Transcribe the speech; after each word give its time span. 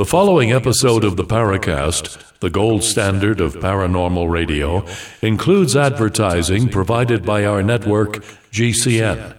The 0.00 0.06
following 0.06 0.50
episode 0.50 1.04
of 1.04 1.18
the 1.18 1.26
Paracast, 1.26 2.38
the 2.38 2.48
gold 2.48 2.82
standard 2.82 3.38
of 3.38 3.56
paranormal 3.56 4.30
radio, 4.30 4.86
includes 5.20 5.76
advertising 5.76 6.70
provided 6.70 7.22
by 7.22 7.44
our 7.44 7.62
network, 7.62 8.24
GCN. 8.50 9.34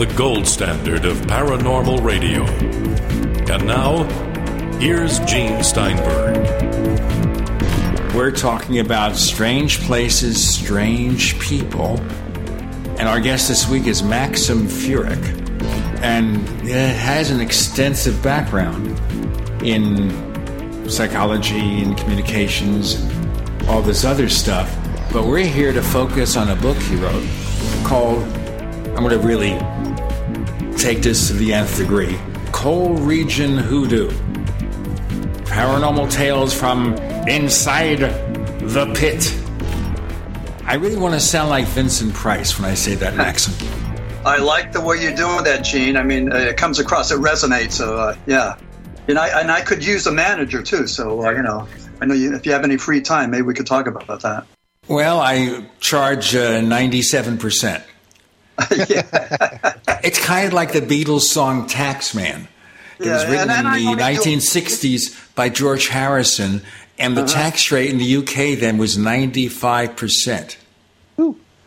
the 0.00 0.06
gold 0.14 0.46
standard 0.46 1.04
of 1.04 1.18
paranormal 1.26 2.02
radio. 2.02 2.42
And 3.52 3.66
now, 3.66 4.04
here's 4.78 5.18
Gene 5.20 5.62
Steinberg. 5.62 6.38
We're 8.14 8.30
talking 8.30 8.78
about 8.78 9.14
strange 9.14 9.78
places, 9.80 10.42
strange 10.42 11.38
people. 11.38 12.00
And 12.98 13.02
our 13.02 13.20
guest 13.20 13.48
this 13.48 13.68
week 13.68 13.86
is 13.86 14.02
Maxim 14.02 14.68
Furek. 14.68 15.22
And 16.00 16.48
has 16.66 17.30
an 17.30 17.42
extensive 17.42 18.22
background 18.22 18.98
in 19.62 20.88
psychology 20.88 21.82
and 21.82 21.94
communications 21.98 22.94
and 22.94 23.68
all 23.68 23.82
this 23.82 24.06
other 24.06 24.30
stuff. 24.30 24.74
But 25.12 25.26
we're 25.26 25.44
here 25.44 25.74
to 25.74 25.82
focus 25.82 26.38
on 26.38 26.48
a 26.48 26.56
book 26.56 26.78
he 26.78 26.96
wrote 26.96 27.28
called, 27.84 28.22
I'm 28.96 29.06
going 29.06 29.10
to 29.10 29.18
really 29.18 29.58
take 30.80 31.02
this 31.02 31.28
to 31.28 31.34
the 31.34 31.52
nth 31.52 31.76
degree 31.76 32.18
Coal 32.52 32.94
Region 32.94 33.58
Hoodoo. 33.58 34.10
Paranormal 35.44 36.10
tales 36.10 36.54
from 36.54 36.94
inside 37.28 37.98
the 38.60 38.92
pit. 38.94 39.34
I 40.64 40.74
really 40.74 40.96
want 40.96 41.14
to 41.14 41.20
sound 41.20 41.50
like 41.50 41.66
Vincent 41.66 42.14
Price 42.14 42.58
when 42.58 42.70
I 42.70 42.74
say 42.74 42.94
that, 42.94 43.14
Maxim. 43.14 43.54
I 44.24 44.38
like 44.38 44.72
the 44.72 44.80
way 44.80 45.02
you're 45.02 45.14
doing 45.14 45.44
that, 45.44 45.64
Gene. 45.64 45.96
I 45.96 46.02
mean, 46.02 46.30
it 46.32 46.56
comes 46.56 46.78
across, 46.78 47.10
it 47.10 47.18
resonates. 47.18 47.72
So, 47.72 47.96
uh, 47.96 48.16
yeah. 48.26 48.56
And 49.08 49.18
I, 49.18 49.40
and 49.40 49.50
I 49.50 49.62
could 49.62 49.84
use 49.84 50.06
a 50.06 50.12
manager 50.12 50.62
too. 50.62 50.86
So, 50.86 51.24
uh, 51.24 51.30
you 51.30 51.42
know, 51.42 51.66
I 52.00 52.06
know 52.06 52.14
you, 52.14 52.34
if 52.34 52.46
you 52.46 52.52
have 52.52 52.64
any 52.64 52.76
free 52.76 53.00
time, 53.00 53.30
maybe 53.30 53.42
we 53.42 53.54
could 53.54 53.66
talk 53.66 53.86
about 53.86 54.20
that. 54.20 54.46
Well, 54.88 55.20
I 55.20 55.66
charge 55.80 56.34
uh, 56.34 56.60
97%. 56.60 57.82
it's 60.02 60.18
kind 60.18 60.46
of 60.46 60.52
like 60.52 60.72
the 60.72 60.80
Beatles 60.82 61.22
song 61.22 61.68
Taxman. 61.68 62.46
It 62.98 63.06
Yeah, 63.06 63.14
was 63.14 63.26
written 63.26 63.50
and- 63.50 63.66
and 63.66 63.76
in 63.76 63.84
the 63.96 64.02
1960s 64.02 65.14
by 65.34 65.48
George 65.48 65.88
Harrison, 65.88 66.62
and 66.98 67.16
Uh-huh. 67.16 67.26
the 67.26 67.32
tax 67.32 67.70
rate 67.72 67.88
in 67.90 67.98
the 67.98 68.04
UK 68.04 68.54
then 68.54 68.76
was 68.78 68.96
95%. 68.98 70.56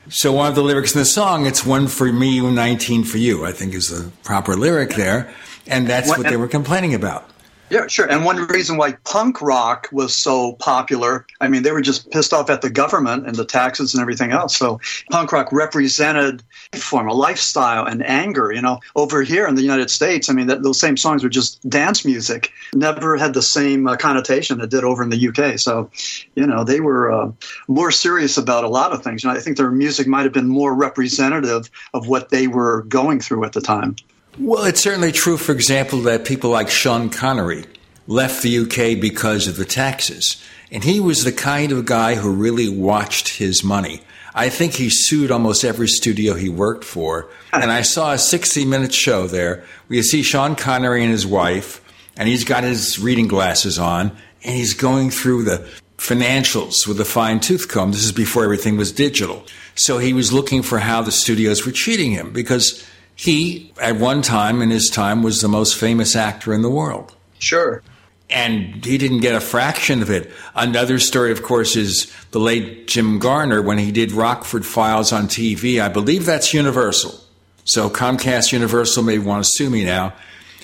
So 0.09 0.33
one 0.33 0.47
of 0.49 0.55
the 0.55 0.61
lyrics 0.63 0.93
in 0.93 0.99
the 0.99 1.05
song, 1.05 1.45
it's 1.45 1.65
one 1.65 1.87
for 1.87 2.11
me, 2.11 2.39
19 2.41 3.03
for 3.05 3.17
you, 3.17 3.45
I 3.45 3.53
think 3.53 3.73
is 3.73 3.87
the 3.87 4.09
proper 4.23 4.55
lyric 4.55 4.95
there. 4.95 5.29
And 5.65 5.87
that's 5.87 6.09
What- 6.09 6.17
what 6.19 6.27
they 6.29 6.35
were 6.35 6.49
complaining 6.49 6.93
about. 6.93 7.29
Yeah, 7.73 7.87
sure. 7.87 8.07
And 8.07 8.23
one 8.23 8.37
reason 8.49 8.77
why 8.77 8.91
punk 9.03 9.41
rock 9.41 9.89
was 9.91 10.13
so 10.13 10.53
popular, 10.53 11.25
I 11.41 11.47
mean, 11.47 11.63
they 11.63 11.71
were 11.71 11.81
just 11.81 12.11
pissed 12.11 12.31
off 12.31 12.51
at 12.51 12.61
the 12.61 12.69
government 12.69 13.25
and 13.25 13.35
the 13.35 13.45
taxes 13.45 13.95
and 13.95 14.01
everything 14.01 14.31
else. 14.31 14.55
So 14.55 14.79
punk 15.09 15.31
rock 15.31 15.51
represented 15.51 16.43
a 16.71 16.77
form, 16.77 17.07
a 17.07 17.13
lifestyle, 17.15 17.83
and 17.83 18.05
anger. 18.05 18.51
You 18.51 18.61
know, 18.61 18.79
over 18.95 19.23
here 19.23 19.47
in 19.47 19.55
the 19.55 19.63
United 19.63 19.89
States, 19.89 20.29
I 20.29 20.33
mean, 20.33 20.45
that, 20.45 20.61
those 20.61 20.79
same 20.79 20.97
songs 20.97 21.23
were 21.23 21.29
just 21.29 21.67
dance 21.67 22.05
music. 22.05 22.51
Never 22.75 23.17
had 23.17 23.33
the 23.33 23.41
same 23.41 23.87
uh, 23.87 23.95
connotation 23.95 24.61
it 24.61 24.69
did 24.69 24.83
over 24.83 25.01
in 25.01 25.09
the 25.09 25.27
UK. 25.29 25.57
So, 25.57 25.89
you 26.35 26.45
know, 26.45 26.63
they 26.63 26.79
were 26.79 27.11
uh, 27.11 27.31
more 27.67 27.89
serious 27.89 28.37
about 28.37 28.63
a 28.63 28.69
lot 28.69 28.93
of 28.93 29.03
things. 29.03 29.23
You 29.23 29.31
know, 29.31 29.35
I 29.35 29.39
think 29.39 29.57
their 29.57 29.71
music 29.71 30.05
might 30.05 30.25
have 30.25 30.33
been 30.33 30.47
more 30.47 30.75
representative 30.75 31.71
of 31.95 32.07
what 32.07 32.29
they 32.29 32.45
were 32.45 32.83
going 32.83 33.19
through 33.19 33.45
at 33.45 33.53
the 33.53 33.61
time. 33.61 33.95
Well, 34.39 34.63
it's 34.63 34.81
certainly 34.81 35.11
true, 35.11 35.37
for 35.37 35.51
example, 35.51 35.99
that 36.01 36.25
people 36.25 36.49
like 36.49 36.69
Sean 36.69 37.09
Connery 37.09 37.65
left 38.07 38.41
the 38.41 38.59
UK 38.59 38.99
because 38.99 39.47
of 39.47 39.57
the 39.57 39.65
taxes. 39.65 40.43
And 40.71 40.83
he 40.83 40.99
was 40.99 41.23
the 41.23 41.31
kind 41.31 41.71
of 41.71 41.85
guy 41.85 42.15
who 42.15 42.31
really 42.31 42.67
watched 42.67 43.37
his 43.37 43.63
money. 43.63 44.01
I 44.33 44.49
think 44.49 44.73
he 44.73 44.89
sued 44.89 45.29
almost 45.29 45.63
every 45.63 45.87
studio 45.87 46.33
he 46.33 46.49
worked 46.49 46.83
for. 46.83 47.29
And 47.51 47.71
I 47.71 47.83
saw 47.83 48.13
a 48.13 48.17
60 48.17 48.65
minute 48.65 48.93
show 48.93 49.27
there 49.27 49.63
where 49.87 49.97
you 49.97 50.03
see 50.03 50.23
Sean 50.23 50.55
Connery 50.55 51.03
and 51.03 51.11
his 51.11 51.27
wife, 51.27 51.81
and 52.17 52.27
he's 52.27 52.43
got 52.43 52.63
his 52.63 52.97
reading 52.97 53.27
glasses 53.27 53.77
on, 53.77 54.17
and 54.43 54.55
he's 54.55 54.73
going 54.73 55.11
through 55.11 55.43
the 55.43 55.67
financials 55.99 56.87
with 56.87 56.99
a 56.99 57.05
fine 57.05 57.39
tooth 57.39 57.69
comb. 57.69 57.91
This 57.91 58.03
is 58.03 58.11
before 58.11 58.43
everything 58.43 58.77
was 58.77 58.91
digital. 58.91 59.45
So 59.75 59.99
he 59.99 60.13
was 60.13 60.33
looking 60.33 60.63
for 60.63 60.79
how 60.79 61.03
the 61.03 61.11
studios 61.11 61.65
were 61.65 61.71
cheating 61.71 62.11
him 62.11 62.33
because 62.33 62.83
he, 63.15 63.71
at 63.81 63.97
one 63.97 64.21
time 64.21 64.61
in 64.61 64.69
his 64.69 64.89
time, 64.89 65.23
was 65.23 65.41
the 65.41 65.47
most 65.47 65.77
famous 65.77 66.15
actor 66.15 66.53
in 66.53 66.61
the 66.61 66.69
world. 66.69 67.15
Sure. 67.39 67.81
And 68.29 68.83
he 68.83 68.97
didn't 68.97 69.19
get 69.19 69.35
a 69.35 69.39
fraction 69.39 70.01
of 70.01 70.09
it. 70.09 70.31
Another 70.55 70.97
story, 70.97 71.31
of 71.31 71.43
course, 71.43 71.75
is 71.75 72.11
the 72.31 72.39
late 72.39 72.87
Jim 72.87 73.19
Garner 73.19 73.61
when 73.61 73.77
he 73.77 73.91
did 73.91 74.11
Rockford 74.11 74.65
Files 74.65 75.11
on 75.11 75.27
TV. 75.27 75.79
I 75.81 75.89
believe 75.89 76.25
that's 76.25 76.53
Universal. 76.53 77.19
So 77.65 77.89
Comcast 77.89 78.51
Universal 78.51 79.03
may 79.03 79.19
want 79.19 79.43
to 79.43 79.49
sue 79.53 79.69
me 79.69 79.85
now. 79.85 80.13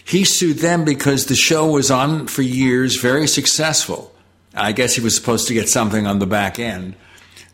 He 0.03 0.23
sued 0.23 0.57
them 0.57 0.85
because 0.85 1.25
the 1.25 1.35
show 1.35 1.69
was 1.69 1.91
on 1.91 2.27
for 2.27 2.41
years, 2.41 2.99
very 2.99 3.27
successful. 3.27 4.13
I 4.55 4.71
guess 4.71 4.95
he 4.95 5.01
was 5.01 5.15
supposed 5.15 5.47
to 5.47 5.53
get 5.53 5.69
something 5.69 6.07
on 6.07 6.17
the 6.17 6.25
back 6.25 6.57
end. 6.57 6.95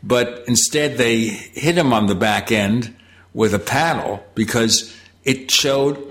But 0.02 0.46
instead, 0.48 0.98
they 0.98 1.26
hit 1.26 1.78
him 1.78 1.92
on 1.92 2.06
the 2.06 2.16
back 2.16 2.52
end 2.52 2.96
with 3.36 3.54
a 3.54 3.60
paddle 3.60 4.26
because 4.34 4.96
it 5.26 5.52
showed 5.52 6.02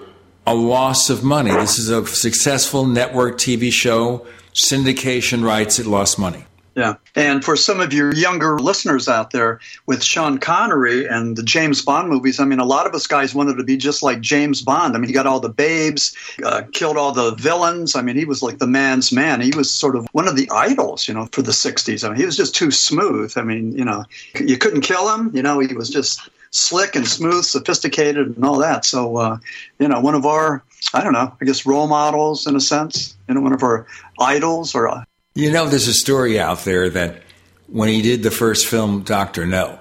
a 0.46 0.54
loss 0.54 1.08
of 1.10 1.24
money. 1.24 1.50
This 1.50 1.78
is 1.78 1.88
a 1.88 2.06
successful 2.06 2.86
network 2.86 3.38
TV 3.38 3.72
show, 3.72 4.26
syndication 4.52 5.42
rights, 5.42 5.78
it 5.78 5.86
lost 5.86 6.18
money. 6.18 6.44
Yeah. 6.76 6.96
And 7.14 7.44
for 7.44 7.54
some 7.54 7.80
of 7.80 7.92
your 7.92 8.12
younger 8.12 8.58
listeners 8.58 9.08
out 9.08 9.30
there, 9.30 9.60
with 9.86 10.02
Sean 10.02 10.38
Connery 10.38 11.06
and 11.06 11.36
the 11.36 11.44
James 11.44 11.80
Bond 11.82 12.08
movies, 12.08 12.40
I 12.40 12.44
mean, 12.44 12.58
a 12.58 12.64
lot 12.64 12.86
of 12.86 12.94
us 12.94 13.06
guys 13.06 13.32
wanted 13.32 13.56
to 13.58 13.64
be 13.64 13.76
just 13.76 14.02
like 14.02 14.20
James 14.20 14.60
Bond. 14.60 14.96
I 14.96 14.98
mean, 14.98 15.06
he 15.06 15.14
got 15.14 15.26
all 15.26 15.38
the 15.38 15.48
babes, 15.48 16.16
uh, 16.44 16.62
killed 16.72 16.96
all 16.96 17.12
the 17.12 17.36
villains. 17.36 17.94
I 17.94 18.02
mean, 18.02 18.16
he 18.16 18.24
was 18.24 18.42
like 18.42 18.58
the 18.58 18.66
man's 18.66 19.12
man. 19.12 19.40
He 19.40 19.52
was 19.56 19.70
sort 19.70 19.94
of 19.94 20.08
one 20.10 20.26
of 20.26 20.34
the 20.34 20.50
idols, 20.50 21.06
you 21.06 21.14
know, 21.14 21.28
for 21.30 21.42
the 21.42 21.52
60s. 21.52 22.04
I 22.04 22.08
mean, 22.08 22.18
he 22.18 22.26
was 22.26 22.36
just 22.36 22.56
too 22.56 22.72
smooth. 22.72 23.32
I 23.36 23.42
mean, 23.42 23.78
you 23.78 23.84
know, 23.84 24.04
you 24.40 24.58
couldn't 24.58 24.80
kill 24.80 25.14
him. 25.14 25.30
You 25.32 25.42
know, 25.42 25.60
he 25.60 25.72
was 25.74 25.88
just 25.88 26.28
slick 26.54 26.94
and 26.94 27.06
smooth, 27.06 27.44
sophisticated, 27.44 28.37
and 28.37 28.44
all 28.44 28.59
that. 28.59 28.84
So, 28.84 29.16
uh, 29.16 29.38
you 29.81 29.88
know, 29.88 30.00
one 30.00 30.15
of 30.15 30.25
our, 30.25 30.62
I 30.94 31.03
don't 31.03 31.12
know, 31.12 31.34
I 31.41 31.44
guess 31.44 31.66
role 31.66 31.88
models 31.88 32.47
in 32.47 32.54
a 32.54 32.60
sense, 32.60 33.17
you 33.28 33.34
know, 33.34 33.40
one 33.40 33.52
of 33.52 33.62
our 33.62 33.87
idols 34.20 34.75
or. 34.75 34.88
Uh, 34.88 35.05
You 35.34 35.50
know, 35.50 35.67
there's 35.69 35.88
a 35.88 35.94
story 35.94 36.38
out 36.38 36.61
there 36.64 36.88
that 36.90 37.23
when 37.67 37.88
he 37.88 38.02
did 38.02 38.23
the 38.23 38.31
first 38.31 38.67
film, 38.67 39.02
Dr. 39.02 39.46
No, 39.46 39.81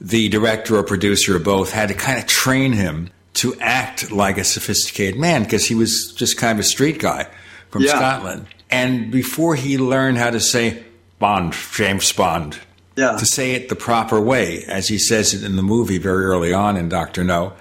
the 0.00 0.28
director 0.28 0.76
or 0.76 0.84
producer 0.84 1.36
or 1.36 1.40
both 1.40 1.72
had 1.72 1.88
to 1.88 1.94
kind 1.94 2.18
of 2.18 2.26
train 2.26 2.72
him 2.72 3.10
to 3.34 3.56
act 3.60 4.12
like 4.12 4.38
a 4.38 4.44
sophisticated 4.44 5.18
man 5.18 5.42
because 5.42 5.66
he 5.66 5.74
was 5.74 6.12
just 6.16 6.36
kind 6.36 6.52
of 6.58 6.60
a 6.64 6.68
street 6.68 7.00
guy 7.00 7.26
from 7.70 7.82
Yeah. 7.82 7.96
Scotland. 7.96 8.46
And 8.70 9.10
before 9.10 9.56
he 9.56 9.76
learned 9.76 10.18
how 10.18 10.30
to 10.30 10.38
say 10.40 10.84
Bond, 11.18 11.54
James 11.74 12.12
Bond, 12.12 12.58
yeah. 12.96 13.16
to 13.16 13.26
say 13.26 13.52
it 13.52 13.68
the 13.68 13.76
proper 13.76 14.20
way, 14.20 14.64
as 14.64 14.88
he 14.88 14.98
says 14.98 15.34
it 15.34 15.44
in 15.44 15.56
the 15.56 15.62
movie 15.62 15.98
very 15.98 16.24
early 16.24 16.52
on 16.52 16.76
in 16.76 16.88
Dr. 16.88 17.24
No, 17.24 17.54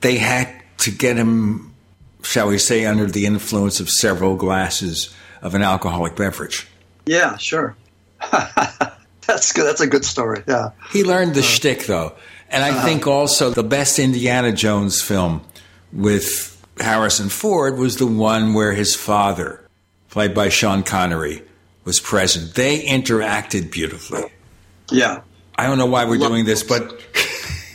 they 0.00 0.16
had 0.16 0.48
to 0.78 0.90
get 0.90 1.16
him, 1.16 1.74
shall 2.22 2.48
we 2.48 2.58
say, 2.58 2.84
under 2.84 3.06
the 3.06 3.26
influence 3.26 3.80
of 3.80 3.88
several 3.88 4.36
glasses 4.36 5.14
of 5.40 5.54
an 5.54 5.62
alcoholic 5.62 6.16
beverage. 6.16 6.68
Yeah, 7.06 7.36
sure. 7.36 7.76
That's 9.26 9.52
good. 9.52 9.64
That's 9.64 9.80
a 9.80 9.86
good 9.86 10.04
story. 10.04 10.42
Yeah. 10.46 10.70
He 10.90 11.04
learned 11.04 11.34
the 11.34 11.40
uh-huh. 11.40 11.48
shtick, 11.48 11.86
though. 11.86 12.14
And 12.48 12.62
I 12.62 12.70
uh-huh. 12.70 12.84
think 12.84 13.06
also 13.06 13.50
the 13.50 13.62
best 13.62 13.98
Indiana 13.98 14.52
Jones 14.52 15.00
film 15.00 15.42
with 15.92 16.48
Harrison 16.78 17.28
Ford 17.28 17.78
was 17.78 17.96
the 17.96 18.06
one 18.06 18.54
where 18.54 18.72
his 18.72 18.94
father, 18.94 19.66
played 20.10 20.34
by 20.34 20.48
Sean 20.48 20.82
Connery, 20.82 21.42
was 21.84 22.00
present. 22.00 22.54
They 22.54 22.84
interacted 22.84 23.70
beautifully. 23.70 24.32
Yeah. 24.90 25.22
I 25.56 25.66
don't 25.66 25.78
know 25.78 25.86
why 25.86 26.04
we're 26.04 26.18
Love 26.18 26.30
doing 26.30 26.44
this, 26.44 26.62
but 26.62 27.00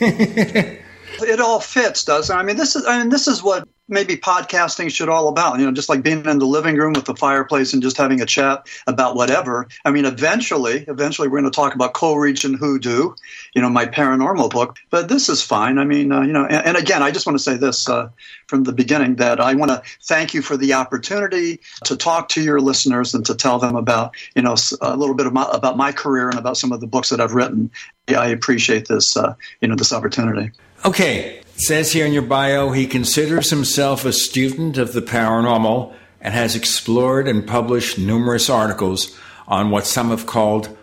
it 0.00 1.40
all 1.40 1.60
fits, 1.60 2.04
doesn't 2.04 2.34
it? 2.34 2.38
I 2.38 2.42
mean, 2.42 2.56
this 2.56 2.76
is 2.76 2.84
I 2.86 2.98
mean, 2.98 3.08
this 3.08 3.28
is 3.28 3.42
what 3.42 3.68
maybe 3.88 4.16
podcasting 4.16 4.90
should 4.90 5.08
all 5.08 5.28
about. 5.28 5.58
You 5.58 5.66
know, 5.66 5.72
just 5.72 5.88
like 5.88 6.02
being 6.02 6.24
in 6.24 6.38
the 6.38 6.46
living 6.46 6.76
room 6.76 6.92
with 6.92 7.06
the 7.06 7.14
fireplace 7.14 7.72
and 7.72 7.82
just 7.82 7.96
having 7.96 8.20
a 8.20 8.26
chat 8.26 8.66
about 8.86 9.16
whatever. 9.16 9.68
I 9.84 9.90
mean, 9.90 10.04
eventually, 10.04 10.84
eventually, 10.88 11.28
we're 11.28 11.40
going 11.40 11.50
to 11.50 11.56
talk 11.56 11.74
about 11.74 11.94
coal 11.94 12.18
region 12.18 12.54
hoodoo. 12.54 13.14
You 13.54 13.62
know, 13.62 13.70
my 13.70 13.86
paranormal 13.86 14.50
book. 14.50 14.76
But 14.90 15.08
this 15.08 15.28
is 15.28 15.42
fine. 15.42 15.78
I 15.78 15.84
mean, 15.84 16.12
uh, 16.12 16.22
you 16.22 16.32
know, 16.32 16.44
and, 16.44 16.66
and, 16.66 16.76
again, 16.76 17.02
I 17.02 17.10
just 17.10 17.26
want 17.26 17.38
to 17.38 17.42
say 17.42 17.56
this 17.56 17.88
uh, 17.88 18.10
from 18.46 18.64
the 18.64 18.72
beginning 18.72 19.16
that 19.16 19.40
I 19.40 19.54
want 19.54 19.70
to 19.70 19.82
thank 20.02 20.34
you 20.34 20.42
for 20.42 20.56
the 20.56 20.74
opportunity 20.74 21.60
to 21.84 21.96
talk 21.96 22.28
to 22.30 22.42
your 22.42 22.60
listeners 22.60 23.14
and 23.14 23.24
to 23.26 23.34
tell 23.34 23.58
them 23.58 23.76
about 23.76 24.14
you 24.34 24.42
know 24.42 24.56
a 24.80 24.96
little 24.96 25.14
bit 25.14 25.32
my, 25.32 25.48
about 25.52 25.76
my 25.76 25.92
career 25.92 26.28
and 26.28 26.38
about 26.38 26.56
some 26.56 26.72
of 26.72 26.80
the 26.80 26.86
books 26.86 27.10
that 27.10 27.20
I've 27.20 27.34
written. 27.34 27.70
I 28.08 28.28
appreciate 28.28 28.88
this, 28.88 29.16
uh, 29.16 29.34
you 29.60 29.68
know, 29.68 29.74
this 29.74 29.92
opportunity. 29.92 30.50
Okay, 30.84 31.38
it 31.38 31.60
says 31.60 31.92
here 31.92 32.06
in 32.06 32.12
your 32.12 32.22
bio 32.22 32.70
he 32.70 32.86
considers 32.86 33.50
himself 33.50 34.04
a 34.04 34.12
student 34.12 34.78
of 34.78 34.92
the 34.92 35.02
paranormal 35.02 35.94
and 36.20 36.34
has 36.34 36.54
explored 36.54 37.26
and 37.26 37.46
published 37.46 37.98
numerous 37.98 38.48
articles 38.48 39.16
on 39.46 39.70
what 39.70 39.86
some 39.86 40.10
have 40.10 40.26
called 40.26 40.76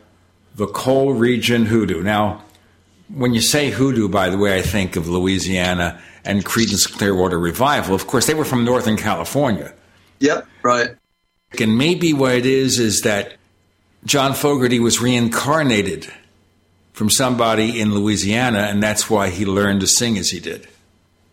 the 0.56 0.68
coal 0.68 1.13
region 1.13 1.65
hoodoo. 1.65 2.01
Now, 2.01 2.44
when 3.13 3.33
you 3.33 3.42
say 3.42 3.69
hoodoo, 3.69 4.09
by 4.09 4.30
the 4.30 4.38
way, 4.38 4.57
I 4.57 4.62
think 4.62 4.95
of 4.95 5.07
Louisiana 5.07 6.01
and 6.24 6.44
Creedence 6.44 6.91
Clearwater 6.91 7.38
Revival. 7.38 7.94
Of 7.94 8.07
course, 8.07 8.25
they 8.25 8.33
were 8.33 8.45
from 8.45 8.65
Northern 8.65 8.98
California. 8.98 9.74
Yep, 10.19 10.48
right. 10.63 10.95
And 11.59 11.77
maybe 11.77 12.13
what 12.13 12.36
it 12.36 12.45
is 12.45 12.80
is 12.80 13.01
that 13.01 13.36
John 14.06 14.33
Fogerty 14.33 14.80
was 14.80 15.01
reincarnated 15.01 16.12
from 16.95 17.09
somebody 17.09 17.81
in 17.81 17.94
Louisiana, 17.94 18.59
and 18.69 18.81
that's 18.81 19.09
why 19.09 19.30
he 19.30 19.45
learned 19.45 19.81
to 19.81 19.88
sing 19.88 20.18
as 20.18 20.30
he 20.30 20.39
did. 20.39 20.65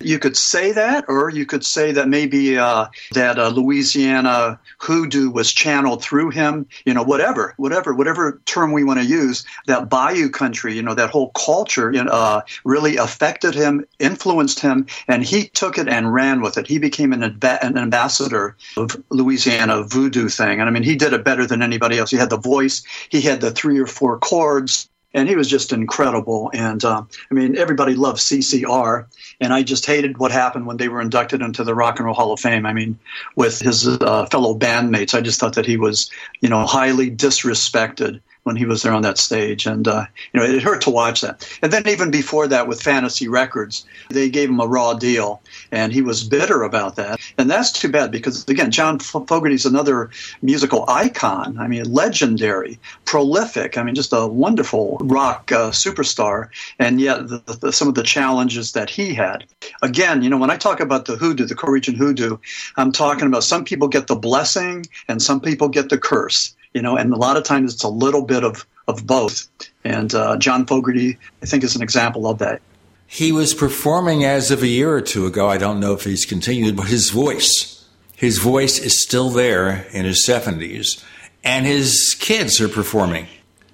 You 0.00 0.18
could 0.18 0.36
say 0.36 0.72
that, 0.72 1.04
or 1.06 1.30
you 1.30 1.46
could 1.46 1.64
say 1.64 1.92
that 1.92 2.08
maybe 2.08 2.58
uh, 2.58 2.86
that 3.12 3.38
uh, 3.38 3.50
Louisiana 3.50 4.58
hoodoo 4.78 5.30
was 5.30 5.52
channeled 5.52 6.02
through 6.02 6.30
him. 6.30 6.66
You 6.84 6.94
know, 6.94 7.04
whatever, 7.04 7.54
whatever, 7.58 7.94
whatever 7.94 8.40
term 8.44 8.72
we 8.72 8.82
want 8.82 8.98
to 8.98 9.06
use. 9.06 9.44
That 9.68 9.88
Bayou 9.88 10.30
country, 10.30 10.74
you 10.74 10.82
know, 10.82 10.94
that 10.94 11.10
whole 11.10 11.30
culture, 11.30 11.92
you 11.92 12.00
uh, 12.00 12.40
really 12.64 12.96
affected 12.96 13.54
him, 13.54 13.86
influenced 14.00 14.58
him, 14.58 14.86
and 15.06 15.22
he 15.22 15.46
took 15.46 15.78
it 15.78 15.86
and 15.86 16.12
ran 16.12 16.40
with 16.40 16.58
it. 16.58 16.66
He 16.66 16.78
became 16.78 17.12
an, 17.12 17.22
an 17.22 17.78
ambassador 17.78 18.56
of 18.76 19.00
Louisiana 19.10 19.84
voodoo 19.84 20.28
thing, 20.28 20.58
and 20.58 20.68
I 20.68 20.72
mean, 20.72 20.82
he 20.82 20.96
did 20.96 21.12
it 21.12 21.24
better 21.24 21.46
than 21.46 21.62
anybody 21.62 21.98
else. 21.98 22.10
He 22.10 22.16
had 22.16 22.30
the 22.30 22.36
voice, 22.36 22.82
he 23.08 23.20
had 23.20 23.40
the 23.40 23.52
three 23.52 23.78
or 23.78 23.86
four 23.86 24.18
chords 24.18 24.88
and 25.14 25.28
he 25.28 25.36
was 25.36 25.48
just 25.48 25.72
incredible. 25.72 26.50
And 26.54 26.84
uh, 26.84 27.02
I 27.30 27.34
mean, 27.34 27.56
everybody 27.56 27.94
loved 27.94 28.20
CCR, 28.20 29.06
and 29.40 29.52
I 29.52 29.62
just 29.62 29.86
hated 29.86 30.18
what 30.18 30.32
happened 30.32 30.66
when 30.66 30.76
they 30.76 30.88
were 30.88 31.00
inducted 31.00 31.42
into 31.42 31.64
the 31.64 31.74
Rock 31.74 31.98
and 31.98 32.06
Roll 32.06 32.14
Hall 32.14 32.32
of 32.32 32.40
Fame. 32.40 32.66
I 32.66 32.72
mean, 32.72 32.98
with 33.36 33.60
his 33.60 33.86
uh, 33.86 34.26
fellow 34.26 34.54
bandmates, 34.54 35.14
I 35.14 35.20
just 35.20 35.40
thought 35.40 35.54
that 35.54 35.66
he 35.66 35.76
was, 35.76 36.10
you 36.40 36.48
know, 36.48 36.66
highly 36.66 37.10
disrespected 37.10 38.20
when 38.44 38.56
he 38.56 38.64
was 38.64 38.82
there 38.82 38.92
on 38.92 39.02
that 39.02 39.18
stage. 39.18 39.66
And, 39.66 39.86
uh, 39.86 40.06
you 40.32 40.40
know, 40.40 40.46
it 40.46 40.62
hurt 40.62 40.82
to 40.82 40.90
watch 40.90 41.20
that. 41.20 41.48
And 41.62 41.72
then 41.72 41.86
even 41.86 42.10
before 42.10 42.48
that 42.48 42.66
with 42.66 42.82
Fantasy 42.82 43.28
Records, 43.28 43.84
they 44.10 44.28
gave 44.28 44.48
him 44.48 44.60
a 44.60 44.66
raw 44.66 44.94
deal, 44.94 45.40
and 45.70 45.92
he 45.92 46.02
was 46.02 46.24
bitter 46.24 46.62
about 46.62 46.96
that. 46.96 47.20
And 47.38 47.50
that's 47.50 47.70
too 47.70 47.88
bad 47.88 48.10
because, 48.10 48.46
again, 48.48 48.70
John 48.70 48.98
Fogerty's 48.98 49.66
another 49.66 50.10
musical 50.42 50.84
icon. 50.88 51.58
I 51.58 51.68
mean, 51.68 51.92
legendary, 51.92 52.78
prolific. 53.04 53.78
I 53.78 53.82
mean, 53.82 53.94
just 53.94 54.12
a 54.12 54.26
wonderful 54.26 54.98
rock 55.00 55.52
uh, 55.52 55.70
superstar. 55.70 56.48
And 56.78 57.00
yet, 57.00 57.28
the, 57.28 57.38
the, 57.60 57.72
some 57.72 57.88
of 57.88 57.94
the 57.94 58.02
challenges 58.02 58.72
that 58.72 58.90
he 58.90 59.14
had. 59.14 59.44
Again, 59.82 60.22
you 60.22 60.30
know, 60.30 60.38
when 60.38 60.50
I 60.50 60.56
talk 60.56 60.80
about 60.80 61.06
the 61.06 61.16
hoodoo, 61.16 61.46
the 61.46 61.54
coal 61.54 61.70
region 61.70 61.94
hoodoo, 61.94 62.38
I'm 62.76 62.92
talking 62.92 63.26
about 63.26 63.44
some 63.44 63.64
people 63.64 63.88
get 63.88 64.06
the 64.08 64.16
blessing 64.16 64.86
and 65.08 65.22
some 65.22 65.40
people 65.40 65.68
get 65.68 65.88
the 65.88 65.98
curse 65.98 66.54
you 66.74 66.82
know, 66.82 66.96
and 66.96 67.12
a 67.12 67.16
lot 67.16 67.36
of 67.36 67.44
times 67.44 67.74
it's 67.74 67.84
a 67.84 67.88
little 67.88 68.22
bit 68.22 68.44
of, 68.44 68.66
of 68.88 69.06
both. 69.06 69.48
And 69.84 70.14
uh, 70.14 70.36
John 70.36 70.66
Fogerty, 70.66 71.18
I 71.42 71.46
think, 71.46 71.64
is 71.64 71.76
an 71.76 71.82
example 71.82 72.26
of 72.26 72.38
that. 72.38 72.60
He 73.06 73.30
was 73.30 73.52
performing 73.52 74.24
as 74.24 74.50
of 74.50 74.62
a 74.62 74.66
year 74.66 74.90
or 74.90 75.02
two 75.02 75.26
ago. 75.26 75.48
I 75.48 75.58
don't 75.58 75.80
know 75.80 75.92
if 75.92 76.04
he's 76.04 76.24
continued, 76.24 76.76
but 76.76 76.86
his 76.86 77.10
voice, 77.10 77.86
his 78.16 78.38
voice 78.38 78.78
is 78.78 79.02
still 79.02 79.28
there 79.28 79.86
in 79.92 80.06
his 80.06 80.26
70s, 80.26 81.04
and 81.44 81.66
his 81.66 82.16
kids 82.18 82.60
are 82.60 82.68
performing. 82.68 83.26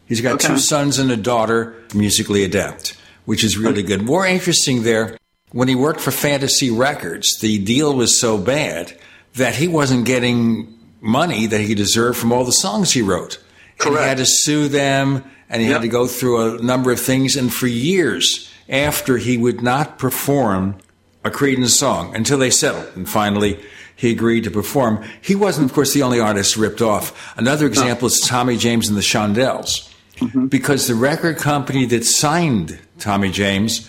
He's 0.06 0.20
got 0.20 0.34
okay. 0.36 0.48
two 0.48 0.58
sons 0.58 0.98
and 0.98 1.12
a 1.12 1.16
daughter, 1.16 1.76
musically 1.94 2.42
adept, 2.42 2.96
which 3.26 3.44
is 3.44 3.58
really 3.58 3.82
good. 3.82 4.02
More 4.02 4.26
interesting 4.26 4.82
there, 4.82 5.16
when 5.52 5.68
he 5.68 5.74
worked 5.74 6.00
for 6.00 6.10
Fantasy 6.10 6.70
Records, 6.70 7.38
the 7.40 7.62
deal 7.62 7.94
was 7.94 8.20
so 8.20 8.38
bad 8.38 8.98
that 9.34 9.54
he 9.54 9.68
wasn't 9.68 10.04
getting 10.04 10.77
money 11.00 11.46
that 11.46 11.60
he 11.60 11.74
deserved 11.74 12.18
from 12.18 12.32
all 12.32 12.44
the 12.44 12.52
songs 12.52 12.92
he 12.92 13.02
wrote. 13.02 13.42
Correct. 13.78 13.86
And 13.86 13.98
he 13.98 14.08
had 14.08 14.18
to 14.18 14.26
sue 14.26 14.68
them 14.68 15.24
and 15.48 15.62
he 15.62 15.68
yep. 15.68 15.76
had 15.76 15.82
to 15.82 15.88
go 15.88 16.06
through 16.06 16.58
a 16.58 16.62
number 16.62 16.90
of 16.90 17.00
things. 17.00 17.36
And 17.36 17.52
for 17.52 17.66
years 17.66 18.52
after, 18.68 19.16
he 19.16 19.38
would 19.38 19.62
not 19.62 19.98
perform 19.98 20.76
a 21.24 21.30
Creedence 21.30 21.70
song 21.70 22.14
until 22.14 22.38
they 22.38 22.50
settled. 22.50 22.88
And 22.96 23.08
finally, 23.08 23.58
he 23.96 24.10
agreed 24.10 24.44
to 24.44 24.50
perform. 24.50 25.04
He 25.20 25.34
wasn't, 25.34 25.70
of 25.70 25.74
course, 25.74 25.92
the 25.92 26.02
only 26.02 26.20
artist 26.20 26.56
ripped 26.56 26.82
off. 26.82 27.36
Another 27.36 27.66
example 27.66 28.08
no. 28.08 28.12
is 28.12 28.20
Tommy 28.20 28.56
James 28.56 28.88
and 28.88 28.96
the 28.96 29.02
Shondells, 29.02 29.92
mm-hmm. 30.16 30.46
because 30.46 30.86
the 30.86 30.94
record 30.94 31.38
company 31.38 31.84
that 31.86 32.04
signed 32.04 32.78
Tommy 32.98 33.30
James 33.30 33.88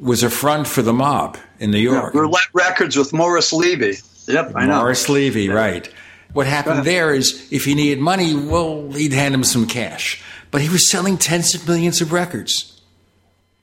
was 0.00 0.22
a 0.22 0.30
front 0.30 0.68
for 0.68 0.82
the 0.82 0.92
mob 0.92 1.38
in 1.58 1.70
New 1.70 1.78
York. 1.78 2.14
Yeah, 2.14 2.20
Roulette 2.20 2.48
Records 2.52 2.96
with 2.96 3.12
Morris 3.12 3.52
Levy. 3.52 3.96
Yep, 4.28 4.52
I 4.54 4.66
know. 4.66 4.76
Morris 4.76 5.08
Levy, 5.08 5.48
right. 5.48 5.90
What 6.32 6.46
happened 6.46 6.84
there 6.84 7.14
is 7.14 7.48
if 7.50 7.64
he 7.64 7.74
needed 7.74 8.00
money, 8.00 8.34
well, 8.34 8.90
he'd 8.92 9.12
hand 9.12 9.34
him 9.34 9.44
some 9.44 9.66
cash. 9.66 10.22
But 10.50 10.60
he 10.60 10.68
was 10.68 10.90
selling 10.90 11.16
tens 11.16 11.54
of 11.54 11.66
millions 11.66 12.00
of 12.00 12.12
records. 12.12 12.80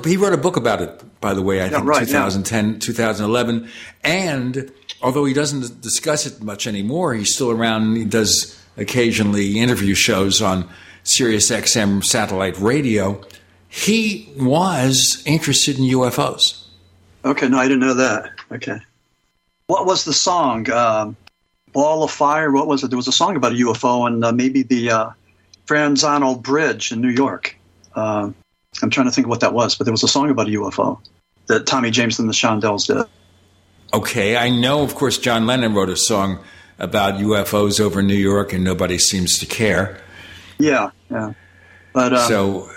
He 0.04 0.18
wrote 0.18 0.34
a 0.34 0.38
book 0.38 0.58
about 0.58 0.82
it, 0.82 1.22
by 1.22 1.34
the 1.34 1.42
way, 1.42 1.62
I 1.62 1.66
yeah, 1.66 1.78
think 1.78 1.86
right, 1.86 2.08
2010, 2.08 2.74
yeah. 2.74 2.80
2011. 2.80 3.70
And 4.04 4.72
although 5.02 5.26
he 5.26 5.34
doesn't 5.34 5.82
discuss 5.82 6.26
it 6.26 6.42
much 6.42 6.68
anymore, 6.68 7.14
he's 7.14 7.34
still 7.34 7.50
around. 7.50 7.96
He 7.96 8.06
does 8.06 8.62
occasionally 8.78 9.60
interview 9.60 9.94
shows 9.94 10.42
on 10.42 10.70
Sirius 11.04 11.50
XM 11.50 12.04
satellite 12.04 12.60
radio. 12.60 13.22
He 13.70 14.30
was 14.38 15.24
interested 15.26 15.78
in 15.78 15.86
UFOs. 15.86 16.66
Okay, 17.24 17.48
no, 17.48 17.58
I 17.58 17.68
didn't 17.68 17.80
know 17.80 17.94
that. 17.94 18.32
Okay. 18.52 18.80
What 19.68 19.86
was 19.86 20.06
the 20.06 20.14
song? 20.14 20.70
Um, 20.70 21.18
Ball 21.76 22.04
of 22.04 22.10
Fire. 22.10 22.52
What 22.54 22.68
was 22.68 22.86
it? 22.86 22.88
There 22.88 22.96
was 22.96 23.10
a 23.10 23.12
song 23.12 23.36
about 23.36 23.52
a 23.52 23.56
UFO 23.56 24.08
and 24.08 24.24
uh, 24.24 24.32
maybe 24.32 24.64
the 24.64 24.92
uh, 24.92 25.10
Verrazano 25.68 26.34
Bridge 26.34 26.94
in 26.94 27.02
New 27.02 27.10
York. 27.10 27.58
Uh, 27.94 28.32
I'm 28.82 28.90
trying 28.90 29.08
to 29.08 29.12
think 29.12 29.28
of 29.28 29.30
what 29.30 29.42
that 29.42 29.54
was, 29.54 29.76
but 29.76 29.84
there 29.84 29.92
was 29.92 30.02
a 30.02 30.08
song 30.08 30.30
about 30.30 30.48
a 30.48 30.52
UFO 30.52 31.02
that 31.48 31.68
Tommy 31.68 31.92
James 31.92 32.18
and 32.18 32.30
the 32.30 32.34
Shondells 32.34 32.88
did. 32.88 33.06
Okay, 33.94 34.38
I 34.38 34.50
know, 34.50 34.84
of 34.84 34.96
course, 34.96 35.18
John 35.18 35.46
Lennon 35.46 35.74
wrote 35.74 35.90
a 35.90 35.98
song 35.98 36.40
about 36.80 37.16
UFOs 37.16 37.82
over 37.82 38.02
New 38.02 38.16
York, 38.16 38.54
and 38.54 38.64
nobody 38.64 38.98
seems 38.98 39.38
to 39.40 39.46
care. 39.46 40.00
Yeah, 40.58 40.92
yeah. 41.12 41.34
But 41.92 42.14
uh, 42.14 42.28
so, 42.28 42.70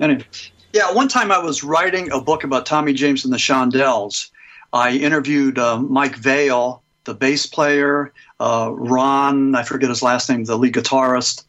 anyway, 0.00 0.26
yeah. 0.74 0.92
One 0.92 1.08
time 1.08 1.32
I 1.32 1.38
was 1.38 1.64
writing 1.64 2.12
a 2.12 2.20
book 2.20 2.44
about 2.44 2.66
Tommy 2.66 2.92
James 2.92 3.24
and 3.24 3.32
the 3.32 3.38
Shondells. 3.38 4.28
I 4.70 4.92
interviewed 4.92 5.58
uh, 5.58 5.78
Mike 5.78 6.16
Vale, 6.16 6.82
the 7.04 7.14
bass 7.14 7.46
player, 7.46 8.12
uh, 8.44 8.68
Ron, 8.72 9.54
I 9.54 9.62
forget 9.62 9.88
his 9.88 10.02
last 10.02 10.28
name, 10.28 10.44
the 10.44 10.58
lead 10.58 10.74
guitarist, 10.74 11.44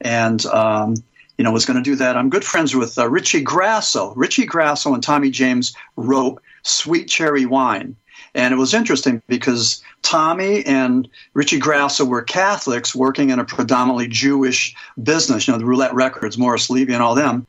and 0.00 0.44
um, 0.46 0.96
you 1.38 1.44
know 1.44 1.52
was 1.52 1.64
going 1.64 1.76
to 1.76 1.88
do 1.88 1.94
that. 1.94 2.16
I'm 2.16 2.30
good 2.30 2.44
friends 2.44 2.74
with 2.74 2.98
uh, 2.98 3.08
Richie 3.08 3.42
Grasso. 3.42 4.12
Richie 4.14 4.44
Grasso 4.44 4.92
and 4.92 5.02
Tommy 5.04 5.30
James 5.30 5.72
wrote 5.94 6.42
"Sweet 6.64 7.06
Cherry 7.06 7.46
Wine." 7.46 7.94
And 8.34 8.52
it 8.52 8.56
was 8.56 8.74
interesting 8.74 9.22
because 9.28 9.80
Tommy 10.02 10.66
and 10.66 11.08
Richie 11.34 11.60
Grasso 11.60 12.04
were 12.04 12.22
Catholics 12.22 12.92
working 12.92 13.30
in 13.30 13.38
a 13.38 13.44
predominantly 13.44 14.08
Jewish 14.08 14.74
business, 15.02 15.46
you 15.46 15.52
know, 15.52 15.58
the 15.58 15.64
Roulette 15.64 15.94
Records, 15.94 16.36
Morris 16.36 16.68
Levy, 16.68 16.92
and 16.92 17.02
all 17.02 17.14
them. 17.14 17.46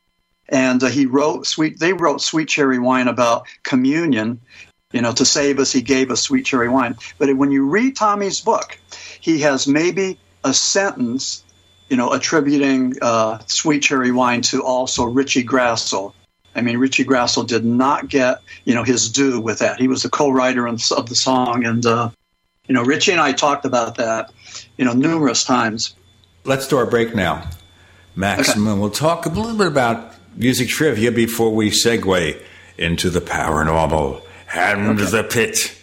And 0.50 0.84
uh, 0.84 0.88
he 0.88 1.08
wrote 1.08 1.48
sweet. 1.48 1.80
They 1.80 1.94
wrote 1.94 2.22
"Sweet 2.22 2.48
Cherry 2.48 2.78
Wine" 2.78 3.08
about 3.08 3.48
communion, 3.64 4.40
you 4.94 5.02
know, 5.02 5.12
to 5.14 5.26
save 5.26 5.60
us, 5.60 5.72
he 5.72 5.82
gave 5.82 6.12
us 6.12 6.22
sweet 6.22 6.46
cherry 6.46 6.70
wine. 6.70 6.96
But 7.18 7.36
when 7.36 7.52
you 7.52 7.66
read 7.66 7.96
Tommy's 7.96 8.40
book, 8.40 8.80
he 9.20 9.42
has 9.42 9.68
maybe 9.68 10.18
a 10.44 10.54
sentence, 10.54 11.44
you 11.90 11.98
know, 11.98 12.14
attributing 12.14 12.94
uh, 13.02 13.40
sweet 13.48 13.84
cherry 13.84 14.12
wine 14.12 14.42
to 14.44 14.64
also 14.64 15.06
Richie 15.06 15.44
Grasso. 15.44 16.14
I 16.56 16.62
mean, 16.62 16.78
Richie 16.78 17.04
Grasso 17.04 17.44
did 17.44 17.66
not 17.66 18.08
get, 18.08 18.42
you 18.66 18.74
know, 18.74 18.84
his 18.84 19.10
due 19.10 19.40
with 19.40 19.60
that. 19.60 19.80
He 19.80 19.88
was 19.88 20.04
the 20.04 20.10
co-writer 20.10 20.66
of 20.66 20.80
the 21.10 21.16
song, 21.16 21.66
and 21.66 21.86
uh, 21.86 22.10
you 22.68 22.74
know, 22.74 22.84
Richie 22.84 23.12
and 23.12 23.22
I 23.22 23.34
talked 23.34 23.66
about 23.66 23.96
that, 23.96 24.32
you 24.78 24.86
know, 24.86 24.94
numerous 24.94 25.44
times. 25.44 25.96
Let's 26.46 26.68
do 26.68 26.78
our 26.78 26.86
break 26.86 27.14
now, 27.14 27.50
Maxim. 28.16 28.68
Okay. 28.68 28.80
We'll 28.80 28.90
talk 28.90 29.26
a 29.26 29.30
little 29.30 29.58
bit 29.58 29.68
about 29.68 30.14
music 30.36 30.70
trivia 30.70 31.12
before 31.12 31.54
we 31.54 31.70
segue 31.70 32.42
into 32.78 33.10
the 33.10 33.22
paranormal 33.22 34.22
and 34.54 35.00
okay. 35.00 35.10
the 35.10 35.24
pit. 35.24 35.74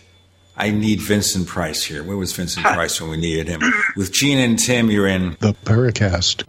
I 0.57 0.71
need 0.71 1.01
Vincent 1.01 1.49
Price 1.49 1.83
here. 1.83 2.05
Where 2.05 2.17
was 2.17 2.33
Vincent 2.33 2.65
Price 2.65 3.01
when 3.01 3.11
we 3.11 3.17
needed 3.17 3.49
him? 3.49 3.61
With 3.97 4.13
Gene 4.13 4.39
and 4.39 4.59
Tim, 4.59 4.91
you're 4.91 5.09
in 5.09 5.37
the 5.41 5.53
Paracast. 5.65 6.45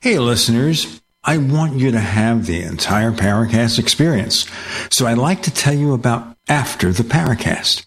Hey, 0.00 0.18
listeners. 0.18 1.00
I 1.24 1.38
want 1.38 1.78
you 1.78 1.92
to 1.92 2.00
have 2.00 2.46
the 2.46 2.62
entire 2.62 3.12
Paracast 3.12 3.78
experience. 3.78 4.46
So 4.90 5.06
I'd 5.06 5.18
like 5.18 5.42
to 5.42 5.52
tell 5.52 5.74
you 5.74 5.94
about 5.94 6.36
After 6.48 6.92
the 6.92 7.04
Paracast. 7.04 7.86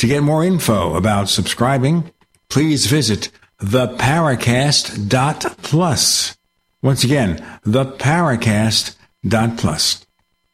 To 0.00 0.06
get 0.06 0.22
more 0.22 0.42
info 0.42 0.94
about 0.94 1.28
subscribing, 1.28 2.10
please 2.48 2.86
visit 2.86 3.28
theparacast.plus. 3.60 6.38
Once 6.80 7.04
again, 7.04 7.44
theparacast.plus. 7.66 10.06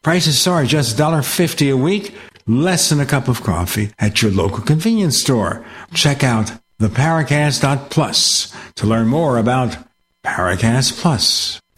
Prices 0.02 0.46
are 0.48 0.64
just 0.64 0.96
$1.50 0.96 1.72
a 1.72 1.76
week, 1.76 2.12
less 2.48 2.88
than 2.88 2.98
a 2.98 3.06
cup 3.06 3.28
of 3.28 3.44
coffee 3.44 3.92
at 4.00 4.20
your 4.20 4.32
local 4.32 4.64
convenience 4.64 5.20
store. 5.20 5.64
Check 5.94 6.24
out 6.24 6.50
theparacast.plus 6.80 8.52
to 8.74 8.84
learn 8.84 9.06
more 9.06 9.38
about 9.38 9.76
Paracast 10.24 11.00
Plus. 11.00 11.60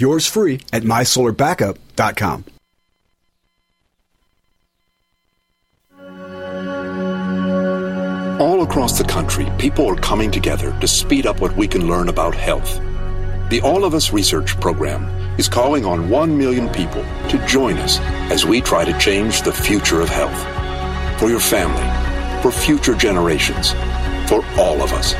Yours 0.00 0.26
free 0.26 0.60
at 0.72 0.82
mysolarbackup.com. 0.82 2.44
All 8.40 8.62
across 8.62 8.96
the 8.96 9.04
country, 9.04 9.46
people 9.58 9.86
are 9.86 9.96
coming 9.96 10.30
together 10.30 10.74
to 10.80 10.88
speed 10.88 11.26
up 11.26 11.42
what 11.42 11.54
we 11.54 11.68
can 11.68 11.86
learn 11.86 12.08
about 12.08 12.34
health. 12.34 12.80
The 13.50 13.60
All 13.62 13.84
of 13.84 13.92
Us 13.92 14.10
Research 14.10 14.58
Program 14.58 15.04
is 15.38 15.48
calling 15.48 15.84
on 15.84 16.08
1 16.08 16.38
million 16.38 16.70
people 16.70 17.04
to 17.28 17.46
join 17.46 17.76
us 17.76 17.98
as 18.32 18.46
we 18.46 18.62
try 18.62 18.86
to 18.86 18.98
change 18.98 19.42
the 19.42 19.52
future 19.52 20.00
of 20.00 20.08
health 20.08 21.20
for 21.20 21.28
your 21.28 21.40
family, 21.40 21.84
for 22.40 22.50
future 22.50 22.94
generations, 22.94 23.72
for 24.30 24.42
all 24.56 24.80
of 24.80 24.92
us. 24.94 25.12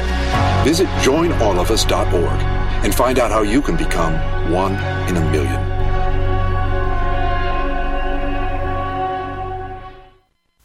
Visit 0.65 0.87
joinallofus.org 1.05 2.60
and 2.83 2.95
find 2.95 3.19
out 3.19 3.31
how 3.31 3.43
you 3.43 3.63
can 3.63 3.77
become 3.77 4.15
one 4.51 4.75
in 5.09 5.17
a 5.17 5.31
million. 5.31 5.61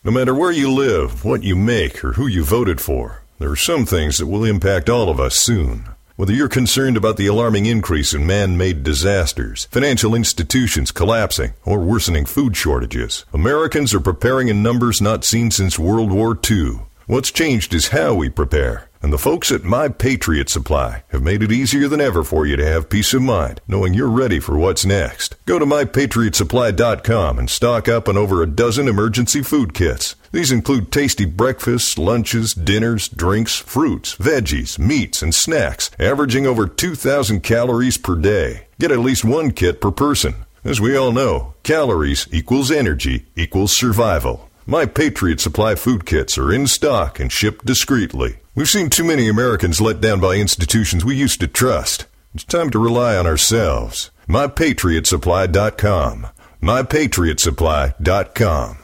No 0.03 0.11
matter 0.11 0.35
where 0.35 0.51
you 0.51 0.71
live, 0.71 1.25
what 1.25 1.41
you 1.41 1.55
make, 1.55 2.03
or 2.03 2.13
who 2.13 2.27
you 2.27 2.43
voted 2.43 2.79
for, 2.79 3.23
there 3.39 3.49
are 3.49 3.55
some 3.55 3.87
things 3.87 4.17
that 4.17 4.27
will 4.27 4.43
impact 4.43 4.87
all 4.87 5.09
of 5.09 5.19
us 5.19 5.39
soon. 5.39 5.85
Whether 6.15 6.31
you're 6.31 6.47
concerned 6.47 6.95
about 6.95 7.17
the 7.17 7.27
alarming 7.27 7.65
increase 7.65 8.13
in 8.13 8.25
man-made 8.25 8.83
disasters, 8.83 9.65
financial 9.71 10.15
institutions 10.15 10.91
collapsing, 10.91 11.55
or 11.65 11.79
worsening 11.79 12.25
food 12.25 12.55
shortages, 12.55 13.25
Americans 13.33 13.93
are 13.93 13.99
preparing 13.99 14.47
in 14.47 14.63
numbers 14.63 15.01
not 15.01 15.25
seen 15.25 15.51
since 15.51 15.77
World 15.77 16.11
War 16.11 16.39
II. 16.49 16.81
What's 17.07 17.31
changed 17.31 17.73
is 17.73 17.89
how 17.89 18.13
we 18.13 18.29
prepare. 18.29 18.89
And 19.05 19.13
the 19.13 19.19
folks 19.19 19.51
at 19.51 19.63
My 19.63 19.87
Patriot 19.87 20.49
Supply 20.49 21.03
have 21.09 21.21
made 21.21 21.43
it 21.43 21.51
easier 21.51 21.87
than 21.87 22.01
ever 22.01 22.23
for 22.23 22.47
you 22.47 22.57
to 22.57 22.65
have 22.65 22.89
peace 22.89 23.13
of 23.13 23.21
mind, 23.21 23.61
knowing 23.67 23.93
you're 23.93 24.09
ready 24.09 24.39
for 24.39 24.57
what's 24.57 24.83
next. 24.83 25.35
Go 25.45 25.59
to 25.59 25.65
MyPatriotSupply.com 25.67 27.37
and 27.37 27.47
stock 27.47 27.87
up 27.87 28.09
on 28.09 28.17
over 28.17 28.41
a 28.41 28.47
dozen 28.47 28.87
emergency 28.87 29.43
food 29.43 29.75
kits. 29.75 30.15
These 30.31 30.51
include 30.51 30.91
tasty 30.91 31.25
breakfasts, 31.25 31.99
lunches, 31.99 32.55
dinners, 32.55 33.07
drinks, 33.07 33.57
fruits, 33.57 34.15
veggies, 34.15 34.79
meats, 34.79 35.21
and 35.21 35.35
snacks, 35.35 35.91
averaging 35.99 36.47
over 36.47 36.65
2,000 36.65 37.41
calories 37.41 37.99
per 37.99 38.15
day. 38.15 38.65
Get 38.79 38.91
at 38.91 38.97
least 38.97 39.23
one 39.23 39.51
kit 39.51 39.81
per 39.81 39.91
person. 39.91 40.33
As 40.63 40.81
we 40.81 40.97
all 40.97 41.11
know, 41.11 41.53
calories 41.61 42.27
equals 42.31 42.71
energy 42.71 43.27
equals 43.35 43.77
survival. 43.77 44.49
My 44.65 44.87
Patriot 44.87 45.39
Supply 45.39 45.75
food 45.75 46.07
kits 46.07 46.39
are 46.39 46.51
in 46.51 46.65
stock 46.65 47.19
and 47.19 47.31
shipped 47.31 47.67
discreetly. 47.67 48.37
We've 48.55 48.69
seen 48.69 48.89
too 48.89 49.03
many 49.03 49.27
Americans 49.27 49.81
let 49.81 49.99
down 49.99 50.21
by 50.21 50.35
institutions 50.35 51.03
we 51.03 51.17
used 51.17 51.41
to 51.41 51.47
trust. 51.47 52.05
It's 52.33 52.45
time 52.45 52.69
to 52.69 52.79
rely 52.79 53.17
on 53.17 53.27
ourselves. 53.27 54.11
MyPatriotSupply.com. 54.29 56.27
MyPatriotSupply.com. 56.61 58.77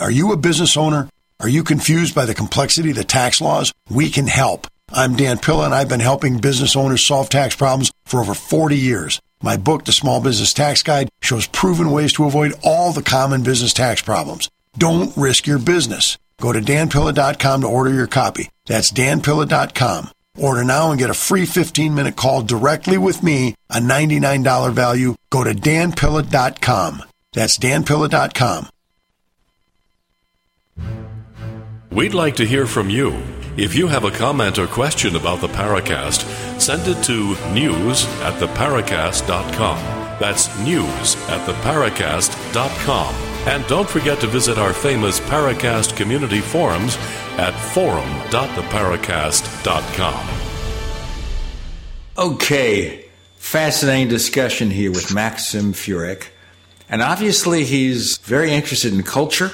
Are 0.00 0.10
you 0.10 0.32
a 0.32 0.36
business 0.36 0.76
owner? 0.76 1.08
Are 1.38 1.48
you 1.48 1.62
confused 1.62 2.16
by 2.16 2.26
the 2.26 2.34
complexity 2.34 2.90
of 2.90 2.96
the 2.96 3.04
tax 3.04 3.40
laws? 3.40 3.72
We 3.88 4.10
can 4.10 4.26
help. 4.26 4.66
I'm 4.92 5.14
Dan 5.14 5.38
Pilla, 5.38 5.66
and 5.66 5.74
I've 5.74 5.88
been 5.88 6.00
helping 6.00 6.38
business 6.38 6.74
owners 6.74 7.06
solve 7.06 7.28
tax 7.28 7.54
problems 7.54 7.92
for 8.04 8.18
over 8.18 8.34
40 8.34 8.76
years. 8.76 9.20
My 9.40 9.56
book, 9.56 9.84
The 9.84 9.92
Small 9.92 10.20
Business 10.20 10.52
Tax 10.52 10.82
Guide, 10.82 11.10
shows 11.22 11.46
proven 11.46 11.92
ways 11.92 12.12
to 12.14 12.24
avoid 12.24 12.54
all 12.64 12.92
the 12.92 13.02
common 13.02 13.44
business 13.44 13.72
tax 13.72 14.02
problems. 14.02 14.50
Don't 14.76 15.16
risk 15.16 15.46
your 15.46 15.60
business. 15.60 16.18
Go 16.40 16.52
to 16.52 16.60
danpilla.com 16.60 17.60
to 17.62 17.66
order 17.66 17.92
your 17.92 18.06
copy. 18.06 18.50
That's 18.66 18.92
danpilla.com. 18.92 20.10
Order 20.38 20.64
now 20.64 20.90
and 20.90 20.98
get 20.98 21.10
a 21.10 21.14
free 21.14 21.46
15 21.46 21.94
minute 21.94 22.16
call 22.16 22.42
directly 22.42 22.98
with 22.98 23.22
me, 23.22 23.54
a 23.70 23.78
$99 23.78 24.72
value. 24.72 25.14
Go 25.30 25.44
to 25.44 25.54
danpilla.com. 25.54 27.02
That's 27.32 27.58
danpilla.com. 27.58 28.68
We'd 31.90 32.14
like 32.14 32.36
to 32.36 32.46
hear 32.46 32.66
from 32.66 32.90
you. 32.90 33.22
If 33.56 33.76
you 33.76 33.86
have 33.86 34.02
a 34.02 34.10
comment 34.10 34.58
or 34.58 34.66
question 34.66 35.14
about 35.14 35.40
the 35.40 35.46
Paracast, 35.46 36.60
send 36.60 36.88
it 36.88 37.04
to 37.04 37.36
news 37.52 38.04
at 38.20 38.34
theparacast.com. 38.40 39.78
That's 40.18 40.48
news 40.58 41.14
at 41.28 41.46
theparacast.com. 41.46 43.33
And 43.46 43.66
don't 43.66 43.88
forget 43.88 44.20
to 44.20 44.26
visit 44.26 44.56
our 44.56 44.72
famous 44.72 45.20
Paracast 45.20 45.96
community 45.96 46.40
forums 46.40 46.96
at 47.36 47.52
forum.theparacast.com. 47.52 50.28
Okay, 52.16 53.04
fascinating 53.36 54.08
discussion 54.08 54.70
here 54.70 54.90
with 54.90 55.12
Maxim 55.12 55.72
Furek. 55.72 56.28
And 56.88 57.02
obviously, 57.02 57.64
he's 57.64 58.18
very 58.18 58.52
interested 58.52 58.94
in 58.94 59.02
culture, 59.02 59.50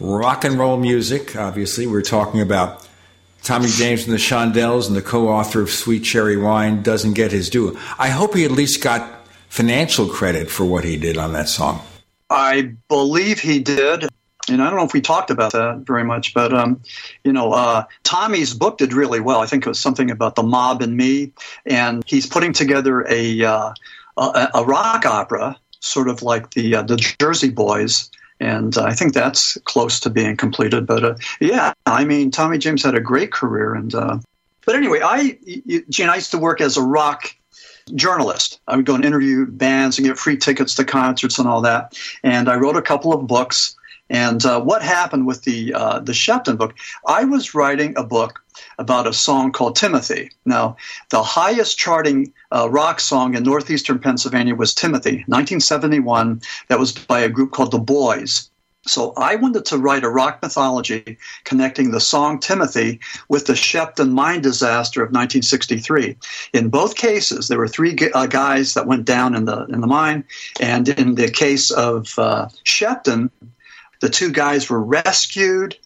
rock 0.00 0.44
and 0.44 0.58
roll 0.58 0.76
music. 0.76 1.36
Obviously, 1.36 1.86
we're 1.86 2.02
talking 2.02 2.40
about 2.40 2.86
Tommy 3.42 3.68
James 3.68 4.04
and 4.04 4.12
the 4.12 4.18
Shondells, 4.18 4.86
and 4.86 4.96
the 4.96 5.02
co 5.02 5.28
author 5.28 5.60
of 5.60 5.70
Sweet 5.70 6.04
Cherry 6.04 6.36
Wine 6.36 6.82
doesn't 6.82 7.14
get 7.14 7.32
his 7.32 7.50
due. 7.50 7.78
I 7.98 8.08
hope 8.08 8.34
he 8.34 8.44
at 8.44 8.52
least 8.52 8.82
got 8.82 9.26
financial 9.48 10.08
credit 10.08 10.50
for 10.50 10.64
what 10.64 10.84
he 10.84 10.96
did 10.96 11.18
on 11.18 11.32
that 11.32 11.48
song. 11.48 11.82
I 12.30 12.74
believe 12.88 13.40
he 13.40 13.60
did. 13.60 14.08
And 14.50 14.62
I 14.62 14.70
don't 14.70 14.78
know 14.78 14.84
if 14.84 14.94
we 14.94 15.00
talked 15.00 15.30
about 15.30 15.52
that 15.52 15.80
very 15.86 16.04
much, 16.04 16.32
but 16.32 16.54
um, 16.54 16.80
you 17.22 17.32
know, 17.32 17.52
uh, 17.52 17.84
Tommy's 18.02 18.54
book 18.54 18.78
did 18.78 18.94
really 18.94 19.20
well. 19.20 19.40
I 19.40 19.46
think 19.46 19.66
it 19.66 19.68
was 19.68 19.78
something 19.78 20.10
about 20.10 20.36
the 20.36 20.42
mob 20.42 20.80
and 20.80 20.96
me, 20.96 21.32
and 21.66 22.02
he's 22.06 22.26
putting 22.26 22.54
together 22.54 23.06
a 23.08 23.44
uh, 23.44 23.72
a, 24.16 24.48
a, 24.54 24.64
rock 24.64 25.04
opera, 25.04 25.56
sort 25.80 26.08
of 26.08 26.22
like 26.22 26.52
the 26.52 26.76
uh, 26.76 26.82
the 26.82 26.96
Jersey 26.96 27.50
Boys, 27.50 28.10
and 28.40 28.78
I 28.78 28.94
think 28.94 29.12
that's 29.12 29.58
close 29.64 30.00
to 30.00 30.10
being 30.10 30.36
completed. 30.36 30.86
But 30.86 31.04
uh, 31.04 31.14
yeah, 31.40 31.74
I 31.84 32.06
mean, 32.06 32.30
Tommy 32.30 32.56
James 32.56 32.82
had 32.82 32.94
a 32.94 33.00
great 33.00 33.32
career, 33.32 33.74
and 33.74 33.94
uh, 33.94 34.18
but 34.64 34.76
anyway, 34.76 35.00
I 35.02 35.38
Gene, 35.90 36.08
I 36.08 36.16
used 36.16 36.30
to 36.30 36.38
work 36.38 36.62
as 36.62 36.76
a 36.78 36.82
rock 36.82 37.34
journalist. 37.94 38.60
I 38.68 38.76
would 38.76 38.86
go 38.86 38.94
and 38.94 39.04
interview 39.04 39.46
bands 39.46 39.98
and 39.98 40.06
get 40.06 40.18
free 40.18 40.36
tickets 40.36 40.74
to 40.76 40.84
concerts 40.84 41.38
and 41.38 41.48
all 41.48 41.60
that. 41.62 41.98
And 42.22 42.48
I 42.48 42.56
wrote 42.56 42.76
a 42.76 42.82
couple 42.82 43.12
of 43.12 43.26
books. 43.26 43.76
And 44.10 44.44
uh, 44.46 44.60
what 44.60 44.82
happened 44.82 45.26
with 45.26 45.42
the 45.42 45.74
uh, 45.74 45.98
the 45.98 46.12
Sheppton 46.12 46.56
book? 46.56 46.74
I 47.06 47.24
was 47.24 47.54
writing 47.54 47.92
a 47.96 48.02
book 48.02 48.40
about 48.78 49.06
a 49.06 49.12
song 49.12 49.52
called 49.52 49.76
Timothy. 49.76 50.30
Now, 50.46 50.76
the 51.10 51.22
highest 51.22 51.78
charting 51.78 52.32
uh, 52.50 52.70
rock 52.70 53.00
song 53.00 53.34
in 53.34 53.42
northeastern 53.42 53.98
Pennsylvania 53.98 54.54
was 54.54 54.74
Timothy, 54.74 55.24
1971. 55.26 56.40
That 56.68 56.78
was 56.78 56.92
by 56.92 57.20
a 57.20 57.28
group 57.28 57.52
called 57.52 57.70
The 57.70 57.78
Boys. 57.78 58.50
So 58.88 59.12
I 59.16 59.36
wanted 59.36 59.64
to 59.66 59.78
write 59.78 60.04
a 60.04 60.08
rock 60.08 60.40
mythology 60.42 61.18
connecting 61.44 61.90
the 61.90 62.00
song 62.00 62.38
Timothy 62.40 63.00
with 63.28 63.46
the 63.46 63.52
Sheppton 63.52 64.12
mine 64.12 64.40
disaster 64.40 65.02
of 65.02 65.08
1963. 65.08 66.16
In 66.52 66.68
both 66.68 66.96
cases, 66.96 67.48
there 67.48 67.58
were 67.58 67.68
three 67.68 67.96
uh, 68.14 68.26
guys 68.26 68.74
that 68.74 68.86
went 68.86 69.04
down 69.04 69.34
in 69.34 69.44
the 69.44 69.64
in 69.66 69.80
the 69.80 69.86
mine, 69.86 70.24
and 70.60 70.88
in 70.88 71.14
the 71.14 71.30
case 71.30 71.70
of 71.70 72.18
uh, 72.18 72.48
Sheppton, 72.64 73.30
the 74.00 74.08
two 74.08 74.30
guys 74.30 74.70
were 74.70 74.82
rescued 74.82 75.76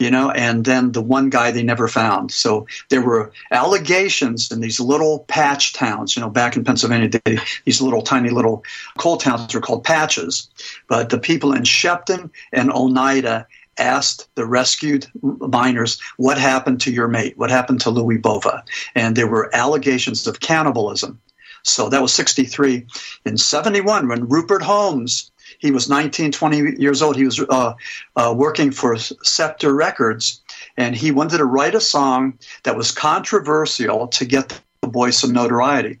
you 0.00 0.10
know, 0.10 0.30
and 0.30 0.64
then 0.64 0.92
the 0.92 1.02
one 1.02 1.28
guy 1.28 1.50
they 1.50 1.62
never 1.62 1.86
found. 1.86 2.32
So 2.32 2.66
there 2.88 3.02
were 3.02 3.32
allegations 3.52 4.50
in 4.50 4.60
these 4.60 4.80
little 4.80 5.20
patch 5.28 5.74
towns, 5.74 6.16
you 6.16 6.22
know, 6.22 6.30
back 6.30 6.56
in 6.56 6.64
Pennsylvania, 6.64 7.20
they, 7.24 7.38
these 7.66 7.82
little 7.82 8.00
tiny 8.00 8.30
little 8.30 8.64
coal 8.98 9.18
towns 9.18 9.54
were 9.54 9.60
called 9.60 9.84
patches. 9.84 10.48
But 10.88 11.10
the 11.10 11.18
people 11.18 11.52
in 11.52 11.62
Sheppton 11.64 12.30
and 12.50 12.72
Oneida 12.72 13.46
asked 13.78 14.28
the 14.36 14.46
rescued 14.46 15.06
miners, 15.22 16.00
What 16.16 16.38
happened 16.38 16.80
to 16.82 16.92
your 16.92 17.08
mate? 17.08 17.36
What 17.36 17.50
happened 17.50 17.82
to 17.82 17.90
Louis 17.90 18.16
Bova? 18.16 18.64
And 18.94 19.16
there 19.16 19.28
were 19.28 19.54
allegations 19.54 20.26
of 20.26 20.40
cannibalism. 20.40 21.20
So 21.62 21.90
that 21.90 22.00
was 22.00 22.14
63. 22.14 22.86
In 23.26 23.36
71, 23.36 24.08
when 24.08 24.28
Rupert 24.28 24.62
Holmes 24.62 25.29
he 25.60 25.70
was 25.70 25.88
19, 25.88 26.32
20 26.32 26.80
years 26.80 27.02
old. 27.02 27.16
He 27.16 27.24
was 27.24 27.38
uh, 27.38 27.74
uh, 28.16 28.34
working 28.36 28.70
for 28.70 28.96
Scepter 28.96 29.74
Records, 29.74 30.40
and 30.76 30.96
he 30.96 31.12
wanted 31.12 31.38
to 31.38 31.44
write 31.44 31.74
a 31.74 31.80
song 31.80 32.38
that 32.64 32.76
was 32.76 32.90
controversial 32.90 34.08
to 34.08 34.24
get 34.24 34.60
the 34.80 34.88
boy 34.88 35.10
some 35.10 35.32
notoriety. 35.32 35.98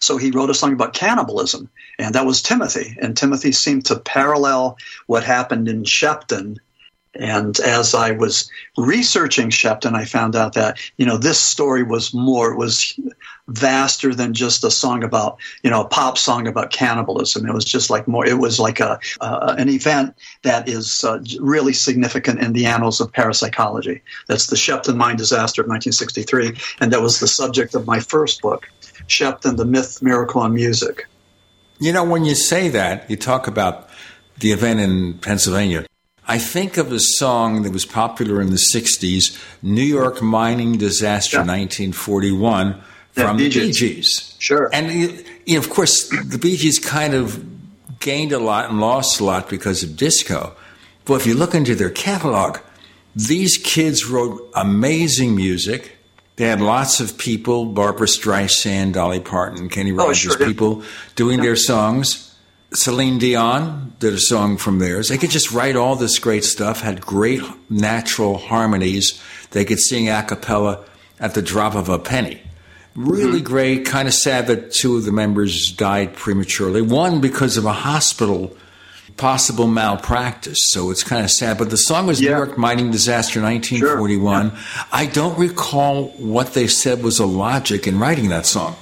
So 0.00 0.18
he 0.18 0.30
wrote 0.30 0.50
a 0.50 0.54
song 0.54 0.72
about 0.72 0.92
cannibalism, 0.92 1.70
and 1.98 2.14
that 2.14 2.26
was 2.26 2.42
Timothy. 2.42 2.96
And 3.00 3.16
Timothy 3.16 3.52
seemed 3.52 3.86
to 3.86 3.98
parallel 3.98 4.76
what 5.06 5.24
happened 5.24 5.68
in 5.68 5.84
Sheppton 5.84 6.58
and 7.18 7.58
as 7.60 7.94
I 7.94 8.12
was 8.12 8.50
researching 8.76 9.50
Sheppton, 9.50 9.94
I 9.94 10.04
found 10.04 10.36
out 10.36 10.54
that, 10.54 10.78
you 10.96 11.06
know, 11.06 11.16
this 11.16 11.40
story 11.40 11.82
was 11.82 12.12
more, 12.12 12.52
it 12.52 12.58
was 12.58 12.98
vaster 13.48 14.14
than 14.14 14.34
just 14.34 14.64
a 14.64 14.70
song 14.70 15.04
about, 15.04 15.38
you 15.62 15.70
know, 15.70 15.82
a 15.82 15.88
pop 15.88 16.18
song 16.18 16.46
about 16.46 16.70
cannibalism. 16.70 17.46
It 17.46 17.54
was 17.54 17.64
just 17.64 17.90
like 17.90 18.08
more, 18.08 18.26
it 18.26 18.38
was 18.38 18.58
like 18.58 18.80
a, 18.80 18.98
uh, 19.20 19.54
an 19.58 19.68
event 19.68 20.16
that 20.42 20.68
is 20.68 21.04
uh, 21.04 21.22
really 21.40 21.72
significant 21.72 22.40
in 22.40 22.52
the 22.52 22.66
annals 22.66 23.00
of 23.00 23.12
parapsychology. 23.12 24.02
That's 24.26 24.48
the 24.48 24.56
Sheppton 24.56 24.96
mine 24.96 25.16
disaster 25.16 25.62
of 25.62 25.68
1963. 25.68 26.56
And 26.80 26.92
that 26.92 27.00
was 27.00 27.20
the 27.20 27.28
subject 27.28 27.74
of 27.74 27.86
my 27.86 28.00
first 28.00 28.42
book, 28.42 28.68
Sheppton, 29.06 29.56
the 29.56 29.64
Myth, 29.64 30.02
Miracle, 30.02 30.42
and 30.42 30.54
Music. 30.54 31.06
You 31.78 31.92
know, 31.92 32.04
when 32.04 32.24
you 32.24 32.34
say 32.34 32.68
that, 32.70 33.08
you 33.10 33.16
talk 33.16 33.46
about 33.46 33.88
the 34.38 34.52
event 34.52 34.80
in 34.80 35.18
Pennsylvania. 35.18 35.86
I 36.28 36.38
think 36.38 36.76
of 36.76 36.90
a 36.90 36.98
song 36.98 37.62
that 37.62 37.72
was 37.72 37.86
popular 37.86 38.40
in 38.40 38.50
the 38.50 38.60
60s, 38.74 39.40
New 39.62 39.82
York 39.82 40.20
Mining 40.20 40.76
Disaster, 40.76 41.36
yeah. 41.36 41.42
1941, 41.42 42.82
from 43.16 43.38
yeah, 43.38 43.48
the 43.48 43.60
Bee 43.60 43.72
Gees. 43.72 44.36
Sure. 44.38 44.68
And, 44.72 44.92
you 45.46 45.54
know, 45.54 45.58
of 45.58 45.70
course, 45.70 46.08
the 46.10 46.38
Bee 46.38 46.56
Gees 46.56 46.78
kind 46.78 47.14
of 47.14 47.44
gained 47.98 48.32
a 48.32 48.38
lot 48.38 48.68
and 48.68 48.78
lost 48.78 49.20
a 49.20 49.24
lot 49.24 49.48
because 49.48 49.82
of 49.82 49.96
disco. 49.96 50.54
But 51.06 51.14
if 51.14 51.26
you 51.26 51.34
look 51.34 51.54
into 51.54 51.74
their 51.74 51.90
catalog, 51.90 52.58
these 53.14 53.56
kids 53.56 54.06
wrote 54.06 54.50
amazing 54.54 55.34
music. 55.34 55.92
They 56.36 56.44
had 56.44 56.60
lots 56.60 57.00
of 57.00 57.16
people, 57.16 57.64
Barbra 57.64 58.06
Streisand, 58.06 58.92
Dolly 58.92 59.20
Parton, 59.20 59.70
Kenny 59.70 59.92
oh, 59.92 59.96
Rogers, 59.96 60.34
oh, 60.34 60.36
sure, 60.36 60.46
people 60.46 60.82
doing 61.14 61.38
yeah. 61.38 61.46
their 61.46 61.56
songs. 61.56 62.34
Celine 62.74 63.18
Dion 63.18 63.94
did 63.98 64.12
a 64.12 64.18
song 64.18 64.58
from 64.58 64.78
theirs. 64.78 65.08
They 65.08 65.16
could 65.16 65.30
just 65.30 65.52
write 65.52 65.76
all 65.76 65.96
this 65.96 66.18
great 66.18 66.44
stuff, 66.44 66.82
had 66.82 67.00
great 67.00 67.40
natural 67.70 68.36
harmonies. 68.36 69.22
They 69.52 69.64
could 69.64 69.80
sing 69.80 70.10
a 70.10 70.22
cappella 70.22 70.84
at 71.18 71.32
the 71.32 71.40
drop 71.40 71.74
of 71.74 71.88
a 71.88 71.98
penny. 71.98 72.42
Really 72.96 73.38
mm-hmm. 73.38 73.44
great. 73.44 73.86
Kind 73.86 74.08
of 74.08 74.14
sad 74.14 74.46
that 74.46 74.72
two 74.72 74.96
of 74.96 75.04
the 75.04 75.12
members 75.12 75.70
died 75.70 76.14
prematurely. 76.14 76.80
One 76.80 77.20
because 77.20 77.56
of 77.56 77.66
a 77.66 77.72
hospital 77.72 78.56
possible 79.16 79.66
malpractice. 79.66 80.58
So 80.68 80.90
it's 80.90 81.02
kind 81.02 81.24
of 81.24 81.30
sad. 81.30 81.58
But 81.58 81.70
the 81.70 81.76
song 81.76 82.06
was 82.06 82.20
yeah. 82.20 82.30
New 82.30 82.36
York 82.36 82.58
Mining 82.58 82.90
Disaster 82.90 83.40
1941. 83.40 84.50
Sure. 84.50 84.58
Yeah. 84.58 84.84
I 84.92 85.06
don't 85.06 85.38
recall 85.38 86.08
what 86.18 86.54
they 86.54 86.66
said 86.66 87.02
was 87.02 87.18
a 87.18 87.26
logic 87.26 87.86
in 87.86 87.98
writing 87.98 88.28
that 88.28 88.46
song. 88.46 88.76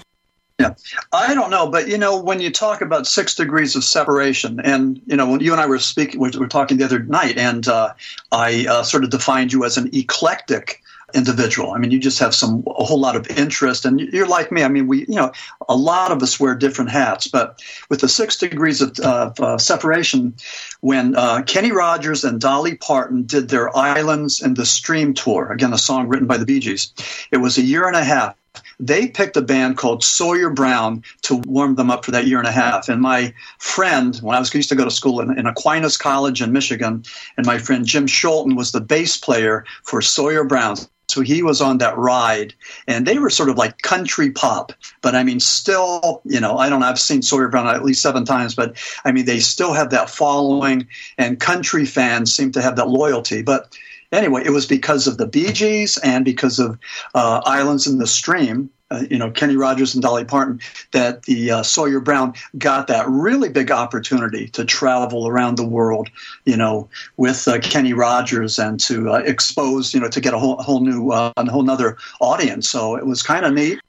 Yeah, 0.60 0.74
I 1.12 1.34
don't 1.34 1.50
know, 1.50 1.68
but 1.68 1.88
you 1.88 1.98
know, 1.98 2.20
when 2.20 2.40
you 2.40 2.48
talk 2.52 2.80
about 2.80 3.08
six 3.08 3.34
degrees 3.34 3.74
of 3.74 3.82
separation, 3.82 4.60
and 4.60 5.02
you 5.04 5.16
know, 5.16 5.28
when 5.28 5.40
you 5.40 5.50
and 5.50 5.60
I 5.60 5.66
were 5.66 5.80
speaking, 5.80 6.20
we 6.20 6.30
were 6.30 6.46
talking 6.46 6.76
the 6.76 6.84
other 6.84 7.00
night, 7.00 7.38
and 7.38 7.66
uh, 7.66 7.92
I 8.30 8.64
uh, 8.68 8.84
sort 8.84 9.02
of 9.02 9.10
defined 9.10 9.52
you 9.52 9.64
as 9.64 9.78
an 9.78 9.90
eclectic 9.92 10.80
individual. 11.14 11.72
I 11.72 11.78
mean, 11.78 11.90
you 11.90 11.98
just 11.98 12.18
have 12.18 12.34
some 12.34 12.64
a 12.66 12.84
whole 12.84 13.00
lot 13.00 13.16
of 13.16 13.28
interest, 13.30 13.84
and 13.84 14.00
you're 14.00 14.28
like 14.28 14.52
me. 14.52 14.62
I 14.62 14.68
mean, 14.68 14.86
we, 14.86 15.00
you 15.00 15.14
know, 15.14 15.32
a 15.68 15.76
lot 15.76 16.10
of 16.10 16.22
us 16.22 16.38
wear 16.38 16.54
different 16.54 16.90
hats, 16.90 17.26
but 17.28 17.62
with 17.88 18.00
the 18.00 18.08
six 18.08 18.36
degrees 18.36 18.80
of, 18.80 18.98
uh, 19.40 19.58
separation, 19.58 20.34
when 20.80 21.14
uh, 21.16 21.42
Kenny 21.42 21.72
Rogers 21.72 22.24
and 22.24 22.40
Dolly 22.40 22.76
Parton 22.76 23.24
did 23.24 23.48
their 23.48 23.74
Islands 23.76 24.42
in 24.42 24.54
the 24.54 24.66
Stream 24.66 25.14
tour, 25.14 25.52
again, 25.52 25.72
a 25.72 25.78
song 25.78 26.08
written 26.08 26.26
by 26.26 26.36
the 26.36 26.44
Bee 26.44 26.60
Gees, 26.60 26.92
it 27.30 27.38
was 27.38 27.58
a 27.58 27.62
year 27.62 27.86
and 27.86 27.96
a 27.96 28.04
half 28.04 28.36
they 28.78 29.08
picked 29.08 29.36
a 29.36 29.42
band 29.42 29.76
called 29.76 30.04
Sawyer 30.04 30.50
Brown 30.50 31.02
to 31.22 31.36
warm 31.46 31.74
them 31.74 31.90
up 31.90 32.04
for 32.04 32.10
that 32.12 32.26
year 32.26 32.38
and 32.38 32.46
a 32.46 32.52
half. 32.52 32.88
And 32.88 33.00
my 33.00 33.34
friend, 33.58 34.16
when 34.16 34.36
I 34.36 34.40
was 34.40 34.54
used 34.54 34.68
to 34.68 34.74
go 34.74 34.84
to 34.84 34.90
school 34.90 35.20
in, 35.20 35.36
in 35.38 35.46
Aquinas 35.46 35.96
College 35.96 36.42
in 36.42 36.52
Michigan, 36.52 37.04
and 37.36 37.46
my 37.46 37.58
friend 37.58 37.84
Jim 37.84 38.06
Scholten 38.06 38.56
was 38.56 38.72
the 38.72 38.80
bass 38.80 39.16
player 39.16 39.64
for 39.82 40.00
Sawyer 40.00 40.44
Brown. 40.44 40.76
So 41.08 41.20
he 41.20 41.42
was 41.42 41.60
on 41.60 41.78
that 41.78 41.96
ride, 41.96 42.54
and 42.88 43.06
they 43.06 43.18
were 43.18 43.30
sort 43.30 43.48
of 43.48 43.56
like 43.56 43.82
country 43.82 44.30
pop. 44.30 44.72
But 45.02 45.14
I 45.14 45.22
mean, 45.22 45.40
still, 45.40 46.22
you 46.24 46.40
know, 46.40 46.58
I 46.58 46.68
don't 46.68 46.80
know, 46.80 46.86
I've 46.86 46.98
seen 46.98 47.22
Sawyer 47.22 47.48
Brown 47.48 47.66
at 47.66 47.84
least 47.84 48.02
seven 48.02 48.24
times, 48.24 48.54
but 48.54 48.76
I 49.04 49.12
mean, 49.12 49.26
they 49.26 49.40
still 49.40 49.72
have 49.72 49.90
that 49.90 50.10
following, 50.10 50.86
and 51.18 51.38
country 51.38 51.84
fans 51.84 52.34
seem 52.34 52.52
to 52.52 52.62
have 52.62 52.76
that 52.76 52.88
loyalty. 52.88 53.42
But 53.42 53.76
anyway, 54.12 54.42
it 54.44 54.50
was 54.50 54.66
because 54.66 55.06
of 55.06 55.18
the 55.18 55.26
Bee 55.26 55.52
Gees 55.52 55.98
and 55.98 56.24
because 56.24 56.58
of 56.58 56.78
uh, 57.14 57.42
Islands 57.44 57.86
in 57.86 57.98
the 57.98 58.06
Stream. 58.06 58.70
Uh, 58.90 59.02
you 59.10 59.18
know, 59.18 59.30
Kenny 59.30 59.56
Rogers 59.56 59.94
and 59.94 60.02
Dolly 60.02 60.24
Parton, 60.24 60.60
that 60.92 61.22
the 61.22 61.50
uh, 61.50 61.62
Sawyer 61.62 62.00
Brown 62.00 62.34
got 62.58 62.88
that 62.88 63.08
really 63.08 63.48
big 63.48 63.70
opportunity 63.70 64.48
to 64.48 64.64
travel 64.64 65.26
around 65.26 65.56
the 65.56 65.66
world, 65.66 66.10
you 66.44 66.56
know, 66.56 66.90
with 67.16 67.48
uh, 67.48 67.58
Kenny 67.60 67.94
Rogers 67.94 68.58
and 68.58 68.78
to 68.80 69.10
uh, 69.10 69.18
expose, 69.18 69.94
you 69.94 70.00
know, 70.00 70.10
to 70.10 70.20
get 70.20 70.34
a 70.34 70.38
whole, 70.38 70.62
whole 70.62 70.80
new, 70.80 71.10
uh, 71.10 71.32
a 71.34 71.50
whole 71.50 71.62
nother 71.62 71.96
audience. 72.20 72.68
So 72.68 72.96
it 72.96 73.06
was 73.06 73.22
kind 73.22 73.46
of 73.46 73.54
neat. 73.54 73.80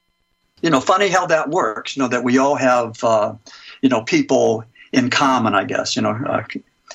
You 0.61 0.69
know, 0.69 0.79
funny 0.79 1.09
how 1.09 1.27
that 1.27 1.49
works. 1.49 1.97
You 1.97 2.03
know, 2.03 2.09
that 2.09 2.23
we 2.23 2.37
all 2.37 2.55
have, 2.55 2.97
you 3.81 3.89
know, 3.89 4.01
people 4.01 4.63
in 4.93 5.09
common. 5.09 5.53
I 5.53 5.65
guess 5.65 5.95
you 5.95 6.01
know, 6.01 6.43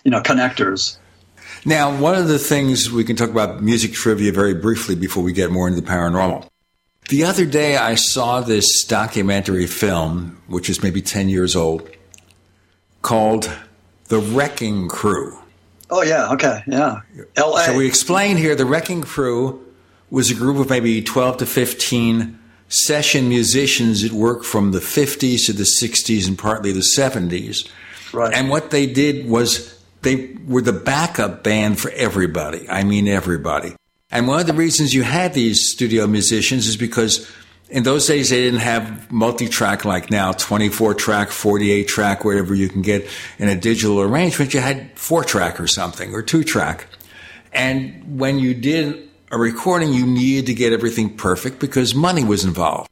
you 0.05 0.11
know, 0.11 0.23
connectors. 0.23 0.97
Now, 1.65 1.95
one 1.95 2.15
of 2.15 2.29
the 2.29 2.39
things 2.39 2.91
we 2.91 3.05
can 3.05 3.17
talk 3.17 3.31
about 3.31 3.63
music 3.63 3.93
trivia 3.93 4.33
very 4.33 4.55
briefly 4.55 4.95
before 4.95 5.23
we 5.23 5.33
get 5.33 5.51
more 5.51 5.69
into 5.69 5.81
the 5.81 5.87
paranormal. 5.87 6.50
The 7.11 7.25
other 7.25 7.45
day, 7.45 7.77
I 7.77 7.97
saw 7.97 8.41
this 8.41 8.85
documentary 8.85 9.67
film, 9.67 10.41
which 10.47 10.71
is 10.71 10.81
maybe 10.81 11.03
10 11.03 11.29
years 11.29 11.57
old, 11.57 11.91
called 13.03 13.51
The 14.07 14.21
Wrecking 14.21 14.87
Crew. 14.87 15.37
Oh, 15.91 16.03
yeah, 16.03 16.31
okay, 16.35 16.63
yeah. 16.69 17.01
LA. 17.37 17.63
So 17.63 17.77
we 17.77 17.89
explain 17.89 18.37
here 18.37 18.55
the 18.55 18.65
Wrecking 18.65 19.03
Crew 19.03 19.61
was 20.09 20.31
a 20.31 20.35
group 20.35 20.59
of 20.59 20.71
maybe 20.71 21.03
12 21.03 21.39
to 21.39 21.47
15 21.47 22.39
session 22.69 23.29
musicians 23.29 24.03
that 24.03 24.13
worked 24.13 24.45
from 24.45 24.71
the 24.71 24.79
50s 24.79 25.47
to 25.47 25.53
the 25.53 25.67
60s 25.83 26.29
and 26.29 26.39
partly 26.39 26.71
the 26.71 26.87
70s. 26.97 27.69
Right. 28.13 28.33
And 28.33 28.51
what 28.51 28.71
they 28.71 28.87
did 28.87 29.29
was 29.29 29.83
they 30.03 30.37
were 30.47 30.63
the 30.63 30.73
backup 30.73 31.43
band 31.43 31.81
for 31.81 31.91
everybody. 31.91 32.69
I 32.71 32.85
mean, 32.85 33.09
everybody. 33.09 33.75
And 34.11 34.27
one 34.27 34.41
of 34.41 34.47
the 34.47 34.55
reasons 34.55 34.93
you 34.93 35.03
had 35.03 35.35
these 35.35 35.71
studio 35.71 36.07
musicians 36.07 36.67
is 36.67 36.77
because 36.77 37.31
in 37.69 37.85
those 37.85 38.07
days 38.07 38.31
they 38.31 38.41
didn't 38.41 38.61
have 38.61 39.11
multi-track 39.11 39.85
like 39.85 40.11
now 40.11 40.33
24 40.33 40.95
track 40.95 41.31
48 41.31 41.87
track 41.87 42.25
whatever 42.25 42.55
you 42.55 42.69
can 42.69 42.83
get 42.83 43.09
in 43.39 43.49
a 43.49 43.55
digital 43.55 44.01
arrangement. 44.01 44.53
You 44.53 44.61
had 44.61 44.91
four 44.99 45.23
track 45.25 45.61
or 45.61 45.67
something 45.67 46.13
or 46.13 46.23
two 46.23 46.43
track. 46.43 46.87
And 47.53 48.19
when 48.19 48.39
you 48.39 48.55
did 48.55 49.09
a 49.31 49.39
recording 49.39 49.93
you 49.93 50.07
needed 50.07 50.47
to 50.47 50.55
get 50.55 50.73
everything 50.73 51.17
perfect 51.17 51.61
because 51.61 51.95
money 51.95 52.25
was 52.25 52.45
involved. 52.45 52.91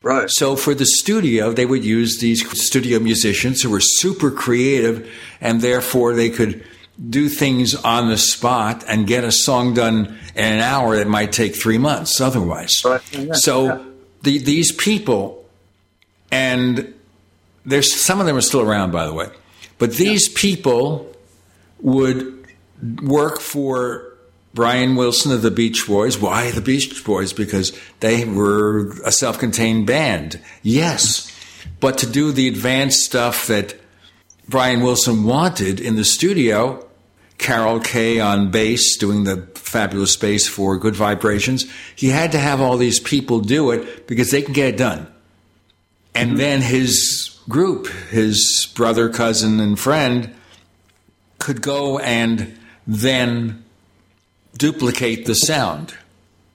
Right. 0.00 0.30
so 0.30 0.54
for 0.54 0.74
the 0.74 0.86
studio 0.86 1.50
they 1.52 1.66
would 1.66 1.84
use 1.84 2.18
these 2.18 2.48
studio 2.62 3.00
musicians 3.00 3.62
who 3.62 3.70
were 3.70 3.80
super 3.80 4.30
creative 4.30 5.10
and 5.40 5.60
therefore 5.60 6.14
they 6.14 6.30
could 6.30 6.64
do 7.08 7.28
things 7.28 7.74
on 7.74 8.08
the 8.08 8.18
spot 8.18 8.84
and 8.88 9.06
get 9.06 9.22
a 9.24 9.30
song 9.30 9.74
done 9.74 10.18
in 10.34 10.44
an 10.44 10.60
hour 10.60 10.96
that 10.96 11.06
might 11.06 11.30
take 11.32 11.54
three 11.54 11.78
months 11.78 12.20
otherwise. 12.20 12.72
Right. 12.84 13.00
Yeah. 13.12 13.32
So 13.34 13.64
Yeah. 13.66 13.78
the, 14.22 14.38
these 14.38 14.72
people, 14.72 15.44
and 16.32 16.92
there's 17.64 17.94
some 17.94 18.20
of 18.20 18.26
them 18.26 18.36
are 18.36 18.40
still 18.40 18.60
around, 18.62 18.90
by 18.90 19.06
the 19.06 19.14
way, 19.14 19.28
but 19.78 19.92
these 19.94 20.28
people 20.28 21.14
would 21.80 22.46
work 23.02 23.40
for 23.40 24.04
Brian 24.54 24.96
Wilson 24.96 25.30
of 25.30 25.42
the 25.42 25.50
Beach 25.52 25.86
Boys. 25.86 26.18
Why 26.18 26.50
the 26.50 26.60
Beach 26.60 27.04
Boys? 27.04 27.32
Because 27.32 27.78
they 28.00 28.24
were 28.24 28.90
a 29.04 29.12
self-contained 29.12 29.86
band. 29.86 30.40
Yes, 30.62 31.30
but 31.78 31.98
to 31.98 32.06
do 32.10 32.32
the 32.32 32.48
advanced 32.48 33.04
stuff 33.04 33.46
that 33.46 33.76
Brian 34.48 34.80
Wilson 34.80 35.24
wanted 35.24 35.78
in 35.78 35.94
the 35.94 36.04
studio, 36.04 36.84
Carol 37.38 37.80
Kaye 37.80 38.20
on 38.20 38.50
bass 38.50 38.96
doing 38.96 39.24
the 39.24 39.48
fabulous 39.54 40.16
bass 40.16 40.48
for 40.48 40.76
Good 40.76 40.96
Vibrations. 40.96 41.66
He 41.94 42.08
had 42.08 42.32
to 42.32 42.38
have 42.38 42.60
all 42.60 42.76
these 42.76 43.00
people 43.00 43.40
do 43.40 43.70
it 43.70 44.06
because 44.06 44.30
they 44.30 44.42
can 44.42 44.52
get 44.52 44.74
it 44.74 44.76
done. 44.76 45.06
And 46.14 46.30
mm-hmm. 46.30 46.38
then 46.38 46.60
his 46.62 47.38
group, 47.48 47.86
his 48.10 48.68
brother, 48.74 49.08
cousin, 49.08 49.60
and 49.60 49.78
friend, 49.78 50.34
could 51.38 51.62
go 51.62 51.98
and 51.98 52.58
then 52.86 53.64
duplicate 54.56 55.26
the 55.26 55.34
sound. 55.34 55.94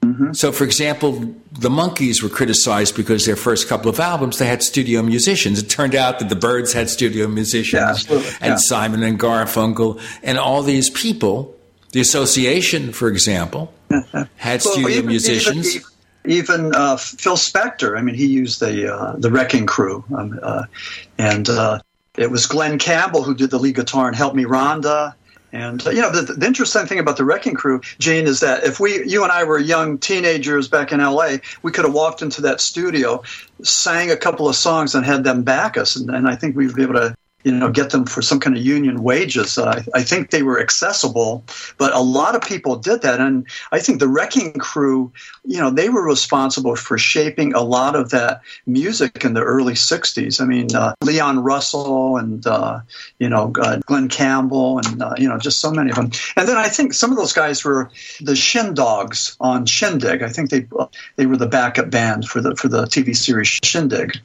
Mm-hmm. 0.02 0.32
So, 0.34 0.52
for 0.52 0.64
example, 0.64 1.34
the 1.58 1.68
Monkees 1.70 2.22
were 2.22 2.28
criticized 2.28 2.96
because 2.96 3.26
their 3.26 3.36
first 3.36 3.68
couple 3.68 3.88
of 3.88 4.00
albums 4.00 4.38
they 4.38 4.46
had 4.46 4.62
studio 4.62 5.02
musicians. 5.02 5.62
It 5.62 5.68
turned 5.70 5.94
out 5.94 6.18
that 6.18 6.28
the 6.28 6.36
Byrds 6.36 6.72
had 6.72 6.90
studio 6.90 7.28
musicians, 7.28 8.06
Yeah, 8.08 8.16
and 8.40 8.50
Yeah. 8.52 8.56
Simon 8.56 9.02
and 9.02 9.18
Garfunkel, 9.20 10.00
and 10.22 10.38
all 10.38 10.62
these 10.62 10.90
people. 10.90 11.54
The 11.92 12.00
Association, 12.00 12.92
for 12.92 13.06
example, 13.08 13.72
had 14.36 14.60
Well, 14.64 14.72
studio 14.74 14.88
even- 14.88 15.06
musicians. 15.06 15.76
Even, 15.76 15.88
even 16.26 16.74
uh, 16.74 16.96
Phil 16.96 17.36
Spector. 17.36 17.96
I 17.96 18.02
mean, 18.02 18.16
he 18.16 18.26
used 18.26 18.58
the 18.58 18.92
uh, 18.92 19.14
the 19.16 19.30
Wrecking 19.30 19.66
Crew, 19.66 20.02
um, 20.16 20.38
uh, 20.42 20.64
and 21.18 21.48
uh, 21.48 21.78
it 22.18 22.30
was 22.32 22.46
Glen 22.46 22.78
Campbell 22.78 23.22
who 23.22 23.34
did 23.34 23.50
the 23.50 23.58
lead 23.60 23.76
guitar 23.76 24.08
and 24.08 24.16
helped 24.16 24.34
me 24.34 24.44
Rhonda. 24.44 25.14
And 25.54 25.86
uh, 25.86 25.90
you 25.90 26.02
know, 26.02 26.10
the, 26.10 26.34
the 26.34 26.46
interesting 26.46 26.84
thing 26.86 26.98
about 26.98 27.16
the 27.16 27.24
Wrecking 27.24 27.54
Crew, 27.54 27.80
Gene, 28.00 28.26
is 28.26 28.40
that 28.40 28.64
if 28.64 28.80
we, 28.80 29.06
you 29.06 29.22
and 29.22 29.30
I, 29.30 29.44
were 29.44 29.58
young 29.58 29.98
teenagers 29.98 30.66
back 30.68 30.90
in 30.90 31.00
L.A., 31.00 31.40
we 31.62 31.70
could 31.70 31.84
have 31.84 31.94
walked 31.94 32.22
into 32.22 32.42
that 32.42 32.60
studio, 32.60 33.22
sang 33.62 34.10
a 34.10 34.16
couple 34.16 34.48
of 34.48 34.56
songs, 34.56 34.96
and 34.96 35.06
had 35.06 35.22
them 35.22 35.44
back 35.44 35.78
us, 35.78 35.94
and, 35.94 36.10
and 36.10 36.28
I 36.28 36.34
think 36.34 36.56
we'd 36.56 36.74
be 36.74 36.82
able 36.82 36.94
to 36.94 37.16
you 37.44 37.52
know, 37.52 37.70
get 37.70 37.90
them 37.90 38.06
for 38.06 38.22
some 38.22 38.40
kind 38.40 38.56
of 38.56 38.62
union 38.62 39.02
wages. 39.02 39.58
Uh, 39.58 39.82
I, 39.94 40.00
I 40.00 40.02
think 40.02 40.30
they 40.30 40.42
were 40.42 40.60
accessible, 40.60 41.44
but 41.78 41.92
a 41.92 42.00
lot 42.00 42.34
of 42.34 42.42
people 42.42 42.76
did 42.76 43.02
that. 43.02 43.20
And 43.20 43.46
I 43.70 43.80
think 43.80 44.00
the 44.00 44.08
Wrecking 44.08 44.54
Crew, 44.54 45.12
you 45.44 45.58
know, 45.58 45.70
they 45.70 45.90
were 45.90 46.02
responsible 46.02 46.74
for 46.74 46.96
shaping 46.96 47.52
a 47.52 47.60
lot 47.60 47.94
of 47.96 48.10
that 48.10 48.40
music 48.66 49.24
in 49.24 49.34
the 49.34 49.42
early 49.42 49.74
60s. 49.74 50.40
I 50.40 50.46
mean, 50.46 50.74
uh, 50.74 50.94
Leon 51.02 51.40
Russell 51.40 52.16
and, 52.16 52.46
uh, 52.46 52.80
you 53.18 53.28
know, 53.28 53.52
uh, 53.60 53.78
Glen 53.84 54.08
Campbell 54.08 54.78
and, 54.78 55.02
uh, 55.02 55.14
you 55.18 55.28
know, 55.28 55.38
just 55.38 55.60
so 55.60 55.70
many 55.70 55.90
of 55.90 55.96
them. 55.96 56.10
And 56.36 56.48
then 56.48 56.56
I 56.56 56.68
think 56.68 56.94
some 56.94 57.10
of 57.10 57.18
those 57.18 57.34
guys 57.34 57.62
were 57.62 57.90
the 58.20 58.32
Shindogs 58.32 59.36
on 59.38 59.66
Shindig. 59.66 60.22
I 60.22 60.28
think 60.28 60.50
they 60.50 60.66
they 61.16 61.26
were 61.26 61.36
the 61.36 61.46
backup 61.46 61.90
band 61.90 62.26
for 62.26 62.40
the 62.40 62.56
for 62.56 62.68
the 62.68 62.84
TV 62.84 63.14
series 63.14 63.48
Shindig. 63.62 64.18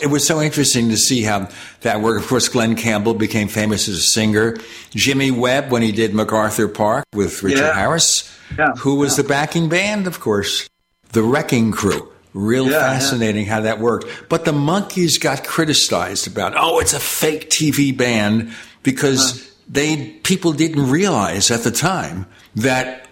It 0.00 0.06
was 0.08 0.24
so 0.24 0.40
interesting 0.40 0.90
to 0.90 0.96
see 0.96 1.22
how 1.22 1.48
that 1.80 2.00
worked. 2.00 2.22
Of 2.22 2.28
course, 2.28 2.48
Glen 2.48 2.76
Campbell 2.76 3.14
became 3.14 3.48
famous 3.48 3.88
as 3.88 3.96
a 3.96 4.00
singer. 4.02 4.56
Jimmy 4.90 5.32
Webb, 5.32 5.72
when 5.72 5.82
he 5.82 5.90
did 5.90 6.14
MacArthur 6.14 6.68
Park 6.68 7.04
with 7.12 7.42
Richard 7.42 7.58
Yeah. 7.64 7.74
Harris, 7.74 8.30
Yeah, 8.56 8.72
who 8.78 8.94
was 8.94 9.16
the 9.16 9.24
backing 9.24 9.68
band, 9.68 10.06
of 10.06 10.20
course, 10.20 10.68
the 11.12 11.22
Wrecking 11.22 11.72
Crew. 11.72 12.12
Real 12.32 12.70
Yeah, 12.70 12.78
fascinating 12.78 13.46
how 13.46 13.60
that 13.62 13.80
worked. 13.80 14.06
But 14.28 14.44
the 14.44 14.52
Monkees 14.52 15.20
got 15.20 15.44
criticized 15.44 16.28
about, 16.28 16.54
oh, 16.56 16.78
it's 16.78 16.92
a 16.92 17.00
fake 17.00 17.50
TV 17.50 17.90
band 17.96 18.52
because 18.84 19.50
they 19.68 20.10
people 20.22 20.52
didn't 20.52 20.88
realize 20.88 21.50
at 21.50 21.64
the 21.64 21.72
time 21.72 22.26
that 22.54 23.07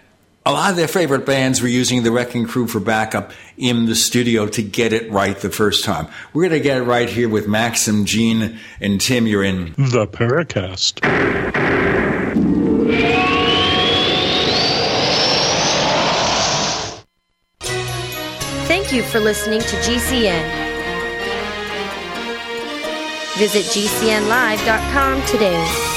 a 0.47 0.51
lot 0.51 0.69
of 0.69 0.77
their 0.77 0.87
favorite 0.87 1.25
bands 1.25 1.61
were 1.61 1.67
using 1.67 2.03
the 2.03 2.11
Wrecking 2.11 2.47
Crew 2.47 2.67
for 2.67 2.79
backup 2.79 3.33
in 3.57 3.85
the 3.85 3.95
studio 3.95 4.47
to 4.47 4.63
get 4.63 4.93
it 4.93 5.11
right 5.11 5.37
the 5.37 5.49
first 5.49 5.83
time. 5.83 6.07
We're 6.33 6.43
going 6.43 6.61
to 6.61 6.61
get 6.61 6.77
it 6.77 6.83
right 6.83 7.09
here 7.09 7.27
with 7.27 7.49
Maxim, 7.49 8.05
Gene, 8.05 8.57
and 8.79 9.01
Tim. 9.01 9.27
You're 9.27 9.43
in. 9.43 9.73
The 9.77 10.07
Paracast. 10.07 11.01
Thank 18.67 18.93
you 18.93 19.03
for 19.03 19.19
listening 19.19 19.59
to 19.59 19.75
GCN. 19.77 20.65
Visit 23.37 23.65
GCNlive.com 23.65 25.25
today. 25.25 25.96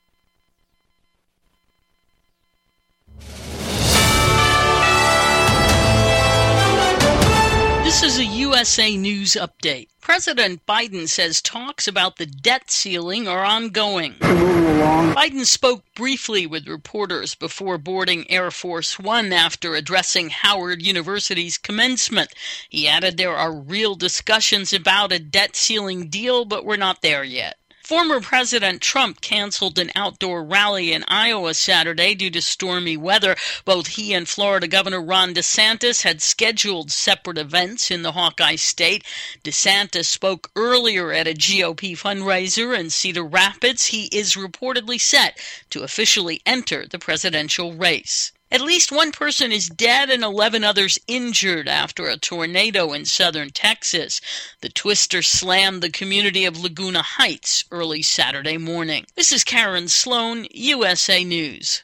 USA 8.61 8.95
News 8.95 9.31
Update. 9.31 9.87
President 10.01 10.67
Biden 10.67 11.09
says 11.09 11.41
talks 11.41 11.87
about 11.87 12.17
the 12.17 12.27
debt 12.27 12.69
ceiling 12.69 13.27
are 13.27 13.43
ongoing. 13.43 14.13
Biden 14.13 15.47
spoke 15.47 15.83
briefly 15.95 16.45
with 16.45 16.67
reporters 16.67 17.33
before 17.33 17.79
boarding 17.79 18.29
Air 18.29 18.51
Force 18.51 18.99
One 18.99 19.33
after 19.33 19.73
addressing 19.73 20.29
Howard 20.29 20.79
University's 20.79 21.57
commencement. 21.57 22.29
He 22.69 22.87
added 22.87 23.17
there 23.17 23.35
are 23.35 23.51
real 23.51 23.95
discussions 23.95 24.73
about 24.73 25.11
a 25.11 25.17
debt 25.17 25.55
ceiling 25.55 26.07
deal, 26.09 26.45
but 26.45 26.63
we're 26.63 26.77
not 26.77 27.01
there 27.01 27.23
yet. 27.23 27.57
Former 27.91 28.21
President 28.21 28.81
Trump 28.81 29.19
canceled 29.19 29.77
an 29.77 29.91
outdoor 29.97 30.45
rally 30.45 30.93
in 30.93 31.03
Iowa 31.09 31.53
Saturday 31.53 32.15
due 32.15 32.29
to 32.29 32.41
stormy 32.41 32.95
weather. 32.95 33.35
Both 33.65 33.87
he 33.87 34.13
and 34.13 34.29
Florida 34.29 34.65
Governor 34.65 35.01
Ron 35.01 35.33
DeSantis 35.33 36.03
had 36.03 36.21
scheduled 36.21 36.89
separate 36.89 37.37
events 37.37 37.91
in 37.91 38.01
the 38.01 38.13
Hawkeye 38.13 38.55
state. 38.55 39.03
DeSantis 39.43 40.05
spoke 40.05 40.51
earlier 40.55 41.11
at 41.11 41.27
a 41.27 41.33
GOP 41.33 41.91
fundraiser 41.97 42.73
in 42.79 42.91
Cedar 42.91 43.25
Rapids. 43.25 43.87
He 43.87 44.05
is 44.05 44.35
reportedly 44.35 44.97
set 44.97 45.37
to 45.71 45.83
officially 45.83 46.39
enter 46.45 46.87
the 46.87 46.97
presidential 46.97 47.73
race. 47.73 48.31
At 48.53 48.59
least 48.59 48.91
one 48.91 49.13
person 49.13 49.53
is 49.53 49.69
dead 49.69 50.09
and 50.09 50.25
11 50.25 50.65
others 50.65 50.99
injured 51.07 51.69
after 51.69 52.09
a 52.09 52.17
tornado 52.17 52.91
in 52.91 53.05
southern 53.05 53.51
Texas. 53.51 54.19
The 54.59 54.67
twister 54.67 55.21
slammed 55.21 55.81
the 55.81 55.89
community 55.89 56.43
of 56.43 56.59
Laguna 56.59 57.01
Heights 57.01 57.63
early 57.71 58.01
Saturday 58.01 58.57
morning. 58.57 59.05
This 59.15 59.31
is 59.31 59.45
Karen 59.45 59.87
Sloan, 59.87 60.47
USA 60.51 61.23
News. 61.23 61.83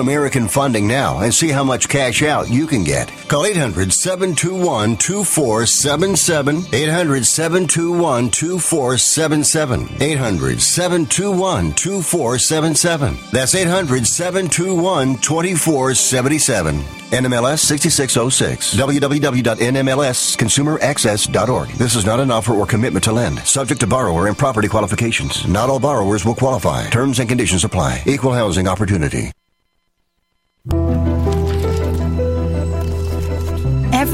American 0.00 0.48
Funding 0.48 0.88
now 0.88 1.20
and 1.20 1.32
see 1.32 1.48
how 1.48 1.62
much 1.62 1.88
cash 1.88 2.22
out 2.22 2.50
you 2.50 2.66
can 2.66 2.82
get. 2.82 3.08
Call 3.28 3.46
800 3.46 3.92
721 3.92 4.96
2477. 4.96 6.74
800 6.74 7.26
721 7.26 8.30
2477. 8.30 9.88
800 10.00 10.60
721 10.60 11.74
2477. 11.74 13.16
That's 13.30 13.54
800 13.54 14.06
721 14.06 15.18
2477. 15.18 16.84
NMLS 17.10 17.58
6606. 17.58 18.76
www.nmlsconsumeraccess.org. 18.76 21.68
This 21.70 21.96
is 21.96 22.06
not 22.06 22.20
an 22.20 22.30
offer 22.30 22.52
or 22.52 22.66
commitment 22.66 23.02
to 23.04 23.12
lend. 23.12 23.40
Subject 23.40 23.80
to 23.80 23.86
borrower 23.86 24.28
and 24.28 24.38
property 24.38 24.68
qualifications. 24.68 25.46
Not 25.46 25.68
all 25.70 25.80
borrowers 25.80 26.24
will 26.24 26.36
qualify. 26.36 26.88
Terms 26.88 27.18
and 27.18 27.28
conditions 27.28 27.64
apply. 27.64 28.02
Equal 28.06 28.32
housing 28.32 28.68
opportunity. 28.68 29.32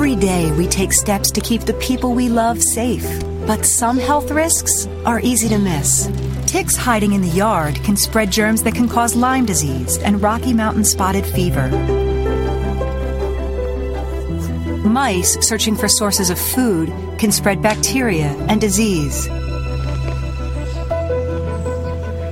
Every 0.07 0.21
day 0.21 0.53
we 0.53 0.69
take 0.69 0.93
steps 0.93 1.33
to 1.33 1.41
keep 1.41 1.63
the 1.63 1.75
people 1.75 2.15
we 2.15 2.29
love 2.29 2.63
safe. 2.63 3.05
But 3.45 3.67
some 3.67 3.99
health 3.99 4.31
risks 4.31 4.87
are 5.05 5.19
easy 5.19 5.49
to 5.49 5.59
miss. 5.59 6.09
Ticks 6.47 6.77
hiding 6.77 7.15
in 7.15 7.23
the 7.23 7.27
yard 7.27 7.75
can 7.83 7.97
spread 7.97 8.31
germs 8.31 8.63
that 8.63 8.77
can 8.77 8.89
cause 8.89 9.17
Lyme 9.17 9.47
disease 9.47 9.99
and 9.99 10.23
Rocky 10.23 10.53
Mountain 10.53 10.85
spotted 10.85 11.27
fever. 11.27 11.67
Mice 14.87 15.45
searching 15.45 15.75
for 15.75 15.89
sources 15.89 16.31
of 16.31 16.39
food 16.39 16.89
can 17.19 17.33
spread 17.33 17.61
bacteria 17.61 18.29
and 18.49 18.61
disease. 18.61 19.29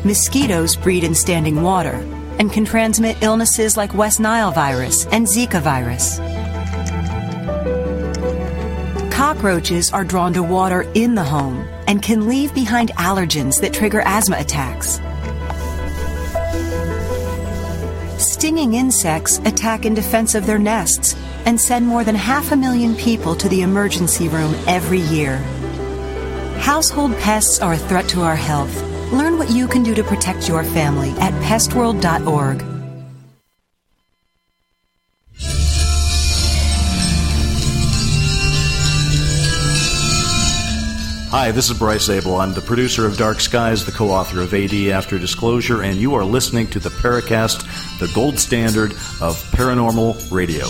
Mosquitoes 0.04 0.76
breed 0.76 1.02
in 1.02 1.16
standing 1.16 1.60
water 1.60 1.96
and 2.38 2.52
can 2.52 2.64
transmit 2.64 3.20
illnesses 3.20 3.76
like 3.76 3.92
West 3.94 4.20
Nile 4.20 4.52
virus 4.52 5.06
and 5.06 5.26
Zika 5.26 5.60
virus. 5.60 6.20
Cockroaches 9.24 9.90
are 9.90 10.04
drawn 10.04 10.34
to 10.34 10.42
water 10.42 10.82
in 10.92 11.14
the 11.14 11.24
home 11.24 11.66
and 11.86 12.02
can 12.02 12.28
leave 12.28 12.52
behind 12.52 12.90
allergens 12.90 13.58
that 13.62 13.72
trigger 13.72 14.02
asthma 14.02 14.36
attacks. 14.36 15.00
Stinging 18.22 18.74
insects 18.74 19.38
attack 19.46 19.86
in 19.86 19.94
defense 19.94 20.34
of 20.34 20.44
their 20.44 20.58
nests 20.58 21.16
and 21.46 21.58
send 21.58 21.86
more 21.86 22.04
than 22.04 22.14
half 22.14 22.52
a 22.52 22.56
million 22.56 22.94
people 22.96 23.34
to 23.36 23.48
the 23.48 23.62
emergency 23.62 24.28
room 24.28 24.54
every 24.66 25.00
year. 25.00 25.38
Household 26.58 27.16
pests 27.16 27.60
are 27.60 27.72
a 27.72 27.78
threat 27.78 28.06
to 28.10 28.20
our 28.20 28.36
health. 28.36 28.76
Learn 29.10 29.38
what 29.38 29.48
you 29.48 29.66
can 29.66 29.82
do 29.82 29.94
to 29.94 30.04
protect 30.04 30.50
your 30.50 30.64
family 30.64 31.12
at 31.12 31.32
pestworld.org. 31.42 32.73
Hi, 41.36 41.50
this 41.50 41.68
is 41.68 41.76
Bryce 41.76 42.04
Zabel. 42.04 42.36
I'm 42.36 42.54
the 42.54 42.60
producer 42.60 43.06
of 43.06 43.16
Dark 43.16 43.40
Skies, 43.40 43.84
the 43.84 43.90
co 43.90 44.08
author 44.10 44.40
of 44.40 44.54
AD 44.54 44.72
After 44.92 45.18
Disclosure, 45.18 45.82
and 45.82 45.96
you 45.96 46.14
are 46.14 46.24
listening 46.24 46.68
to 46.68 46.78
the 46.78 46.90
Paracast, 46.90 47.98
the 47.98 48.06
gold 48.14 48.38
standard 48.38 48.92
of 49.20 49.42
paranormal 49.50 50.30
radio. 50.30 50.64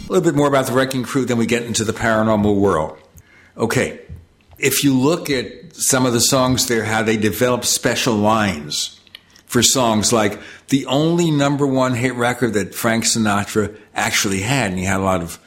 A 0.00 0.10
little 0.10 0.28
bit 0.28 0.34
more 0.34 0.48
about 0.48 0.66
the 0.66 0.72
Wrecking 0.72 1.04
Crew, 1.04 1.24
then 1.24 1.38
we 1.38 1.46
get 1.46 1.62
into 1.62 1.84
the 1.84 1.92
paranormal 1.92 2.56
world. 2.56 2.98
Okay, 3.56 4.00
if 4.58 4.82
you 4.82 4.98
look 4.98 5.30
at 5.30 5.76
some 5.76 6.06
of 6.06 6.12
the 6.12 6.20
songs 6.20 6.66
there, 6.66 6.86
how 6.86 7.04
they 7.04 7.18
develop 7.18 7.64
special 7.64 8.16
lines 8.16 8.98
for 9.46 9.62
songs 9.62 10.12
like 10.12 10.40
the 10.70 10.86
only 10.86 11.30
number 11.30 11.68
one 11.68 11.94
hit 11.94 12.16
record 12.16 12.54
that 12.54 12.74
Frank 12.74 13.04
Sinatra 13.04 13.76
actually 13.94 14.40
had, 14.40 14.70
and 14.70 14.78
he 14.80 14.86
had 14.86 14.98
a 14.98 15.04
lot 15.04 15.22
of 15.22 15.39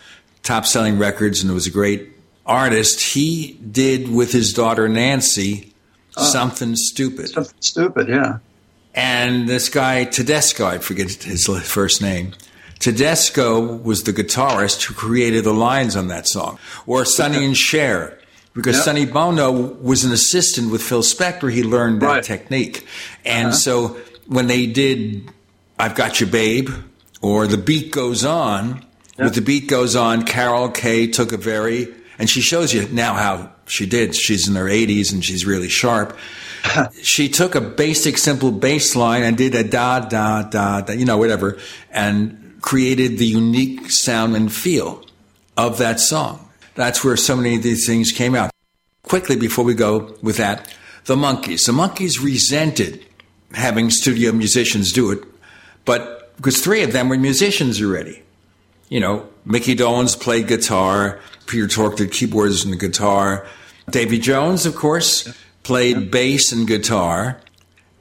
top 0.43 0.65
selling 0.65 0.97
records 0.99 1.41
and 1.43 1.53
was 1.53 1.67
a 1.67 1.71
great 1.71 2.09
artist, 2.45 3.01
he 3.13 3.53
did 3.71 4.09
with 4.13 4.31
his 4.31 4.53
daughter 4.53 4.87
Nancy 4.89 5.69
Oh. 6.15 6.23
something 6.23 6.75
stupid. 6.75 7.29
Something 7.29 7.55
stupid, 7.59 8.07
yeah. 8.07 8.37
And 8.93 9.49
this 9.49 9.67
guy, 9.69 10.03
Tedesco, 10.03 10.63
I 10.67 10.77
forget 10.77 11.09
his 11.23 11.47
first 11.63 12.03
name. 12.03 12.33
Tedesco 12.77 13.59
was 13.77 14.03
the 14.03 14.13
guitarist 14.13 14.83
who 14.83 14.93
created 14.93 15.43
the 15.45 15.53
lines 15.53 15.95
on 15.95 16.09
that 16.09 16.27
song. 16.27 16.59
Or 16.85 17.05
Sonny 17.05 17.43
and 17.43 17.57
Cher. 17.69 18.19
Because 18.53 18.75
Yep. 18.75 18.85
Sonny 18.85 19.05
Bono 19.07 19.51
was 19.51 20.03
an 20.03 20.11
assistant 20.11 20.69
with 20.69 20.83
Phil 20.83 21.01
Spector, 21.01 21.51
he 21.51 21.63
learned 21.63 22.01
that 22.01 22.05
Right. 22.07 22.23
technique. 22.23 22.85
And 23.25 23.47
Uh-huh. 23.47 23.55
so 23.57 23.97
when 24.27 24.45
they 24.47 24.67
did 24.67 25.31
I've 25.79 25.95
Got 25.95 26.19
You 26.21 26.27
Babe 26.27 26.69
or 27.21 27.47
The 27.47 27.57
Beat 27.57 27.91
Goes 27.91 28.23
On, 28.23 28.85
with 29.17 29.35
The 29.35 29.41
Beat 29.41 29.67
Goes 29.67 29.95
On, 29.95 30.23
Carol 30.23 30.69
Kaye 30.69 31.07
took 31.07 31.31
a 31.31 31.37
very, 31.37 31.93
and 32.17 32.29
she 32.29 32.41
shows 32.41 32.73
you 32.73 32.87
now 32.89 33.13
how 33.13 33.51
she 33.67 33.85
did. 33.85 34.15
She's 34.15 34.47
in 34.47 34.55
her 34.55 34.65
80s 34.65 35.13
and 35.13 35.23
she's 35.23 35.45
really 35.45 35.69
sharp. 35.69 36.17
she 37.01 37.29
took 37.29 37.55
a 37.55 37.61
basic, 37.61 38.17
simple 38.17 38.51
bass 38.51 38.95
line 38.95 39.23
and 39.23 39.37
did 39.37 39.55
a 39.55 39.63
da, 39.63 39.99
da, 39.99 40.43
da, 40.43 40.81
da, 40.81 40.93
you 40.93 41.05
know, 41.05 41.17
whatever, 41.17 41.57
and 41.91 42.57
created 42.61 43.17
the 43.17 43.25
unique 43.25 43.91
sound 43.91 44.35
and 44.35 44.51
feel 44.51 45.05
of 45.57 45.77
that 45.77 45.99
song. 45.99 46.49
That's 46.75 47.03
where 47.03 47.17
so 47.17 47.35
many 47.35 47.55
of 47.55 47.63
these 47.63 47.85
things 47.85 48.11
came 48.11 48.35
out. 48.35 48.51
Quickly, 49.03 49.35
before 49.35 49.65
we 49.65 49.73
go 49.73 50.15
with 50.21 50.37
that, 50.37 50.73
the 51.05 51.15
Monkees. 51.15 51.65
The 51.65 51.73
Monkees 51.73 52.23
resented 52.23 53.05
having 53.53 53.89
studio 53.89 54.31
musicians 54.31 54.91
do 54.91 55.11
it, 55.11 55.23
but 55.85 56.35
because 56.37 56.59
three 56.61 56.81
of 56.81 56.93
them 56.93 57.09
were 57.09 57.17
musicians 57.17 57.81
already. 57.81 58.23
You 58.93 58.99
know, 58.99 59.27
Micky 59.43 59.75
Dolenz 59.75 60.21
played 60.21 60.47
guitar, 60.47 61.19
Peter 61.47 61.67
Tork 61.67 61.97
did 61.97 62.11
keyboards 62.11 62.63
and 62.63 62.79
guitar. 62.79 63.47
Davy 63.89 64.19
Jones, 64.19 64.67
of 64.67 64.75
course, 64.75 65.35
played 65.63 66.11
bass 66.11 66.51
and 66.51 66.67
guitar, 66.67 67.41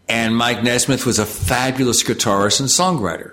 and 0.07 0.37
Mike 0.37 0.63
Nesmith 0.63 1.07
was 1.07 1.19
a 1.19 1.25
fabulous 1.25 2.05
guitarist 2.05 2.61
and 2.61 2.69
songwriter. 2.69 3.33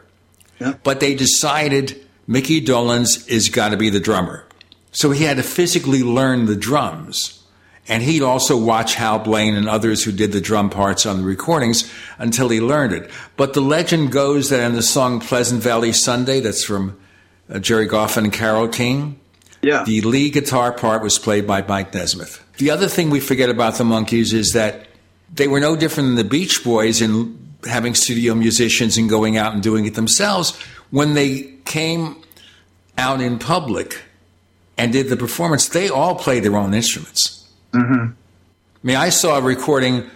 Yeah. 0.62 0.76
But 0.84 1.02
they 1.02 1.16
decided 1.16 2.02
Micky 2.28 2.62
Dolenz 2.62 3.28
is 3.28 3.50
got 3.50 3.72
to 3.72 3.78
be 3.78 3.90
the 3.90 4.00
drummer. 4.00 4.46
So 4.94 5.12
he 5.12 5.26
had 5.26 5.36
to 5.36 5.44
physically 5.44 6.02
learn 6.02 6.46
the 6.46 6.56
drums. 6.56 7.44
And 7.90 8.04
he'd 8.04 8.22
also 8.22 8.56
watch 8.56 8.96
Hal 8.96 9.20
Blaine 9.20 9.56
and 9.56 9.68
others 9.68 10.06
who 10.06 10.14
did 10.14 10.32
the 10.32 10.40
drum 10.40 10.70
parts 10.70 11.06
on 11.06 11.18
the 11.18 11.24
recordings 11.26 11.92
until 12.20 12.48
he 12.48 12.62
learned 12.62 12.94
it. 12.94 13.12
But 13.36 13.54
the 13.54 13.62
legend 13.62 14.14
goes 14.14 14.50
that 14.50 14.66
in 14.66 14.76
the 14.76 14.82
song 14.82 15.20
Pleasant 15.20 15.62
Valley 15.62 15.92
Sunday, 15.92 16.40
that's 16.40 16.64
from 16.64 16.98
uh, 17.50 17.60
Gerry 17.60 17.88
Goffin 17.88 18.26
and 18.26 18.34
Carole 18.34 18.68
King. 18.68 19.20
Yeah. 19.62 19.84
The 19.84 20.02
lead 20.02 20.34
guitar 20.34 20.72
part 20.72 21.02
was 21.02 21.20
played 21.20 21.46
by 21.46 21.62
Mike 21.62 21.94
Nesmith. 21.94 22.44
The 22.58 22.72
other 22.72 22.88
thing 22.88 23.10
we 23.10 23.20
forget 23.20 23.50
about 23.50 23.76
the 23.76 23.84
Monkees 23.84 24.34
is 24.34 24.52
that 24.54 24.88
they 25.34 25.48
were 25.48 25.60
no 25.60 25.76
different 25.76 26.10
than 26.10 26.16
the 26.16 26.24
Beach 26.24 26.64
Boys 26.64 27.02
in 27.02 27.38
having 27.66 27.94
studio 27.94 28.36
musicians 28.36 28.98
and 28.98 29.10
going 29.10 29.38
out 29.38 29.54
and 29.54 29.62
doing 29.62 29.86
it 29.86 29.96
themselves. 29.96 30.58
When 30.92 31.14
they 31.14 31.54
came 31.66 32.16
out 32.98 33.22
in 33.22 33.38
public 33.38 34.02
and 34.78 34.94
did 34.94 35.10
the 35.10 35.18
performance, 35.18 35.70
they 35.70 35.90
all 35.90 36.16
played 36.16 36.44
their 36.44 36.56
own 36.56 36.74
instruments. 36.74 37.48
Mm-hmm. 37.74 38.12
I 38.12 38.88
mean, 38.88 38.96
I 38.96 39.10
saw 39.10 39.38
a 39.38 39.42
recording 39.42 40.10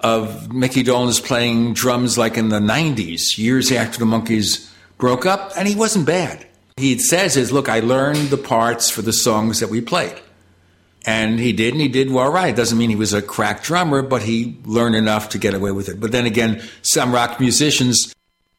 of 0.00 0.52
Micky 0.52 0.82
Dolenz 0.82 1.22
playing 1.22 1.74
drums 1.74 2.16
like 2.16 2.36
in 2.36 2.48
the 2.48 2.60
90s, 2.60 3.38
years 3.38 3.70
after 3.72 3.98
the 3.98 4.04
Monkees 4.04 4.70
broke 4.98 5.26
up, 5.26 5.52
and 5.56 5.68
he 5.68 5.74
wasn't 5.74 6.06
bad. 6.06 6.45
He 6.76 6.98
says 6.98 7.38
is, 7.38 7.52
look, 7.52 7.70
I 7.70 7.80
learned 7.80 8.28
the 8.28 8.36
parts 8.36 8.90
for 8.90 9.00
the 9.00 9.12
songs 9.12 9.60
that 9.60 9.70
we 9.70 9.80
played. 9.80 10.20
And 11.06 11.38
he 11.38 11.52
did, 11.52 11.72
and 11.72 11.80
he 11.80 11.88
did 11.88 12.10
well 12.10 12.30
right. 12.30 12.50
It 12.50 12.56
Doesn't 12.56 12.76
mean 12.76 12.90
he 12.90 12.96
was 12.96 13.14
a 13.14 13.22
crack 13.22 13.62
drummer, 13.62 14.02
but 14.02 14.22
he 14.22 14.58
learned 14.64 14.94
enough 14.96 15.30
to 15.30 15.38
get 15.38 15.54
away 15.54 15.70
with 15.70 15.88
it. 15.88 16.00
But 16.00 16.12
then 16.12 16.26
again, 16.26 16.62
some 16.82 17.14
rock 17.14 17.40
musicians 17.40 18.12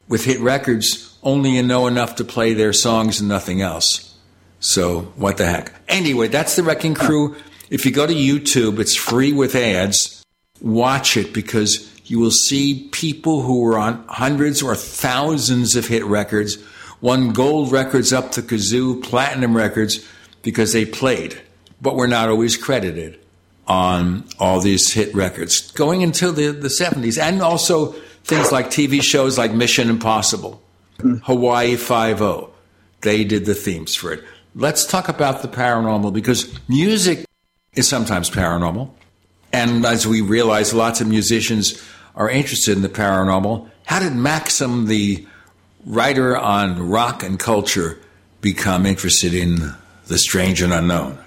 with 0.08 0.24
hit 0.24 0.40
records 0.40 1.16
only 1.22 1.60
know 1.62 1.86
enough 1.86 2.16
to 2.16 2.24
play 2.24 2.54
their 2.54 2.72
songs 2.72 3.20
and 3.20 3.28
nothing 3.28 3.60
else. 3.60 4.16
So 4.60 5.12
what 5.14 5.36
the 5.36 5.46
heck? 5.46 5.72
Anyway, 5.86 6.26
that's 6.28 6.56
the 6.56 6.62
Wrecking 6.62 6.94
Crew. 6.94 7.36
If 7.70 7.84
you 7.86 7.92
go 7.92 8.06
to 8.06 8.14
YouTube, 8.14 8.80
it's 8.80 8.96
free 8.96 9.32
with 9.32 9.54
ads. 9.54 10.24
Watch 10.60 11.16
it 11.16 11.32
because 11.32 11.94
you 12.06 12.18
will 12.18 12.32
see 12.32 12.88
people 12.90 13.42
who 13.42 13.60
were 13.60 13.78
on 13.78 14.04
hundreds 14.08 14.62
or 14.62 14.74
thousands 14.74 15.76
of 15.76 15.86
hit 15.86 16.04
records, 16.04 16.58
won 17.00 17.32
gold 17.32 17.72
records 17.72 18.12
up 18.12 18.32
to 18.32 18.42
kazoo, 18.42 19.02
platinum 19.02 19.56
records 19.56 20.06
because 20.42 20.72
they 20.72 20.84
played 20.84 21.40
but 21.80 21.96
were 21.96 22.08
not 22.08 22.28
always 22.28 22.56
credited 22.56 23.18
on 23.66 24.24
all 24.38 24.60
these 24.60 24.92
hit 24.92 25.14
records 25.14 25.70
going 25.72 26.02
into 26.02 26.32
the, 26.32 26.50
the 26.52 26.68
70s. 26.68 27.20
And 27.20 27.42
also 27.42 27.92
things 28.24 28.50
like 28.50 28.66
TV 28.66 29.02
shows 29.02 29.38
like 29.38 29.52
Mission 29.52 29.90
Impossible, 29.90 30.62
Hawaii 31.22 31.76
Five 31.76 32.22
O. 32.22 32.50
They 33.02 33.24
did 33.24 33.44
the 33.44 33.54
themes 33.54 33.94
for 33.94 34.12
it. 34.12 34.24
Let's 34.54 34.86
talk 34.86 35.08
about 35.08 35.42
the 35.42 35.48
paranormal 35.48 36.12
because 36.12 36.52
music 36.68 37.24
is 37.74 37.86
sometimes 37.86 38.30
paranormal. 38.30 38.90
And 39.52 39.84
as 39.84 40.06
we 40.06 40.20
realize, 40.20 40.74
lots 40.74 41.00
of 41.00 41.06
musicians 41.06 41.82
are 42.16 42.28
interested 42.28 42.76
in 42.76 42.82
the 42.82 42.88
paranormal. 42.88 43.70
How 43.86 44.00
did 44.00 44.14
Maxim, 44.14 44.86
the 44.86 45.26
writer 45.86 46.36
on 46.36 46.88
rock 46.88 47.22
and 47.22 47.38
culture, 47.38 47.98
become 48.40 48.86
interested 48.86 49.34
in 49.34 49.74
the 50.06 50.18
strange 50.18 50.62
and 50.62 50.72
unknown? 50.72 51.18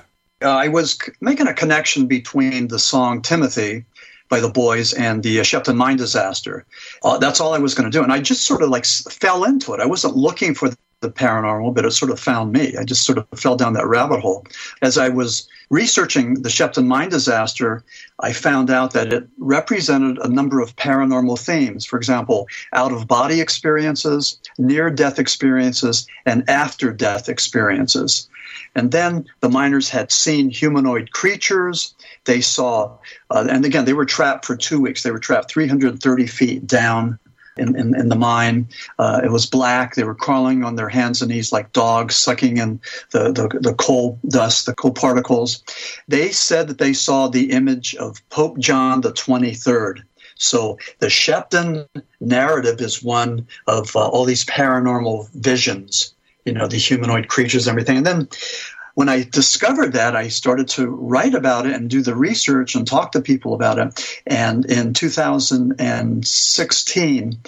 uh, 0.41 0.49
I 0.49 0.67
was 0.67 0.93
c- 0.93 1.11
making 1.21 1.47
a 1.47 1.53
connection 1.53 2.07
between 2.07 2.67
the 2.67 2.79
song 2.79 3.21
Timothy 3.21 3.85
by 4.29 4.39
the 4.39 4.49
Buoys 4.49 4.93
and 4.93 5.23
the 5.23 5.39
uh, 5.39 5.43
Sheppton 5.43 5.75
mine 5.75 5.97
disaster. 5.97 6.65
Uh, 7.03 7.17
that's 7.17 7.39
all 7.39 7.53
I 7.53 7.59
was 7.59 7.73
going 7.73 7.89
to 7.89 7.95
do. 7.95 8.03
And 8.03 8.11
I 8.11 8.21
just 8.21 8.45
sort 8.45 8.63
of 8.63 8.69
like 8.69 8.85
fell 8.85 9.43
into 9.43 9.73
it. 9.73 9.79
I 9.79 9.85
wasn't 9.85 10.15
looking 10.15 10.55
for 10.55 10.69
the 11.01 11.11
paranormal, 11.11 11.73
but 11.73 11.85
it 11.85 11.91
sort 11.91 12.11
of 12.11 12.19
found 12.19 12.53
me. 12.53 12.75
I 12.77 12.83
just 12.83 13.05
sort 13.05 13.17
of 13.17 13.27
fell 13.35 13.55
down 13.55 13.73
that 13.73 13.87
rabbit 13.87 14.21
hole. 14.21 14.45
As 14.81 14.97
I 14.97 15.09
was 15.09 15.49
researching 15.69 16.35
the 16.35 16.49
Sheppton 16.49 16.85
mine 16.85 17.09
disaster, 17.09 17.83
I 18.19 18.33
found 18.33 18.69
out 18.69 18.93
that 18.93 19.11
it 19.11 19.27
represented 19.37 20.19
a 20.19 20.29
number 20.29 20.61
of 20.61 20.75
paranormal 20.75 21.39
themes. 21.39 21.85
For 21.85 21.97
example, 21.97 22.47
out 22.73 22.91
of 22.91 23.07
body 23.07 23.41
experiences, 23.41 24.39
near 24.57 24.89
death 24.89 25.19
experiences, 25.19 26.07
and 26.25 26.47
after 26.49 26.93
death 26.93 27.27
experiences. 27.27 28.29
And 28.75 28.91
then 28.91 29.25
the 29.39 29.49
miners 29.49 29.89
had 29.89 30.11
seen 30.11 30.49
humanoid 30.49 31.11
creatures. 31.11 31.95
They 32.25 32.41
saw, 32.41 32.97
uh, 33.29 33.47
and 33.49 33.65
again, 33.65 33.85
they 33.85 33.93
were 33.93 34.05
trapped 34.05 34.45
for 34.45 34.55
two 34.55 34.79
weeks. 34.79 35.03
They 35.03 35.11
were 35.11 35.19
trapped 35.19 35.51
330 35.51 36.27
feet 36.27 36.67
down 36.67 37.17
in, 37.57 37.75
in, 37.75 37.95
in 37.95 38.09
the 38.09 38.15
mine. 38.15 38.67
Uh, 38.99 39.21
it 39.23 39.31
was 39.31 39.45
black. 39.45 39.95
They 39.95 40.03
were 40.03 40.15
crawling 40.15 40.63
on 40.63 40.75
their 40.75 40.89
hands 40.89 41.21
and 41.21 41.31
knees 41.31 41.51
like 41.51 41.73
dogs, 41.73 42.15
sucking 42.15 42.57
in 42.57 42.79
the, 43.11 43.31
the, 43.31 43.59
the 43.59 43.73
coal 43.73 44.19
dust, 44.27 44.65
the 44.65 44.73
coal 44.73 44.91
particles. 44.91 45.63
They 46.07 46.31
said 46.31 46.67
that 46.67 46.77
they 46.77 46.93
saw 46.93 47.27
the 47.27 47.51
image 47.51 47.95
of 47.95 48.27
Pope 48.29 48.59
John 48.59 49.01
the 49.01 49.13
23rd. 49.13 50.03
So 50.35 50.79
the 50.99 51.07
Sheppton 51.07 51.87
narrative 52.19 52.81
is 52.81 53.03
one 53.03 53.47
of 53.67 53.95
uh, 53.95 54.07
all 54.07 54.25
these 54.25 54.45
paranormal 54.45 55.29
visions 55.33 56.15
you 56.45 56.53
know, 56.53 56.67
the 56.67 56.77
humanoid 56.77 57.27
creatures 57.27 57.67
and 57.67 57.73
everything. 57.73 57.97
And 57.97 58.05
then 58.05 58.27
when 59.01 59.09
I 59.09 59.23
discovered 59.23 59.93
that, 59.93 60.15
I 60.15 60.27
started 60.27 60.67
to 60.69 60.85
write 60.85 61.33
about 61.33 61.65
it 61.65 61.73
and 61.73 61.89
do 61.89 62.03
the 62.03 62.13
research 62.13 62.75
and 62.75 62.85
talk 62.85 63.13
to 63.13 63.21
people 63.21 63.55
about 63.55 63.79
it. 63.79 64.21
And 64.27 64.63
in 64.65 64.93
2016, 64.93 67.39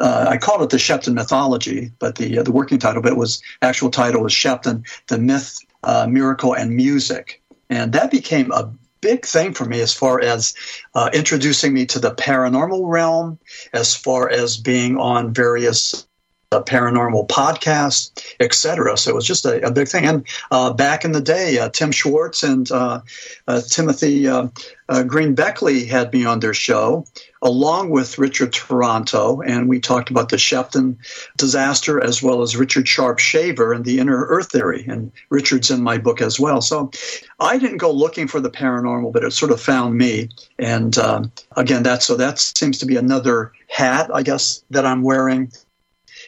uh, 0.00 0.26
I 0.28 0.36
called 0.36 0.62
it 0.62 0.70
the 0.70 0.76
Sheppton 0.76 1.14
mythology, 1.14 1.90
but 1.98 2.14
the 2.14 2.38
uh, 2.38 2.44
the 2.44 2.52
working 2.52 2.78
title 2.78 3.00
of 3.00 3.06
it 3.06 3.16
was 3.16 3.42
actual 3.60 3.90
title 3.90 4.22
was 4.22 4.32
Sheppton: 4.32 4.84
The 5.08 5.18
Myth, 5.18 5.58
uh, 5.82 6.06
Miracle, 6.08 6.54
and 6.54 6.70
Music. 6.70 7.42
And 7.68 7.94
that 7.94 8.12
became 8.12 8.52
a 8.52 8.72
big 9.00 9.26
thing 9.26 9.54
for 9.54 9.64
me 9.64 9.80
as 9.80 9.92
far 9.92 10.20
as 10.20 10.54
uh, 10.94 11.10
introducing 11.12 11.74
me 11.74 11.84
to 11.86 11.98
the 11.98 12.14
paranormal 12.14 12.88
realm, 12.88 13.40
as 13.72 13.96
far 13.96 14.30
as 14.30 14.56
being 14.56 14.98
on 14.98 15.34
various 15.34 16.06
paranormal 16.60 17.28
podcast, 17.28 18.24
etc. 18.40 18.96
So 18.96 19.10
it 19.10 19.14
was 19.14 19.26
just 19.26 19.44
a, 19.44 19.66
a 19.66 19.70
big 19.70 19.88
thing. 19.88 20.04
And 20.04 20.26
uh, 20.50 20.72
back 20.72 21.04
in 21.04 21.12
the 21.12 21.20
day, 21.20 21.58
uh, 21.58 21.68
Tim 21.68 21.92
Swartz 21.92 22.42
and 22.42 22.70
uh, 22.70 23.00
uh, 23.46 23.60
Timothy 23.68 24.28
uh, 24.28 24.48
Green 25.06 25.34
Beckley 25.34 25.86
had 25.86 26.12
me 26.12 26.26
on 26.26 26.40
their 26.40 26.52
show, 26.52 27.06
along 27.40 27.90
with 27.90 28.18
Richard 28.18 28.52
Toronto, 28.52 29.40
and 29.40 29.68
we 29.68 29.80
talked 29.80 30.10
about 30.10 30.28
the 30.28 30.36
Sheppton 30.36 30.96
disaster 31.38 32.02
as 32.02 32.22
well 32.22 32.42
as 32.42 32.56
Richard 32.56 32.86
Sharpe 32.86 33.18
Shaver 33.18 33.72
and 33.72 33.84
the 33.84 34.00
Inner 34.00 34.26
Earth 34.26 34.50
Theory. 34.52 34.84
And 34.86 35.12
Richard's 35.30 35.70
in 35.70 35.82
my 35.82 35.96
book 35.96 36.20
as 36.20 36.38
well. 36.38 36.60
So 36.60 36.90
I 37.40 37.56
didn't 37.56 37.78
go 37.78 37.90
looking 37.90 38.28
for 38.28 38.40
the 38.40 38.50
paranormal, 38.50 39.12
but 39.12 39.24
it 39.24 39.32
sort 39.32 39.52
of 39.52 39.60
found 39.60 39.96
me. 39.96 40.28
And 40.58 40.94
again, 41.56 41.84
that 41.84 42.02
so 42.02 42.16
that 42.16 42.38
seems 42.38 42.78
to 42.78 42.86
be 42.86 42.96
another 42.96 43.52
hat, 43.68 44.10
I 44.12 44.22
guess, 44.22 44.62
that 44.70 44.84
I'm 44.84 45.02
wearing 45.02 45.50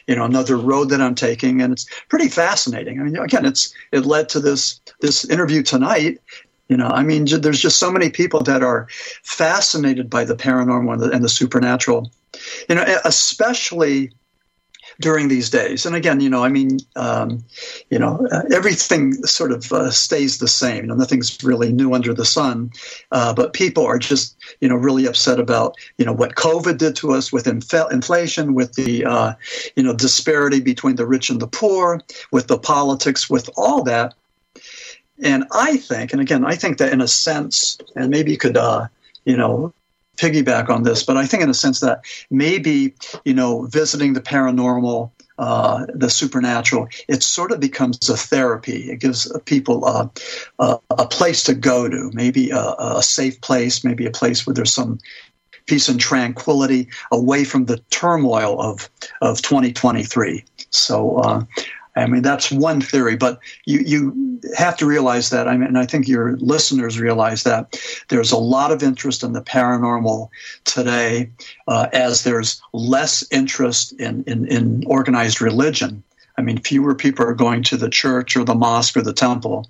you 0.07 0.15
know 0.15 0.23
another 0.23 0.57
road 0.57 0.89
that 0.89 1.01
I'm 1.01 1.15
taking, 1.15 1.61
and 1.61 1.73
it's 1.73 1.87
pretty 2.09 2.27
fascinating. 2.27 2.99
I 2.99 3.03
mean, 3.03 3.17
again, 3.17 3.45
it's 3.45 3.73
it 3.91 4.05
led 4.05 4.29
to 4.29 4.39
this 4.39 4.79
this 5.01 5.25
interview 5.25 5.63
tonight. 5.63 6.19
You 6.67 6.77
know, 6.77 6.87
I 6.87 7.03
mean, 7.03 7.25
there's 7.25 7.61
just 7.61 7.77
so 7.77 7.91
many 7.91 8.09
people 8.09 8.41
that 8.43 8.63
are 8.63 8.87
fascinated 9.23 10.09
by 10.09 10.25
the 10.25 10.35
paranormal 10.35 10.93
and 10.93 11.01
the, 11.01 11.11
and 11.11 11.23
the 11.23 11.29
supernatural. 11.29 12.11
You 12.67 12.75
know, 12.75 12.85
especially 13.05 14.11
during 15.01 15.27
these 15.27 15.49
days. 15.49 15.85
And 15.85 15.95
again, 15.95 16.19
you 16.19 16.29
know, 16.29 16.43
I 16.43 16.49
mean, 16.49 16.79
um, 16.95 17.43
you 17.89 17.99
know, 17.99 18.25
uh, 18.31 18.43
everything 18.53 19.13
sort 19.25 19.51
of 19.51 19.71
uh, 19.71 19.91
stays 19.91 20.37
the 20.37 20.47
same. 20.47 20.83
You 20.83 20.87
know, 20.87 20.95
nothing's 20.95 21.43
really 21.43 21.71
new 21.71 21.93
under 21.93 22.13
the 22.13 22.25
sun. 22.25 22.71
Uh, 23.11 23.33
but 23.33 23.53
people 23.53 23.85
are 23.85 23.99
just, 23.99 24.35
you 24.61 24.69
know, 24.69 24.75
really 24.75 25.05
upset 25.05 25.39
about, 25.39 25.75
you 25.97 26.05
know, 26.05 26.13
what 26.13 26.35
COVID 26.35 26.77
did 26.77 26.95
to 26.97 27.11
us 27.11 27.31
with 27.31 27.47
inf- 27.47 27.91
inflation, 27.91 28.53
with 28.53 28.73
the, 28.73 29.05
uh, 29.05 29.33
you 29.75 29.83
know, 29.83 29.93
disparity 29.93 30.61
between 30.61 30.95
the 30.95 31.05
rich 31.05 31.29
and 31.29 31.41
the 31.41 31.47
poor, 31.47 32.01
with 32.31 32.47
the 32.47 32.59
politics, 32.59 33.29
with 33.29 33.49
all 33.57 33.83
that. 33.83 34.13
And 35.23 35.45
I 35.51 35.77
think, 35.77 36.11
and 36.11 36.21
again, 36.21 36.45
I 36.45 36.55
think 36.55 36.77
that 36.77 36.91
in 36.91 37.01
a 37.01 37.07
sense, 37.07 37.77
and 37.95 38.09
maybe 38.09 38.31
you 38.31 38.37
could, 38.37 38.57
uh, 38.57 38.87
you 39.23 39.37
know, 39.37 39.73
piggyback 40.17 40.69
on 40.69 40.83
this, 40.83 41.03
but 41.03 41.17
I 41.17 41.25
think 41.25 41.43
in 41.43 41.49
a 41.49 41.53
sense 41.53 41.79
that 41.79 42.01
maybe 42.29 42.93
you 43.23 43.33
know 43.33 43.63
visiting 43.63 44.13
the 44.13 44.21
paranormal, 44.21 45.11
uh, 45.37 45.85
the 45.93 46.09
supernatural, 46.09 46.87
it 47.07 47.23
sort 47.23 47.51
of 47.51 47.59
becomes 47.59 48.09
a 48.09 48.17
therapy. 48.17 48.91
It 48.91 48.99
gives 48.99 49.31
people 49.45 49.85
a, 49.85 50.09
a, 50.59 50.79
a 50.91 51.07
place 51.07 51.43
to 51.43 51.53
go 51.53 51.89
to, 51.89 52.11
maybe 52.13 52.51
a, 52.51 52.75
a, 52.79 53.03
safe 53.03 53.41
place, 53.41 53.83
maybe 53.83 54.05
a 54.05 54.11
place 54.11 54.45
where 54.45 54.53
there's 54.53 54.73
some 54.73 54.99
peace 55.65 55.89
and 55.89 55.99
tranquility 55.99 56.87
away 57.11 57.43
from 57.43 57.65
the 57.65 57.77
turmoil 57.89 58.61
of 58.61 58.89
of 59.21 59.41
2023. 59.41 60.43
So. 60.69 61.17
Uh, 61.17 61.43
I 61.95 62.07
mean, 62.07 62.21
that's 62.21 62.51
one 62.51 62.81
theory, 62.81 63.15
but 63.15 63.39
you, 63.65 63.79
you 63.79 64.41
have 64.57 64.75
to 64.77 64.85
realize 64.85 65.29
that. 65.29 65.47
I 65.47 65.55
mean, 65.55 65.67
and 65.67 65.77
I 65.77 65.85
think 65.85 66.07
your 66.07 66.35
listeners 66.37 66.99
realize 66.99 67.43
that 67.43 67.79
there's 68.09 68.31
a 68.31 68.37
lot 68.37 68.71
of 68.71 68.83
interest 68.83 69.23
in 69.23 69.33
the 69.33 69.41
paranormal 69.41 70.29
today, 70.65 71.31
uh, 71.67 71.87
as 71.93 72.23
there's 72.23 72.61
less 72.73 73.23
interest 73.31 73.93
in, 73.93 74.23
in, 74.25 74.45
in 74.47 74.83
organized 74.87 75.41
religion. 75.41 76.03
I 76.37 76.41
mean, 76.41 76.57
fewer 76.57 76.95
people 76.95 77.25
are 77.25 77.33
going 77.33 77.63
to 77.63 77.77
the 77.77 77.89
church 77.89 78.35
or 78.35 78.43
the 78.43 78.55
mosque 78.55 78.97
or 78.97 79.01
the 79.01 79.13
temple. 79.13 79.69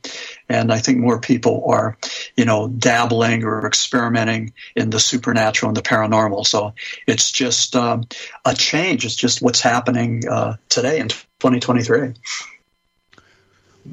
And 0.49 0.73
I 0.73 0.79
think 0.79 0.97
more 0.97 1.19
people 1.19 1.63
are, 1.67 1.95
you 2.35 2.43
know, 2.43 2.69
dabbling 2.69 3.43
or 3.43 3.67
experimenting 3.67 4.51
in 4.75 4.89
the 4.89 4.99
supernatural 4.99 5.69
and 5.69 5.77
the 5.77 5.83
paranormal. 5.83 6.47
So 6.47 6.73
it's 7.05 7.31
just 7.31 7.75
um, 7.75 8.05
a 8.45 8.55
change. 8.55 9.05
It's 9.05 9.15
just 9.15 9.43
what's 9.43 9.61
happening 9.61 10.27
uh, 10.27 10.57
today 10.69 10.99
in 10.99 11.09
2023. 11.45 12.13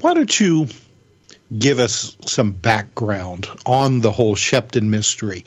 why 0.01 0.15
don't 0.15 0.41
you 0.41 0.67
give 1.59 1.79
us 1.79 2.17
some 2.25 2.51
background 2.51 3.47
on 3.67 4.01
the 4.01 4.11
whole 4.11 4.35
Sheppton 4.35 4.85
mystery? 4.85 5.45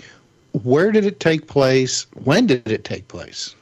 Where 0.52 0.92
did 0.92 1.06
it 1.06 1.20
take 1.20 1.48
place? 1.48 2.06
When 2.24 2.46
did 2.46 2.70
it 2.70 2.84
take 2.84 3.08
place? 3.08 3.56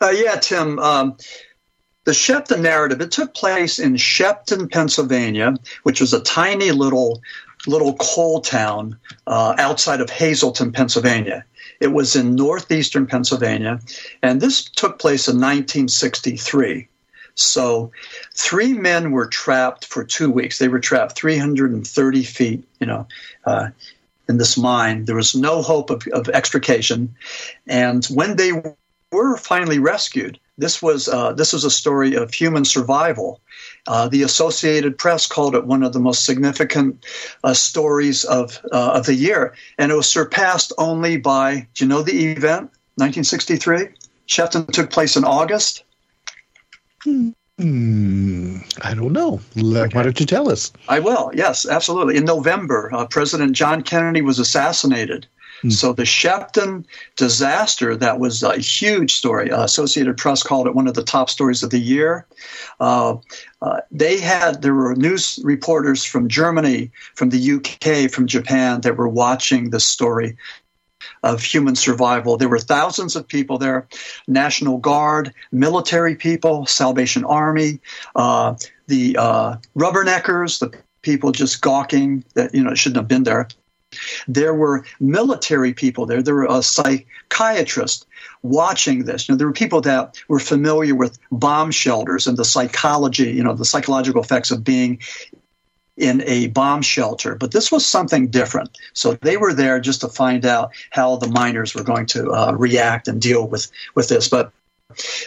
Uh, 0.00 0.10
yeah, 0.10 0.36
Tim. 0.36 0.78
Um, 0.78 1.16
the 2.04 2.12
Sheppton 2.12 2.60
narrative, 2.60 3.00
it 3.00 3.10
took 3.10 3.34
place 3.34 3.78
in 3.80 3.94
Sheppton, 3.94 4.70
Pennsylvania, 4.70 5.54
which 5.82 6.00
was 6.00 6.12
a 6.12 6.20
tiny 6.20 6.70
little 6.70 7.22
little 7.66 7.94
coal 7.94 8.40
town 8.40 8.98
uh, 9.26 9.54
outside 9.58 10.00
of 10.00 10.10
Hazleton, 10.10 10.72
Pennsylvania. 10.72 11.44
It 11.80 11.88
was 11.88 12.16
in 12.16 12.34
northeastern 12.34 13.06
Pennsylvania, 13.06 13.80
and 14.22 14.40
this 14.40 14.64
took 14.64 14.98
place 14.98 15.28
in 15.28 15.36
1963. 15.36 16.88
So, 17.36 17.90
three 18.34 18.74
men 18.74 19.10
were 19.10 19.26
trapped 19.26 19.86
for 19.86 20.04
two 20.04 20.30
weeks. 20.30 20.58
They 20.58 20.68
were 20.68 20.78
trapped 20.78 21.16
330 21.16 22.22
feet, 22.22 22.64
you 22.78 22.86
know, 22.86 23.08
uh, 23.44 23.70
in 24.28 24.36
this 24.38 24.56
mine. 24.56 25.04
There 25.04 25.16
was 25.16 25.34
no 25.34 25.60
hope 25.60 25.90
of, 25.90 26.06
of 26.12 26.28
extrication, 26.28 27.16
and 27.66 28.04
when 28.06 28.36
they 28.36 28.52
were 29.10 29.36
finally 29.36 29.80
rescued, 29.80 30.38
this 30.56 30.80
was 30.80 31.08
uh, 31.08 31.32
this 31.32 31.52
was 31.52 31.64
a 31.64 31.70
story 31.70 32.14
of 32.14 32.32
human 32.32 32.64
survival. 32.64 33.40
Uh, 33.86 34.08
the 34.08 34.22
Associated 34.22 34.96
Press 34.96 35.26
called 35.26 35.54
it 35.54 35.66
one 35.66 35.82
of 35.82 35.92
the 35.92 36.00
most 36.00 36.24
significant 36.24 37.04
uh, 37.42 37.54
stories 37.54 38.24
of 38.24 38.60
uh, 38.72 38.92
of 38.92 39.06
the 39.06 39.14
year, 39.14 39.54
and 39.78 39.90
it 39.90 39.96
was 39.96 40.08
surpassed 40.08 40.72
only 40.78 41.16
by. 41.16 41.66
Do 41.74 41.84
you 41.84 41.88
know 41.88 42.02
the 42.02 42.26
event? 42.32 42.70
1963. 42.96 43.88
Sheppton 44.28 44.66
took 44.72 44.90
place 44.90 45.16
in 45.16 45.24
August. 45.24 45.82
Hmm, 47.58 48.58
I 48.82 48.94
don't 48.94 49.12
know. 49.12 49.40
Why 49.54 49.88
don't 49.88 50.18
you 50.18 50.26
tell 50.26 50.50
us? 50.50 50.72
I 50.88 51.00
will. 51.00 51.30
Yes, 51.34 51.66
absolutely. 51.68 52.16
In 52.16 52.24
November, 52.24 52.90
uh, 52.92 53.06
President 53.06 53.52
John 53.52 53.82
Kennedy 53.82 54.22
was 54.22 54.38
assassinated. 54.38 55.26
Hmm. 55.64 55.70
So 55.70 55.94
the 55.94 56.02
Sheppton 56.02 56.84
disaster, 57.16 57.96
that 57.96 58.18
was 58.18 58.42
a 58.42 58.58
huge 58.58 59.14
story. 59.14 59.50
Uh, 59.50 59.64
Associated 59.64 60.18
Press 60.18 60.42
called 60.42 60.66
it 60.66 60.74
one 60.74 60.86
of 60.86 60.92
the 60.92 61.02
top 61.02 61.30
stories 61.30 61.62
of 61.62 61.70
the 61.70 61.78
year. 61.78 62.26
Uh, 62.80 63.16
uh, 63.62 63.80
they 63.90 64.20
had 64.20 64.60
there 64.60 64.74
were 64.74 64.94
news 64.94 65.40
reporters 65.42 66.04
from 66.04 66.28
Germany, 66.28 66.90
from 67.14 67.30
the 67.30 67.52
UK, 67.52 68.10
from 68.10 68.26
Japan 68.26 68.82
that 68.82 68.98
were 68.98 69.08
watching 69.08 69.70
this 69.70 69.86
story 69.86 70.36
of 71.22 71.42
human 71.42 71.76
survival. 71.76 72.36
There 72.36 72.50
were 72.50 72.58
thousands 72.58 73.16
of 73.16 73.26
people 73.26 73.56
there 73.56 73.88
National 74.28 74.76
Guard, 74.76 75.32
military 75.50 76.14
people, 76.14 76.66
Salvation 76.66 77.24
Army, 77.24 77.80
uh, 78.16 78.56
the 78.86 79.16
uh, 79.18 79.56
rubberneckers, 79.74 80.58
the 80.58 80.76
people 81.00 81.32
just 81.32 81.62
gawking 81.62 82.22
that 82.34 82.54
you 82.54 82.62
know 82.62 82.74
shouldn't 82.74 82.98
have 82.98 83.08
been 83.08 83.22
there. 83.22 83.48
There 84.28 84.54
were 84.54 84.84
military 85.00 85.72
people 85.72 86.06
there. 86.06 86.22
There 86.22 86.34
were 86.34 86.46
a 86.48 86.62
psychiatrist 86.62 88.06
watching 88.42 89.04
this. 89.04 89.28
You 89.28 89.34
know, 89.34 89.38
there 89.38 89.46
were 89.46 89.52
people 89.52 89.80
that 89.82 90.16
were 90.28 90.38
familiar 90.38 90.94
with 90.94 91.18
bomb 91.32 91.70
shelters 91.70 92.26
and 92.26 92.36
the 92.36 92.44
psychology, 92.44 93.30
you 93.32 93.42
know, 93.42 93.54
the 93.54 93.64
psychological 93.64 94.22
effects 94.22 94.50
of 94.50 94.62
being 94.64 95.00
in 95.96 96.22
a 96.26 96.48
bomb 96.48 96.82
shelter. 96.82 97.34
But 97.36 97.52
this 97.52 97.70
was 97.70 97.86
something 97.86 98.28
different. 98.28 98.76
So 98.92 99.14
they 99.14 99.36
were 99.36 99.54
there 99.54 99.80
just 99.80 100.00
to 100.00 100.08
find 100.08 100.44
out 100.44 100.72
how 100.90 101.16
the 101.16 101.28
miners 101.28 101.74
were 101.74 101.84
going 101.84 102.06
to 102.06 102.30
uh, 102.30 102.52
react 102.52 103.08
and 103.08 103.20
deal 103.20 103.46
with 103.46 103.70
with 103.94 104.08
this. 104.08 104.28
But 104.28 104.52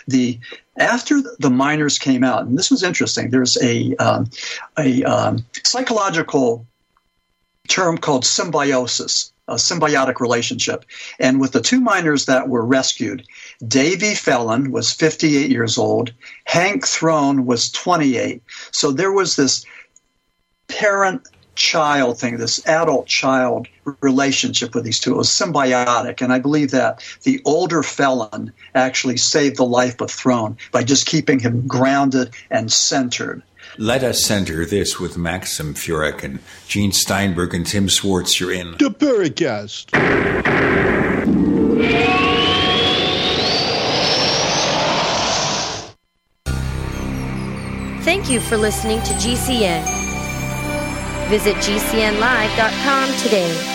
the 0.07 0.39
after 0.77 1.21
the 1.39 1.49
miners 1.49 1.97
came 1.97 2.23
out, 2.23 2.45
and 2.45 2.57
this 2.57 2.69
was 2.69 2.83
interesting. 2.83 3.29
There's 3.29 3.57
a 3.61 3.95
um, 3.95 4.29
a 4.77 5.03
um, 5.03 5.45
psychological 5.63 6.65
term 7.67 7.97
called 7.97 8.25
symbiosis, 8.25 9.31
a 9.47 9.55
symbiotic 9.55 10.19
relationship. 10.19 10.85
And 11.19 11.39
with 11.39 11.51
the 11.51 11.61
two 11.61 11.81
miners 11.81 12.25
that 12.25 12.49
were 12.49 12.65
rescued, 12.65 13.25
Davy 13.65 14.15
Fellin 14.15 14.71
was 14.71 14.91
58 14.91 15.49
years 15.49 15.77
old, 15.77 16.13
Hank 16.45 16.85
Throne 16.85 17.45
was 17.45 17.71
28. 17.71 18.41
So 18.71 18.91
there 18.91 19.11
was 19.11 19.35
this 19.35 19.65
parent 20.67 21.27
child 21.57 22.19
thing, 22.19 22.37
this 22.37 22.65
adult 22.67 23.07
child 23.07 23.67
relationship 24.01 24.75
with 24.75 24.83
these 24.83 24.99
two. 24.99 25.13
It 25.13 25.17
was 25.17 25.29
symbiotic. 25.29 26.21
And 26.21 26.31
I 26.31 26.39
believe 26.39 26.71
that 26.71 27.03
the 27.23 27.41
older 27.45 27.83
Fellin 27.83 28.53
actually 28.75 29.17
saved 29.17 29.57
the 29.57 29.65
life 29.65 29.99
of 29.99 30.11
Throne 30.11 30.57
by 30.71 30.83
just 30.83 31.07
keeping 31.07 31.39
him 31.39 31.67
grounded 31.67 32.29
and 32.49 32.71
centered. 32.71 33.41
Let 33.79 34.03
us 34.03 34.23
center 34.23 34.65
this 34.65 34.99
with 34.99 35.19
Maxim 35.19 35.75
Furek 35.75 36.23
and 36.23 36.39
Gene 36.67 36.91
Steinberg 36.91 37.53
and 37.53 37.65
Tim 37.65 37.89
Swartz. 37.89 38.39
You're 38.39 38.51
in 38.51 38.71
the 38.71 38.89
Paracast. 38.89 39.91
Thank 48.03 48.31
you 48.31 48.39
for 48.39 48.57
listening 48.57 48.99
to 49.01 49.13
GCN. 49.13 49.83
Visit 51.29 51.55
GCNlive.com 51.57 53.19
today. 53.19 53.73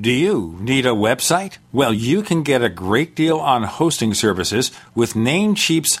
Do 0.00 0.10
you 0.10 0.56
need 0.60 0.86
a 0.86 0.90
website? 0.90 1.58
Well, 1.72 1.92
you 1.92 2.22
can 2.22 2.42
get 2.42 2.62
a 2.62 2.68
great 2.68 3.14
deal 3.14 3.38
on 3.38 3.64
hosting 3.64 4.14
services 4.14 4.72
with 4.94 5.12
Namecheap's 5.14 6.00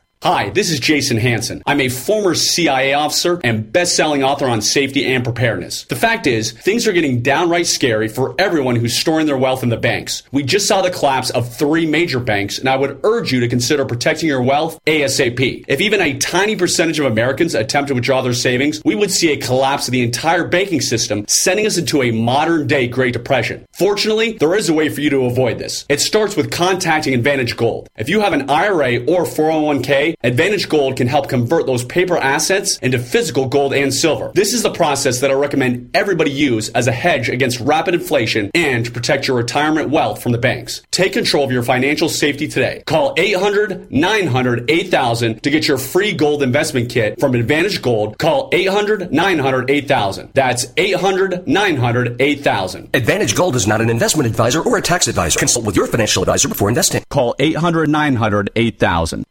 Hi, 0.23 0.51
this 0.51 0.69
is 0.69 0.79
Jason 0.79 1.17
Hanson. 1.17 1.63
I'm 1.65 1.81
a 1.81 1.89
former 1.89 2.35
CIA 2.35 2.93
officer 2.93 3.41
and 3.43 3.71
best-selling 3.71 4.23
author 4.23 4.47
on 4.47 4.61
safety 4.61 5.11
and 5.11 5.23
preparedness. 5.23 5.85
The 5.85 5.95
fact 5.95 6.27
is, 6.27 6.51
things 6.51 6.87
are 6.87 6.93
getting 6.93 7.23
downright 7.23 7.65
scary 7.65 8.07
for 8.07 8.35
everyone 8.37 8.75
who's 8.75 8.95
storing 8.95 9.25
their 9.25 9.35
wealth 9.35 9.63
in 9.63 9.69
the 9.69 9.77
banks. 9.77 10.21
We 10.31 10.43
just 10.43 10.67
saw 10.67 10.83
the 10.83 10.91
collapse 10.91 11.31
of 11.31 11.51
three 11.51 11.87
major 11.87 12.19
banks, 12.19 12.59
and 12.59 12.69
I 12.69 12.75
would 12.75 12.99
urge 13.03 13.31
you 13.31 13.39
to 13.39 13.47
consider 13.47 13.83
protecting 13.83 14.29
your 14.29 14.43
wealth 14.43 14.79
ASAP. 14.85 15.65
If 15.67 15.81
even 15.81 15.99
a 16.01 16.19
tiny 16.19 16.55
percentage 16.55 16.99
of 16.99 17.07
Americans 17.07 17.55
attempt 17.55 17.87
to 17.87 17.95
withdraw 17.95 18.21
their 18.21 18.33
savings, 18.33 18.79
we 18.85 18.93
would 18.93 19.09
see 19.09 19.31
a 19.31 19.37
collapse 19.37 19.87
of 19.87 19.91
the 19.91 20.03
entire 20.03 20.47
banking 20.47 20.81
system, 20.81 21.25
sending 21.27 21.65
us 21.65 21.79
into 21.79 22.03
a 22.03 22.11
modern-day 22.11 22.89
Great 22.89 23.13
Depression. 23.13 23.65
Fortunately, 23.73 24.33
there 24.33 24.53
is 24.53 24.69
a 24.69 24.73
way 24.75 24.89
for 24.89 25.01
you 25.01 25.09
to 25.09 25.25
avoid 25.25 25.57
this. 25.57 25.83
It 25.89 25.99
starts 25.99 26.35
with 26.35 26.51
contacting 26.51 27.15
Advantage 27.15 27.57
Gold. 27.57 27.89
If 27.97 28.07
you 28.07 28.19
have 28.19 28.33
an 28.33 28.51
IRA 28.51 28.99
or 29.05 29.23
401k, 29.23 30.10
Advantage 30.23 30.69
Gold 30.69 30.97
can 30.97 31.07
help 31.07 31.29
convert 31.29 31.65
those 31.65 31.83
paper 31.85 32.17
assets 32.17 32.77
into 32.79 32.99
physical 32.99 33.47
gold 33.47 33.73
and 33.73 33.93
silver. 33.93 34.31
This 34.33 34.53
is 34.53 34.63
the 34.63 34.71
process 34.71 35.19
that 35.21 35.31
I 35.31 35.33
recommend 35.33 35.89
everybody 35.93 36.31
use 36.31 36.69
as 36.69 36.87
a 36.87 36.91
hedge 36.91 37.29
against 37.29 37.59
rapid 37.59 37.93
inflation 37.93 38.51
and 38.53 38.85
to 38.85 38.91
protect 38.91 39.27
your 39.27 39.37
retirement 39.37 39.89
wealth 39.89 40.21
from 40.21 40.31
the 40.31 40.37
banks. 40.37 40.81
Take 40.91 41.13
control 41.13 41.43
of 41.43 41.51
your 41.51 41.63
financial 41.63 42.09
safety 42.09 42.47
today. 42.47 42.83
Call 42.85 43.13
800 43.17 43.91
900 43.91 44.69
8000 44.69 45.43
to 45.43 45.49
get 45.49 45.67
your 45.67 45.77
free 45.77 46.13
gold 46.13 46.43
investment 46.43 46.89
kit 46.89 47.19
from 47.19 47.35
Advantage 47.35 47.81
Gold. 47.81 48.17
Call 48.17 48.49
800 48.51 49.11
900 49.11 49.69
8000. 49.69 50.29
That's 50.33 50.67
800 50.77 51.47
900 51.47 52.21
8000. 52.21 52.89
Advantage 52.93 53.35
Gold 53.35 53.55
is 53.55 53.67
not 53.67 53.81
an 53.81 53.89
investment 53.89 54.27
advisor 54.27 54.61
or 54.61 54.77
a 54.77 54.81
tax 54.81 55.07
advisor. 55.07 55.39
Consult 55.39 55.65
with 55.65 55.75
your 55.75 55.87
financial 55.87 56.23
advisor 56.23 56.47
before 56.47 56.69
investing. 56.69 57.03
Call 57.09 57.35
800 57.39 57.89
900 57.89 58.49
8000. 58.55 59.25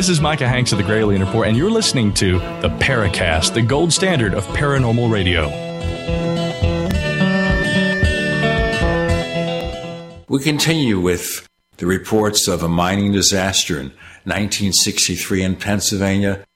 This 0.00 0.08
is 0.08 0.18
Micah 0.18 0.48
Hanks 0.48 0.72
of 0.72 0.78
the 0.78 0.84
Gralien 0.84 1.20
Report, 1.20 1.46
and 1.46 1.54
you're 1.54 1.70
listening 1.70 2.14
to 2.14 2.38
the 2.62 2.70
Paracast, 2.80 3.52
the 3.52 3.60
gold 3.60 3.92
standard 3.92 4.32
of 4.32 4.46
paranormal 4.46 5.12
radio. 5.12 5.48
We 10.26 10.38
continue 10.42 10.98
with 10.98 11.46
the 11.76 11.84
reports 11.84 12.48
of 12.48 12.62
a 12.62 12.68
mining 12.68 13.12
disaster 13.12 13.74
in 13.74 13.88
1963 14.24 15.42
in 15.42 15.56
Pennsylvania 15.56 16.46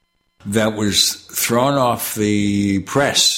that 0.47 0.73
was 0.75 1.13
thrown 1.31 1.75
off 1.75 2.15
the 2.15 2.79
press 2.79 3.34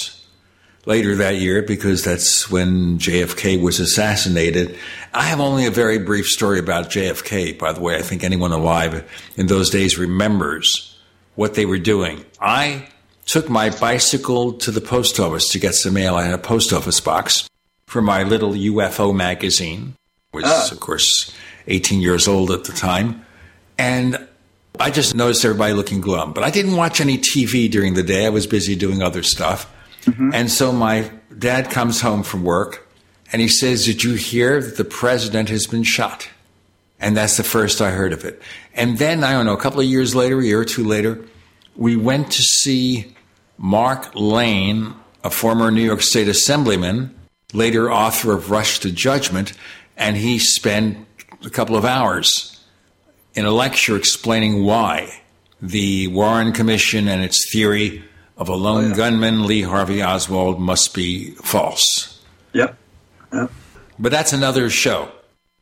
later 0.88 1.16
that 1.16 1.36
year 1.36 1.62
because 1.62 2.04
that's 2.04 2.50
when 2.50 2.98
JFK 2.98 3.62
was 3.62 3.80
assassinated. 3.80 4.78
I 5.14 5.24
have 5.24 5.42
only 5.42 5.66
a 5.66 5.72
very 5.72 6.00
brief 6.00 6.26
story 6.26 6.60
about 6.60 6.90
JFK, 6.90 7.60
by 7.60 7.74
the 7.74 7.82
way. 7.82 7.98
I 7.98 8.02
think 8.02 8.24
anyone 8.24 8.54
alive 8.54 9.08
in 9.36 9.48
those 9.48 9.70
days 9.70 9.98
remembers 9.98 10.98
what 11.36 11.56
they 11.56 11.66
were 11.66 11.78
doing. 11.78 12.26
I 12.40 12.88
took 13.26 13.50
my 13.50 13.70
bicycle 13.70 14.54
to 14.54 14.72
the 14.72 14.80
post 14.80 15.20
office 15.20 15.50
to 15.50 15.60
get 15.60 15.76
some 15.76 15.94
mail. 15.94 16.16
I 16.16 16.24
had 16.24 16.34
a 16.34 16.40
post 16.40 16.72
office 16.72 17.02
box 17.02 17.50
for 17.86 18.02
my 18.02 18.24
little 18.24 18.54
UFO 18.54 19.14
magazine, 19.14 19.94
was 20.34 20.46
ah. 20.48 20.70
of 20.72 20.80
course 20.80 21.34
18 21.68 22.00
years 22.00 22.30
old 22.30 22.50
at 22.50 22.64
the 22.64 22.72
time. 22.72 23.26
And 23.78 24.26
I 24.80 24.90
just 24.90 25.16
noticed 25.16 25.44
everybody 25.44 25.74
looking 25.74 26.00
glum. 26.00 26.32
But 26.32 26.46
I 26.46 26.50
didn't 26.50 26.78
watch 26.78 27.02
any 27.02 27.18
TV 27.18 27.70
during 27.70 27.94
the 27.94 28.04
day. 28.04 28.26
I 28.26 28.30
was 28.30 28.48
busy 28.48 28.76
doing 28.78 29.02
other 29.02 29.22
stuff. 29.22 29.70
Mm-hmm. 30.08 30.32
And 30.34 30.52
so 30.52 30.72
my 30.72 31.12
dad 31.38 31.70
comes 31.70 32.02
home 32.02 32.24
from 32.24 32.44
work 32.44 32.88
and 33.32 33.42
he 33.42 33.48
says, 33.48 33.86
Did 33.86 34.04
you 34.04 34.14
hear 34.14 34.62
that 34.62 34.78
the 34.78 34.86
president 34.86 35.50
has 35.50 35.68
been 35.68 35.84
shot? 35.84 36.30
And 37.00 37.16
that's 37.16 37.38
the 37.38 37.44
first 37.44 37.82
I 37.82 37.92
heard 37.92 38.14
of 38.14 38.26
it. 38.26 38.42
And 38.74 38.98
then, 38.98 39.24
I 39.24 39.34
don't 39.34 39.46
know, 39.46 39.54
a 39.54 39.62
couple 39.62 39.80
of 39.80 39.86
years 39.86 40.16
later, 40.16 40.40
a 40.40 40.44
year 40.44 40.62
or 40.62 40.66
two 40.66 40.84
later, 40.84 41.24
we 41.76 41.96
went 41.96 42.32
to 42.32 42.42
see 42.42 43.16
Mark 43.58 44.12
Lane, 44.16 44.94
a 45.24 45.30
former 45.30 45.70
New 45.70 45.84
York 45.84 46.02
State 46.02 46.28
Assemblyman, 46.28 47.14
later 47.54 47.92
author 47.92 48.34
of 48.34 48.50
Rush 48.50 48.80
to 48.80 48.92
Judgment, 48.92 49.54
and 49.96 50.18
he 50.18 50.40
spent 50.40 51.06
a 51.46 51.50
couple 51.50 51.76
of 51.76 51.86
hours 51.86 52.64
in 53.36 53.46
a 53.46 53.52
lecture 53.52 53.96
explaining 53.96 54.64
why 54.64 55.22
the 55.62 56.08
Warren 56.08 56.52
Commission 56.52 57.08
and 57.08 57.24
its 57.24 57.52
theory 57.52 58.04
of 58.38 58.50
a 58.50 58.56
lone 58.56 58.86
oh, 58.86 58.88
yeah. 58.90 58.96
gunman, 58.96 59.46
Lee 59.46 59.64
Harvey 59.64 60.04
Oswald, 60.04 60.60
must 60.60 60.94
be 60.94 61.32
false. 61.32 62.22
Yep. 62.54 62.78
yep. 63.34 63.52
But 64.00 64.12
that's 64.12 64.34
another 64.34 64.70
show. 64.70 65.12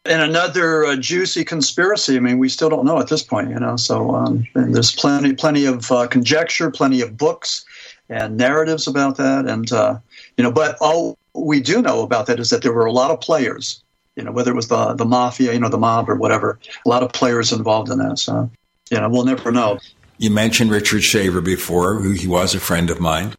And 0.03 0.21
another 0.21 0.85
uh, 0.85 0.95
juicy 0.97 1.43
conspiracy. 1.43 2.15
I 2.15 2.19
mean, 2.19 2.37
we 2.37 2.49
still 2.49 2.69
don't 2.69 2.85
know 2.85 2.99
at 2.99 3.07
this 3.07 3.23
point, 3.23 3.49
you 3.49 3.59
know. 3.59 3.75
So 3.75 4.13
um, 4.13 4.45
there's 4.53 4.93
plenty, 4.93 5.33
plenty 5.33 5.65
of 5.65 5.91
uh, 5.91 6.07
conjecture, 6.07 6.69
plenty 6.69 7.01
of 7.01 7.17
books 7.17 7.65
and 8.09 8.37
narratives 8.37 8.87
about 8.87 9.17
that, 9.17 9.47
and 9.47 9.71
uh, 9.71 9.97
you 10.37 10.43
know. 10.43 10.51
But 10.51 10.77
all 10.79 11.17
we 11.33 11.59
do 11.59 11.81
know 11.81 12.03
about 12.03 12.27
that 12.27 12.39
is 12.39 12.49
that 12.51 12.61
there 12.61 12.73
were 12.73 12.85
a 12.85 12.91
lot 12.91 13.11
of 13.11 13.19
players. 13.19 13.81
You 14.15 14.23
know, 14.23 14.31
whether 14.31 14.51
it 14.51 14.55
was 14.55 14.67
the 14.67 14.93
the 14.93 15.05
mafia, 15.05 15.53
you 15.53 15.59
know, 15.59 15.69
the 15.69 15.77
mob 15.77 16.09
or 16.09 16.15
whatever, 16.15 16.59
a 16.85 16.89
lot 16.89 17.03
of 17.03 17.11
players 17.11 17.51
involved 17.51 17.89
in 17.89 17.97
that. 17.99 18.19
So, 18.19 18.49
you 18.89 18.99
know, 18.99 19.09
we'll 19.09 19.25
never 19.25 19.51
know. 19.51 19.79
You 20.17 20.29
mentioned 20.31 20.71
Richard 20.71 21.03
Shaver 21.03 21.41
before, 21.41 21.95
who 21.95 22.11
he 22.11 22.27
was 22.27 22.55
a 22.55 22.59
friend 22.59 22.89
of 22.89 22.99
mine. 22.99 23.33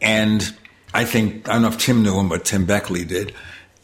And 0.00 0.54
I 0.92 1.04
think, 1.04 1.48
I 1.48 1.54
don't 1.54 1.62
know 1.62 1.68
if 1.68 1.78
Tim 1.78 2.02
knew 2.02 2.18
him, 2.18 2.28
but 2.28 2.44
Tim 2.44 2.66
Beckley 2.66 3.04
did. 3.04 3.34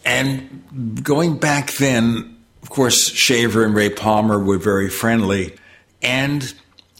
And 0.05 1.03
going 1.03 1.39
back 1.39 1.73
then, 1.73 2.37
of 2.63 2.71
course, 2.71 3.11
Shaver 3.11 3.65
and 3.65 3.75
Ray 3.75 3.91
Palmer 3.91 4.39
were 4.39 4.59
very 4.59 4.91
friendly. 4.91 5.55
And 6.03 6.55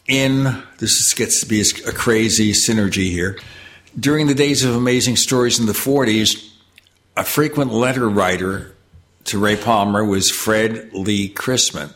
in, 0.07 0.63
this 0.79 1.13
gets 1.13 1.41
to 1.41 1.47
be 1.47 1.61
a 1.61 1.91
crazy 1.91 2.51
synergy 2.51 3.11
here, 3.11 3.37
during 3.99 4.27
the 4.27 4.35
days 4.35 4.63
of 4.63 4.75
amazing 4.75 5.15
stories 5.15 5.59
in 5.59 5.67
the 5.67 5.73
40s, 5.73 6.51
a 7.15 7.23
frequent 7.23 7.71
letter 7.71 8.09
writer 8.09 8.75
to 9.25 9.39
Ray 9.39 9.55
Palmer 9.55 10.03
was 10.03 10.29
Fred 10.29 10.93
Lee 10.93 11.29
Crisman. 11.29 11.93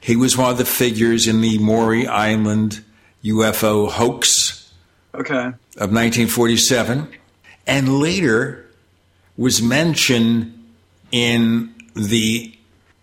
He 0.00 0.16
was 0.16 0.36
one 0.36 0.50
of 0.50 0.58
the 0.58 0.64
figures 0.64 1.26
in 1.26 1.40
the 1.40 1.58
Maury 1.58 2.06
Island 2.06 2.84
UFO 3.24 3.90
hoax 3.90 4.72
okay. 5.14 5.46
of 5.46 5.92
1947, 5.92 7.08
and 7.66 7.98
later 7.98 8.66
was 9.36 9.60
mentioned 9.60 10.52
in 11.10 11.74
the 11.94 12.56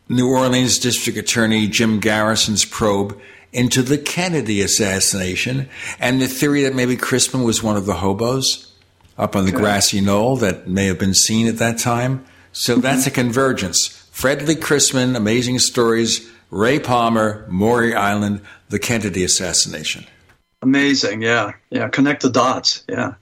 New 0.09 0.29
Orleans 0.29 0.79
District 0.79 1.17
Attorney 1.17 1.67
Jim 1.67 1.99
Garrison's 1.99 2.65
probe 2.65 3.19
into 3.51 3.81
the 3.81 3.97
Kennedy 3.97 4.61
assassination 4.61 5.69
and 5.99 6.21
the 6.21 6.27
theory 6.27 6.63
that 6.63 6.75
maybe 6.75 6.97
Crisman 6.97 7.45
was 7.45 7.61
one 7.61 7.77
of 7.77 7.85
the 7.85 7.95
hobos 7.95 8.71
up 9.17 9.35
on 9.35 9.45
the 9.45 9.51
okay. 9.51 9.59
grassy 9.59 10.01
knoll 10.01 10.37
that 10.37 10.67
may 10.67 10.87
have 10.87 10.97
been 10.97 11.13
seen 11.13 11.47
at 11.47 11.57
that 11.57 11.77
time. 11.77 12.25
So 12.51 12.77
that's 12.77 13.05
a 13.07 13.11
convergence. 13.21 13.87
Fred 14.11 14.47
Lee 14.47 14.55
Crisman, 14.55 15.15
Amazing 15.15 15.59
Stories, 15.59 16.29
Ray 16.53 16.79
Palmer, 16.79 17.47
Maury 17.49 17.95
Island, 17.95 18.41
the 18.69 18.77
Kennedy 18.77 19.23
assassination. 19.23 20.05
Amazing, 20.61 21.23
yeah, 21.23 21.53
yeah. 21.71 21.89
Connect 21.89 22.21
the 22.21 22.29
dots, 22.29 22.85
yeah. 22.87 23.15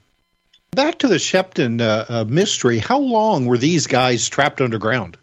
Back 0.72 0.98
to 0.98 1.08
the 1.08 1.16
Sheppton 1.16 1.80
uh, 1.80 2.04
uh, 2.08 2.24
mystery. 2.28 2.76
How 2.78 2.98
long 2.98 3.46
were 3.46 3.56
these 3.56 3.86
guys 3.86 4.28
trapped 4.28 4.60
underground? 4.60 5.16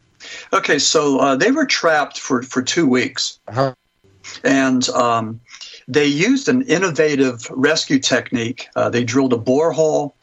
Okay, 0.51 0.80
so 0.80 1.20
uh, 1.20 1.36
they 1.36 1.51
were 1.51 1.68
trapped 1.68 2.20
for 2.20 2.41
for 2.41 2.64
two 2.64 2.88
weeks, 2.88 3.39
uh-huh. 3.47 3.76
and 4.43 4.89
um, 4.89 5.39
they 5.88 6.07
used 6.07 6.49
an 6.49 6.64
innovative 6.64 7.47
rescue 7.51 7.99
technique. 7.99 8.70
Uh, 8.76 8.89
they 8.89 9.03
drilled 9.03 9.34
a 9.34 9.38
borehole. 9.38 10.14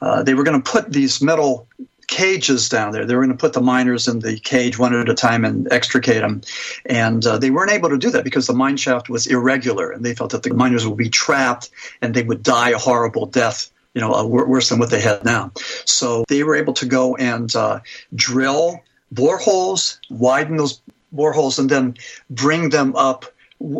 Uh, 0.00 0.22
they 0.22 0.34
were 0.34 0.44
going 0.44 0.62
to 0.62 0.70
put 0.70 0.92
these 0.92 1.20
metal 1.20 1.66
cages 2.06 2.68
down 2.68 2.92
there. 2.92 3.04
They 3.04 3.14
were 3.14 3.24
going 3.24 3.36
to 3.36 3.40
put 3.40 3.52
the 3.52 3.60
miners 3.60 4.08
in 4.08 4.20
the 4.20 4.38
cage 4.38 4.78
one 4.78 4.94
at 4.94 5.08
a 5.08 5.14
time 5.14 5.44
and 5.44 5.70
extricate 5.72 6.20
them. 6.20 6.42
And 6.86 7.24
uh, 7.26 7.38
they 7.38 7.50
weren't 7.50 7.72
able 7.72 7.90
to 7.90 7.98
do 7.98 8.10
that 8.10 8.24
because 8.24 8.46
the 8.46 8.54
mine 8.54 8.76
shaft 8.76 9.08
was 9.08 9.26
irregular, 9.26 9.90
and 9.90 10.04
they 10.04 10.14
felt 10.14 10.30
that 10.32 10.42
the 10.42 10.54
miners 10.54 10.86
would 10.86 10.98
be 10.98 11.08
trapped 11.08 11.70
and 12.00 12.14
they 12.14 12.22
would 12.22 12.42
die 12.42 12.70
a 12.70 12.78
horrible 12.78 13.26
death. 13.26 13.70
You 13.94 14.00
know, 14.00 14.12
uh, 14.12 14.24
worse 14.26 14.70
than 14.70 14.80
what 14.80 14.90
they 14.90 15.00
had 15.00 15.24
now. 15.24 15.52
So 15.84 16.24
they 16.28 16.42
were 16.42 16.56
able 16.56 16.72
to 16.72 16.86
go 16.86 17.14
and 17.14 17.54
uh, 17.54 17.78
drill 18.12 18.82
boreholes, 19.14 19.98
widen 20.10 20.56
those 20.56 20.80
boreholes, 21.14 21.60
and 21.60 21.70
then 21.70 21.94
bring 22.28 22.70
them 22.70 22.96
up 22.96 23.24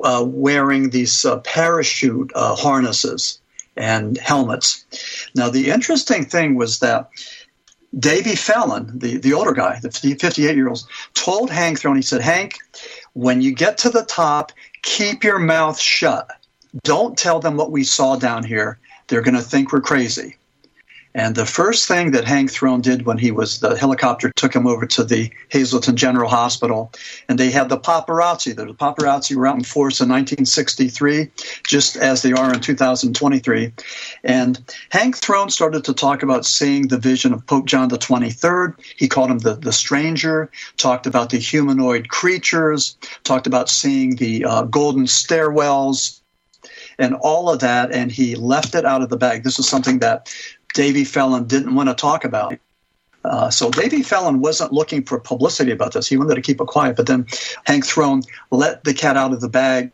uh, 0.04 0.24
wearing 0.24 0.90
these 0.90 1.24
uh, 1.24 1.38
parachute 1.38 2.30
uh, 2.36 2.54
harnesses 2.54 3.40
and 3.76 4.16
helmets. 4.18 4.84
Now, 5.34 5.50
the 5.50 5.70
interesting 5.70 6.24
thing 6.24 6.54
was 6.54 6.78
that 6.78 7.10
Davy 7.98 8.34
Fellin, 8.34 8.98
the, 8.98 9.18
the 9.18 9.34
older 9.34 9.52
guy, 9.52 9.78
the 9.80 9.90
58 9.90 10.56
year 10.56 10.68
old, 10.68 10.84
told 11.14 11.50
Hank 11.50 11.78
Throne, 11.78 11.96
he 11.96 12.02
said, 12.02 12.20
Hank, 12.20 12.58
when 13.12 13.40
you 13.40 13.54
get 13.54 13.78
to 13.78 13.90
the 13.90 14.04
top, 14.04 14.52
keep 14.82 15.22
your 15.22 15.38
mouth 15.38 15.78
shut. 15.78 16.28
Don't 16.82 17.16
tell 17.16 17.40
them 17.40 17.56
what 17.56 17.70
we 17.70 17.84
saw 17.84 18.16
down 18.16 18.42
here. 18.42 18.78
They're 19.06 19.22
going 19.22 19.36
to 19.36 19.42
think 19.42 19.72
we're 19.72 19.80
crazy. 19.80 20.36
And 21.16 21.36
the 21.36 21.46
first 21.46 21.86
thing 21.86 22.10
that 22.10 22.24
Hank 22.24 22.50
Throne 22.50 22.80
did 22.80 23.06
when 23.06 23.18
he 23.18 23.30
was 23.30 23.60
the 23.60 23.76
helicopter 23.76 24.32
took 24.34 24.54
him 24.54 24.66
over 24.66 24.84
to 24.86 25.04
the 25.04 25.30
Hazleton 25.50 25.94
General 25.94 26.28
Hospital, 26.28 26.92
and 27.28 27.38
they 27.38 27.50
had 27.50 27.68
the 27.68 27.78
paparazzi. 27.78 28.54
The 28.54 28.66
paparazzi 28.74 29.36
were 29.36 29.46
out 29.46 29.56
in 29.56 29.62
force 29.62 30.00
in 30.00 30.08
1963, 30.08 31.30
just 31.68 31.96
as 31.96 32.22
they 32.22 32.32
are 32.32 32.52
in 32.52 32.60
2023. 32.60 33.72
And 34.24 34.72
Hank 34.90 35.16
Throne 35.16 35.50
started 35.50 35.84
to 35.84 35.94
talk 35.94 36.24
about 36.24 36.44
seeing 36.44 36.88
the 36.88 36.98
vision 36.98 37.32
of 37.32 37.46
Pope 37.46 37.66
John 37.66 37.88
the 37.88 37.98
23rd. 37.98 38.74
He 38.96 39.06
called 39.06 39.30
him 39.30 39.38
the, 39.38 39.54
the 39.54 39.72
stranger, 39.72 40.50
talked 40.78 41.06
about 41.06 41.30
the 41.30 41.38
humanoid 41.38 42.08
creatures, 42.08 42.96
talked 43.22 43.46
about 43.46 43.68
seeing 43.68 44.16
the 44.16 44.44
uh, 44.44 44.62
golden 44.64 45.04
stairwells, 45.04 46.20
and 46.98 47.14
all 47.14 47.50
of 47.50 47.60
that, 47.60 47.92
and 47.92 48.10
he 48.10 48.34
left 48.34 48.74
it 48.74 48.84
out 48.84 49.02
of 49.02 49.08
the 49.08 49.16
bag. 49.16 49.42
This 49.42 49.58
is 49.58 49.68
something 49.68 49.98
that 50.00 50.32
Davy 50.74 51.04
Fellin 51.04 51.46
didn't 51.46 51.74
want 51.74 51.88
to 51.88 51.94
talk 51.94 52.24
about. 52.24 52.58
Uh, 53.24 53.48
so 53.48 53.70
Davy 53.70 54.02
Fellin 54.02 54.40
wasn't 54.40 54.72
looking 54.72 55.02
for 55.02 55.18
publicity 55.18 55.70
about 55.70 55.94
this. 55.94 56.06
He 56.06 56.18
wanted 56.18 56.34
to 56.34 56.42
keep 56.42 56.60
it 56.60 56.66
quiet. 56.66 56.96
But 56.96 57.06
then 57.06 57.26
Hank 57.64 57.86
Throne 57.86 58.22
let 58.50 58.84
the 58.84 58.92
cat 58.92 59.16
out 59.16 59.32
of 59.32 59.40
the 59.40 59.48
bag. 59.48 59.90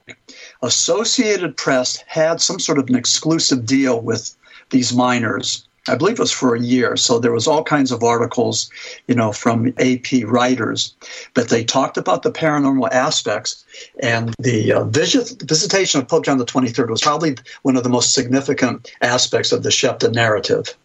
Associated 0.63 1.57
Press 1.57 2.03
had 2.09 2.41
some 2.41 2.59
sort 2.59 2.79
of 2.79 2.89
an 2.89 2.97
exclusive 2.97 3.67
deal 3.67 4.01
with 4.01 4.37
these 4.71 4.93
miners 4.93 5.69
I 5.89 5.95
believe 5.97 6.15
it 6.15 6.21
was 6.21 6.33
for 6.33 6.55
a 6.55 6.61
year. 6.61 6.97
So 6.97 7.19
there 7.19 7.33
was 7.33 7.47
all 7.47 7.65
kinds 7.65 7.91
of 7.91 8.03
articles, 8.03 8.71
you 9.07 9.15
know, 9.15 9.33
from 9.33 9.69
AP 9.79 10.25
writers, 10.25 10.95
but 11.35 11.49
they 11.49 11.65
talked 11.65 11.97
about 11.97 12.23
the 12.23 12.33
paranormal 12.33 12.91
aspects. 12.91 13.65
And 14.03 14.35
the 14.39 14.73
uh, 14.73 14.85
visit, 14.85 15.43
visitation 15.43 16.01
of 16.01 16.09
Pope 16.09 16.25
John 16.25 16.39
the 16.39 16.45
23rd 16.45 16.91
was 16.91 17.01
probably 17.01 17.37
one 17.63 17.77
of 17.77 17.83
the 17.83 17.89
most 17.89 18.13
significant 18.13 18.93
aspects 19.01 19.53
of 19.53 19.63
the 19.63 19.71
Sheppton 19.71 20.13
narrative. 20.13 20.77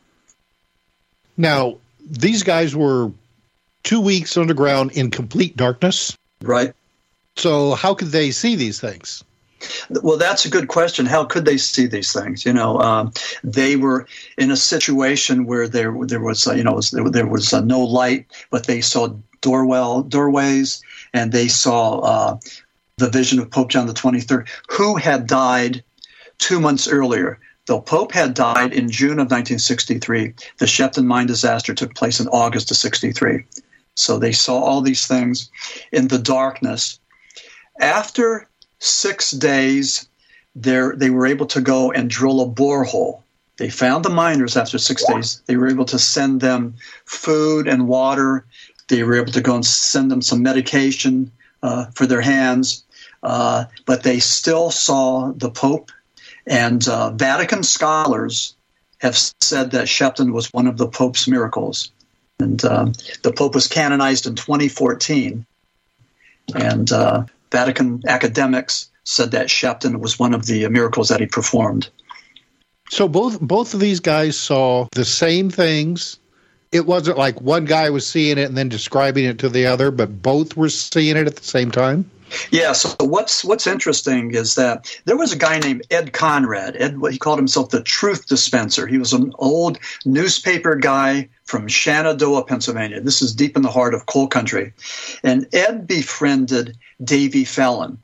Now, 1.38 1.78
these 2.10 2.44
guys 2.44 2.76
were 2.76 3.12
two 3.84 4.00
weeks 4.00 4.38
underground 4.38 4.92
in 4.94 5.12
complete 5.12 5.58
darkness. 5.58 6.18
Right. 6.42 6.74
So 7.36 7.74
how 7.74 7.94
could 7.94 8.10
they 8.10 8.32
see 8.32 8.56
these 8.56 8.80
things? 8.80 9.24
Well, 9.90 10.18
that's 10.18 10.46
a 10.46 10.50
good 10.50 10.68
question. 10.68 11.06
How 11.06 11.26
could 11.26 11.46
they 11.46 11.58
see 11.58 11.88
these 11.88 12.12
things? 12.12 12.46
You 12.46 12.54
know, 12.54 12.80
um, 12.80 13.12
they 13.44 13.76
were 13.76 14.08
in 14.38 14.52
a 14.52 14.58
situation 14.58 15.46
where 15.46 15.68
there 15.68 15.96
there 16.02 16.22
was 16.22 16.48
uh, 16.48 16.54
you 16.54 16.64
know 16.64 16.80
there, 16.92 17.10
there, 17.10 17.28
was 17.28 17.54
uh, 17.54 17.62
no 17.62 17.82
light, 17.82 18.26
but 18.50 18.66
they 18.66 18.82
saw 18.82 19.10
doorwell 19.42 20.04
doorways, 20.04 20.82
and 21.14 21.32
they 21.32 21.48
saw 21.48 22.00
uh, 22.00 22.38
the 22.98 23.10
vision 23.10 23.40
of 23.40 23.52
Pope 23.52 23.70
John 23.70 23.88
the 23.88 23.94
Twenty 23.94 24.22
Third, 24.22 24.50
who 24.70 24.96
had 24.96 25.28
died 25.28 25.84
two 26.38 26.60
months 26.60 26.88
earlier. 26.88 27.40
The 27.68 27.80
Pope 27.80 28.12
had 28.12 28.36
died 28.36 28.74
in 28.74 28.92
June 28.92 29.14
of 29.14 29.32
1963. 29.32 30.34
The 30.60 30.68
Sheppton 30.68 31.06
mine 31.06 31.26
disaster 31.26 31.74
took 31.74 31.96
place 31.96 32.20
in 32.20 32.28
August 32.28 32.70
of 32.70 32.78
63. 32.78 33.44
So 33.96 34.20
they 34.20 34.34
saw 34.34 34.60
all 34.60 34.82
these 34.82 35.08
things 35.08 35.50
in 35.92 36.08
the 36.08 36.20
darkness. 36.20 37.00
After 37.80 38.48
six 38.86 39.32
days, 39.32 40.08
there 40.56 40.96
they 40.96 41.10
were 41.10 41.26
able 41.26 41.48
to 41.48 41.62
go 41.62 41.92
and 41.92 42.10
drill 42.10 42.42
a 42.42 42.48
borehole. 42.48 43.22
They 43.58 43.70
found 43.70 44.04
the 44.04 44.10
miners 44.10 44.58
after 44.58 44.78
six 44.78 45.06
days. 45.06 45.42
They 45.46 45.56
were 45.56 45.70
able 45.70 45.86
to 45.86 46.00
send 46.00 46.42
them 46.42 46.76
food 47.06 47.68
and 47.68 47.88
water. 47.88 48.46
They 48.90 49.04
were 49.04 49.16
able 49.16 49.32
to 49.32 49.42
go 49.42 49.56
and 49.56 49.66
send 49.66 50.12
them 50.12 50.22
some 50.22 50.44
medication 50.44 51.32
uh, 51.64 51.86
for 51.96 52.06
their 52.06 52.22
hands. 52.22 52.84
Uh, 53.24 53.66
but 53.86 54.04
they 54.04 54.20
still 54.20 54.72
saw 54.72 55.32
the 55.32 55.50
Pope. 55.50 55.92
And 56.46 56.88
uh, 56.88 57.12
Vatican 57.12 57.64
scholars 57.64 58.56
have 59.00 59.18
said 59.42 59.72
that 59.72 59.88
Sheppton 59.88 60.32
was 60.32 60.52
one 60.54 60.68
of 60.68 60.78
the 60.78 60.88
Pope's 60.88 61.28
miracles. 61.28 61.92
And 62.40 62.64
um, 62.66 62.94
the 63.24 63.32
Pope 63.32 63.56
was 63.56 63.68
canonized 63.68 64.28
in 64.28 64.36
2014. 64.36 65.46
And 66.54 66.92
uh, 66.92 67.24
Vatican 67.56 68.02
academics 68.06 68.90
said 69.06 69.32
that 69.32 69.48
Sheppton 69.48 70.02
was 70.02 70.20
one 70.20 70.34
of 70.34 70.46
the 70.46 70.68
miracles 70.68 71.08
that 71.08 71.22
he 71.22 71.26
performed. 71.26 71.90
So 72.90 73.08
both 73.08 73.40
both 73.40 73.74
of 73.74 73.80
these 73.80 74.02
guys 74.02 74.38
saw 74.38 74.88
the 74.92 75.06
same 75.06 75.50
things. 75.50 76.18
It 76.74 76.86
wasn't 76.86 77.18
like 77.18 77.40
one 77.40 77.64
guy 77.64 77.90
was 77.90 78.06
seeing 78.06 78.38
it 78.38 78.50
and 78.50 78.58
then 78.58 78.68
describing 78.68 79.24
it 79.24 79.40
to 79.40 79.48
the 79.48 79.66
other, 79.66 79.90
but 79.90 80.22
both 80.22 80.58
were 80.58 80.68
seeing 80.68 81.16
it 81.16 81.28
at 81.28 81.38
the 81.38 81.46
same 81.46 81.72
time. 81.72 82.12
Yeah. 82.52 82.74
So 82.74 82.94
what's 83.00 83.46
what's 83.46 83.68
interesting 83.68 84.34
is 84.34 84.56
that 84.56 84.94
there 85.06 85.16
was 85.16 85.32
a 85.32 85.38
guy 85.38 85.60
named 85.60 85.84
Ed 85.90 86.12
Conrad. 86.12 86.76
Ed, 86.78 86.98
he 87.10 87.18
called 87.18 87.40
himself 87.40 87.70
the 87.70 87.84
Truth 87.84 88.28
Dispenser. 88.28 88.86
He 88.86 88.98
was 88.98 89.14
an 89.14 89.32
old 89.40 89.80
newspaper 90.04 90.76
guy 90.76 91.30
from 91.46 91.70
Shenandoah, 91.70 92.44
Pennsylvania. 92.44 93.00
This 93.00 93.22
is 93.22 93.34
deep 93.34 93.56
in 93.56 93.62
the 93.62 93.72
heart 93.72 93.94
of 93.94 94.08
coal 94.08 94.28
country, 94.28 94.74
and 95.24 95.48
Ed 95.54 95.88
befriended 95.88 96.78
Davy 97.04 97.44
Fellin. 97.44 97.98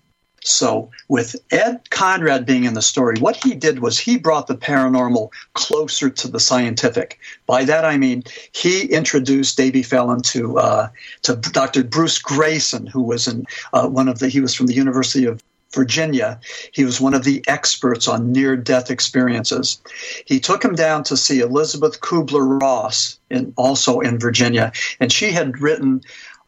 So, 0.43 0.89
with 1.07 1.35
Ed 1.51 1.87
Conrad 1.91 2.47
being 2.47 2.63
in 2.63 2.73
the 2.73 2.81
story, 2.81 3.15
what 3.19 3.35
he 3.35 3.53
did 3.53 3.79
was 3.79 3.99
he 3.99 4.17
brought 4.17 4.47
the 4.47 4.55
paranormal 4.55 5.29
closer 5.53 6.09
to 6.09 6.27
the 6.27 6.39
scientific. 6.39 7.19
By 7.45 7.63
that 7.65 7.85
I 7.85 7.97
mean 7.97 8.23
he 8.51 8.85
introduced 8.85 9.57
Davy 9.57 9.83
Fellin 9.83 10.21
to 10.23 10.57
uh, 10.57 10.89
to 11.23 11.35
Dr. 11.35 11.83
Bruce 11.83 12.19
Greyson, 12.19 12.89
who 12.89 13.03
was 13.03 13.27
in 13.27 13.45
uh, 13.73 13.87
one 13.87 14.07
of 14.07 14.17
the 14.17 14.29
he 14.29 14.41
was 14.41 14.55
from 14.55 14.65
the 14.65 14.73
University 14.73 15.25
of 15.25 15.43
Virginia. 15.73 16.39
He 16.71 16.85
was 16.85 16.99
one 16.99 17.13
of 17.13 17.23
the 17.23 17.43
experts 17.47 18.07
on 18.07 18.31
near 18.31 18.55
death 18.57 18.91
experiences. 18.91 19.81
He 20.25 20.39
took 20.39 20.63
him 20.63 20.75
down 20.75 21.03
to 21.03 21.17
see 21.17 21.39
Elizabeth 21.39 22.01
Kubler 22.01 22.61
Ross, 22.61 23.19
in, 23.29 23.53
also 23.55 23.99
in 23.99 24.19
Virginia, 24.19 24.71
and 24.99 25.11
she 25.11 25.31
had 25.31 25.61
written 25.61 26.01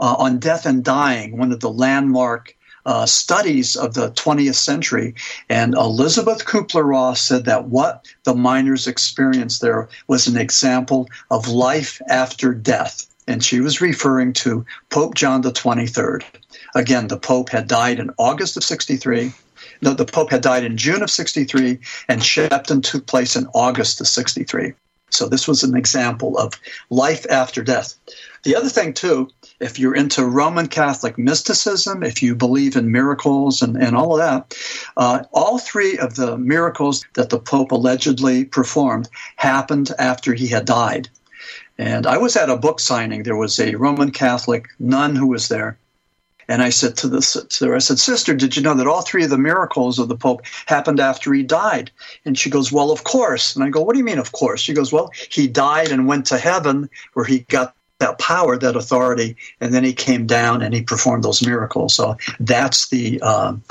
uh, 0.04 0.16
on 0.20 0.38
death 0.38 0.66
and 0.66 0.84
dying, 0.84 1.38
one 1.38 1.54
of 1.54 1.62
the 1.62 1.72
landmark 1.72 2.54
uh, 2.86 3.06
studies 3.06 3.78
of 3.78 3.94
the 3.94 4.12
20th 4.12 4.56
century. 4.56 5.16
And 5.48 5.74
Elizabeth 5.76 6.44
Kubler 6.44 6.86
Ross 6.86 7.22
said 7.22 7.46
that 7.46 7.70
what 7.70 8.06
the 8.26 8.36
miners 8.36 8.86
experienced 8.86 9.62
there 9.62 9.88
was 10.08 10.28
an 10.28 10.36
example 10.36 11.08
of 11.32 11.48
life 11.48 12.02
after 12.10 12.54
death. 12.54 13.08
And 13.28 13.42
she 13.42 13.62
was 13.62 13.80
referring 13.80 14.34
to 14.44 14.66
Pope 14.90 15.16
John 15.16 15.40
the 15.40 15.54
23rd. 15.54 16.24
Again, 16.76 17.08
the 17.08 17.18
Pope 17.18 17.48
had 17.48 17.70
died 17.70 18.00
in 18.00 18.12
August 18.18 18.58
of 18.58 18.66
63. 18.66 19.32
No, 19.82 19.94
the 19.94 20.04
Pope 20.04 20.32
had 20.32 20.42
died 20.42 20.66
in 20.66 20.76
June 20.76 21.02
of 21.02 21.12
63, 21.12 21.80
and 22.10 22.22
Sheppton 22.22 22.84
took 22.84 23.06
place 23.06 23.38
in 23.38 23.48
August 23.54 24.02
of 24.02 24.08
63. 24.10 24.74
So 25.14 25.30
this 25.30 25.48
was 25.48 25.64
an 25.64 25.78
example 25.78 26.38
of 26.38 26.60
life 26.90 27.26
after 27.30 27.64
death. 27.64 27.94
The 28.44 28.56
other 28.56 28.68
thing, 28.68 28.94
too, 28.94 29.30
if 29.64 29.80
you're 29.80 29.96
into 29.96 30.26
Roman 30.26 30.68
Catholic 30.68 31.18
mysticism, 31.18 32.04
if 32.04 32.22
you 32.22 32.36
believe 32.36 32.76
in 32.76 32.92
miracles 32.92 33.62
and, 33.62 33.78
and 33.78 33.96
all 33.96 34.14
of 34.14 34.20
that, 34.20 34.58
uh, 34.98 35.24
all 35.32 35.58
three 35.58 35.98
of 35.98 36.16
the 36.16 36.38
miracles 36.38 37.06
that 37.14 37.30
the 37.30 37.40
Pope 37.40 37.72
allegedly 37.72 38.44
performed 38.44 39.08
happened 39.38 39.92
after 39.98 40.34
he 40.34 40.48
had 40.48 40.66
died. 40.66 41.10
And 41.78 42.06
I 42.06 42.18
was 42.18 42.36
at 42.36 42.50
a 42.50 42.58
book 42.58 42.80
signing. 42.80 43.24
There 43.24 43.38
was 43.38 43.58
a 43.58 43.76
Roman 43.76 44.12
Catholic 44.12 44.68
nun 44.80 45.16
who 45.16 45.28
was 45.28 45.48
there. 45.48 45.78
And 46.50 46.62
I 46.62 46.70
said 46.70 46.98
to, 46.98 47.08
the, 47.08 47.22
to 47.22 47.68
her, 47.68 47.76
I 47.76 47.80
said, 47.80 48.00
Sister, 48.00 48.36
did 48.36 48.58
you 48.58 48.62
know 48.62 48.76
that 48.76 48.86
all 48.86 49.02
three 49.02 49.24
of 49.24 49.30
the 49.30 49.38
miracles 49.38 49.98
of 49.98 50.10
the 50.10 50.18
Pope 50.18 50.42
happened 50.66 51.00
after 51.00 51.34
he 51.34 51.42
died? 51.42 51.90
And 52.26 52.38
she 52.38 52.50
goes, 52.50 52.70
Well, 52.70 52.92
of 52.92 53.06
course. 53.06 53.56
And 53.56 53.64
I 53.64 53.70
go, 53.70 53.82
What 53.82 53.94
do 53.94 54.00
you 54.00 54.06
mean, 54.06 54.20
of 54.20 54.34
course? 54.34 54.60
She 54.60 54.74
goes, 54.74 54.92
Well, 54.92 55.10
he 55.32 55.48
died 55.48 55.90
and 55.90 56.06
went 56.06 56.26
to 56.28 56.38
heaven 56.38 56.90
where 57.14 57.26
he 57.26 57.40
got 57.40 57.76
that 58.00 58.20
power, 58.20 58.58
that 58.58 58.76
authority, 58.76 59.38
and 59.62 59.74
then 59.74 59.84
he 59.84 59.94
came 59.94 60.26
down 60.26 60.62
and 60.62 60.74
he 60.74 60.82
performed 60.82 61.24
those 61.24 61.46
miracles. 61.46 61.94
So 61.94 62.18
that's 62.40 62.90
the, 62.90 63.22
um, 63.22 63.64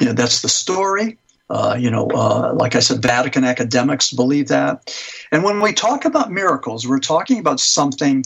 you 0.00 0.06
know, 0.06 0.12
that's 0.12 0.42
the 0.42 0.48
story. 0.48 1.18
Uh, 1.48 1.76
you 1.78 1.90
know, 1.90 2.08
uh, 2.08 2.52
like 2.54 2.74
I 2.74 2.80
said, 2.80 3.02
Vatican 3.02 3.44
academics 3.44 4.12
believe 4.12 4.48
that. 4.48 4.92
And 5.30 5.44
when 5.44 5.60
we 5.60 5.72
talk 5.72 6.04
about 6.04 6.32
miracles, 6.32 6.88
we're 6.88 6.98
talking 6.98 7.38
about 7.38 7.60
something 7.60 8.24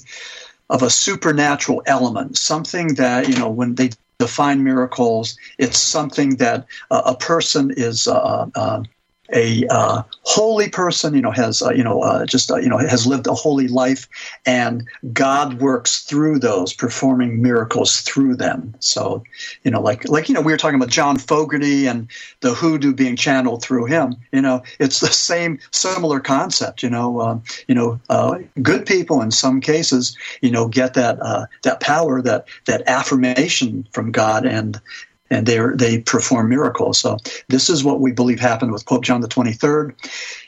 of 0.70 0.82
a 0.82 0.88
supernatural 0.88 1.82
element, 1.84 2.38
something 2.38 2.95
that, 2.95 3.28
you 3.28 3.36
know, 3.36 3.51
when 3.51 3.74
they 3.74 3.91
define 4.18 4.62
miracles, 4.62 5.36
it's 5.59 5.78
something 5.78 6.36
that 6.36 6.66
uh, 6.91 7.03
a 7.07 7.16
person 7.16 7.72
is 7.76 8.07
uh, 8.07 8.47
uh, 8.55 8.82
a 9.33 9.66
uh, 9.68 10.03
holy 10.22 10.68
person, 10.68 11.14
you 11.14 11.20
know, 11.20 11.31
has 11.31 11.62
uh, 11.62 11.70
you 11.70 11.85
know 11.85 12.03
uh, 12.03 12.26
just 12.26 12.51
uh, 12.51 12.57
you 12.57 12.68
know 12.68 12.78
has 12.78 13.07
lived 13.07 13.26
a 13.26 13.35
holy 13.35 13.68
life, 13.68 14.09
and 14.47 14.87
God 15.12 15.61
works 15.61 16.03
through 16.03 16.39
those, 16.39 16.72
performing 16.72 17.43
miracles 17.43 18.01
through 18.01 18.37
them. 18.37 18.74
So, 18.81 19.22
you 19.62 19.70
know, 19.70 19.81
like 19.81 20.09
like 20.09 20.28
you 20.28 20.35
know, 20.35 20.41
we 20.41 20.53
were 20.53 20.59
talking 20.59 20.76
about 20.76 20.91
John 20.91 21.18
Fogerty 21.18 21.87
and 21.87 22.09
the 22.41 22.55
hoodoo 22.55 22.93
being 22.93 23.16
channeled 23.16 23.62
through 23.62 23.87
him. 23.87 24.16
You 24.33 24.43
know, 24.43 24.62
it's 24.78 25.01
the 25.01 25.09
same 25.09 25.59
similar 25.70 26.20
concept. 26.20 26.83
You 26.83 26.91
know, 26.91 27.20
uh, 27.20 27.39
you 27.68 27.74
know, 27.74 28.01
uh, 28.09 28.39
good 28.62 28.87
people 28.87 29.22
in 29.22 29.31
some 29.31 29.61
cases, 29.61 30.16
you 30.41 30.51
know, 30.51 30.68
get 30.68 30.95
that 30.95 31.18
that 31.62 31.81
power, 31.81 32.22
that 32.22 32.47
that 32.66 32.83
affirmation 32.87 33.87
from 33.93 34.12
God, 34.12 34.47
and 34.47 34.81
and 35.31 35.47
they 35.47 35.59
they 35.74 35.99
perform 36.01 36.49
miracles. 36.49 36.99
So 36.99 37.18
this 37.49 37.70
is 37.70 37.85
what 37.85 38.01
we 38.01 38.12
believe 38.12 38.41
happened 38.41 38.72
with 38.72 38.87
Pope 38.87 39.05
John 39.05 39.20
the 39.20 39.28
23rd. 39.28 39.95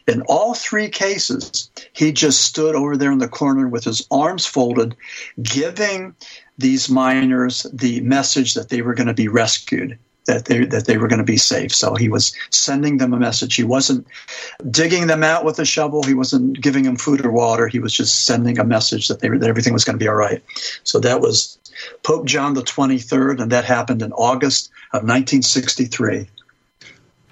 In 0.08 0.22
all 0.22 0.54
three 0.54 0.88
cases, 0.88 1.70
he 1.92 2.12
just 2.12 2.42
stood 2.42 2.74
over 2.74 2.96
there 2.96 3.12
in 3.12 3.18
the 3.18 3.28
corner 3.28 3.68
with 3.68 3.84
his 3.84 4.06
arms 4.10 4.44
folded, 4.44 4.96
giving 5.40 6.14
these 6.58 6.90
miners 6.90 7.66
the 7.72 8.00
message 8.00 8.54
that 8.54 8.68
they 8.68 8.82
were 8.82 8.94
going 8.94 9.06
to 9.06 9.14
be 9.14 9.28
rescued. 9.28 9.98
That 10.26 10.44
they 10.44 10.64
that 10.66 10.86
they 10.86 10.98
were 10.98 11.08
going 11.08 11.18
to 11.18 11.24
be 11.24 11.36
safe, 11.36 11.74
so 11.74 11.96
he 11.96 12.08
was 12.08 12.32
sending 12.50 12.98
them 12.98 13.12
a 13.12 13.18
message. 13.18 13.56
He 13.56 13.64
wasn't 13.64 14.06
digging 14.70 15.08
them 15.08 15.24
out 15.24 15.44
with 15.44 15.58
a 15.58 15.64
shovel. 15.64 16.04
He 16.04 16.14
wasn't 16.14 16.60
giving 16.60 16.84
them 16.84 16.96
food 16.96 17.26
or 17.26 17.32
water. 17.32 17.66
He 17.66 17.80
was 17.80 17.92
just 17.92 18.24
sending 18.24 18.58
a 18.58 18.64
message 18.64 19.08
that 19.08 19.18
they 19.18 19.28
that 19.28 19.48
everything 19.48 19.72
was 19.72 19.84
going 19.84 19.98
to 19.98 20.02
be 20.02 20.08
all 20.08 20.14
right. 20.14 20.40
So 20.84 21.00
that 21.00 21.20
was 21.20 21.58
Pope 22.04 22.26
John 22.26 22.54
the 22.54 22.62
23rd, 22.62 23.40
and 23.40 23.50
that 23.50 23.64
happened 23.64 24.00
in 24.00 24.12
August 24.12 24.70
of 24.92 25.02
1963. 25.02 26.28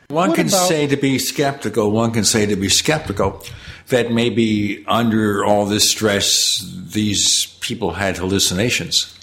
One 0.09 0.31
what 0.31 0.37
can 0.37 0.49
about- 0.49 0.67
say 0.67 0.89
to 0.89 0.97
be 0.97 1.19
skeptical, 1.21 1.93
one 1.93 2.11
can 2.11 2.25
say 2.25 2.45
to 2.47 2.57
be 2.57 2.69
skeptical 2.69 3.45
that 3.89 4.11
maybe 4.11 4.85
under 4.89 5.45
all 5.45 5.67
this 5.67 5.91
stress, 5.91 6.59
these 6.93 7.47
people 7.61 7.93
had 7.93 8.17
hallucinations. 8.17 9.15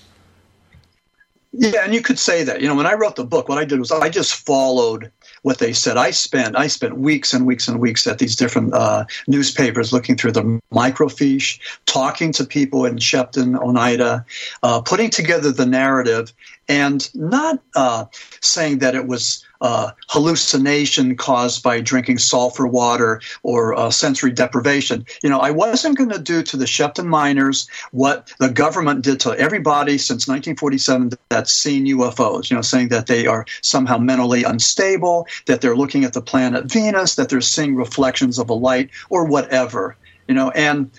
Yeah, 1.59 1.83
and 1.83 1.93
you 1.93 2.01
could 2.01 2.19
say 2.19 2.43
that. 2.43 2.61
You 2.61 2.67
know, 2.67 2.75
when 2.75 2.85
I 2.85 2.93
wrote 2.93 3.15
the 3.15 3.25
book, 3.25 3.49
what 3.49 3.57
I 3.57 3.65
did 3.65 3.79
was 3.79 3.91
I 3.91 4.09
just 4.09 4.35
followed 4.35 5.11
what 5.41 5.57
they 5.57 5.73
said. 5.73 5.97
I 5.97 6.11
spent 6.11 6.55
I 6.55 6.67
spent 6.67 6.97
weeks 6.97 7.33
and 7.33 7.47
weeks 7.47 7.67
and 7.67 7.79
weeks 7.79 8.05
at 8.05 8.19
these 8.19 8.35
different 8.35 8.75
uh, 8.75 9.05
newspapers, 9.27 9.91
looking 9.91 10.17
through 10.17 10.33
the 10.33 10.59
microfiche, 10.71 11.59
talking 11.87 12.31
to 12.33 12.45
people 12.45 12.85
in 12.85 12.97
Sheppton, 12.97 13.59
Oneida, 13.59 14.23
uh, 14.61 14.81
putting 14.81 15.09
together 15.09 15.51
the 15.51 15.65
narrative, 15.65 16.31
and 16.67 17.09
not 17.13 17.59
uh, 17.75 18.05
saying 18.41 18.79
that 18.79 18.95
it 18.95 19.07
was 19.07 19.45
uh, 19.61 19.91
hallucination 20.09 21.15
caused 21.15 21.63
by 21.63 21.81
drinking 21.81 22.17
sulfur 22.17 22.67
water 22.67 23.21
or 23.43 23.73
uh, 23.77 23.89
sensory 23.89 24.31
deprivation. 24.31 25.05
You 25.23 25.29
know, 25.29 25.39
I 25.39 25.51
wasn't 25.51 25.97
going 25.97 26.11
to 26.11 26.19
do 26.19 26.43
to 26.43 26.57
the 26.57 26.65
Sheppton 26.65 27.05
miners 27.05 27.67
what 27.91 28.33
the 28.39 28.49
government 28.49 29.03
did 29.03 29.19
to 29.21 29.31
everybody 29.31 29.97
since 29.97 30.27
1947 30.27 31.11
that's 31.29 31.51
seen 31.51 31.85
UFOs, 31.87 32.49
you 32.49 32.55
know, 32.55 32.61
saying 32.61 32.89
that 32.89 33.07
they 33.07 33.25
are 33.25 33.45
somehow 33.61 33.97
mentally 33.97 34.43
unstable, 34.43 35.27
that 35.45 35.61
they're 35.61 35.75
looking 35.75 36.03
at 36.03 36.13
the 36.13 36.21
planet 36.21 36.71
Venus, 36.71 37.15
that 37.15 37.29
they're 37.29 37.41
seeing 37.41 37.75
reflections 37.75 38.37
of 38.37 38.49
a 38.49 38.53
light 38.53 38.89
or 39.09 39.25
whatever, 39.25 39.95
you 40.27 40.35
know, 40.35 40.51
and 40.51 40.91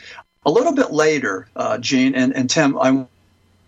a 0.46 0.50
little 0.50 0.74
bit 0.74 0.92
later, 0.92 1.46
uh, 1.56 1.78
Gene 1.78 2.14
and, 2.14 2.34
and 2.34 2.48
Tim, 2.48 2.78
I 2.78 3.06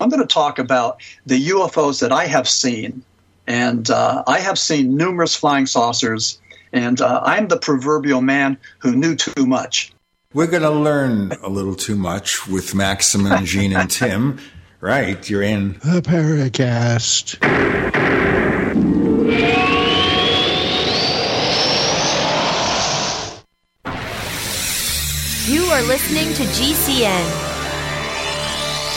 I'm 0.01 0.09
going 0.09 0.21
to 0.21 0.27
talk 0.27 0.59
about 0.59 1.01
the 1.25 1.49
UFOs 1.49 2.01
that 2.01 2.11
I 2.11 2.25
have 2.25 2.49
seen 2.49 3.03
and 3.47 3.89
uh, 3.89 4.23
I 4.27 4.39
have 4.39 4.57
seen 4.57 4.95
numerous 4.95 5.35
flying 5.35 5.65
saucers, 5.65 6.39
and 6.71 7.01
uh, 7.01 7.21
I'm 7.23 7.47
the 7.47 7.57
proverbial 7.57 8.21
man 8.21 8.57
who 8.79 8.95
knew 8.95 9.15
too 9.15 9.45
much. 9.45 9.93
We're 10.33 10.47
going 10.47 10.63
to 10.63 10.71
learn 10.71 11.33
a 11.43 11.49
little 11.49 11.75
too 11.75 11.95
much 11.95 12.47
with 12.47 12.73
Maxim 12.73 13.25
and 13.25 13.45
Gene 13.45 13.73
and 13.75 13.89
Tim. 13.89 14.39
Right, 14.83 15.29
you're 15.29 15.43
in 15.43 15.73
the 15.73 16.01
Paracast. 16.01 17.37
You 25.47 25.63
are 25.65 25.83
listening 25.83 26.33
to 26.33 26.43
GCN. 26.45 27.50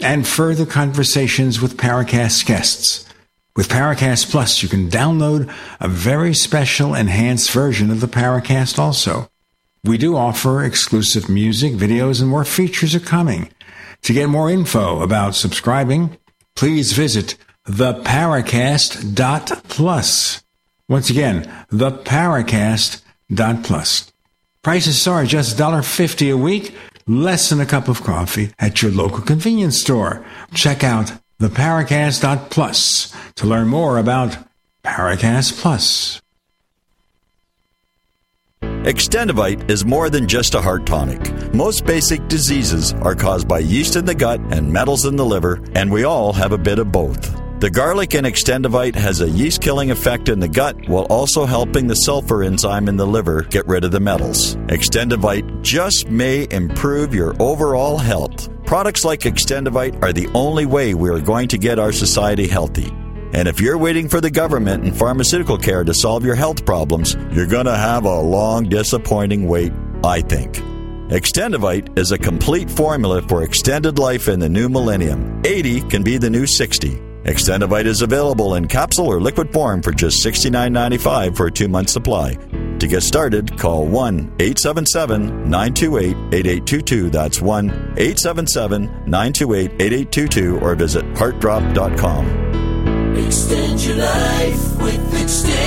and 0.00 0.26
further 0.26 0.66
conversations 0.66 1.60
with 1.60 1.76
Paracast 1.76 2.46
guests. 2.46 3.06
With 3.56 3.68
Paracast 3.68 4.30
Plus, 4.30 4.62
you 4.62 4.68
can 4.68 4.90
download 4.90 5.52
a 5.78 5.88
very 5.88 6.34
special 6.34 6.94
enhanced 6.94 7.52
version 7.52 7.90
of 7.90 8.00
the 8.00 8.08
Paracast 8.08 8.78
also. 8.78 9.28
We 9.84 9.98
do 9.98 10.16
offer 10.16 10.64
exclusive 10.64 11.28
music, 11.28 11.74
videos, 11.74 12.20
and 12.20 12.30
more 12.30 12.44
features 12.44 12.94
are 12.94 13.00
coming. 13.00 13.50
To 14.02 14.12
get 14.12 14.28
more 14.28 14.50
info 14.50 15.02
about 15.02 15.36
subscribing, 15.36 16.18
please 16.56 16.92
visit 16.92 17.36
theparacast.plus. 17.68 20.42
Once 20.88 21.10
again, 21.10 21.44
theparacast.plus. 21.70 24.12
Prices 24.62 25.06
are 25.06 25.24
just 25.24 25.58
$1.50 25.58 26.32
a 26.32 26.36
week, 26.36 26.74
less 27.06 27.50
than 27.50 27.60
a 27.60 27.66
cup 27.66 27.88
of 27.88 28.02
coffee 28.02 28.52
at 28.58 28.82
your 28.82 28.90
local 28.90 29.20
convenience 29.20 29.80
store. 29.80 30.24
Check 30.54 30.82
out 30.84 31.12
theparacast.plus 31.40 33.14
to 33.34 33.46
learn 33.46 33.68
more 33.68 33.98
about 33.98 34.36
Paracast 34.84 35.60
Plus. 35.60 36.20
Extendovite 38.62 39.70
is 39.70 39.86
more 39.86 40.10
than 40.10 40.28
just 40.28 40.54
a 40.54 40.60
heart 40.60 40.84
tonic. 40.84 41.54
Most 41.54 41.86
basic 41.86 42.26
diseases 42.28 42.92
are 42.94 43.14
caused 43.14 43.48
by 43.48 43.60
yeast 43.60 43.96
in 43.96 44.04
the 44.04 44.14
gut 44.14 44.40
and 44.50 44.70
metals 44.70 45.06
in 45.06 45.16
the 45.16 45.24
liver, 45.24 45.62
and 45.74 45.90
we 45.90 46.04
all 46.04 46.34
have 46.34 46.52
a 46.52 46.58
bit 46.58 46.78
of 46.78 46.92
both. 46.92 47.43
The 47.64 47.70
garlic 47.70 48.14
and 48.14 48.26
Extendovite 48.26 48.94
has 48.94 49.22
a 49.22 49.30
yeast 49.30 49.62
killing 49.62 49.90
effect 49.90 50.28
in 50.28 50.38
the 50.38 50.48
gut 50.48 50.86
while 50.86 51.04
also 51.04 51.46
helping 51.46 51.86
the 51.86 51.94
sulfur 51.94 52.42
enzyme 52.42 52.88
in 52.88 52.98
the 52.98 53.06
liver 53.06 53.40
get 53.40 53.66
rid 53.66 53.84
of 53.84 53.90
the 53.90 54.00
metals. 54.00 54.56
Extendovite 54.66 55.62
just 55.62 56.10
may 56.10 56.46
improve 56.50 57.14
your 57.14 57.34
overall 57.40 57.96
health. 57.96 58.50
Products 58.66 59.02
like 59.02 59.20
Extendovite 59.20 60.02
are 60.02 60.12
the 60.12 60.28
only 60.34 60.66
way 60.66 60.92
we 60.92 61.08
are 61.08 61.20
going 61.20 61.48
to 61.48 61.56
get 61.56 61.78
our 61.78 61.90
society 61.90 62.46
healthy. 62.46 62.90
And 63.32 63.48
if 63.48 63.62
you're 63.62 63.78
waiting 63.78 64.10
for 64.10 64.20
the 64.20 64.30
government 64.30 64.84
and 64.84 64.94
pharmaceutical 64.94 65.56
care 65.56 65.84
to 65.84 65.94
solve 65.94 66.22
your 66.22 66.34
health 66.34 66.66
problems, 66.66 67.16
you're 67.32 67.46
going 67.46 67.64
to 67.64 67.74
have 67.74 68.04
a 68.04 68.20
long, 68.20 68.68
disappointing 68.68 69.48
wait, 69.48 69.72
I 70.04 70.20
think. 70.20 70.56
Extendovite 71.08 71.98
is 71.98 72.12
a 72.12 72.18
complete 72.18 72.70
formula 72.70 73.22
for 73.22 73.42
extended 73.42 73.98
life 73.98 74.28
in 74.28 74.38
the 74.38 74.50
new 74.50 74.68
millennium. 74.68 75.40
80 75.46 75.80
can 75.88 76.02
be 76.02 76.18
the 76.18 76.28
new 76.28 76.46
60. 76.46 77.13
Extendovite 77.24 77.86
is 77.86 78.02
available 78.02 78.56
in 78.56 78.68
capsule 78.68 79.06
or 79.06 79.18
liquid 79.18 79.50
form 79.50 79.80
for 79.80 79.92
just 79.92 80.22
$69.95 80.24 81.34
for 81.34 81.46
a 81.46 81.50
two 81.50 81.68
month 81.68 81.88
supply. 81.88 82.34
To 82.78 82.86
get 82.86 83.02
started, 83.02 83.58
call 83.58 83.86
1 83.86 84.34
877 84.40 85.48
928 85.48 86.10
8822. 86.34 87.08
That's 87.08 87.40
1 87.40 87.70
877 87.96 88.84
928 89.06 89.70
8822 89.80 90.58
or 90.60 90.74
visit 90.74 91.04
heartdrop.com. 91.16 92.26
Extend 93.16 93.82
your 93.84 93.96
life 93.96 94.82
with 94.82 95.14
Extendovite. 95.14 95.63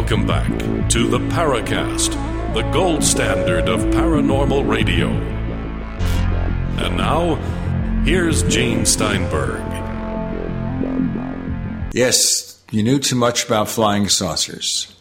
Welcome 0.00 0.26
back 0.26 0.48
to 0.88 1.06
the 1.06 1.18
Paracast, 1.18 2.14
the 2.54 2.62
gold 2.72 3.04
standard 3.04 3.68
of 3.68 3.80
paranormal 3.92 4.66
radio. 4.66 5.08
And 6.78 6.96
now, 6.96 7.34
Here's 8.06 8.42
Gene 8.44 8.86
Steinberg. 8.86 9.60
Yes, 11.92 12.62
you 12.70 12.82
knew 12.82 12.98
too 12.98 13.14
much 13.14 13.44
about 13.44 13.68
flying 13.68 14.08
saucers. 14.08 14.96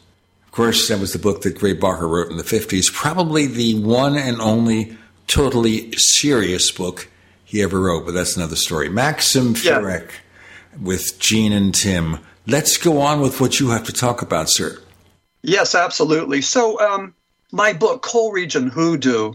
Of 0.45 0.51
course, 0.51 0.89
that 0.89 0.99
was 0.99 1.13
the 1.13 1.19
book 1.19 1.43
that 1.43 1.57
Gray 1.57 1.73
Barker 1.73 2.05
wrote 2.05 2.29
in 2.29 2.35
the 2.35 2.43
50s, 2.43 2.93
probably 2.93 3.47
the 3.47 3.81
one 3.81 4.17
and 4.17 4.41
only 4.41 4.97
totally 5.27 5.93
serious 5.93 6.71
book 6.71 7.07
he 7.45 7.61
ever 7.63 7.79
wrote, 7.79 8.05
but 8.05 8.11
that's 8.11 8.35
another 8.35 8.57
story. 8.57 8.89
Maxim 8.89 9.53
Furek 9.53 10.09
yeah. 10.11 10.77
with 10.83 11.17
Gene 11.19 11.53
and 11.53 11.73
Tim. 11.73 12.19
Let's 12.45 12.75
go 12.75 12.99
on 12.99 13.21
with 13.21 13.39
what 13.39 13.61
you 13.61 13.69
have 13.69 13.85
to 13.85 13.93
talk 13.93 14.21
about, 14.21 14.49
sir. 14.49 14.77
Yes, 15.43 15.75
absolutely. 15.75 16.41
So, 16.41 16.79
um, 16.81 17.15
my 17.51 17.73
book, 17.73 18.01
Coal 18.03 18.31
Region 18.31 18.69
Hoodoo, 18.69 19.33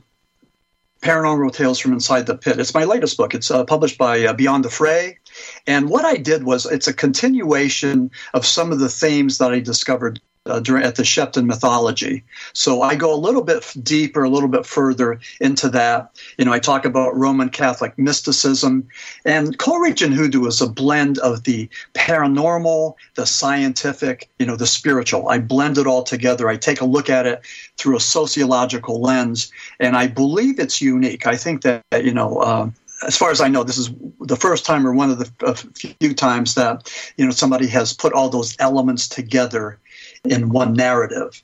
Paranormal 1.03 1.53
Tales 1.55 1.79
from 1.79 1.93
Inside 1.93 2.27
the 2.27 2.37
Pit. 2.37 2.59
It's 2.61 2.75
my 2.75 2.85
latest 2.85 3.17
book. 3.17 3.35
It's 3.35 3.51
uh, 3.51 3.65
published 3.65 3.99
by 3.99 4.25
uh, 4.27 4.33
Beyond 4.33 4.65
the 4.65 4.71
Fray. 4.71 5.19
And 5.67 5.89
what 5.91 6.05
I 6.05 6.17
did 6.17 6.45
was 6.45 6.67
it's 6.67 6.89
a 6.89 6.95
continuation 6.95 8.11
of 8.35 8.47
some 8.47 8.73
of 8.73 8.81
the 8.81 8.89
themes 8.89 9.39
that 9.39 9.53
I 9.53 9.61
discovered 9.61 10.21
uh, 10.47 10.57
at 10.57 10.97
the 10.97 11.03
Sheppton 11.03 11.47
mythology. 11.47 12.25
So 12.53 12.83
I 12.83 12.95
go 12.97 13.15
a 13.15 13.17
little 13.17 13.43
bit 13.43 13.73
deeper, 13.83 14.25
a 14.25 14.29
little 14.29 14.49
bit 14.49 14.67
further 14.67 15.21
into 15.41 15.69
that. 15.71 16.11
You 16.37 16.45
know, 16.45 16.53
I 16.53 16.59
talk 16.59 16.85
about 16.85 17.17
Roman 17.17 17.49
Catholic 17.49 17.99
mysticism, 17.99 18.89
and 19.25 19.59
Coal 19.59 19.79
Region 19.79 20.13
Hoodoo 20.13 20.47
is 20.47 20.61
a 20.61 20.69
blend 20.69 21.19
of 21.19 21.45
the 21.45 21.69
paranormal, 21.95 22.95
the 23.15 23.27
scientific, 23.27 24.29
you 24.39 24.47
know, 24.47 24.57
the 24.57 24.67
spiritual. 24.67 25.29
I 25.29 25.39
blend 25.39 25.79
it 25.79 25.87
all 25.87 26.03
together. 26.03 26.49
I 26.49 26.57
take 26.57 26.81
a 26.81 26.87
look 26.87 27.09
at 27.09 27.27
it 27.27 27.41
through 27.79 27.97
a 27.97 28.01
sociological 28.01 29.01
lens, 29.01 29.51
and 29.81 29.97
I 29.97 30.09
believe 30.09 30.59
it's 30.59 30.83
unique. 30.83 31.27
I 31.27 31.37
think 31.37 31.63
that 31.63 31.83
you 31.93 32.13
know. 32.13 32.39
Uh, 32.39 32.71
as 33.07 33.19
far 33.19 33.31
as 33.31 33.41
I 33.41 33.49
know, 33.49 33.65
this 33.65 33.77
is 33.77 33.91
the 34.21 34.37
first 34.37 34.65
time 34.65 34.87
or 34.87 34.95
one 34.95 35.11
of 35.11 35.19
the 35.19 35.95
few 36.01 36.15
times 36.15 36.55
that 36.55 36.91
you 37.17 37.25
know 37.25 37.33
somebody 37.33 37.67
has 37.67 37.93
put 37.93 38.13
all 38.13 38.31
those 38.31 38.57
elements 38.59 39.09
together 39.09 39.79
in 40.25 40.49
one 40.49 40.73
narrative. 40.73 41.43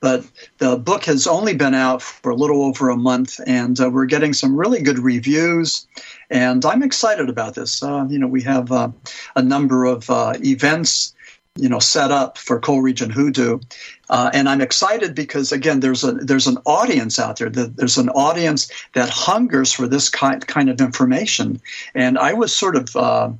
But 0.00 0.24
the 0.58 0.76
book 0.76 1.04
has 1.04 1.26
only 1.26 1.54
been 1.54 1.74
out 1.74 2.02
for 2.02 2.30
a 2.30 2.36
little 2.36 2.64
over 2.64 2.88
a 2.88 2.96
month, 2.96 3.40
and 3.46 3.78
uh, 3.80 3.90
we're 3.90 4.06
getting 4.06 4.32
some 4.32 4.56
really 4.56 4.82
good 4.82 4.98
reviews. 4.98 5.86
And 6.30 6.64
I'm 6.64 6.82
excited 6.82 7.28
about 7.28 7.54
this. 7.54 7.82
Uh, 7.82 8.06
you 8.08 8.18
know, 8.18 8.26
we 8.26 8.42
have 8.42 8.72
uh, 8.72 8.90
a 9.36 9.42
number 9.42 9.84
of 9.84 10.08
uh, 10.08 10.34
events 10.44 11.14
you 11.56 11.68
know 11.68 11.78
set 11.78 12.10
up 12.10 12.38
for 12.38 12.58
Coal 12.58 12.80
Region 12.80 13.10
Hoodoo, 13.10 13.58
uh, 14.08 14.30
and 14.32 14.48
I'm 14.48 14.60
excited 14.60 15.14
because 15.14 15.52
again 15.52 15.80
there's 15.80 16.02
a 16.02 16.12
there's 16.12 16.46
an 16.46 16.58
audience 16.64 17.18
out 17.18 17.38
there. 17.38 17.50
There's 17.50 17.98
an 17.98 18.08
audience 18.10 18.70
that 18.94 19.10
hungers 19.10 19.72
for 19.72 19.86
this 19.86 20.08
kind 20.08 20.46
kind 20.46 20.70
of 20.70 20.80
information, 20.80 21.60
and 21.94 22.18
I 22.18 22.32
was 22.32 22.54
sort 22.54 22.76
of 22.76 22.96
uh, 22.96 23.30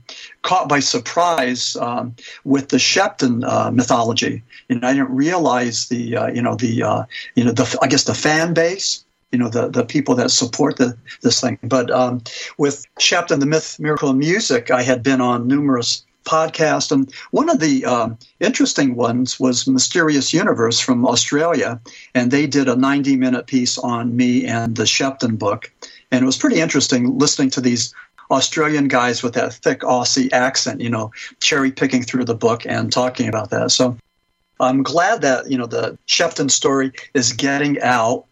caught 0.42 0.68
by 0.68 0.80
surprise 0.80 1.74
um, 1.76 2.14
with 2.44 2.68
the 2.68 2.76
Sheppton 2.76 3.44
uh, 3.44 3.70
mythology. 3.70 4.42
and 4.68 4.84
I 4.84 4.92
didn't 4.92 5.14
realize 5.14 5.88
the 5.88 6.16
uh, 6.16 6.26
you 6.28 6.42
know 6.42 6.54
the 6.54 6.82
uh, 6.82 7.04
you 7.34 7.44
know 7.44 7.52
the 7.52 7.78
I 7.80 7.86
guess 7.86 8.04
the 8.04 8.14
fan 8.14 8.52
base 8.52 9.04
you 9.30 9.38
know 9.38 9.48
the 9.48 9.68
the 9.68 9.84
people 9.84 10.14
that 10.16 10.30
support 10.30 10.76
the 10.76 10.96
this 11.22 11.40
thing. 11.40 11.58
But 11.62 11.90
um, 11.90 12.22
with 12.58 12.86
Sheppton, 13.00 13.40
the 13.40 13.46
myth, 13.46 13.80
miracle, 13.80 14.10
and 14.10 14.18
music, 14.18 14.70
I 14.70 14.82
had 14.82 15.02
been 15.02 15.22
on 15.22 15.48
numerous 15.48 16.04
podcast. 16.24 16.92
And 16.92 17.12
one 17.30 17.48
of 17.48 17.60
the 17.60 17.84
um, 17.84 18.18
interesting 18.40 18.94
ones 18.94 19.38
was 19.38 19.66
Mysterious 19.66 20.32
Universe 20.32 20.80
from 20.80 21.06
Australia. 21.06 21.80
And 22.14 22.30
they 22.30 22.46
did 22.46 22.68
a 22.68 22.76
90 22.76 23.16
minute 23.16 23.46
piece 23.46 23.78
on 23.78 24.16
me 24.16 24.46
and 24.46 24.76
the 24.76 24.84
Sheppton 24.84 25.38
book. 25.38 25.72
And 26.10 26.22
it 26.22 26.26
was 26.26 26.36
pretty 26.36 26.60
interesting 26.60 27.18
listening 27.18 27.50
to 27.50 27.60
these 27.60 27.94
Australian 28.30 28.88
guys 28.88 29.22
with 29.22 29.34
that 29.34 29.52
thick 29.52 29.80
Aussie 29.80 30.32
accent, 30.32 30.80
you 30.80 30.90
know, 30.90 31.12
cherry 31.40 31.70
picking 31.70 32.02
through 32.02 32.24
the 32.24 32.34
book 32.34 32.64
and 32.66 32.92
talking 32.92 33.28
about 33.28 33.50
that. 33.50 33.70
So 33.70 33.96
I'm 34.58 34.82
glad 34.82 35.22
that, 35.22 35.50
you 35.50 35.58
know, 35.58 35.66
the 35.66 35.98
Sheppton 36.06 36.50
story 36.50 36.92
is 37.14 37.32
getting 37.32 37.80
out 37.82 38.26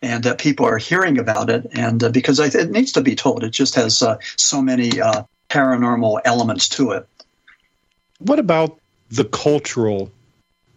and 0.00 0.24
that 0.24 0.38
people 0.38 0.66
are 0.66 0.78
hearing 0.78 1.18
about 1.18 1.48
it. 1.48 1.66
And 1.72 2.02
uh, 2.02 2.10
because 2.10 2.38
it 2.38 2.70
needs 2.70 2.92
to 2.92 3.00
be 3.00 3.14
told, 3.14 3.44
it 3.44 3.50
just 3.50 3.74
has 3.74 4.02
uh, 4.02 4.18
so 4.36 4.60
many 4.60 5.00
uh, 5.00 5.22
paranormal 5.48 6.20
elements 6.24 6.68
to 6.70 6.92
it 6.92 7.06
what 8.26 8.38
about 8.38 8.78
the 9.10 9.24
cultural 9.24 10.10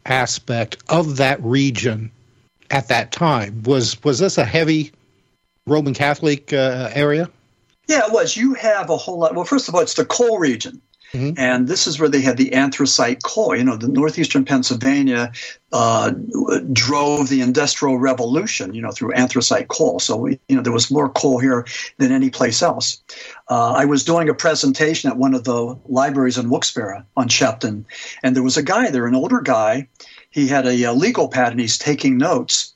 aspect 0.06 0.78
of 0.90 1.18
that 1.18 1.42
region 1.44 2.12
at 2.72 2.88
that 2.90 3.12
time? 3.12 3.64
Was 3.64 4.02
was 4.04 4.20
this 4.20 4.38
a 4.38 4.46
heavy 4.46 4.92
Roman 5.68 5.94
Catholic 5.94 6.54
uh, 6.54 6.90
area? 6.94 7.30
Yeah, 7.88 8.06
it 8.06 8.12
was. 8.12 8.36
You 8.36 8.54
have 8.56 8.90
a 8.90 8.98
whole 8.98 9.20
lot. 9.20 9.36
Well, 9.36 9.46
first 9.46 9.68
of 9.68 9.76
all, 9.76 9.82
it's 9.82 9.94
the 9.94 10.06
coal 10.06 10.40
region. 10.40 10.82
Mm-hmm. 11.14 11.40
And 11.40 11.68
this 11.68 11.88
is 11.88 12.00
where 12.00 12.10
they 12.10 12.22
had 12.22 12.38
the 12.38 12.54
anthracite 12.54 13.24
coal. 13.24 13.56
You 13.56 13.64
know, 13.64 13.78
the 13.78 13.88
northeastern 13.88 14.44
Pennsylvania 14.46 15.32
uh, 15.72 16.12
drove 16.74 17.30
the 17.30 17.42
industrial 17.42 17.98
revolution. 18.00 18.74
You 18.74 18.82
know, 18.82 18.92
through 18.92 19.14
anthracite 19.14 19.68
coal. 19.68 20.00
So 20.00 20.18
we, 20.18 20.40
you 20.50 20.56
know, 20.56 20.62
there 20.62 20.74
was 20.74 20.92
more 20.92 21.10
coal 21.10 21.40
here 21.40 21.66
than 21.98 22.12
any 22.12 22.30
place 22.30 22.62
else. 22.62 23.02
Uh, 23.50 23.74
I 23.74 23.86
was 23.86 24.04
doing 24.04 24.30
a 24.30 24.34
presentation 24.34 25.10
at 25.10 25.18
one 25.18 25.34
of 25.34 25.44
the 25.44 25.78
libraries 25.86 26.38
in 26.38 26.50
Wilkes-Barre 26.50 27.04
on 27.16 27.30
Sheppton, 27.30 27.86
and 28.24 28.36
there 28.36 28.44
was 28.44 28.58
a 28.58 28.64
guy 28.64 28.90
there, 28.90 29.08
an 29.08 29.16
older 29.16 29.42
guy. 29.42 29.88
He 30.30 30.48
had 30.48 30.66
a, 30.66 30.84
a 30.84 30.92
legal 30.92 31.30
pad 31.30 31.52
and 31.52 31.62
he's 31.62 31.78
taking 31.78 32.18
notes. 32.18 32.74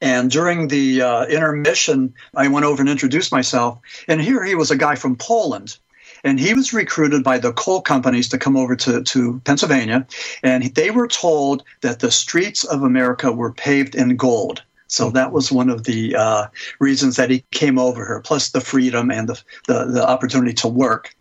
And 0.00 0.30
during 0.30 0.68
the 0.68 1.02
uh, 1.02 1.24
intermission, 1.26 2.12
I 2.34 2.48
went 2.48 2.66
over 2.66 2.82
and 2.82 2.88
introduced 2.88 3.32
myself. 3.32 3.78
And 4.08 4.20
here 4.20 4.44
he 4.44 4.54
was 4.54 4.70
a 4.70 4.76
guy 4.76 4.94
from 4.94 5.16
Poland 5.16 5.78
and 6.26 6.40
he 6.40 6.54
was 6.54 6.72
recruited 6.72 7.22
by 7.22 7.38
the 7.38 7.52
coal 7.52 7.80
companies 7.80 8.28
to 8.30 8.38
come 8.38 8.56
over 8.56 8.74
to, 8.74 9.02
to 9.04 9.40
Pennsylvania. 9.44 10.06
And 10.42 10.64
they 10.74 10.90
were 10.90 11.06
told 11.06 11.62
that 11.82 12.00
the 12.00 12.10
streets 12.10 12.64
of 12.64 12.82
America 12.82 13.30
were 13.30 13.52
paved 13.52 13.94
in 13.94 14.16
gold. 14.16 14.62
So 14.88 15.10
that 15.10 15.32
was 15.32 15.52
one 15.52 15.70
of 15.70 15.84
the 15.84 16.16
uh, 16.16 16.46
reasons 16.80 17.16
that 17.16 17.30
he 17.30 17.44
came 17.52 17.78
over 17.78 18.04
here, 18.04 18.20
plus 18.20 18.50
the 18.50 18.60
freedom 18.60 19.10
and 19.10 19.28
the, 19.28 19.42
the, 19.68 19.84
the 19.86 20.08
opportunity 20.08 20.52
to 20.54 20.68
work. 20.68 21.14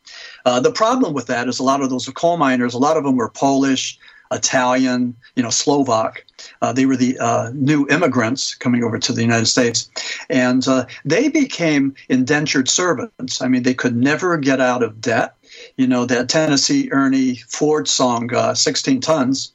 Uh, 0.46 0.60
the 0.60 0.72
problem 0.72 1.14
with 1.14 1.28
that 1.28 1.48
is 1.48 1.60
a 1.60 1.64
lot 1.64 1.82
of 1.82 1.90
those 1.92 2.08
coal 2.10 2.38
miners, 2.38 2.74
a 2.74 2.80
lot 2.80 2.98
of 2.98 3.04
them 3.04 3.16
were 3.16 3.30
Polish, 3.30 4.00
Italian, 4.32 5.16
you 5.36 5.44
know, 5.44 5.50
Slovak. 5.50 6.26
Uh, 6.62 6.74
they 6.74 6.86
were 6.86 6.98
the 6.98 7.18
uh, 7.20 7.52
new 7.54 7.88
immigrants 7.90 8.56
coming 8.56 8.84
over 8.84 8.98
to 9.00 9.14
the 9.14 9.22
United 9.22 9.48
States, 9.48 9.90
and 10.30 10.68
uh, 10.68 10.86
they 11.04 11.30
became 11.30 11.96
indentured 12.10 12.70
servants. 12.70 13.42
I 13.42 13.48
mean, 13.48 13.64
they 13.64 13.74
could 13.74 13.96
never 13.96 14.38
get 14.38 14.60
out 14.60 14.84
of 14.84 15.02
debt. 15.02 15.36
You 15.78 15.88
know 15.88 16.06
that 16.06 16.30
Tennessee 16.30 16.90
Ernie 16.92 17.36
Ford 17.48 17.88
song, 17.88 18.34
uh, 18.34 18.54
"16 18.54 19.02
Tons." 19.02 19.52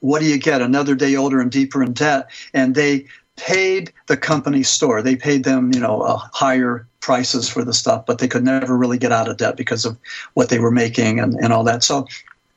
What 0.00 0.20
do 0.20 0.26
you 0.26 0.38
get? 0.38 0.60
Another 0.60 0.94
day 0.94 1.16
older 1.16 1.40
and 1.40 1.50
deeper 1.50 1.82
in 1.82 1.94
debt, 1.94 2.30
and 2.52 2.74
they 2.74 3.06
paid 3.36 3.92
the 4.06 4.16
company 4.16 4.62
store. 4.62 5.02
They 5.02 5.16
paid 5.16 5.44
them, 5.44 5.72
you 5.72 5.80
know, 5.80 6.02
uh, 6.02 6.18
higher 6.32 6.86
prices 7.00 7.48
for 7.48 7.64
the 7.64 7.74
stuff, 7.74 8.06
but 8.06 8.18
they 8.18 8.28
could 8.28 8.44
never 8.44 8.76
really 8.76 8.98
get 8.98 9.12
out 9.12 9.28
of 9.28 9.36
debt 9.36 9.56
because 9.56 9.84
of 9.84 9.98
what 10.34 10.48
they 10.48 10.58
were 10.58 10.70
making 10.70 11.20
and, 11.20 11.34
and 11.34 11.52
all 11.52 11.64
that. 11.64 11.82
So 11.82 12.06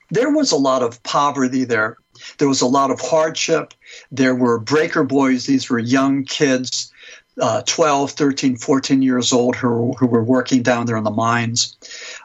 there 0.10 0.32
was 0.32 0.52
a 0.52 0.58
lot 0.58 0.84
of 0.84 1.02
poverty 1.04 1.64
there. 1.64 1.98
There 2.38 2.48
was 2.48 2.62
a 2.62 2.68
lot 2.68 2.92
of 2.92 3.00
hardship. 3.00 3.74
There 4.12 4.36
were 4.36 4.60
breaker 4.60 5.04
boys. 5.04 5.46
These 5.46 5.70
were 5.70 5.80
young 5.80 6.24
kids, 6.24 6.92
uh, 7.40 7.62
12, 7.66 8.12
13, 8.12 8.58
14 8.58 9.02
years 9.02 9.32
old, 9.32 9.56
who, 9.56 9.94
who 9.94 10.08
were 10.08 10.24
working 10.24 10.64
down 10.64 10.86
there 10.86 10.98
in 10.98 11.04
the 11.04 11.12
mines. 11.12 11.78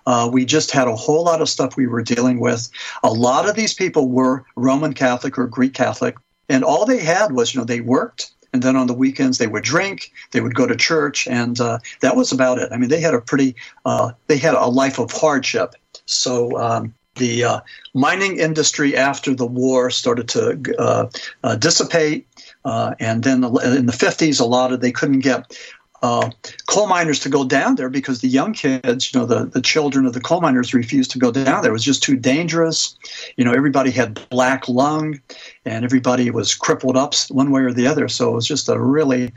Uh, 0.07 0.29
we 0.33 0.45
just 0.45 0.71
had 0.71 0.89
a 0.89 0.97
whole 0.97 1.25
lot 1.25 1.43
of 1.43 1.49
stuff 1.49 1.77
we 1.77 1.87
were 1.87 2.03
dealing 2.03 2.41
with. 2.41 2.71
A 3.03 3.13
lot 3.13 3.49
of 3.49 3.55
these 3.55 3.75
people 3.75 4.09
were 4.09 4.45
Roman 4.57 4.95
Catholic 4.95 5.39
or 5.39 5.47
Greek 5.47 5.75
Catholic, 5.75 6.17
and 6.49 6.65
all 6.65 6.87
they 6.87 6.99
had 6.99 7.33
was, 7.33 7.55
you 7.55 7.61
know, 7.61 7.65
they 7.65 7.81
worked, 7.81 8.31
and 8.53 8.63
then 8.63 8.77
on 8.77 8.87
the 8.87 8.95
weekends 8.95 9.39
they 9.39 9.47
would 9.47 9.65
drink, 9.65 10.13
they 10.31 10.41
would 10.41 10.55
go 10.55 10.67
to 10.67 10.77
church, 10.77 11.27
and 11.27 11.61
uh, 11.61 11.79
that 12.01 12.17
was 12.17 12.33
about 12.33 12.59
it. 12.59 12.71
I 12.73 12.77
mean, 12.77 12.89
they 12.89 13.01
had 13.01 13.15
a 13.15 13.21
pretty, 13.21 13.57
uh, 13.85 14.13
they 14.27 14.39
had 14.39 14.55
a 14.55 14.67
life 14.67 14.99
of 14.99 15.11
hardship. 15.11 15.75
So 16.07 16.59
um, 16.59 16.95
the 17.17 17.45
uh, 17.45 17.61
mining 17.95 18.39
industry 18.39 18.97
after 18.97 19.35
the 19.35 19.47
war 19.47 19.91
started 19.91 20.29
to 20.29 20.61
uh, 20.79 21.09
uh, 21.45 21.57
dissipate, 21.57 22.27
uh, 22.65 22.95
and 23.01 23.23
then 23.25 23.45
in 23.45 23.87
the 23.87 23.93
50s, 23.93 24.41
a 24.41 24.45
lot 24.45 24.73
of 24.73 24.81
they 24.81 24.93
couldn't 24.93 25.21
get 25.21 25.57
uh, 26.03 26.31
coal 26.67 26.89
miners 26.89 27.21
to 27.21 27.29
go 27.29 27.45
down 27.45 27.77
there 27.77 27.89
because 27.89 28.21
the 28.21 28.29
young 28.29 28.53
kids, 28.53 29.13
you 29.13 29.21
know, 29.21 29.27
the, 29.27 29.45
the 29.45 29.61
children 29.61 30.05
of 30.05 30.13
the 30.13 30.21
coal 30.21 30.41
miners 30.41 30.75
refused 30.75 31.13
to 31.13 31.19
go 31.19 31.31
down 31.31 31.63
there. 31.63 31.71
It 31.71 31.75
was 31.75 31.85
just 31.85 32.03
too 32.03 32.17
dangerous. 32.17 32.97
You 33.37 33.45
know, 33.45 33.53
everybody 33.53 33.93
had 33.93 34.29
black 34.29 34.69
lung, 34.69 35.21
and 35.65 35.85
everybody 35.85 36.31
was 36.31 36.55
crippled 36.55 36.97
up 36.97 37.15
one 37.29 37.53
way 37.53 37.63
or 37.63 37.73
the 37.73 37.87
other. 37.87 38.09
So 38.09 38.31
it 38.31 38.35
was 38.35 38.49
just 38.49 38.69
a 38.69 38.81
really 38.81 39.33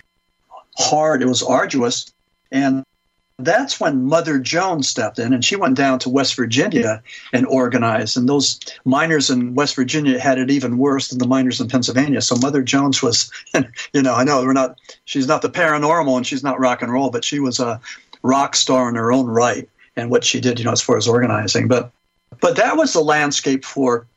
hard. 0.78 1.22
It 1.22 1.28
was 1.28 1.44
arduous, 1.44 2.12
and 2.52 2.84
that's 3.38 3.80
when 3.80 4.06
Mother 4.06 4.40
Jones 4.40 4.88
stepped 4.88 5.20
in 5.20 5.34
and 5.34 5.44
she 5.44 5.56
went 5.56 5.76
down 5.76 6.00
to 6.00 6.10
West 6.10 6.36
Virginia 6.36 7.04
and 7.34 7.46
organized. 7.46 8.16
And 8.16 8.30
those 8.30 8.60
miners 8.86 9.30
in 9.30 9.56
West 9.56 9.76
Virginia 9.76 10.20
had 10.20 10.38
it 10.38 10.50
even 10.50 10.78
worse 10.78 11.10
than 11.10 11.20
the 11.20 11.28
miners 11.28 11.60
in 11.60 11.68
Pennsylvania. 11.68 12.22
So 12.22 12.38
Mother 12.38 12.64
Jones 12.64 13.04
was, 13.04 13.30
you 13.94 14.02
know, 14.02 14.16
I 14.16 14.24
know 14.24 14.42
we're 14.42 14.54
not, 14.54 14.80
she's 15.04 15.28
not 15.28 15.42
the 15.42 15.50
paranormal 15.50 16.16
and 16.16 16.26
she's 16.26 16.44
not 16.44 16.60
rock 16.60 16.82
and 16.82 16.92
roll, 16.92 17.10
but 17.10 17.26
she 17.26 17.40
was 17.40 17.60
a 17.60 17.82
rock 18.24 18.56
star 18.56 18.88
in 18.88 18.96
her 18.96 19.12
own 19.12 19.28
right. 19.28 19.68
and 19.98 20.10
what 20.10 20.24
she 20.24 20.40
did, 20.40 20.60
you 20.60 20.66
know, 20.66 20.72
as 20.72 20.82
far 20.82 20.96
as 20.96 21.08
organizing. 21.08 21.68
But 21.68 21.92
but 22.40 22.56
that 22.58 22.78
was 22.78 22.94
the 22.94 23.02
landscape 23.02 23.66
for 23.66 24.08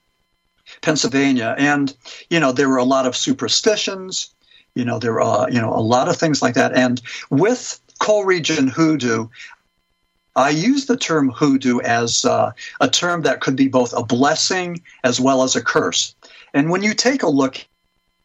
Pennsylvania, 0.80 1.54
and 1.58 1.94
you 2.30 2.40
know 2.40 2.52
there 2.52 2.68
were 2.68 2.76
a 2.76 2.84
lot 2.84 3.06
of 3.06 3.16
superstitions. 3.16 4.30
You 4.74 4.84
know 4.84 4.98
there 4.98 5.20
are 5.20 5.50
you 5.50 5.60
know 5.60 5.72
a 5.72 5.80
lot 5.80 6.08
of 6.08 6.16
things 6.16 6.42
like 6.42 6.54
that, 6.54 6.74
and 6.74 7.00
with 7.30 7.80
Coal 7.98 8.24
Region 8.24 8.68
hoodoo, 8.68 9.28
I 10.36 10.50
use 10.50 10.86
the 10.86 10.96
term 10.96 11.30
hoodoo 11.30 11.80
as 11.80 12.24
uh, 12.24 12.52
a 12.80 12.88
term 12.88 13.22
that 13.22 13.40
could 13.40 13.56
be 13.56 13.68
both 13.68 13.92
a 13.92 14.04
blessing 14.04 14.82
as 15.02 15.20
well 15.20 15.42
as 15.42 15.56
a 15.56 15.62
curse. 15.62 16.14
And 16.54 16.70
when 16.70 16.82
you 16.82 16.94
take 16.94 17.22
a 17.22 17.28
look 17.28 17.66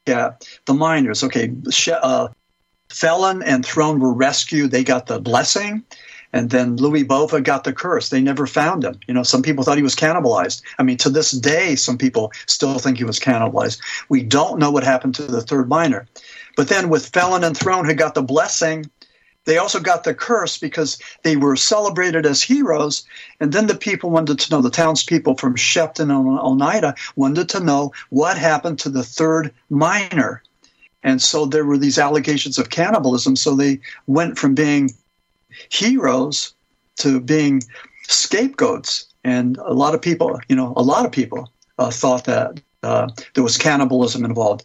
at 0.05 0.47
the 0.65 0.73
miners, 0.73 1.23
okay, 1.23 1.51
uh, 1.91 2.27
Fellin 2.89 3.41
and 3.41 3.65
Throne 3.65 3.99
were 3.99 4.13
rescued, 4.13 4.69
they 4.69 4.83
got 4.83 5.07
the 5.07 5.19
blessing. 5.19 5.83
And 6.33 6.49
then 6.49 6.77
Louis 6.77 7.03
Bova 7.03 7.41
got 7.41 7.63
the 7.63 7.73
curse. 7.73 8.09
They 8.09 8.21
never 8.21 8.47
found 8.47 8.83
him. 8.83 8.99
You 9.07 9.13
know, 9.13 9.21
some 9.21 9.43
people 9.43 9.63
thought 9.63 9.77
he 9.77 9.83
was 9.83 9.95
cannibalized. 9.95 10.63
I 10.79 10.83
mean, 10.83 10.97
to 10.97 11.09
this 11.09 11.31
day, 11.31 11.75
some 11.75 11.97
people 11.97 12.31
still 12.47 12.79
think 12.79 12.97
he 12.97 13.03
was 13.03 13.19
cannibalized. 13.19 13.79
We 14.09 14.23
don't 14.23 14.59
know 14.59 14.71
what 14.71 14.83
happened 14.83 15.13
to 15.15 15.23
the 15.23 15.41
third 15.41 15.69
miner. 15.69 16.07
But 16.55 16.69
then 16.69 16.89
with 16.89 17.09
Fellin 17.09 17.43
and 17.43 17.55
Throne, 17.55 17.85
who 17.85 17.93
got 17.93 18.15
the 18.15 18.23
blessing, 18.23 18.89
they 19.45 19.57
also 19.57 19.79
got 19.79 20.03
the 20.03 20.13
curse 20.13 20.57
because 20.57 20.97
they 21.23 21.35
were 21.35 21.55
celebrated 21.55 22.25
as 22.25 22.41
heroes. 22.41 23.03
And 23.39 23.51
then 23.51 23.67
the 23.67 23.75
people 23.75 24.09
wanted 24.09 24.39
to 24.39 24.51
know, 24.51 24.61
the 24.61 24.69
townspeople 24.69 25.35
from 25.35 25.55
Sheppton 25.55 26.11
and 26.11 26.39
Oneida 26.39 26.95
wanted 27.15 27.49
to 27.49 27.59
know 27.59 27.91
what 28.09 28.37
happened 28.37 28.79
to 28.79 28.89
the 28.89 29.03
third 29.03 29.53
miner. 29.69 30.41
And 31.03 31.21
so 31.21 31.45
there 31.45 31.65
were 31.65 31.77
these 31.77 31.99
allegations 31.99 32.57
of 32.57 32.69
cannibalism. 32.69 33.35
So 33.35 33.55
they 33.55 33.79
went 34.07 34.37
from 34.37 34.55
being 34.55 34.91
heroes 35.69 36.53
to 36.97 37.19
being 37.19 37.61
scapegoats. 38.07 39.05
And 39.25 39.57
a 39.57 39.73
lot 39.73 39.93
of 39.93 40.01
people, 40.01 40.39
you 40.47 40.55
know, 40.55 40.73
a 40.77 40.83
lot 40.83 41.05
of 41.05 41.11
people 41.11 41.51
uh, 41.77 41.91
thought 41.91 42.25
that 42.25 42.61
uh, 42.83 43.09
there 43.33 43.43
was 43.43 43.57
cannibalism 43.57 44.25
involved. 44.25 44.63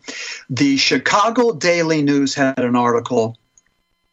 The 0.50 0.76
Chicago 0.76 1.52
Daily 1.52 2.02
News 2.02 2.34
had 2.34 2.58
an 2.58 2.76
article 2.76 3.38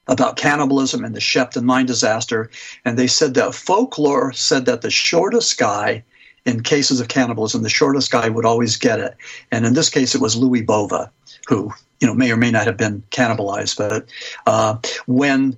about 0.07 0.37
cannibalism 0.37 1.03
and 1.03 1.15
the 1.15 1.19
Sheppton 1.19 1.63
mine 1.63 1.85
disaster, 1.85 2.49
and 2.83 2.97
they 2.97 3.07
said 3.07 3.33
that 3.33 3.55
folklore 3.55 4.33
said 4.33 4.65
that 4.65 4.81
the 4.81 4.91
shortest 4.91 5.57
guy 5.57 6.03
in 6.45 6.61
cases 6.61 6.99
of 6.99 7.07
cannibalism, 7.07 7.63
the 7.63 7.69
shortest 7.69 8.11
guy 8.11 8.29
would 8.29 8.45
always 8.45 8.77
get 8.77 8.99
it. 8.99 9.15
And 9.51 9.65
in 9.65 9.73
this 9.73 9.89
case, 9.89 10.13
it 10.13 10.21
was 10.21 10.35
Louis 10.35 10.61
Bova, 10.61 11.11
who 11.47 11.71
you 11.99 12.07
know 12.07 12.13
may 12.13 12.31
or 12.31 12.37
may 12.37 12.51
not 12.51 12.67
have 12.67 12.77
been 12.77 13.03
cannibalized. 13.11 13.77
But 13.77 14.07
uh, 14.45 14.77
when 15.07 15.57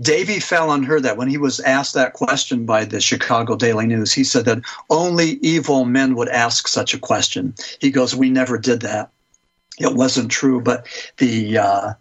Davy 0.00 0.38
fell 0.38 0.70
on 0.70 0.82
her 0.84 1.00
that 1.00 1.16
when 1.16 1.28
he 1.28 1.36
was 1.36 1.60
asked 1.60 1.94
that 1.94 2.14
question 2.14 2.64
by 2.64 2.84
the 2.84 3.00
Chicago 3.00 3.56
Daily 3.56 3.86
News, 3.86 4.12
he 4.12 4.24
said 4.24 4.44
that 4.44 4.62
only 4.88 5.32
evil 5.42 5.84
men 5.84 6.14
would 6.14 6.28
ask 6.28 6.68
such 6.68 6.94
a 6.94 6.98
question. 6.98 7.54
He 7.80 7.90
goes, 7.90 8.14
"We 8.14 8.30
never 8.30 8.56
did 8.56 8.80
that." 8.82 9.10
It 9.78 9.94
wasn't 9.94 10.30
true, 10.30 10.60
but 10.60 10.86
the 11.16 11.58
uh, 11.58 11.92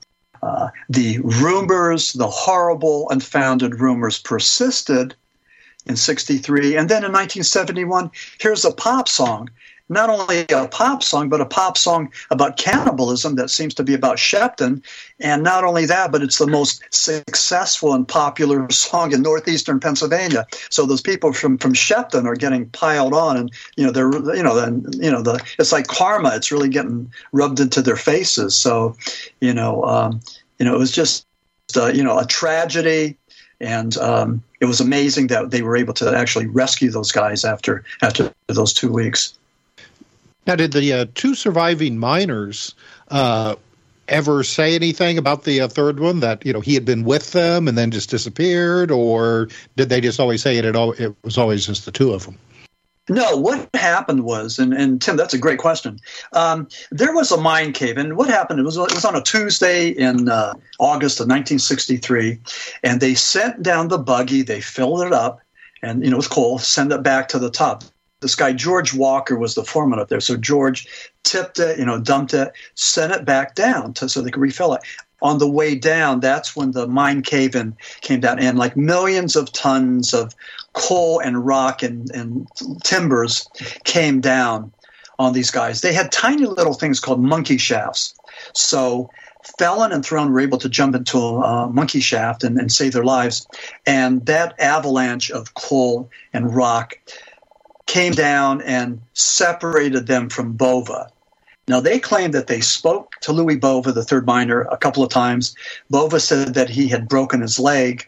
uh, 0.41 0.69
the 0.89 1.19
rumors, 1.19 2.13
the 2.13 2.27
horrible, 2.27 3.09
unfounded 3.09 3.79
rumors 3.79 4.19
persisted 4.19 5.15
in 5.85 5.95
63. 5.95 6.75
And 6.75 6.89
then 6.89 7.03
in 7.03 7.11
1971, 7.11 8.11
here's 8.39 8.65
a 8.65 8.71
pop 8.71 9.07
song. 9.07 9.49
Not 9.89 10.09
only 10.09 10.45
a 10.49 10.67
pop 10.67 11.01
song, 11.01 11.29
but 11.29 11.41
a 11.41 11.45
pop 11.45 11.77
song 11.77 12.11
about 12.29 12.57
cannibalism 12.57 13.35
that 13.35 13.49
seems 13.49 13.73
to 13.75 13.83
be 13.83 13.93
about 13.93 14.17
Sheppton. 14.17 14.83
And 15.19 15.43
not 15.43 15.63
only 15.63 15.85
that, 15.87 16.11
but 16.11 16.21
it's 16.21 16.37
the 16.37 16.47
most 16.47 16.83
successful 16.91 17.93
and 17.93 18.07
popular 18.07 18.69
song 18.69 19.11
in 19.13 19.21
northeastern 19.21 19.79
Pennsylvania. 19.79 20.45
So 20.69 20.85
those 20.85 21.01
people 21.01 21.33
from, 21.33 21.57
from 21.57 21.73
Sheppton 21.73 22.25
are 22.25 22.35
getting 22.35 22.69
piled 22.69 23.13
on, 23.13 23.37
and 23.37 23.51
you 23.75 23.85
know 23.85 23.91
they're 23.91 24.11
you 24.35 24.43
know 24.43 24.55
then 24.55 24.85
you 24.93 25.11
know 25.11 25.21
the 25.21 25.43
it's 25.57 25.71
like 25.71 25.87
karma. 25.87 26.35
It's 26.35 26.51
really 26.51 26.69
getting 26.69 27.11
rubbed 27.31 27.59
into 27.59 27.81
their 27.81 27.95
faces. 27.95 28.55
So 28.55 28.95
you 29.41 29.53
know 29.53 29.83
um, 29.85 30.21
you 30.59 30.65
know 30.65 30.75
it 30.75 30.79
was 30.79 30.91
just 30.91 31.25
uh, 31.75 31.87
you 31.87 32.03
know 32.03 32.19
a 32.19 32.25
tragedy 32.25 33.17
and 33.61 33.97
um, 33.97 34.43
it 34.61 34.65
was 34.65 34.79
amazing 34.79 35.27
that 35.27 35.51
they 35.51 35.61
were 35.61 35.75
able 35.75 35.93
to 35.95 36.15
actually 36.15 36.47
rescue 36.47 36.89
those 36.89 37.11
guys 37.11 37.43
after 37.43 37.83
after 38.01 38.33
those 38.47 38.73
two 38.73 38.91
weeks. 38.91 39.37
Now, 40.47 40.55
did 40.55 40.73
the 40.73 40.93
uh, 40.93 41.05
two 41.13 41.35
surviving 41.35 41.97
miners 41.97 42.73
uh, 43.09 43.55
ever 44.07 44.43
say 44.43 44.75
anything 44.75 45.17
about 45.17 45.43
the 45.43 45.61
uh, 45.61 45.67
third 45.67 45.99
one 45.99 46.19
that 46.21 46.45
you 46.45 46.53
know 46.53 46.59
he 46.59 46.73
had 46.73 46.85
been 46.85 47.03
with 47.03 47.31
them 47.31 47.67
and 47.67 47.77
then 47.77 47.91
just 47.91 48.09
disappeared, 48.09 48.91
or 48.91 49.49
did 49.75 49.89
they 49.89 50.01
just 50.01 50.19
always 50.19 50.41
say 50.41 50.57
it? 50.57 50.65
It, 50.65 50.75
it 50.75 51.15
was 51.23 51.37
always 51.37 51.65
just 51.65 51.85
the 51.85 51.91
two 51.91 52.13
of 52.13 52.25
them. 52.25 52.37
No, 53.09 53.35
what 53.35 53.67
happened 53.73 54.23
was, 54.23 54.59
and, 54.59 54.71
and 54.71 55.01
Tim, 55.01 55.17
that's 55.17 55.33
a 55.33 55.39
great 55.39 55.57
question. 55.57 55.99
Um, 56.33 56.67
there 56.91 57.13
was 57.13 57.31
a 57.31 57.37
mine 57.37 57.73
cave, 57.73 57.97
and 57.97 58.15
what 58.15 58.29
happened? 58.29 58.59
It 58.59 58.63
was 58.63 58.77
it 58.77 58.93
was 58.93 59.05
on 59.05 59.15
a 59.15 59.21
Tuesday 59.21 59.89
in 59.89 60.29
uh, 60.29 60.53
August 60.79 61.19
of 61.19 61.25
1963, 61.25 62.39
and 62.83 63.01
they 63.01 63.15
sent 63.15 63.63
down 63.63 63.87
the 63.87 63.97
buggy, 63.97 64.43
they 64.43 64.61
filled 64.61 65.01
it 65.01 65.11
up, 65.11 65.39
and 65.81 66.03
you 66.03 66.11
know 66.11 66.15
it 66.15 66.17
was 66.17 66.27
coal, 66.27 66.59
send 66.59 66.91
it 66.91 67.01
back 67.01 67.29
to 67.29 67.39
the 67.39 67.49
top. 67.49 67.83
This 68.21 68.35
guy 68.35 68.53
George 68.53 68.93
Walker 68.93 69.37
was 69.37 69.55
the 69.55 69.63
foreman 69.63 69.99
up 69.99 70.09
there, 70.09 70.19
so 70.19 70.35
George 70.35 70.87
tipped 71.23 71.59
it, 71.59 71.79
you 71.79 71.85
know, 71.85 71.99
dumped 71.99 72.33
it, 72.33 72.51
sent 72.75 73.13
it 73.13 73.25
back 73.25 73.55
down 73.55 73.93
to, 73.93 74.09
so 74.09 74.21
they 74.21 74.31
could 74.31 74.41
refill 74.41 74.73
it 74.73 74.81
on 75.21 75.37
the 75.37 75.49
way 75.49 75.75
down, 75.75 76.19
that's 76.19 76.55
when 76.55 76.71
the 76.71 76.87
mine 76.87 77.21
cave 77.21 77.55
in 77.55 77.75
came 78.01 78.19
down, 78.19 78.39
and 78.39 78.57
like 78.57 78.77
millions 78.77 79.35
of 79.35 79.51
tons 79.51 80.13
of 80.13 80.33
coal 80.73 81.19
and 81.19 81.45
rock 81.45 81.83
and, 81.83 82.09
and 82.11 82.47
timbers 82.83 83.49
came 83.83 84.21
down 84.21 84.71
on 85.17 85.33
these 85.33 85.51
guys. 85.51 85.81
They 85.81 85.93
had 85.93 86.11
tiny 86.11 86.45
little 86.45 86.73
things 86.73 86.99
called 86.99 87.21
monkey 87.21 87.57
shafts. 87.57 88.13
So 88.53 89.09
Fellin 89.57 89.91
and 89.91 90.05
Throne 90.05 90.31
were 90.31 90.39
able 90.39 90.59
to 90.59 90.69
jump 90.69 90.95
into 90.95 91.17
a 91.17 91.67
monkey 91.69 91.99
shaft 91.99 92.43
and, 92.43 92.57
and 92.57 92.71
save 92.71 92.93
their 92.93 93.03
lives. 93.03 93.47
And 93.85 94.25
that 94.27 94.55
avalanche 94.59 95.31
of 95.31 95.53
coal 95.55 96.09
and 96.31 96.55
rock 96.55 96.97
came 97.89 98.13
down 98.13 98.61
and 98.61 99.01
separated 99.13 100.05
them 100.05 100.29
from 100.29 100.53
Bova. 100.53 101.09
Now, 101.67 101.79
they 101.79 101.99
claim 101.99 102.31
that 102.31 102.45
they 102.45 102.61
spoke 102.61 103.13
to 103.21 103.33
Louis 103.33 103.55
Bova, 103.55 103.91
the 103.91 104.03
third 104.03 104.27
miner, 104.27 104.61
a 104.61 104.77
couple 104.77 105.03
of 105.03 105.09
times. 105.09 105.55
Bova 105.89 106.19
said 106.19 106.53
that 106.53 106.69
he 106.69 106.87
had 106.87 107.09
broken 107.09 107.41
his 107.41 107.57
leg. 107.59 108.07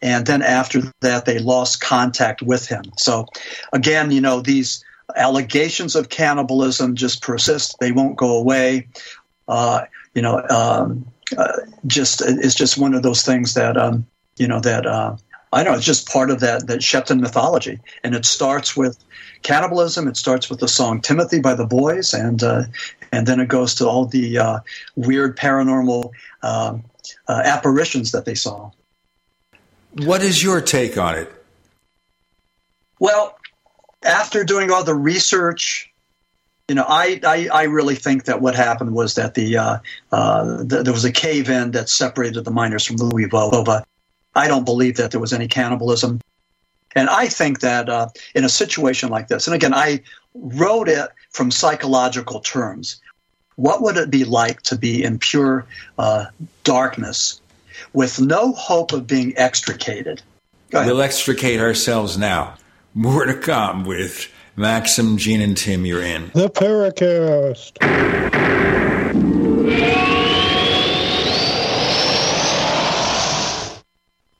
And 0.00 0.26
then 0.26 0.40
after 0.40 0.82
that, 1.00 1.26
they 1.26 1.38
lost 1.38 1.80
contact 1.80 2.40
with 2.40 2.66
him. 2.66 2.84
So, 2.96 3.26
again, 3.72 4.10
you 4.10 4.20
know, 4.20 4.40
these 4.40 4.82
allegations 5.14 5.94
of 5.94 6.08
cannibalism 6.08 6.94
just 6.94 7.20
persist. 7.20 7.76
They 7.80 7.92
won't 7.92 8.16
go 8.16 8.38
away. 8.38 8.88
Uh, 9.46 9.84
you 10.14 10.22
know, 10.22 10.42
um, 10.48 11.06
uh, 11.36 11.52
just 11.86 12.22
it's 12.22 12.54
just 12.54 12.78
one 12.78 12.94
of 12.94 13.02
those 13.02 13.22
things 13.22 13.54
that 13.54 13.76
um, 13.76 14.06
you 14.36 14.48
know 14.48 14.60
that 14.60 14.86
uh, 14.86 15.16
I 15.52 15.62
know 15.62 15.74
it's 15.74 15.84
just 15.84 16.08
part 16.08 16.30
of 16.30 16.40
that 16.40 16.66
that 16.66 16.80
Sheppton 16.80 17.20
mythology, 17.20 17.80
and 18.04 18.14
it 18.14 18.24
starts 18.24 18.76
with 18.76 19.02
cannibalism. 19.42 20.08
It 20.08 20.16
starts 20.16 20.50
with 20.50 20.60
the 20.60 20.68
song 20.68 21.00
"Timothy" 21.00 21.40
by 21.40 21.54
the 21.54 21.66
Buoys, 21.66 22.12
and 22.12 22.42
uh, 22.42 22.64
and 23.12 23.26
then 23.26 23.40
it 23.40 23.48
goes 23.48 23.74
to 23.76 23.88
all 23.88 24.04
the 24.04 24.38
uh, 24.38 24.60
weird 24.96 25.36
paranormal 25.36 26.10
um, 26.42 26.84
uh, 27.26 27.42
apparitions 27.44 28.12
that 28.12 28.24
they 28.24 28.34
saw. 28.34 28.70
What 29.94 30.22
is 30.22 30.42
your 30.42 30.60
take 30.60 30.98
on 30.98 31.16
it? 31.16 31.32
Well, 33.00 33.38
after 34.02 34.44
doing 34.44 34.70
all 34.70 34.84
the 34.84 34.94
research, 34.94 35.90
you 36.68 36.74
know, 36.74 36.84
I, 36.86 37.20
I, 37.24 37.48
I 37.52 37.62
really 37.64 37.94
think 37.94 38.24
that 38.24 38.40
what 38.42 38.54
happened 38.54 38.92
was 38.92 39.14
that 39.14 39.34
the, 39.34 39.56
uh, 39.56 39.78
uh, 40.12 40.62
the 40.62 40.82
there 40.82 40.92
was 40.92 41.04
a 41.04 41.12
cave 41.12 41.48
in 41.48 41.70
that 41.72 41.88
separated 41.88 42.44
the 42.44 42.50
miners 42.50 42.84
from 42.84 42.96
Louis 42.96 43.26
Bova. 43.26 43.84
I 44.34 44.48
don't 44.48 44.64
believe 44.64 44.96
that 44.96 45.10
there 45.10 45.20
was 45.20 45.32
any 45.32 45.48
cannibalism. 45.48 46.20
And 46.94 47.08
I 47.08 47.28
think 47.28 47.60
that 47.60 47.88
uh, 47.88 48.08
in 48.34 48.44
a 48.44 48.48
situation 48.48 49.08
like 49.08 49.28
this, 49.28 49.46
and 49.46 49.54
again, 49.54 49.74
I 49.74 50.02
wrote 50.34 50.88
it 50.88 51.08
from 51.30 51.50
psychological 51.50 52.40
terms. 52.40 53.00
What 53.56 53.82
would 53.82 53.96
it 53.96 54.10
be 54.10 54.24
like 54.24 54.62
to 54.62 54.76
be 54.76 55.02
in 55.02 55.18
pure 55.18 55.66
uh, 55.98 56.26
darkness 56.64 57.40
with 57.92 58.20
no 58.20 58.52
hope 58.52 58.92
of 58.92 59.06
being 59.06 59.36
extricated? 59.36 60.22
We'll 60.72 61.00
extricate 61.02 61.60
ourselves 61.60 62.18
now. 62.18 62.56
More 62.94 63.24
to 63.24 63.34
come 63.34 63.84
with 63.84 64.30
Maxim, 64.56 65.18
Gene, 65.18 65.40
and 65.40 65.56
Tim. 65.56 65.86
You're 65.86 66.02
in. 66.02 66.30
The 66.34 66.50
Paracast. 66.50 67.78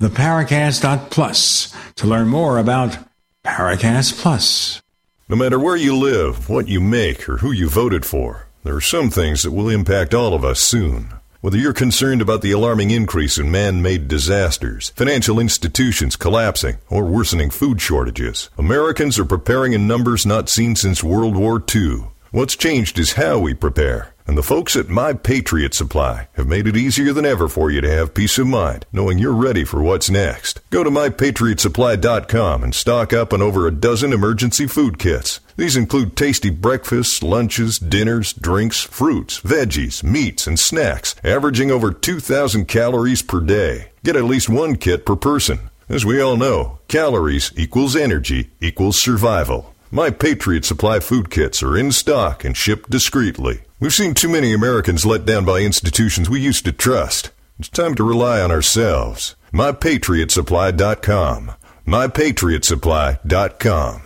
theparacast.plus 0.00 1.74
to 1.96 2.06
learn 2.06 2.28
more 2.28 2.58
about 2.58 2.98
Paracast 3.44 4.20
Plus. 4.20 4.82
No 5.28 5.36
matter 5.36 5.58
where 5.58 5.76
you 5.76 5.96
live, 5.96 6.48
what 6.48 6.68
you 6.68 6.80
make, 6.80 7.28
or 7.28 7.38
who 7.38 7.52
you 7.52 7.68
voted 7.68 8.04
for, 8.04 8.46
there 8.64 8.74
are 8.74 8.80
some 8.80 9.10
things 9.10 9.42
that 9.42 9.52
will 9.52 9.68
impact 9.68 10.14
all 10.14 10.34
of 10.34 10.44
us 10.44 10.60
soon. 10.60 11.12
Whether 11.40 11.58
you're 11.58 11.72
concerned 11.72 12.20
about 12.20 12.42
the 12.42 12.50
alarming 12.50 12.90
increase 12.90 13.38
in 13.38 13.50
man 13.50 13.80
made 13.80 14.08
disasters, 14.08 14.88
financial 14.90 15.38
institutions 15.38 16.16
collapsing, 16.16 16.78
or 16.88 17.04
worsening 17.04 17.50
food 17.50 17.80
shortages, 17.80 18.50
Americans 18.58 19.18
are 19.18 19.24
preparing 19.24 19.72
in 19.72 19.86
numbers 19.86 20.26
not 20.26 20.48
seen 20.48 20.74
since 20.74 21.04
World 21.04 21.36
War 21.36 21.62
II. 21.72 22.06
What's 22.32 22.56
changed 22.56 22.98
is 22.98 23.12
how 23.12 23.38
we 23.38 23.54
prepare. 23.54 24.15
And 24.26 24.36
the 24.36 24.42
folks 24.42 24.74
at 24.74 24.88
My 24.88 25.12
Patriot 25.12 25.72
Supply 25.72 26.26
have 26.34 26.48
made 26.48 26.66
it 26.66 26.76
easier 26.76 27.12
than 27.12 27.24
ever 27.24 27.48
for 27.48 27.70
you 27.70 27.80
to 27.80 27.90
have 27.90 28.12
peace 28.12 28.38
of 28.38 28.48
mind, 28.48 28.84
knowing 28.92 29.18
you're 29.18 29.32
ready 29.32 29.64
for 29.64 29.80
what's 29.82 30.10
next. 30.10 30.60
Go 30.70 30.82
to 30.82 30.90
MyPatriotSupply.com 30.90 32.64
and 32.64 32.74
stock 32.74 33.12
up 33.12 33.32
on 33.32 33.40
over 33.40 33.66
a 33.66 33.70
dozen 33.70 34.12
emergency 34.12 34.66
food 34.66 34.98
kits. 34.98 35.38
These 35.56 35.76
include 35.76 36.16
tasty 36.16 36.50
breakfasts, 36.50 37.22
lunches, 37.22 37.78
dinners, 37.78 38.32
drinks, 38.32 38.82
fruits, 38.82 39.40
veggies, 39.40 40.02
meats, 40.02 40.46
and 40.46 40.58
snacks, 40.58 41.14
averaging 41.22 41.70
over 41.70 41.92
2,000 41.92 42.66
calories 42.66 43.22
per 43.22 43.40
day. 43.40 43.92
Get 44.02 44.16
at 44.16 44.24
least 44.24 44.48
one 44.48 44.76
kit 44.76 45.06
per 45.06 45.16
person. 45.16 45.70
As 45.88 46.04
we 46.04 46.20
all 46.20 46.36
know, 46.36 46.80
calories 46.88 47.52
equals 47.56 47.94
energy 47.94 48.50
equals 48.60 49.00
survival. 49.00 49.72
My 49.90 50.10
Patriot 50.10 50.64
Supply 50.64 50.98
food 50.98 51.30
kits 51.30 51.62
are 51.62 51.76
in 51.76 51.92
stock 51.92 52.44
and 52.44 52.56
shipped 52.56 52.90
discreetly. 52.90 53.60
We've 53.78 53.92
seen 53.92 54.14
too 54.14 54.28
many 54.28 54.52
Americans 54.52 55.06
let 55.06 55.24
down 55.24 55.44
by 55.44 55.60
institutions 55.60 56.28
we 56.28 56.40
used 56.40 56.64
to 56.64 56.72
trust. 56.72 57.30
It's 57.60 57.68
time 57.68 57.94
to 57.94 58.02
rely 58.02 58.40
on 58.40 58.50
ourselves. 58.50 59.36
MyPatriotSupply.com. 59.52 61.52
MyPatriotSupply.com. 61.86 64.05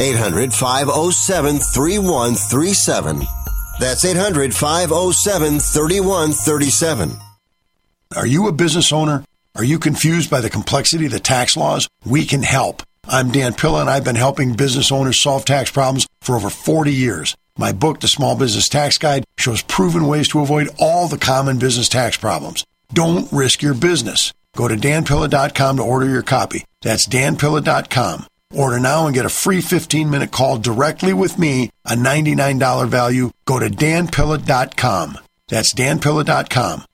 800 0.00 0.52
507 0.52 1.58
3137. 1.58 3.22
That's 3.80 4.04
800 4.04 4.54
507 4.54 5.60
3137. 5.60 7.16
Are 8.16 8.26
you 8.26 8.48
a 8.48 8.52
business 8.52 8.92
owner? 8.92 9.24
Are 9.54 9.64
you 9.64 9.78
confused 9.78 10.30
by 10.30 10.40
the 10.40 10.50
complexity 10.50 11.06
of 11.06 11.12
the 11.12 11.20
tax 11.20 11.56
laws? 11.56 11.88
We 12.04 12.24
can 12.24 12.42
help. 12.42 12.82
I'm 13.06 13.30
Dan 13.30 13.54
Pilla, 13.54 13.80
and 13.80 13.90
I've 13.90 14.04
been 14.04 14.16
helping 14.16 14.54
business 14.54 14.92
owners 14.92 15.22
solve 15.22 15.44
tax 15.44 15.70
problems 15.70 16.06
for 16.20 16.36
over 16.36 16.50
40 16.50 16.92
years. 16.92 17.36
My 17.56 17.72
book, 17.72 18.00
The 18.00 18.08
Small 18.08 18.36
Business 18.36 18.68
Tax 18.68 18.98
Guide, 18.98 19.24
shows 19.36 19.62
proven 19.62 20.06
ways 20.06 20.28
to 20.28 20.40
avoid 20.40 20.68
all 20.78 21.08
the 21.08 21.18
common 21.18 21.58
business 21.58 21.88
tax 21.88 22.16
problems. 22.16 22.64
Don't 22.92 23.30
risk 23.32 23.62
your 23.62 23.74
business. 23.74 24.32
Go 24.56 24.68
to 24.68 24.76
danpilla.com 24.76 25.76
to 25.76 25.82
order 25.82 26.08
your 26.08 26.22
copy. 26.22 26.64
That's 26.82 27.08
danpilla.com. 27.08 28.26
Order 28.54 28.80
now 28.80 29.06
and 29.06 29.14
get 29.14 29.26
a 29.26 29.30
free 29.30 29.60
15 29.60 30.08
minute 30.10 30.30
call 30.30 30.58
directly 30.58 31.12
with 31.12 31.38
me, 31.38 31.70
a 31.84 31.94
$99 31.94 32.88
value. 32.88 33.30
Go 33.44 33.58
to 33.58 33.68
danpilla.com. 33.68 35.18
That's 35.48 35.74
danpilla.com. 35.74 36.84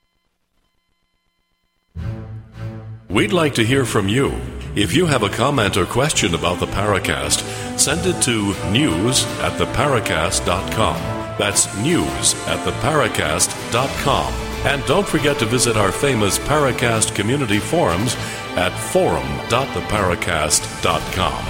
We'd 3.08 3.32
like 3.32 3.54
to 3.54 3.64
hear 3.64 3.84
from 3.84 4.08
you. 4.08 4.34
If 4.74 4.92
you 4.94 5.06
have 5.06 5.22
a 5.22 5.28
comment 5.28 5.76
or 5.76 5.86
question 5.86 6.34
about 6.34 6.58
the 6.58 6.66
Paracast, 6.66 7.78
send 7.78 8.04
it 8.06 8.20
to 8.22 8.54
news 8.72 9.24
at 9.38 9.52
theparacast.com. 9.52 10.96
That's 11.38 11.76
news 11.78 12.34
at 12.46 12.58
theparacast.com. 12.66 14.53
And 14.64 14.84
don't 14.86 15.06
forget 15.06 15.38
to 15.40 15.46
visit 15.46 15.76
our 15.76 15.92
famous 15.92 16.38
Paracast 16.38 17.14
community 17.14 17.58
forums 17.58 18.16
at 18.56 18.70
forum.theparacast.com. 18.70 21.44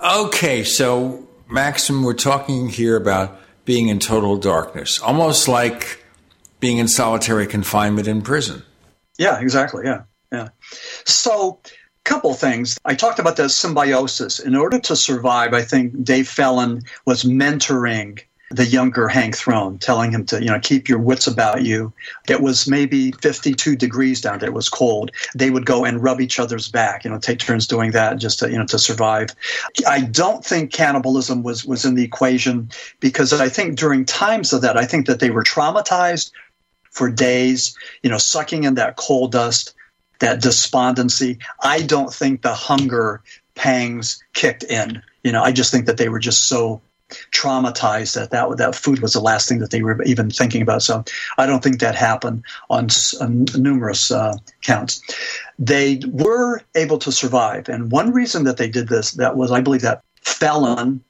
Okay, 0.00 0.64
so 0.64 1.26
Maxim, 1.48 2.04
we're 2.04 2.14
talking 2.14 2.68
here 2.68 2.96
about 2.96 3.40
being 3.64 3.88
in 3.88 3.98
total 3.98 4.36
darkness, 4.36 5.00
almost 5.00 5.48
like 5.48 6.04
being 6.60 6.78
in 6.78 6.88
solitary 6.88 7.46
confinement 7.46 8.06
in 8.06 8.22
prison. 8.22 8.62
Yeah, 9.18 9.40
exactly. 9.40 9.84
Yeah, 9.84 10.02
yeah. 10.32 10.48
So, 11.04 11.60
couple 12.04 12.32
things. 12.34 12.78
I 12.84 12.94
talked 12.94 13.18
about 13.18 13.36
the 13.36 13.48
symbiosis. 13.48 14.38
In 14.38 14.56
order 14.56 14.78
to 14.80 14.96
survive, 14.96 15.52
I 15.52 15.62
think 15.62 16.02
Dave 16.02 16.28
Fellin 16.28 16.82
was 17.04 17.24
mentoring 17.24 18.20
the 18.50 18.66
younger 18.66 19.06
Hank 19.06 19.36
Throne, 19.36 19.78
telling 19.78 20.10
him 20.10 20.26
to, 20.26 20.42
you 20.42 20.50
know, 20.50 20.58
keep 20.58 20.88
your 20.88 20.98
wits 20.98 21.28
about 21.28 21.62
you. 21.62 21.92
It 22.28 22.40
was 22.40 22.68
maybe 22.68 23.12
52 23.12 23.76
degrees 23.76 24.20
down 24.20 24.40
there. 24.40 24.48
It 24.48 24.54
was 24.54 24.68
cold. 24.68 25.12
They 25.36 25.50
would 25.50 25.64
go 25.64 25.84
and 25.84 26.02
rub 26.02 26.20
each 26.20 26.40
other's 26.40 26.68
back, 26.68 27.04
you 27.04 27.10
know, 27.10 27.18
take 27.18 27.38
turns 27.38 27.68
doing 27.68 27.92
that 27.92 28.18
just 28.18 28.40
to, 28.40 28.50
you 28.50 28.58
know, 28.58 28.66
to 28.66 28.78
survive. 28.78 29.30
I 29.86 30.00
don't 30.00 30.44
think 30.44 30.72
cannibalism 30.72 31.44
was, 31.44 31.64
was 31.64 31.84
in 31.84 31.94
the 31.94 32.02
equation 32.02 32.70
because 32.98 33.32
I 33.32 33.48
think 33.48 33.78
during 33.78 34.04
times 34.04 34.52
of 34.52 34.62
that, 34.62 34.76
I 34.76 34.84
think 34.84 35.06
that 35.06 35.20
they 35.20 35.30
were 35.30 35.44
traumatized 35.44 36.32
for 36.90 37.08
days, 37.08 37.76
you 38.02 38.10
know, 38.10 38.18
sucking 38.18 38.64
in 38.64 38.74
that 38.74 38.96
coal 38.96 39.28
dust, 39.28 39.74
that 40.18 40.42
despondency. 40.42 41.38
I 41.62 41.82
don't 41.82 42.12
think 42.12 42.42
the 42.42 42.54
hunger 42.54 43.22
pangs 43.54 44.22
kicked 44.32 44.64
in. 44.64 45.02
You 45.22 45.30
know, 45.30 45.42
I 45.42 45.52
just 45.52 45.70
think 45.70 45.86
that 45.86 45.98
they 45.98 46.08
were 46.08 46.18
just 46.18 46.48
so 46.48 46.80
traumatized 47.32 48.14
that 48.14 48.30
that 48.30 48.56
that 48.56 48.74
food 48.74 49.00
was 49.00 49.12
the 49.12 49.20
last 49.20 49.48
thing 49.48 49.58
that 49.58 49.70
they 49.70 49.82
were 49.82 50.02
even 50.02 50.30
thinking 50.30 50.62
about. 50.62 50.82
So 50.82 51.04
I 51.38 51.46
don't 51.46 51.62
think 51.62 51.80
that 51.80 51.94
happened 51.94 52.44
on, 52.68 52.88
on 53.20 53.46
numerous 53.56 54.10
uh, 54.10 54.36
counts. 54.62 55.02
They 55.58 56.00
were 56.08 56.62
able 56.74 56.98
to 56.98 57.12
survive, 57.12 57.68
and 57.68 57.92
one 57.92 58.12
reason 58.12 58.44
that 58.44 58.56
they 58.56 58.68
did 58.68 58.88
this 58.88 59.12
that 59.12 59.36
was, 59.36 59.50
I 59.50 59.60
believe, 59.60 59.82
that 59.82 60.02
Fellin, 60.22 61.02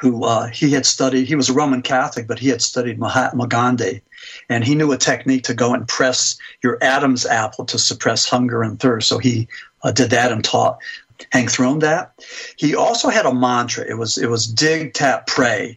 who 0.00 0.24
uh, 0.24 0.46
he 0.48 0.70
had 0.70 0.86
studied, 0.86 1.26
he 1.26 1.36
was 1.36 1.48
a 1.48 1.54
Roman 1.54 1.82
Catholic, 1.82 2.26
but 2.26 2.38
he 2.38 2.48
had 2.48 2.62
studied 2.62 2.98
Mahatma 2.98 3.46
Gandhi, 3.46 4.02
and 4.48 4.64
he 4.64 4.74
knew 4.74 4.92
a 4.92 4.98
technique 4.98 5.44
to 5.44 5.54
go 5.54 5.72
and 5.74 5.86
press 5.88 6.36
your 6.62 6.78
Adam's 6.82 7.26
apple 7.26 7.64
to 7.66 7.78
suppress 7.78 8.28
hunger 8.28 8.62
and 8.62 8.78
thirst. 8.78 9.08
So 9.08 9.18
he 9.18 9.48
uh, 9.82 9.92
did 9.92 10.10
that 10.10 10.32
and 10.32 10.44
taught 10.44 10.78
Hank 11.30 11.50
Throne 11.50 11.80
that. 11.80 12.12
He 12.56 12.74
also 12.74 13.08
had 13.08 13.26
a 13.26 13.34
mantra. 13.34 13.84
It 13.88 13.98
was 13.98 14.18
it 14.18 14.28
was 14.28 14.46
dig, 14.46 14.94
tap, 14.94 15.26
pray. 15.26 15.76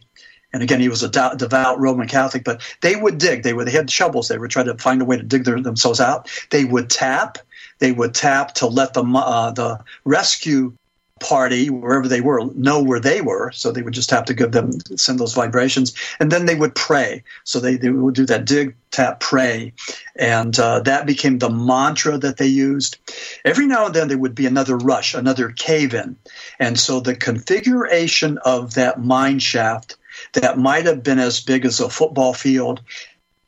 And 0.52 0.62
again, 0.62 0.80
he 0.80 0.88
was 0.88 1.02
a 1.02 1.36
devout 1.36 1.78
Roman 1.78 2.08
Catholic, 2.08 2.42
but 2.42 2.60
they 2.80 2.96
would 2.96 3.18
dig. 3.18 3.44
They 3.44 3.52
would 3.52 3.68
they 3.68 3.72
had 3.72 3.90
shovels. 3.90 4.28
They 4.28 4.38
would 4.38 4.50
try 4.50 4.64
to 4.64 4.76
find 4.78 5.00
a 5.00 5.04
way 5.04 5.16
to 5.16 5.22
dig 5.22 5.44
their, 5.44 5.60
themselves 5.60 6.00
out. 6.00 6.28
They 6.50 6.64
would 6.64 6.90
tap. 6.90 7.38
They 7.78 7.92
would 7.92 8.14
tap 8.14 8.54
to 8.54 8.66
let 8.66 8.94
the 8.94 9.04
uh, 9.04 9.52
the 9.52 9.78
rescue 10.04 10.76
party 11.20 11.70
wherever 11.70 12.08
they 12.08 12.20
were 12.20 12.44
know 12.54 12.82
where 12.82 13.00
they 13.00 13.20
were. 13.20 13.52
So 13.52 13.70
they 13.70 13.82
would 13.82 13.94
just 13.94 14.10
have 14.10 14.24
to 14.26 14.34
give 14.34 14.52
them 14.52 14.72
send 14.96 15.18
those 15.18 15.34
vibrations. 15.34 15.94
And 16.18 16.32
then 16.32 16.46
they 16.46 16.54
would 16.54 16.74
pray. 16.74 17.22
So 17.44 17.60
they, 17.60 17.76
they 17.76 17.90
would 17.90 18.14
do 18.14 18.26
that 18.26 18.46
dig 18.46 18.74
tap 18.90 19.20
pray. 19.20 19.72
And 20.16 20.58
uh, 20.58 20.80
that 20.80 21.06
became 21.06 21.38
the 21.38 21.50
mantra 21.50 22.18
that 22.18 22.38
they 22.38 22.46
used. 22.46 22.98
Every 23.44 23.66
now 23.66 23.86
and 23.86 23.94
then 23.94 24.08
there 24.08 24.18
would 24.18 24.34
be 24.34 24.46
another 24.46 24.76
rush 24.76 25.14
another 25.14 25.50
cave 25.50 25.94
in 25.94 26.16
and 26.58 26.78
so 26.78 27.00
the 27.00 27.14
configuration 27.14 28.38
of 28.38 28.74
that 28.74 29.00
mine 29.00 29.38
shaft 29.38 29.96
that 30.32 30.58
might 30.58 30.86
have 30.86 31.02
been 31.02 31.18
as 31.18 31.40
big 31.40 31.64
as 31.64 31.80
a 31.80 31.88
football 31.88 32.34
field 32.34 32.80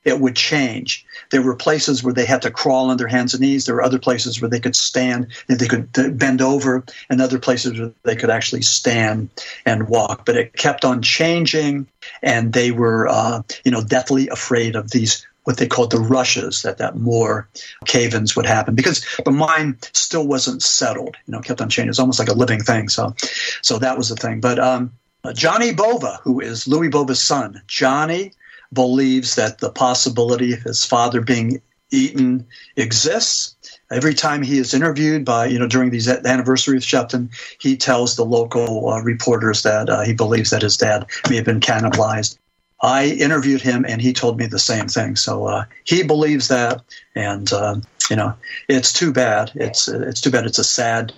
it 0.04 0.20
would 0.20 0.36
change. 0.36 1.04
There 1.30 1.42
were 1.42 1.54
places 1.54 2.02
where 2.02 2.14
they 2.14 2.24
had 2.24 2.42
to 2.42 2.50
crawl 2.50 2.90
on 2.90 2.96
their 2.96 3.08
hands 3.08 3.34
and 3.34 3.40
knees. 3.40 3.64
There 3.64 3.74
were 3.74 3.82
other 3.82 3.98
places 3.98 4.40
where 4.40 4.50
they 4.50 4.60
could 4.60 4.76
stand 4.76 5.28
and 5.48 5.58
they 5.58 5.68
could 5.68 5.92
bend 6.18 6.42
over, 6.42 6.84
and 7.08 7.20
other 7.20 7.38
places 7.38 7.78
where 7.78 7.92
they 8.02 8.16
could 8.16 8.30
actually 8.30 8.62
stand 8.62 9.30
and 9.64 9.88
walk. 9.88 10.24
But 10.24 10.36
it 10.36 10.54
kept 10.54 10.84
on 10.84 11.02
changing, 11.02 11.86
and 12.22 12.52
they 12.52 12.70
were, 12.70 13.08
uh, 13.08 13.42
you 13.64 13.70
know, 13.70 13.82
deathly 13.82 14.28
afraid 14.28 14.76
of 14.76 14.90
these 14.90 15.26
what 15.44 15.56
they 15.56 15.66
called 15.66 15.90
the 15.90 15.98
rushes 15.98 16.62
that 16.62 16.78
that 16.78 16.96
more 16.96 17.48
cave-ins 17.84 18.36
would 18.36 18.46
happen 18.46 18.76
because 18.76 19.04
the 19.24 19.30
mine 19.32 19.76
still 19.92 20.24
wasn't 20.26 20.62
settled. 20.62 21.16
You 21.26 21.32
know, 21.32 21.40
kept 21.40 21.60
on 21.60 21.68
changing. 21.68 21.90
It's 21.90 21.98
almost 21.98 22.20
like 22.20 22.28
a 22.28 22.34
living 22.34 22.60
thing. 22.60 22.88
So, 22.88 23.14
so 23.60 23.78
that 23.78 23.98
was 23.98 24.08
the 24.08 24.14
thing. 24.14 24.40
But 24.40 24.60
um, 24.60 24.92
Johnny 25.34 25.72
Bova, 25.72 26.20
who 26.22 26.40
is 26.40 26.68
Louis 26.68 26.88
Bova's 26.88 27.20
son, 27.20 27.60
Johnny 27.66 28.32
believes 28.72 29.34
that 29.36 29.58
the 29.58 29.70
possibility 29.70 30.52
of 30.52 30.62
his 30.62 30.84
father 30.84 31.20
being 31.20 31.60
eaten 31.90 32.46
exists. 32.76 33.54
Every 33.90 34.14
time 34.14 34.42
he 34.42 34.58
is 34.58 34.72
interviewed 34.72 35.24
by, 35.24 35.46
you 35.46 35.58
know, 35.58 35.68
during 35.68 35.90
these 35.90 36.08
anniversary 36.08 36.78
of 36.78 36.82
Sheppton, 36.82 37.28
he 37.60 37.76
tells 37.76 38.16
the 38.16 38.24
local 38.24 38.88
uh, 38.88 39.02
reporters 39.02 39.62
that 39.62 39.90
uh, 39.90 40.00
he 40.02 40.14
believes 40.14 40.50
that 40.50 40.62
his 40.62 40.76
dad 40.76 41.06
may 41.28 41.36
have 41.36 41.44
been 41.44 41.60
cannibalized. 41.60 42.38
I 42.80 43.06
interviewed 43.06 43.60
him, 43.60 43.84
and 43.86 44.00
he 44.02 44.12
told 44.12 44.38
me 44.38 44.46
the 44.46 44.58
same 44.58 44.88
thing. 44.88 45.14
So 45.14 45.46
uh, 45.46 45.64
he 45.84 46.02
believes 46.02 46.48
that, 46.48 46.82
and 47.14 47.52
uh, 47.52 47.76
you 48.10 48.16
know, 48.16 48.34
it's 48.68 48.92
too 48.92 49.12
bad. 49.12 49.52
It's 49.54 49.86
it's 49.86 50.20
too 50.20 50.30
bad. 50.30 50.46
It's 50.46 50.58
a 50.58 50.64
sad, 50.64 51.12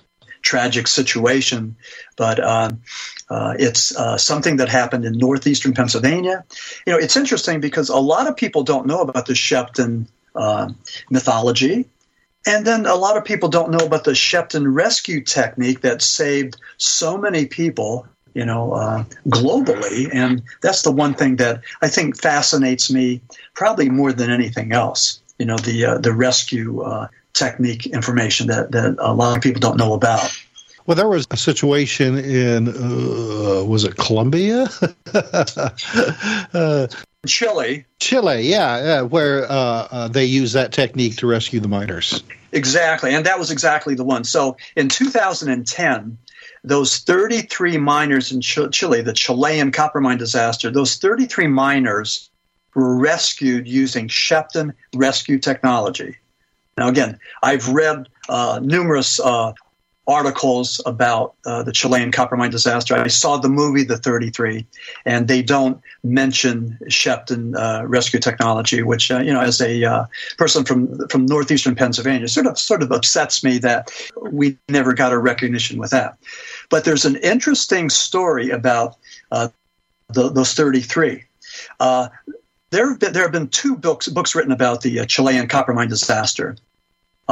tragic 0.45 0.87
situation, 0.87 1.75
but 2.15 2.39
um, 2.41 2.81
uh, 3.29 3.55
it's 3.57 3.95
uh, 3.97 4.17
something 4.17 4.57
that 4.57 4.69
happened 4.69 5.03
in 5.03 5.17
northeastern 5.17 5.73
Pennsylvania. 5.73 6.45
You 6.85 6.93
know, 6.93 6.99
it's 6.99 7.17
interesting 7.17 7.59
because 7.59 7.89
a 7.89 7.97
lot 7.97 8.27
of 8.27 8.37
people 8.37 8.63
don't 8.63 8.85
know 8.85 9.01
about 9.01 9.25
the 9.25 9.33
Sheppton 9.33 10.07
uh, 10.35 10.69
mythology. 11.09 11.85
And 12.47 12.65
then 12.65 12.85
a 12.85 12.95
lot 12.95 13.17
of 13.17 13.25
people 13.25 13.49
don't 13.49 13.71
know 13.71 13.83
about 13.83 14.03
the 14.03 14.11
Sheppton 14.11 14.71
rescue 14.71 15.21
technique 15.21 15.81
that 15.81 16.03
saved 16.03 16.57
so 16.77 17.17
many 17.17 17.47
people, 17.47 18.07
you 18.35 18.45
know, 18.45 18.73
uh, 18.73 19.03
globally. 19.27 20.13
And 20.13 20.43
that's 20.61 20.83
the 20.83 20.91
one 20.91 21.15
thing 21.15 21.37
that 21.37 21.63
I 21.81 21.87
think 21.87 22.21
fascinates 22.21 22.91
me 22.91 23.21
probably 23.55 23.89
more 23.89 24.13
than 24.13 24.29
anything 24.29 24.73
else. 24.73 25.21
You 25.37 25.45
know, 25.45 25.57
the 25.57 25.85
uh, 25.85 25.97
the 25.97 26.13
rescue 26.13 26.81
uh, 26.81 27.07
technique 27.35 27.85
information 27.87 28.47
that, 28.47 28.71
that 28.71 28.95
a 28.99 29.13
lot 29.13 29.37
of 29.37 29.43
people 29.43 29.59
don't 29.59 29.77
know 29.77 29.93
about. 29.93 30.31
Well, 30.85 30.95
there 30.95 31.07
was 31.07 31.25
a 31.31 31.37
situation 31.37 32.17
in, 32.17 32.67
uh, 32.67 33.63
was 33.63 33.83
it 33.85 33.97
Colombia? 33.97 34.69
uh, 36.53 36.87
Chile. 37.25 37.85
Chile, 37.99 38.41
yeah, 38.41 38.83
yeah 38.83 39.01
where 39.01 39.51
uh, 39.51 39.87
uh, 39.91 40.07
they 40.07 40.25
use 40.25 40.53
that 40.53 40.71
technique 40.71 41.17
to 41.17 41.27
rescue 41.27 41.59
the 41.59 41.67
miners. 41.67 42.23
Exactly, 42.51 43.15
and 43.15 43.25
that 43.25 43.39
was 43.39 43.49
exactly 43.49 43.95
the 43.95 44.03
one. 44.03 44.23
So 44.23 44.57
in 44.75 44.87
2010, 44.89 46.17
those 46.63 46.99
33 46.99 47.77
miners 47.77 48.31
in 48.31 48.41
Chile, 48.41 49.01
the 49.01 49.13
Chilean 49.13 49.71
copper 49.71 49.99
mine 50.01 50.19
disaster, 50.19 50.69
those 50.69 50.97
33 50.97 51.47
miners 51.47 52.29
were 52.75 52.95
rescued 52.95 53.67
using 53.67 54.07
Sheppton 54.07 54.73
rescue 54.95 55.39
technology. 55.39 56.17
Now, 56.77 56.89
again, 56.89 57.19
I've 57.41 57.69
read 57.69 58.07
uh, 58.27 58.59
numerous 58.61 59.19
uh, 59.19 59.53
articles 60.07 60.79
about 60.85 61.33
uh, 61.45 61.63
the 61.63 61.71
Chilean 61.71 62.11
copper 62.11 62.37
mine 62.37 62.51
disaster. 62.51 62.95
I 62.95 63.07
saw 63.07 63.37
the 63.37 63.49
movie 63.49 63.83
The 63.83 63.97
33, 63.97 64.65
and 65.05 65.27
they 65.27 65.41
don't 65.41 65.81
mention 66.03 66.77
Sheppton 66.89 67.55
uh, 67.55 67.87
rescue 67.87 68.19
technology, 68.19 68.83
which 68.83 69.09
uh, 69.09 69.19
you 69.19 69.33
know, 69.33 69.41
as 69.41 69.61
a 69.61 69.83
uh, 69.83 70.05
person 70.37 70.63
from 70.63 71.07
from 71.07 71.25
northeastern 71.25 71.75
Pennsylvania, 71.75 72.27
sort 72.27 72.47
of 72.47 72.59
sort 72.59 72.83
of 72.83 72.91
upsets 72.91 73.43
me 73.43 73.57
that 73.59 73.91
we 74.21 74.57
never 74.69 74.93
got 74.93 75.11
a 75.11 75.17
recognition 75.17 75.79
with 75.79 75.91
that. 75.91 76.17
But 76.69 76.85
there's 76.85 77.05
an 77.05 77.15
interesting 77.17 77.89
story 77.89 78.49
about 78.51 78.95
uh, 79.31 79.49
the, 80.09 80.29
those 80.29 80.53
33. 80.53 81.23
Uh, 82.75 82.77
there 82.77 82.89
have 82.89 82.99
been 82.99 83.13
there 83.13 83.23
have 83.23 83.31
been 83.31 83.47
two 83.47 83.75
books 83.77 84.07
books 84.09 84.35
written 84.35 84.51
about 84.51 84.81
the 84.81 85.05
Chilean 85.05 85.47
copper 85.47 85.73
mine 85.73 85.87
disaster. 85.87 86.57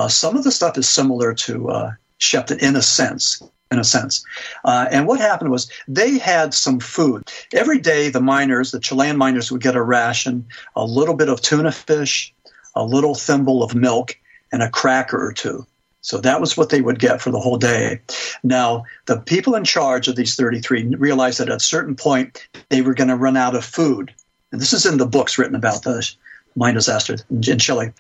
some 0.08 0.38
of 0.38 0.44
the 0.44 0.52
stuff 0.52 0.78
is 0.78 0.88
similar 0.88 1.34
to 1.34 1.92
Sheppton 2.20 2.60
in 2.60 2.76
a 2.76 2.82
sense. 2.82 3.42
In 3.72 3.80
a 3.80 3.84
sense. 3.84 4.24
Uh, 4.64 4.86
and 4.92 5.08
what 5.08 5.20
happened 5.20 5.50
was 5.50 5.70
they 5.88 6.20
had 6.20 6.54
some 6.54 6.80
food. 6.80 7.24
Every 7.54 7.80
day, 7.80 8.10
the 8.10 8.22
miners, 8.22 8.70
the 8.70 8.80
Chilean 8.80 9.18
miners, 9.18 9.52
would 9.52 9.64
get 9.64 9.76
a 9.76 9.82
ration, 9.82 10.46
a 10.76 10.86
little 10.86 11.16
bit 11.16 11.28
of 11.28 11.42
tuna 11.42 11.72
fish, 11.72 12.32
a 12.76 12.86
little 12.86 13.16
thimble 13.16 13.64
of 13.64 13.74
milk, 13.74 14.16
and 14.52 14.62
a 14.62 14.70
cracker 14.70 15.18
or 15.18 15.34
two. 15.34 15.66
So 16.02 16.20
that 16.20 16.40
was 16.40 16.56
what 16.56 16.70
they 16.70 16.82
would 16.82 17.00
get 17.00 17.20
for 17.20 17.32
the 17.32 17.40
whole 17.40 17.58
day. 17.58 18.02
Now, 18.44 18.84
the 19.08 19.18
people 19.18 19.56
in 19.56 19.64
charge 19.64 20.08
of 20.08 20.16
these 20.16 20.36
33 20.36 20.96
realized 20.98 21.40
that 21.40 21.50
at 21.50 21.56
a 21.56 21.60
certain 21.60 21.96
point 21.96 22.48
they 22.70 22.84
were 22.84 22.94
going 22.94 23.08
to 23.08 23.16
run 23.16 23.38
out 23.38 23.56
of 23.56 23.66
food. 23.66 24.14
And 24.54 24.62
this 24.62 24.72
is 24.72 24.86
in 24.86 24.98
the 24.98 25.06
books 25.06 25.38
written 25.38 25.56
about 25.56 25.84
the 25.84 26.10
mine 26.56 26.76
disaster 26.76 27.18
in 27.30 27.60
Chile 27.60 27.92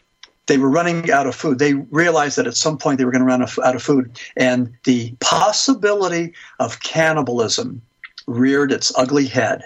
they 0.46 0.58
were 0.58 0.70
running 0.70 1.10
out 1.12 1.28
of 1.28 1.36
food. 1.36 1.60
They 1.60 1.74
realized 1.74 2.38
that 2.38 2.48
at 2.48 2.56
some 2.56 2.78
point 2.78 2.98
they 2.98 3.06
were 3.06 3.12
going 3.12 3.22
to 3.22 3.26
run 3.26 3.42
out 3.42 3.76
of 3.76 3.84
food, 3.84 4.20
and 4.36 4.74
the 4.84 5.16
possibility 5.20 6.34
of 6.60 6.82
cannibalism 6.82 7.82
reared 8.28 8.72
its 8.72 8.92
ugly 8.96 9.26
head. 9.26 9.64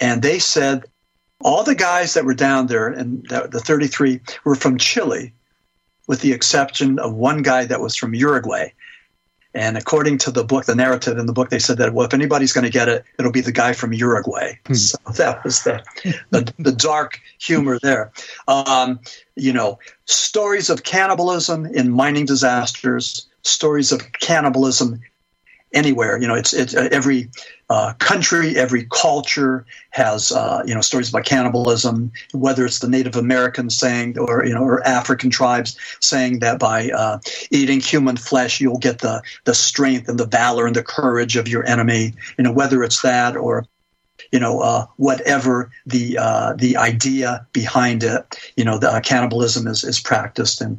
And 0.00 0.22
they 0.22 0.38
said 0.38 0.84
all 1.40 1.64
the 1.64 1.74
guys 1.74 2.14
that 2.14 2.24
were 2.24 2.34
down 2.34 2.66
there, 2.66 2.88
and 2.88 3.26
the 3.28 3.62
33 3.64 4.20
were 4.44 4.54
from 4.54 4.78
Chile, 4.78 5.32
with 6.06 6.20
the 6.20 6.32
exception 6.32 6.98
of 6.98 7.14
one 7.14 7.42
guy 7.42 7.64
that 7.64 7.80
was 7.80 7.96
from 7.96 8.14
Uruguay. 8.14 8.68
And 9.54 9.76
according 9.76 10.18
to 10.18 10.30
the 10.30 10.44
book, 10.44 10.64
the 10.64 10.74
narrative 10.74 11.18
in 11.18 11.26
the 11.26 11.32
book, 11.32 11.50
they 11.50 11.58
said 11.58 11.78
that 11.78 11.92
well, 11.92 12.06
if 12.06 12.14
anybody's 12.14 12.52
going 12.52 12.64
to 12.64 12.70
get 12.70 12.88
it, 12.88 13.04
it'll 13.18 13.32
be 13.32 13.42
the 13.42 13.52
guy 13.52 13.74
from 13.74 13.92
Uruguay. 13.92 14.58
Hmm. 14.66 14.74
So 14.74 14.98
that 15.16 15.44
was 15.44 15.62
the, 15.64 15.82
the, 16.30 16.52
the 16.58 16.72
dark 16.72 17.20
humor 17.38 17.78
there. 17.82 18.12
Um, 18.48 19.00
you 19.36 19.52
know, 19.52 19.78
stories 20.06 20.70
of 20.70 20.84
cannibalism 20.84 21.66
in 21.66 21.90
mining 21.90 22.24
disasters, 22.24 23.26
stories 23.42 23.92
of 23.92 24.12
cannibalism 24.12 25.00
anywhere. 25.74 26.18
You 26.18 26.28
know, 26.28 26.34
it's 26.34 26.52
it's 26.52 26.74
uh, 26.74 26.88
every 26.90 27.28
uh, 27.72 27.94
country, 27.94 28.54
every 28.58 28.86
culture 28.90 29.64
has 29.90 30.30
uh, 30.30 30.62
you 30.66 30.74
know 30.74 30.82
stories 30.82 31.08
about 31.08 31.24
cannibalism. 31.24 32.12
Whether 32.34 32.66
it's 32.66 32.80
the 32.80 32.88
Native 32.88 33.16
Americans 33.16 33.78
saying, 33.78 34.18
or 34.18 34.44
you 34.44 34.52
know, 34.54 34.62
or 34.62 34.86
African 34.86 35.30
tribes 35.30 35.78
saying 36.00 36.40
that 36.40 36.58
by 36.58 36.90
uh, 36.90 37.18
eating 37.50 37.80
human 37.80 38.18
flesh 38.18 38.60
you'll 38.60 38.76
get 38.88 38.98
the 38.98 39.22
the 39.44 39.54
strength 39.54 40.06
and 40.10 40.20
the 40.20 40.26
valor 40.26 40.66
and 40.66 40.76
the 40.76 40.82
courage 40.82 41.36
of 41.36 41.48
your 41.48 41.64
enemy. 41.66 42.12
You 42.36 42.44
know, 42.44 42.52
whether 42.52 42.82
it's 42.82 43.00
that 43.00 43.36
or 43.38 43.64
you 44.32 44.38
know, 44.38 44.60
uh, 44.60 44.84
whatever 44.96 45.70
the 45.86 46.18
uh, 46.18 46.52
the 46.58 46.76
idea 46.76 47.46
behind 47.54 48.02
it, 48.02 48.22
you 48.54 48.66
know, 48.66 48.76
the 48.76 48.90
uh, 48.90 49.00
cannibalism 49.00 49.66
is 49.66 49.82
is 49.82 49.98
practiced 49.98 50.60
in 50.60 50.78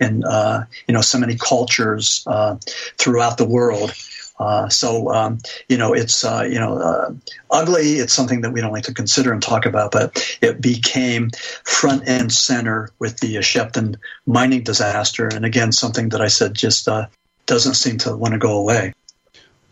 in 0.00 0.22
uh, 0.24 0.66
you 0.86 0.92
know 0.92 1.00
so 1.00 1.18
many 1.18 1.36
cultures 1.36 2.24
uh, 2.26 2.56
throughout 2.98 3.38
the 3.38 3.48
world. 3.48 3.92
Uh, 4.38 4.68
so 4.68 5.12
um, 5.12 5.38
you 5.68 5.78
know, 5.78 5.92
it's 5.94 6.24
uh, 6.24 6.46
you 6.48 6.58
know 6.58 6.78
uh, 6.78 7.12
ugly. 7.50 7.94
It's 7.94 8.12
something 8.12 8.42
that 8.42 8.52
we 8.52 8.60
don't 8.60 8.72
like 8.72 8.84
to 8.84 8.94
consider 8.94 9.32
and 9.32 9.42
talk 9.42 9.66
about, 9.66 9.92
but 9.92 10.38
it 10.42 10.60
became 10.60 11.30
front 11.64 12.02
and 12.06 12.30
center 12.32 12.90
with 12.98 13.20
the 13.20 13.36
Sheppton 13.36 13.96
mining 14.26 14.62
disaster, 14.62 15.28
and 15.28 15.44
again, 15.44 15.72
something 15.72 16.10
that 16.10 16.20
I 16.20 16.28
said 16.28 16.54
just 16.54 16.88
uh, 16.88 17.06
doesn't 17.46 17.74
seem 17.74 17.98
to 17.98 18.16
want 18.16 18.32
to 18.32 18.38
go 18.38 18.58
away. 18.58 18.92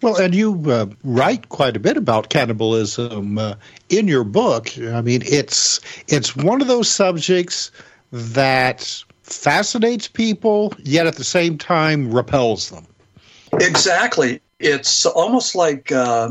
Well, 0.01 0.17
and 0.17 0.35
you 0.35 0.63
uh, 0.71 0.87
write 1.03 1.49
quite 1.49 1.77
a 1.77 1.81
bit 1.81 1.97
about 1.97 2.29
cannibalism 2.29 3.39
uh, 3.39 3.55
in 3.89 4.07
your 4.07 4.25
book. 4.25 4.77
I 4.79 5.01
mean, 5.01 5.23
it's 5.25 5.81
it's 6.09 6.37
one 6.37 6.61
of 6.61 6.69
those 6.69 6.89
subjects 6.89 7.71
that 8.13 9.03
fascinates 9.23 10.09
people, 10.09 10.75
yet 10.79 11.07
at 11.07 11.17
the 11.17 11.25
same 11.25 11.59
time 11.59 12.13
repels 12.13 12.71
them. 12.71 12.87
Exactly. 13.61 14.41
It's 14.65 15.07
almost 15.07 15.55
like 15.55 15.93
uh, 15.93 16.31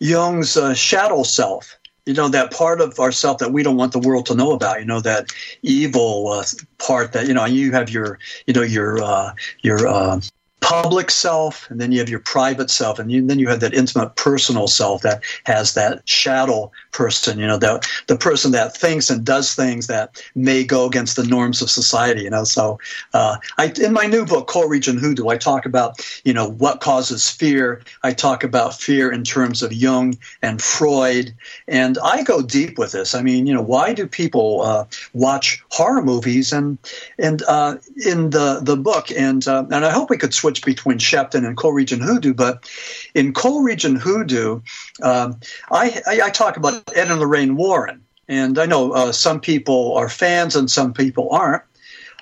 Jung's 0.00 0.56
uh, 0.56 0.74
shadow 0.74 1.22
self. 1.22 1.78
You 2.06 2.14
know 2.14 2.28
that 2.28 2.52
part 2.52 2.80
of 2.80 2.98
ourself 3.00 3.38
that 3.38 3.52
we 3.52 3.62
don't 3.62 3.76
want 3.76 3.92
the 3.92 3.98
world 3.98 4.26
to 4.26 4.34
know 4.34 4.52
about. 4.52 4.80
You 4.80 4.86
know 4.86 5.00
that 5.00 5.32
evil 5.62 6.28
uh, 6.28 6.44
part 6.78 7.12
that 7.12 7.26
you 7.26 7.34
know. 7.34 7.44
You 7.46 7.72
have 7.72 7.90
your, 7.90 8.18
you 8.46 8.54
know, 8.54 8.62
your 8.62 9.02
uh, 9.02 9.34
your 9.62 9.86
uh, 9.86 10.20
public 10.64 11.10
self 11.10 11.70
and 11.70 11.78
then 11.78 11.92
you 11.92 11.98
have 11.98 12.08
your 12.08 12.20
private 12.20 12.70
self 12.70 12.98
and 12.98 13.12
you, 13.12 13.26
then 13.26 13.38
you 13.38 13.46
have 13.48 13.60
that 13.60 13.74
intimate 13.74 14.16
personal 14.16 14.66
self 14.66 15.02
that 15.02 15.22
has 15.44 15.74
that 15.74 16.00
shadow 16.08 16.72
person 16.90 17.38
you 17.38 17.46
know 17.46 17.58
that 17.58 17.86
the 18.06 18.16
person 18.16 18.50
that 18.50 18.74
thinks 18.74 19.10
and 19.10 19.26
does 19.26 19.54
things 19.54 19.88
that 19.88 20.22
may 20.34 20.64
go 20.64 20.86
against 20.86 21.16
the 21.16 21.24
norms 21.26 21.60
of 21.60 21.68
society 21.68 22.22
you 22.22 22.30
know. 22.30 22.44
So 22.44 22.78
uh, 23.12 23.36
I, 23.58 23.74
in 23.78 23.92
my 23.92 24.06
new 24.06 24.24
book 24.24 24.46
Coal 24.46 24.66
Region 24.66 24.96
Hoodoo 24.96 25.28
i 25.28 25.36
talk 25.36 25.66
about 25.66 26.00
you 26.24 26.32
know 26.32 26.48
what 26.48 26.80
causes 26.80 27.28
fear. 27.28 27.82
I 28.02 28.14
talk 28.14 28.42
about 28.42 28.74
fear 28.74 29.12
in 29.12 29.22
terms 29.22 29.62
of 29.62 29.70
jung 29.72 30.16
and 30.40 30.62
freud 30.62 31.34
and 31.68 31.98
i 32.02 32.22
go 32.22 32.40
deep 32.40 32.78
with 32.78 32.92
this. 32.92 33.14
I 33.14 33.20
mean 33.20 33.46
you 33.46 33.52
know 33.52 33.62
why 33.62 33.92
do 33.92 34.06
people 34.06 34.62
uh, 34.62 34.86
watch 35.12 35.62
horror 35.68 36.02
movies? 36.02 36.54
And 36.54 36.78
and 37.18 37.42
uh, 37.42 37.76
in 38.06 38.30
the 38.30 38.60
the 38.62 38.76
book 38.76 39.10
and 39.10 39.46
uh, 39.46 39.66
and 39.70 39.84
i 39.84 39.90
hope 39.90 40.08
we 40.08 40.16
could 40.16 40.32
switch 40.32 40.53
switch 40.54 40.64
between 40.64 40.98
Sheppton 40.98 41.46
and 41.46 41.56
Coal 41.56 41.72
Region 41.72 42.00
Hoodoo. 42.00 42.34
But 42.34 42.70
in 43.14 43.32
Coal 43.32 43.62
Region 43.62 43.96
Hoodoo, 43.96 44.60
um, 45.02 45.38
I, 45.70 46.02
I, 46.06 46.20
I, 46.24 46.30
talk 46.30 46.56
about 46.56 46.82
Ed 46.94 47.10
and 47.10 47.20
Lorraine 47.20 47.56
Warren, 47.56 48.02
and 48.28 48.58
I 48.58 48.66
know 48.66 48.92
uh, 48.92 49.12
some 49.12 49.40
people 49.40 49.94
are 49.96 50.08
fans 50.08 50.56
and 50.56 50.70
some 50.70 50.92
people 50.92 51.30
aren't. 51.30 51.62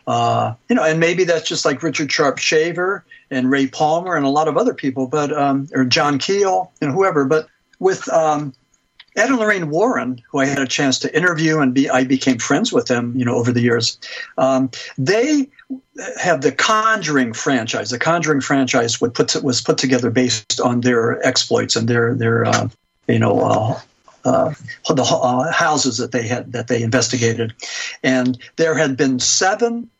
Uh, 0.06 0.54
you 0.68 0.74
know, 0.74 0.82
and 0.82 0.98
maybe 0.98 1.22
that's 1.22 1.48
just 1.48 1.64
like 1.64 1.82
Richard 1.82 2.10
Sharpe 2.10 2.38
Shaver 2.38 3.04
and 3.30 3.50
Ray 3.50 3.68
Palmer 3.68 4.16
and 4.16 4.26
a 4.26 4.30
lot 4.30 4.48
of 4.48 4.56
other 4.56 4.74
people, 4.74 5.06
but 5.06 5.32
um, 5.32 5.68
or 5.74 5.84
John 5.84 6.18
Keel 6.18 6.72
and 6.80 6.90
whoever. 6.90 7.24
But 7.24 7.48
with 7.78 8.08
um, 8.08 8.52
Ed 9.14 9.28
and 9.28 9.38
Lorraine 9.38 9.70
Warren, 9.70 10.20
who 10.28 10.38
I 10.38 10.46
had 10.46 10.58
a 10.58 10.66
chance 10.66 10.98
to 11.00 11.16
interview 11.16 11.60
and 11.60 11.72
be, 11.72 11.88
I 11.88 12.02
became 12.02 12.38
friends 12.38 12.72
with 12.72 12.86
them, 12.86 13.14
you 13.16 13.24
know, 13.24 13.36
over 13.36 13.52
the 13.52 13.60
years. 13.60 13.96
Um, 14.38 14.72
they 14.98 15.48
have 16.18 16.40
the 16.40 16.52
Conjuring 16.52 17.32
franchise. 17.32 17.90
The 17.90 17.98
Conjuring 17.98 18.40
franchise 18.40 19.00
would 19.00 19.14
put 19.14 19.42
was 19.42 19.60
put 19.60 19.78
together 19.78 20.10
based 20.10 20.60
on 20.60 20.80
their 20.80 21.24
exploits 21.26 21.76
and 21.76 21.88
their 21.88 22.14
their 22.14 22.44
uh, 22.44 22.68
you 23.08 23.18
know. 23.18 23.40
Uh, 23.40 23.80
uh, 24.24 24.54
the 24.88 25.02
uh, 25.02 25.50
houses 25.50 25.98
that 25.98 26.12
they 26.12 26.28
had 26.28 26.52
that 26.52 26.68
they 26.68 26.80
investigated, 26.80 27.52
and 28.04 28.38
there 28.54 28.76
had 28.76 28.96
been 28.96 29.18
seven 29.18 29.90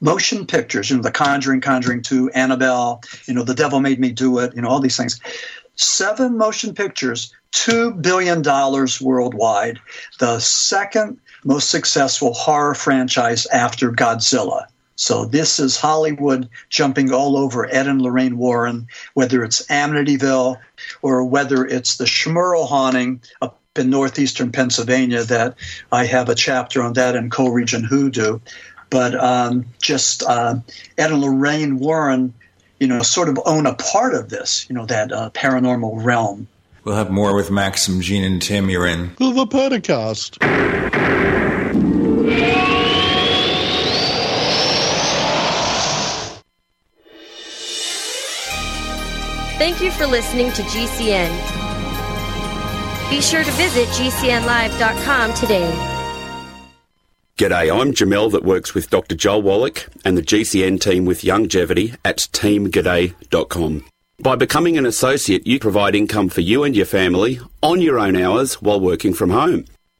motion 0.00 0.46
pictures. 0.46 0.88
You 0.88 0.96
know, 0.96 1.02
The 1.02 1.10
Conjuring, 1.10 1.62
Conjuring 1.62 2.02
Two, 2.02 2.30
Annabelle. 2.30 3.02
You 3.26 3.34
know, 3.34 3.42
The 3.42 3.54
Devil 3.54 3.80
Made 3.80 3.98
Me 3.98 4.12
Do 4.12 4.38
It. 4.38 4.54
You 4.54 4.62
know, 4.62 4.68
all 4.68 4.78
these 4.78 4.96
things. 4.96 5.20
Seven 5.74 6.38
motion 6.38 6.74
pictures, 6.74 7.34
two 7.50 7.90
billion 7.90 8.40
dollars 8.40 9.00
worldwide. 9.00 9.80
The 10.20 10.38
second 10.38 11.18
most 11.44 11.70
successful 11.70 12.34
horror 12.34 12.74
franchise 12.74 13.46
after 13.46 13.90
Godzilla. 13.90 14.66
So 14.96 15.26
this 15.26 15.60
is 15.60 15.76
Hollywood 15.76 16.48
jumping 16.70 17.12
all 17.12 17.36
over 17.36 17.66
Ed 17.66 17.86
and 17.86 18.00
Lorraine 18.00 18.38
Warren, 18.38 18.88
whether 19.14 19.44
it's 19.44 19.66
Amityville 19.66 20.58
or 21.02 21.24
whether 21.24 21.64
it's 21.66 21.98
the 21.98 22.06
Smurl 22.06 22.66
haunting 22.66 23.20
up 23.42 23.60
in 23.76 23.90
northeastern 23.90 24.52
Pennsylvania. 24.52 25.22
That 25.24 25.56
I 25.92 26.06
have 26.06 26.30
a 26.30 26.34
chapter 26.34 26.82
on 26.82 26.94
that 26.94 27.14
in 27.14 27.30
Coal 27.30 27.50
Region 27.50 27.84
Hoodoo. 27.84 28.40
But 28.88 29.14
um, 29.14 29.66
just 29.82 30.22
uh, 30.22 30.56
Ed 30.96 31.10
and 31.10 31.20
Lorraine 31.20 31.78
Warren, 31.78 32.32
you 32.80 32.86
know, 32.86 33.02
sort 33.02 33.28
of 33.28 33.38
own 33.44 33.66
a 33.66 33.74
part 33.74 34.14
of 34.14 34.28
this, 34.28 34.66
you 34.68 34.74
know, 34.74 34.86
that 34.86 35.12
uh, 35.12 35.30
paranormal 35.30 36.04
realm. 36.04 36.48
We'll 36.84 36.94
have 36.94 37.10
more 37.10 37.34
with 37.34 37.50
Maxim, 37.50 38.00
Gene, 38.00 38.22
and 38.24 38.40
Tim. 38.40 38.70
You're 38.70 38.86
in 38.86 39.08
the 39.18 39.46
Paracast. 39.46 40.38
Thank 49.58 49.80
you 49.80 49.90
for 49.90 50.06
listening 50.06 50.52
to 50.52 50.62
GCN. 50.62 51.30
Be 53.08 53.22
sure 53.22 53.42
to 53.42 53.50
visit 53.52 53.88
GCNlive.com 53.88 55.32
today. 55.32 55.70
G'day, 57.38 57.80
I'm 57.80 57.92
Jamel 57.92 58.30
that 58.32 58.44
works 58.44 58.74
with 58.74 58.90
Dr. 58.90 59.14
Joel 59.14 59.40
Wallach 59.40 59.88
and 60.04 60.16
the 60.16 60.22
GCN 60.22 60.78
team 60.78 61.06
with 61.06 61.24
Longevity 61.24 61.94
at 62.04 62.18
teamg'day.com. 62.18 63.84
By 64.18 64.36
becoming 64.36 64.76
an 64.76 64.84
associate, 64.84 65.46
you 65.46 65.58
provide 65.58 65.94
income 65.94 66.28
for 66.28 66.42
you 66.42 66.62
and 66.62 66.76
your 66.76 66.86
family 66.86 67.40
on 67.62 67.80
your 67.80 67.98
own 67.98 68.16
hours 68.16 68.60
while 68.60 68.80
working 68.80 69.14
from 69.14 69.30
home. 69.30 69.64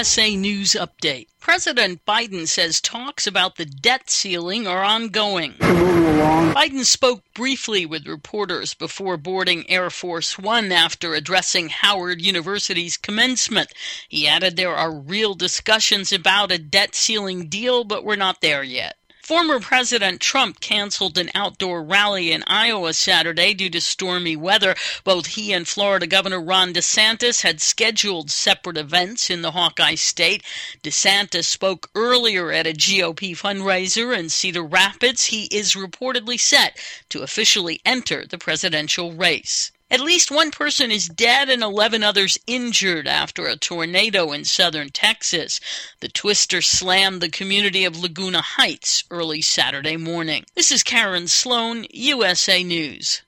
USA 0.00 0.34
News 0.34 0.70
update. 0.72 1.26
President 1.40 2.06
Biden 2.06 2.48
says 2.48 2.80
talks 2.80 3.26
about 3.26 3.56
the 3.56 3.66
debt 3.66 4.08
ceiling 4.08 4.66
are 4.66 4.82
ongoing. 4.82 5.52
Biden 5.60 6.86
spoke 6.86 7.22
briefly 7.34 7.84
with 7.84 8.06
reporters 8.06 8.72
before 8.72 9.18
boarding 9.18 9.68
Air 9.68 9.90
Force 9.90 10.38
One 10.38 10.72
after 10.72 11.12
addressing 11.12 11.68
Howard 11.68 12.22
University's 12.22 12.96
commencement. 12.96 13.74
He 14.08 14.26
added 14.26 14.56
there 14.56 14.74
are 14.74 14.90
real 14.90 15.34
discussions 15.34 16.14
about 16.14 16.50
a 16.50 16.56
debt 16.56 16.94
ceiling 16.94 17.50
deal, 17.50 17.84
but 17.84 18.02
we're 18.02 18.16
not 18.16 18.40
there 18.40 18.62
yet. 18.62 18.96
Former 19.30 19.60
President 19.60 20.20
Trump 20.20 20.58
canceled 20.58 21.16
an 21.16 21.30
outdoor 21.36 21.84
rally 21.84 22.32
in 22.32 22.42
Iowa 22.48 22.92
Saturday 22.92 23.54
due 23.54 23.70
to 23.70 23.80
stormy 23.80 24.34
weather. 24.34 24.74
Both 25.04 25.26
he 25.26 25.52
and 25.52 25.68
Florida 25.68 26.08
Governor 26.08 26.40
Ron 26.40 26.72
DeSantis 26.72 27.42
had 27.42 27.60
scheduled 27.60 28.32
separate 28.32 28.76
events 28.76 29.30
in 29.30 29.42
the 29.42 29.52
Hawkeye 29.52 29.94
state. 29.94 30.42
DeSantis 30.82 31.44
spoke 31.44 31.90
earlier 31.94 32.50
at 32.50 32.66
a 32.66 32.72
GOP 32.72 33.38
fundraiser 33.38 34.12
in 34.18 34.30
Cedar 34.30 34.64
Rapids. 34.64 35.26
He 35.26 35.44
is 35.52 35.74
reportedly 35.74 36.40
set 36.40 36.76
to 37.10 37.22
officially 37.22 37.80
enter 37.84 38.26
the 38.26 38.36
presidential 38.36 39.12
race. 39.12 39.70
At 39.92 40.00
least 40.00 40.30
one 40.30 40.52
person 40.52 40.92
is 40.92 41.08
dead 41.08 41.48
and 41.48 41.64
11 41.64 42.04
others 42.04 42.38
injured 42.46 43.08
after 43.08 43.46
a 43.46 43.56
tornado 43.56 44.30
in 44.30 44.44
southern 44.44 44.90
Texas. 44.90 45.58
The 45.98 46.08
twister 46.08 46.62
slammed 46.62 47.20
the 47.20 47.28
community 47.28 47.84
of 47.84 47.98
Laguna 47.98 48.40
Heights 48.40 49.02
early 49.10 49.42
Saturday 49.42 49.96
morning. 49.96 50.44
This 50.54 50.70
is 50.70 50.84
Karen 50.84 51.26
Sloan, 51.26 51.86
USA 51.90 52.62
News. 52.62 53.22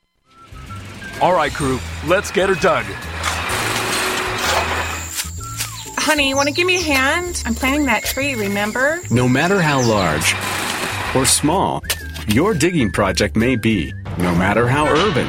All 1.21 1.33
right, 1.33 1.53
crew, 1.53 1.81
let's 2.07 2.31
get 2.31 2.49
her 2.49 2.55
dug. 2.55 2.85
Honey, 5.99 6.29
you 6.29 6.37
want 6.37 6.49
to 6.49 6.55
give 6.55 6.67
me 6.67 6.77
a 6.77 6.81
hand? 6.81 7.43
I'm 7.45 7.57
planting 7.57 7.87
that 7.87 8.05
tree, 8.05 8.37
remember? 8.37 9.01
No 9.11 9.29
matter 9.29 9.61
how 9.61 9.85
large 9.85 10.33
or 11.17 11.27
small 11.27 11.83
your 12.29 12.55
digging 12.55 12.93
project 12.93 13.35
may 13.35 13.57
be, 13.57 13.93
no 14.19 14.33
matter 14.33 14.69
how 14.69 14.87
urban 14.87 15.29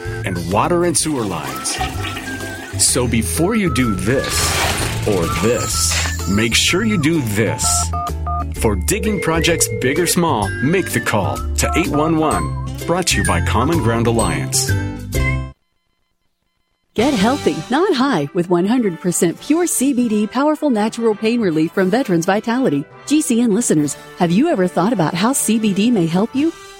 and 0.25 0.51
water 0.51 0.85
and 0.85 0.97
sewer 0.97 1.23
lines. 1.23 1.77
So 2.83 3.07
before 3.07 3.55
you 3.55 3.73
do 3.73 3.93
this 3.95 5.07
or 5.07 5.25
this, 5.41 6.29
make 6.29 6.55
sure 6.55 6.83
you 6.83 7.01
do 7.01 7.21
this. 7.21 7.65
For 8.55 8.75
digging 8.75 9.21
projects 9.21 9.67
big 9.79 9.99
or 9.99 10.07
small, 10.07 10.49
make 10.63 10.91
the 10.91 11.01
call 11.01 11.37
to 11.37 11.71
811. 11.75 12.85
Brought 12.87 13.07
to 13.07 13.17
you 13.17 13.23
by 13.25 13.45
Common 13.45 13.79
Ground 13.79 14.07
Alliance. 14.07 14.71
Get 16.93 17.13
healthy, 17.13 17.55
not 17.71 17.93
high, 17.93 18.27
with 18.33 18.49
100% 18.49 19.41
pure 19.47 19.65
CBD 19.65 20.29
powerful 20.29 20.69
natural 20.69 21.15
pain 21.15 21.39
relief 21.39 21.71
from 21.71 21.89
Veterans 21.89 22.25
Vitality. 22.25 22.83
GCN 23.05 23.53
listeners, 23.53 23.93
have 24.17 24.29
you 24.29 24.49
ever 24.49 24.67
thought 24.67 24.91
about 24.91 25.13
how 25.13 25.31
CBD 25.31 25.89
may 25.91 26.05
help 26.05 26.35
you? 26.35 26.51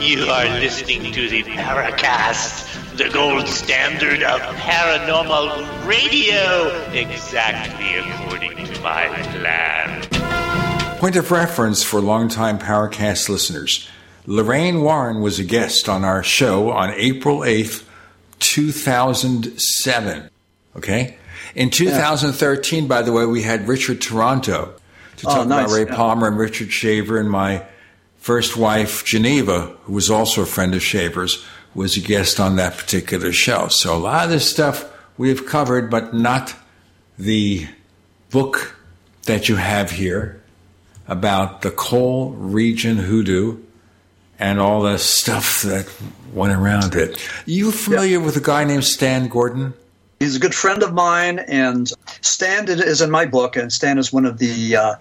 You 0.00 0.24
are 0.24 0.44
listening 0.60 1.12
to 1.12 1.28
the 1.28 1.42
Paracast, 1.42 2.96
the 2.96 3.08
gold 3.10 3.46
standard 3.48 4.22
of 4.22 4.40
paranormal 4.40 5.86
radio, 5.86 6.68
exactly 6.92 7.96
according 7.96 8.56
to 8.66 8.80
my 8.80 9.06
plan. 9.08 10.02
Point 10.98 11.16
of 11.16 11.30
reference 11.30 11.82
for 11.82 12.00
longtime 12.00 12.58
Paracast 12.58 13.28
listeners. 13.28 13.88
Lorraine 14.26 14.80
Warren 14.82 15.20
was 15.20 15.38
a 15.38 15.44
guest 15.44 15.88
on 15.88 16.04
our 16.04 16.22
show 16.22 16.70
on 16.70 16.90
April 16.94 17.40
8th, 17.40 17.84
2007. 18.38 20.30
Okay? 20.76 21.16
In 21.54 21.70
2013, 21.70 22.86
by 22.86 23.02
the 23.02 23.12
way, 23.12 23.26
we 23.26 23.42
had 23.42 23.66
Richard 23.68 24.00
Toronto 24.00 24.74
to 25.18 25.26
Oh, 25.28 25.34
talk 25.34 25.46
about. 25.46 25.70
Ray 25.70 25.86
Yeah. 25.86 25.94
Palmer 25.96 26.28
and 26.28 26.38
Richard 26.38 26.72
Shaver 26.72 27.18
and 27.18 27.30
my 27.30 27.62
first 28.28 28.58
wife, 28.58 29.06
Geneva, 29.06 29.74
who 29.84 29.94
was 29.94 30.10
also 30.10 30.42
a 30.42 30.44
friend 30.44 30.74
of 30.74 30.82
Shaver's, 30.82 31.42
was 31.74 31.96
a 31.96 32.00
guest 32.00 32.38
on 32.38 32.56
that 32.56 32.76
particular 32.76 33.32
show. 33.32 33.68
So 33.68 33.96
a 33.96 34.04
lot 34.10 34.24
of 34.24 34.30
this 34.30 34.50
stuff 34.50 34.84
we 35.16 35.30
have 35.30 35.46
covered, 35.46 35.90
but 35.90 36.12
not 36.12 36.54
the 37.18 37.66
book 38.28 38.76
that 39.22 39.48
you 39.48 39.56
have 39.56 39.92
here 39.92 40.42
about 41.06 41.62
the 41.62 41.70
coal 41.70 42.32
region 42.32 42.98
hoodoo 42.98 43.62
and 44.38 44.60
all 44.60 44.82
the 44.82 44.98
stuff 44.98 45.62
that 45.62 45.90
went 46.34 46.52
around 46.52 46.96
it. 46.96 47.26
You 47.46 47.72
familiar 47.72 48.20
with 48.20 48.36
a 48.36 48.42
guy 48.42 48.64
named 48.64 48.84
Stan 48.84 49.28
Gordon? 49.28 49.72
He's 50.20 50.36
a 50.36 50.40
good 50.40 50.54
friend 50.54 50.82
of 50.82 50.92
mine, 50.92 51.38
and 51.38 51.90
Stan 52.20 52.68
is 52.68 53.00
in 53.00 53.10
my 53.10 53.24
book, 53.24 53.56
and 53.56 53.72
Stan 53.72 53.96
is 53.96 54.12
one 54.12 54.26
of 54.26 54.36
the 54.36 54.76
uh, 54.76 54.94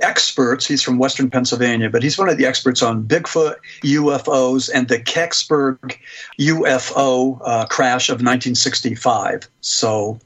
experts. 0.00 0.66
He's 0.66 0.82
from 0.82 0.98
Western 0.98 1.30
Pennsylvania, 1.30 1.90
but 1.90 2.02
he's 2.02 2.18
one 2.18 2.28
of 2.28 2.38
the 2.38 2.46
experts 2.46 2.82
on 2.82 3.04
Bigfoot, 3.04 3.56
UFOs, 3.82 4.70
and 4.72 4.88
the 4.88 4.98
Kecksburg 4.98 5.96
UFO 6.38 7.40
uh, 7.44 7.66
crash 7.66 8.08
of 8.08 8.16
1965. 8.16 9.48
So 9.60 10.18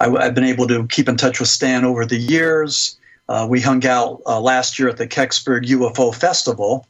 I, 0.00 0.08
have 0.24 0.34
been 0.34 0.44
able 0.44 0.66
to 0.68 0.86
keep 0.86 1.08
in 1.08 1.16
touch 1.16 1.40
with 1.40 1.48
Stan 1.48 1.84
over 1.84 2.06
the 2.06 2.18
years. 2.18 2.98
Uh, 3.28 3.46
we 3.48 3.60
hung 3.60 3.84
out 3.86 4.22
uh, 4.26 4.40
last 4.40 4.78
year 4.78 4.88
at 4.88 4.96
the 4.96 5.06
Kecksburg 5.06 5.66
UFO 5.66 6.14
Festival. 6.14 6.86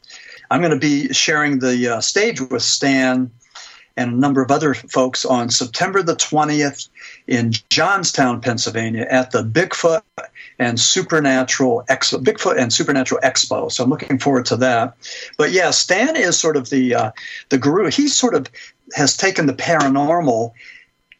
I'm 0.51 0.61
going 0.61 0.71
to 0.71 0.79
be 0.79 1.11
sharing 1.13 1.59
the 1.59 1.95
uh, 1.95 2.01
stage 2.01 2.41
with 2.41 2.63
Stan 2.63 3.31
and 3.97 4.13
a 4.13 4.15
number 4.15 4.41
of 4.41 4.49
other 4.49 4.73
folks 4.73 5.25
on 5.25 5.49
September 5.49 6.01
the 6.01 6.15
20th 6.15 6.87
in 7.29 7.53
Johnstown, 7.69 8.41
Pennsylvania, 8.41 9.05
at 9.07 9.29
the 9.29 9.43
Bigfoot 9.43 10.01
and 10.57 10.79
Supernatural 10.79 11.85
Expo, 11.87 12.21
Bigfoot 12.23 12.57
and 12.57 12.73
Supernatural 12.73 13.21
Expo. 13.21 13.71
So 13.71 13.83
I'm 13.83 13.89
looking 13.91 14.17
forward 14.17 14.47
to 14.47 14.57
that. 14.57 14.95
But 15.37 15.51
yeah, 15.51 15.69
Stan 15.69 16.15
is 16.15 16.39
sort 16.39 16.57
of 16.57 16.71
the 16.71 16.95
uh, 16.95 17.11
the 17.49 17.59
guru. 17.59 17.91
He 17.91 18.07
sort 18.07 18.33
of 18.33 18.47
has 18.95 19.15
taken 19.15 19.45
the 19.45 19.53
paranormal 19.53 20.53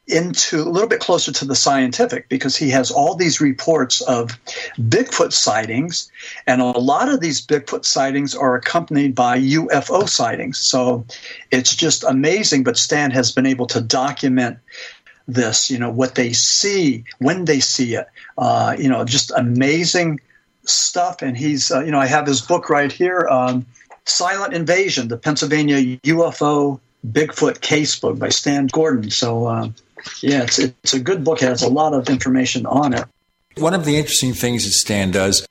into 0.07 0.63
a 0.63 0.65
little 0.65 0.89
bit 0.89 0.99
closer 0.99 1.31
to 1.31 1.45
the 1.45 1.55
scientific 1.55 2.27
because 2.29 2.55
he 2.55 2.71
has 2.71 2.89
all 2.89 3.13
these 3.13 3.39
reports 3.39 4.01
of 4.01 4.31
Bigfoot 4.77 5.31
sightings, 5.31 6.11
and 6.47 6.61
a 6.61 6.65
lot 6.65 7.09
of 7.09 7.19
these 7.19 7.45
Bigfoot 7.45 7.85
sightings 7.85 8.33
are 8.33 8.55
accompanied 8.55 9.13
by 9.13 9.39
UFO 9.39 10.09
sightings. 10.09 10.57
So 10.57 11.05
it's 11.51 11.75
just 11.75 12.03
amazing. 12.03 12.63
But 12.63 12.77
Stan 12.77 13.11
has 13.11 13.31
been 13.31 13.45
able 13.45 13.67
to 13.67 13.81
document 13.81 14.57
this, 15.33 15.69
you 15.69 15.77
know, 15.77 15.89
what 15.89 16.15
they 16.15 16.33
see, 16.33 17.03
when 17.19 17.45
they 17.45 17.59
see 17.59 17.95
it, 17.95 18.07
uh, 18.37 18.75
you 18.77 18.89
know, 18.89 19.03
just 19.05 19.31
amazing 19.31 20.19
stuff. 20.65 21.21
And 21.21 21.37
he's, 21.37 21.71
uh, 21.71 21.81
you 21.81 21.91
know, 21.91 21.99
I 21.99 22.07
have 22.07 22.27
his 22.27 22.41
book 22.41 22.69
right 22.69 22.91
here, 22.91 23.27
um, 23.29 23.65
Silent 24.05 24.53
Invasion, 24.53 25.07
the 25.07 25.17
Pennsylvania 25.17 25.97
UFO 25.97 26.79
Bigfoot 27.07 27.59
Casebook 27.59 28.19
by 28.19 28.29
Stan 28.29 28.67
Gordon. 28.67 29.09
So, 29.09 29.45
uh, 29.45 29.69
yeah, 30.21 30.43
it's, 30.43 30.59
it's 30.59 30.93
a 30.93 30.99
good 30.99 31.23
book. 31.23 31.41
It 31.41 31.47
has 31.47 31.61
a 31.61 31.69
lot 31.69 31.93
of 31.93 32.09
information 32.09 32.65
on 32.65 32.93
it. 32.93 33.05
One 33.57 33.73
of 33.73 33.85
the 33.85 33.97
interesting 33.97 34.33
things 34.33 34.63
that 34.63 34.71
Stan 34.71 35.11
does 35.11 35.45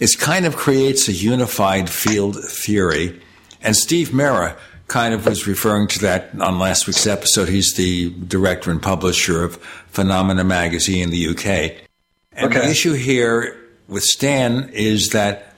is 0.00 0.16
kind 0.16 0.44
of 0.44 0.56
creates 0.56 1.08
a 1.08 1.12
unified 1.12 1.88
field 1.88 2.42
theory. 2.44 3.20
And 3.62 3.76
Steve 3.76 4.12
Mera 4.12 4.56
kind 4.86 5.14
of 5.14 5.26
was 5.26 5.46
referring 5.46 5.88
to 5.88 5.98
that 6.00 6.30
on 6.40 6.58
last 6.58 6.86
week's 6.86 7.06
episode. 7.06 7.48
He's 7.48 7.74
the 7.74 8.10
director 8.10 8.70
and 8.70 8.82
publisher 8.82 9.42
of 9.42 9.56
Phenomena 9.88 10.44
Magazine 10.44 11.04
in 11.04 11.10
the 11.10 11.28
UK. 11.28 11.86
And 12.32 12.52
the 12.52 12.68
issue 12.68 12.92
here 12.92 13.56
with 13.88 14.02
Stan 14.02 14.70
is 14.72 15.10
that 15.10 15.54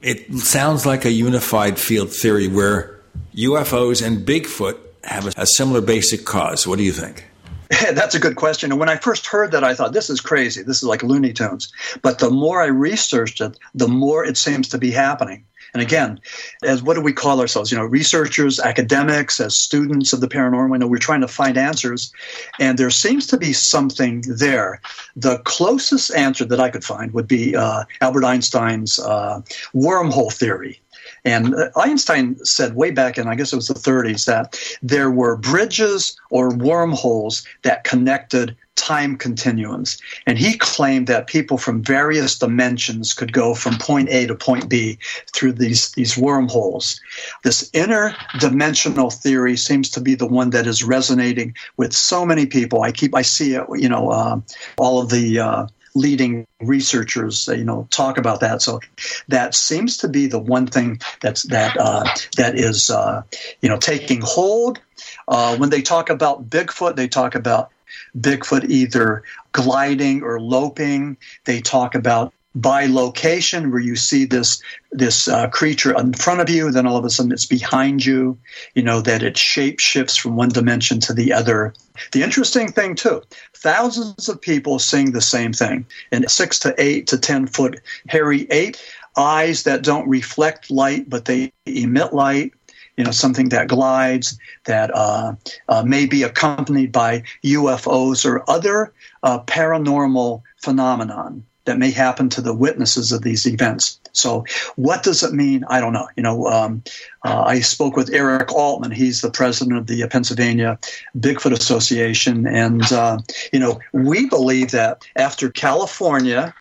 it 0.00 0.32
sounds 0.34 0.86
like 0.86 1.04
a 1.04 1.10
unified 1.10 1.78
field 1.78 2.12
theory 2.12 2.48
where 2.48 3.00
UFOs 3.34 4.04
and 4.04 4.26
Bigfoot 4.26 4.78
have 5.04 5.26
a, 5.26 5.42
a 5.42 5.46
similar 5.46 5.80
basic 5.80 6.24
cause. 6.24 6.66
What 6.66 6.78
do 6.78 6.84
you 6.84 6.92
think? 6.92 7.26
That's 7.92 8.14
a 8.14 8.20
good 8.20 8.36
question. 8.36 8.72
And 8.72 8.80
when 8.80 8.88
I 8.88 8.96
first 8.96 9.26
heard 9.26 9.52
that, 9.52 9.62
I 9.62 9.74
thought, 9.74 9.92
this 9.92 10.10
is 10.10 10.20
crazy. 10.20 10.62
This 10.62 10.78
is 10.78 10.84
like 10.84 11.02
Looney 11.02 11.32
Tunes. 11.32 11.72
But 12.02 12.18
the 12.18 12.30
more 12.30 12.60
I 12.60 12.66
researched 12.66 13.40
it, 13.40 13.56
the 13.74 13.88
more 13.88 14.24
it 14.24 14.36
seems 14.36 14.68
to 14.70 14.78
be 14.78 14.90
happening. 14.90 15.44
And 15.72 15.82
again, 15.82 16.20
as 16.62 16.82
what 16.82 16.94
do 16.94 17.00
we 17.00 17.12
call 17.12 17.40
ourselves? 17.40 17.70
You 17.70 17.78
know, 17.78 17.84
researchers, 17.84 18.58
academics, 18.58 19.40
as 19.40 19.56
students 19.56 20.12
of 20.12 20.20
the 20.20 20.28
paranormal, 20.28 20.78
know, 20.78 20.86
we're 20.86 20.98
trying 20.98 21.20
to 21.20 21.28
find 21.28 21.56
answers. 21.56 22.12
And 22.58 22.78
there 22.78 22.90
seems 22.90 23.26
to 23.28 23.36
be 23.36 23.52
something 23.52 24.22
there. 24.26 24.80
The 25.16 25.38
closest 25.44 26.14
answer 26.14 26.44
that 26.44 26.60
I 26.60 26.70
could 26.70 26.84
find 26.84 27.12
would 27.12 27.28
be 27.28 27.54
uh, 27.54 27.84
Albert 28.00 28.24
Einstein's 28.24 28.98
uh, 28.98 29.42
wormhole 29.74 30.32
theory. 30.32 30.80
And 31.24 31.54
uh, 31.54 31.70
Einstein 31.76 32.42
said 32.44 32.74
way 32.74 32.90
back 32.90 33.18
in, 33.18 33.28
I 33.28 33.34
guess 33.34 33.52
it 33.52 33.56
was 33.56 33.68
the 33.68 33.74
30s, 33.74 34.24
that 34.26 34.58
there 34.82 35.10
were 35.10 35.36
bridges 35.36 36.18
or 36.30 36.54
wormholes 36.54 37.46
that 37.62 37.84
connected 37.84 38.56
time 38.80 39.16
continuums. 39.16 39.98
And 40.26 40.38
he 40.38 40.56
claimed 40.56 41.06
that 41.06 41.26
people 41.26 41.58
from 41.58 41.82
various 41.82 42.38
dimensions 42.38 43.12
could 43.12 43.32
go 43.32 43.54
from 43.54 43.76
point 43.78 44.08
A 44.08 44.26
to 44.26 44.34
point 44.34 44.68
B 44.68 44.98
through 45.34 45.52
these, 45.52 45.92
these 45.92 46.16
wormholes. 46.16 47.00
This 47.44 47.70
interdimensional 47.72 49.12
theory 49.12 49.56
seems 49.56 49.90
to 49.90 50.00
be 50.00 50.14
the 50.14 50.26
one 50.26 50.50
that 50.50 50.66
is 50.66 50.82
resonating 50.82 51.54
with 51.76 51.92
so 51.92 52.24
many 52.24 52.46
people. 52.46 52.82
I 52.82 52.90
keep, 52.90 53.14
I 53.14 53.22
see 53.22 53.54
it, 53.54 53.64
you 53.74 53.88
know, 53.88 54.10
uh, 54.10 54.40
all 54.78 55.00
of 55.00 55.10
the, 55.10 55.38
uh, 55.38 55.66
leading 55.94 56.46
researchers 56.60 57.48
you 57.48 57.64
know 57.64 57.84
talk 57.90 58.16
about 58.16 58.38
that 58.38 58.62
so 58.62 58.78
that 59.26 59.56
seems 59.56 59.96
to 59.96 60.06
be 60.06 60.28
the 60.28 60.38
one 60.38 60.64
thing 60.64 61.00
that's 61.20 61.42
that 61.44 61.76
uh, 61.76 62.04
that 62.36 62.54
is 62.54 62.90
uh, 62.90 63.22
you 63.60 63.68
know 63.68 63.76
taking 63.76 64.20
hold 64.20 64.78
uh, 65.26 65.56
when 65.56 65.70
they 65.70 65.82
talk 65.82 66.08
about 66.08 66.48
bigfoot 66.48 66.94
they 66.94 67.08
talk 67.08 67.34
about 67.34 67.72
bigfoot 68.18 68.68
either 68.68 69.22
gliding 69.52 70.22
or 70.22 70.40
loping. 70.40 71.16
They 71.44 71.60
talk 71.60 71.94
about 71.94 72.32
bilocation 72.58 73.70
where 73.70 73.80
you 73.80 73.94
see 73.94 74.24
this 74.24 74.60
this 74.90 75.28
uh, 75.28 75.48
creature 75.50 75.96
in 75.96 76.12
front 76.12 76.40
of 76.40 76.50
you 76.50 76.72
then 76.72 76.84
all 76.84 76.96
of 76.96 77.04
a 77.04 77.10
sudden 77.10 77.30
it's 77.30 77.46
behind 77.46 78.04
you. 78.04 78.36
You 78.74 78.82
know 78.82 79.00
that 79.02 79.22
it 79.22 79.36
shape 79.36 79.78
shifts 79.78 80.16
from 80.16 80.34
one 80.34 80.48
dimension 80.48 80.98
to 81.00 81.14
the 81.14 81.32
other. 81.32 81.74
The 82.10 82.22
interesting 82.22 82.72
thing 82.72 82.96
too 82.96 83.22
thousands 83.54 84.28
of 84.28 84.40
people 84.40 84.78
seeing 84.80 85.12
the 85.12 85.20
same 85.20 85.52
thing. 85.52 85.86
And 86.10 86.28
six 86.28 86.58
to 86.60 86.74
eight 86.76 87.06
to 87.08 87.18
ten 87.18 87.46
foot 87.46 87.80
hairy 88.08 88.50
ape 88.50 88.76
eyes 89.16 89.62
that 89.64 89.82
don't 89.82 90.08
reflect 90.08 90.70
light 90.70 91.08
but 91.08 91.26
they 91.26 91.52
emit 91.66 92.12
light 92.12 92.52
you 93.00 93.04
know 93.04 93.10
something 93.10 93.48
that 93.48 93.66
glides 93.66 94.38
that 94.66 94.90
uh, 94.94 95.34
uh, 95.70 95.82
may 95.82 96.04
be 96.04 96.22
accompanied 96.22 96.92
by 96.92 97.22
ufos 97.42 98.26
or 98.26 98.44
other 98.46 98.92
uh, 99.22 99.38
paranormal 99.44 100.42
phenomenon 100.58 101.42
that 101.64 101.78
may 101.78 101.90
happen 101.90 102.28
to 102.28 102.42
the 102.42 102.52
witnesses 102.54 103.12
of 103.12 103.22
these 103.22 103.46
events. 103.46 103.98
So, 104.12 104.44
what 104.76 105.02
does 105.02 105.22
it 105.22 105.32
mean? 105.32 105.64
I 105.68 105.80
don't 105.80 105.94
know. 105.94 106.08
You 106.16 106.22
know, 106.22 106.46
um, 106.46 106.82
uh, 107.24 107.44
I 107.46 107.60
spoke 107.60 107.96
with 107.96 108.12
Eric 108.12 108.52
Altman. 108.52 108.90
He's 108.90 109.22
the 109.22 109.30
president 109.30 109.78
of 109.78 109.86
the 109.86 110.06
Pennsylvania 110.08 110.78
Bigfoot 111.18 111.52
Association, 111.52 112.46
and 112.46 112.82
uh, 112.92 113.18
you 113.52 113.60
know, 113.60 113.80
we 113.92 114.28
believe 114.28 114.72
that 114.72 115.06
after 115.16 115.50
California 115.50 116.54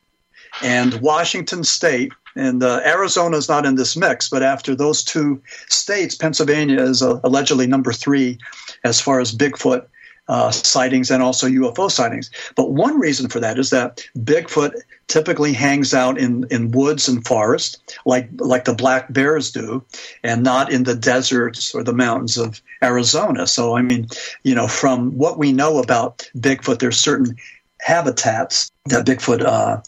and 0.63 1.01
Washington 1.01 1.65
State. 1.65 2.13
And 2.35 2.63
uh, 2.63 2.81
Arizona 2.85 3.37
is 3.37 3.49
not 3.49 3.65
in 3.65 3.75
this 3.75 3.97
mix, 3.97 4.29
but 4.29 4.43
after 4.43 4.75
those 4.75 5.03
two 5.03 5.41
states, 5.67 6.15
Pennsylvania 6.15 6.81
is 6.81 7.01
uh, 7.01 7.19
allegedly 7.23 7.67
number 7.67 7.91
three 7.91 8.37
as 8.83 9.01
far 9.01 9.19
as 9.19 9.35
Bigfoot 9.35 9.85
uh, 10.29 10.51
sightings 10.51 11.09
and 11.09 11.23
also 11.23 11.47
UFO 11.47 11.89
sightings. 11.89 12.29
But 12.55 12.71
one 12.71 12.99
reason 12.99 13.29
for 13.29 13.39
that 13.39 13.57
is 13.57 13.71
that 13.71 14.05
Bigfoot 14.19 14.73
typically 15.07 15.53
hangs 15.53 15.93
out 15.93 16.19
in, 16.19 16.45
in 16.51 16.71
woods 16.71 17.07
and 17.07 17.25
forests, 17.25 17.79
like 18.05 18.29
like 18.37 18.65
the 18.65 18.75
black 18.75 19.11
bears 19.11 19.51
do, 19.51 19.83
and 20.23 20.43
not 20.43 20.71
in 20.71 20.83
the 20.83 20.95
deserts 20.95 21.73
or 21.73 21.83
the 21.83 21.93
mountains 21.93 22.37
of 22.37 22.61
Arizona. 22.83 23.47
So, 23.47 23.75
I 23.75 23.81
mean, 23.81 24.07
you 24.43 24.53
know, 24.53 24.67
from 24.67 25.17
what 25.17 25.39
we 25.39 25.51
know 25.51 25.79
about 25.79 26.29
Bigfoot, 26.37 26.77
there's 26.77 26.99
certain 26.99 27.35
habitats 27.81 28.71
that 28.85 29.07
Bigfoot 29.07 29.43
uh, 29.43 29.81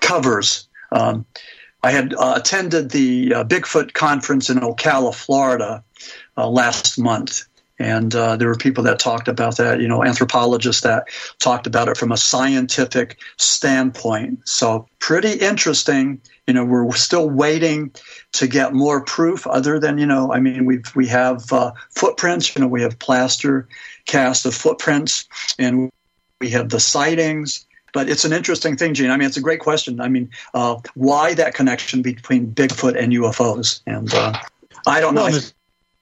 covers. 0.00 0.68
Um, 0.90 1.24
I 1.84 1.90
had 1.90 2.14
uh, 2.14 2.32
attended 2.36 2.92
the 2.92 3.34
uh, 3.34 3.44
Bigfoot 3.44 3.92
conference 3.92 4.48
in 4.48 4.56
Ocala, 4.56 5.14
Florida, 5.14 5.84
uh, 6.34 6.48
last 6.48 6.98
month, 6.98 7.42
and 7.78 8.14
uh, 8.14 8.36
there 8.38 8.48
were 8.48 8.56
people 8.56 8.82
that 8.84 8.98
talked 8.98 9.28
about 9.28 9.58
that, 9.58 9.82
you 9.82 9.86
know, 9.86 10.02
anthropologists 10.02 10.80
that 10.80 11.08
talked 11.40 11.66
about 11.66 11.88
it 11.88 11.98
from 11.98 12.10
a 12.10 12.16
scientific 12.16 13.18
standpoint. 13.36 14.48
So, 14.48 14.88
pretty 14.98 15.32
interesting. 15.32 16.22
You 16.46 16.54
know, 16.54 16.64
we're 16.64 16.90
still 16.92 17.28
waiting 17.28 17.92
to 18.32 18.46
get 18.46 18.72
more 18.72 19.04
proof 19.04 19.46
other 19.46 19.78
than, 19.78 19.98
you 19.98 20.06
know, 20.06 20.32
I 20.32 20.40
mean, 20.40 20.64
we've, 20.64 20.90
we 20.96 21.06
have 21.08 21.52
uh, 21.52 21.72
footprints, 21.90 22.56
you 22.56 22.62
know, 22.62 22.68
we 22.68 22.80
have 22.80 22.98
plaster 22.98 23.68
cast 24.06 24.46
of 24.46 24.54
footprints, 24.54 25.28
and 25.58 25.90
we 26.40 26.48
have 26.48 26.70
the 26.70 26.80
sightings. 26.80 27.66
But 27.94 28.10
it's 28.10 28.24
an 28.24 28.32
interesting 28.34 28.76
thing, 28.76 28.92
Gene. 28.92 29.10
I 29.10 29.16
mean, 29.16 29.26
it's 29.26 29.38
a 29.38 29.40
great 29.40 29.60
question. 29.60 30.00
I 30.00 30.08
mean, 30.08 30.30
uh, 30.52 30.76
why 30.94 31.32
that 31.34 31.54
connection 31.54 32.02
between 32.02 32.52
Bigfoot 32.52 33.00
and 33.00 33.12
UFOs? 33.12 33.80
And 33.86 34.12
uh, 34.12 34.34
I 34.86 35.00
don't 35.00 35.14
know. 35.14 35.24
Well, 35.24 35.40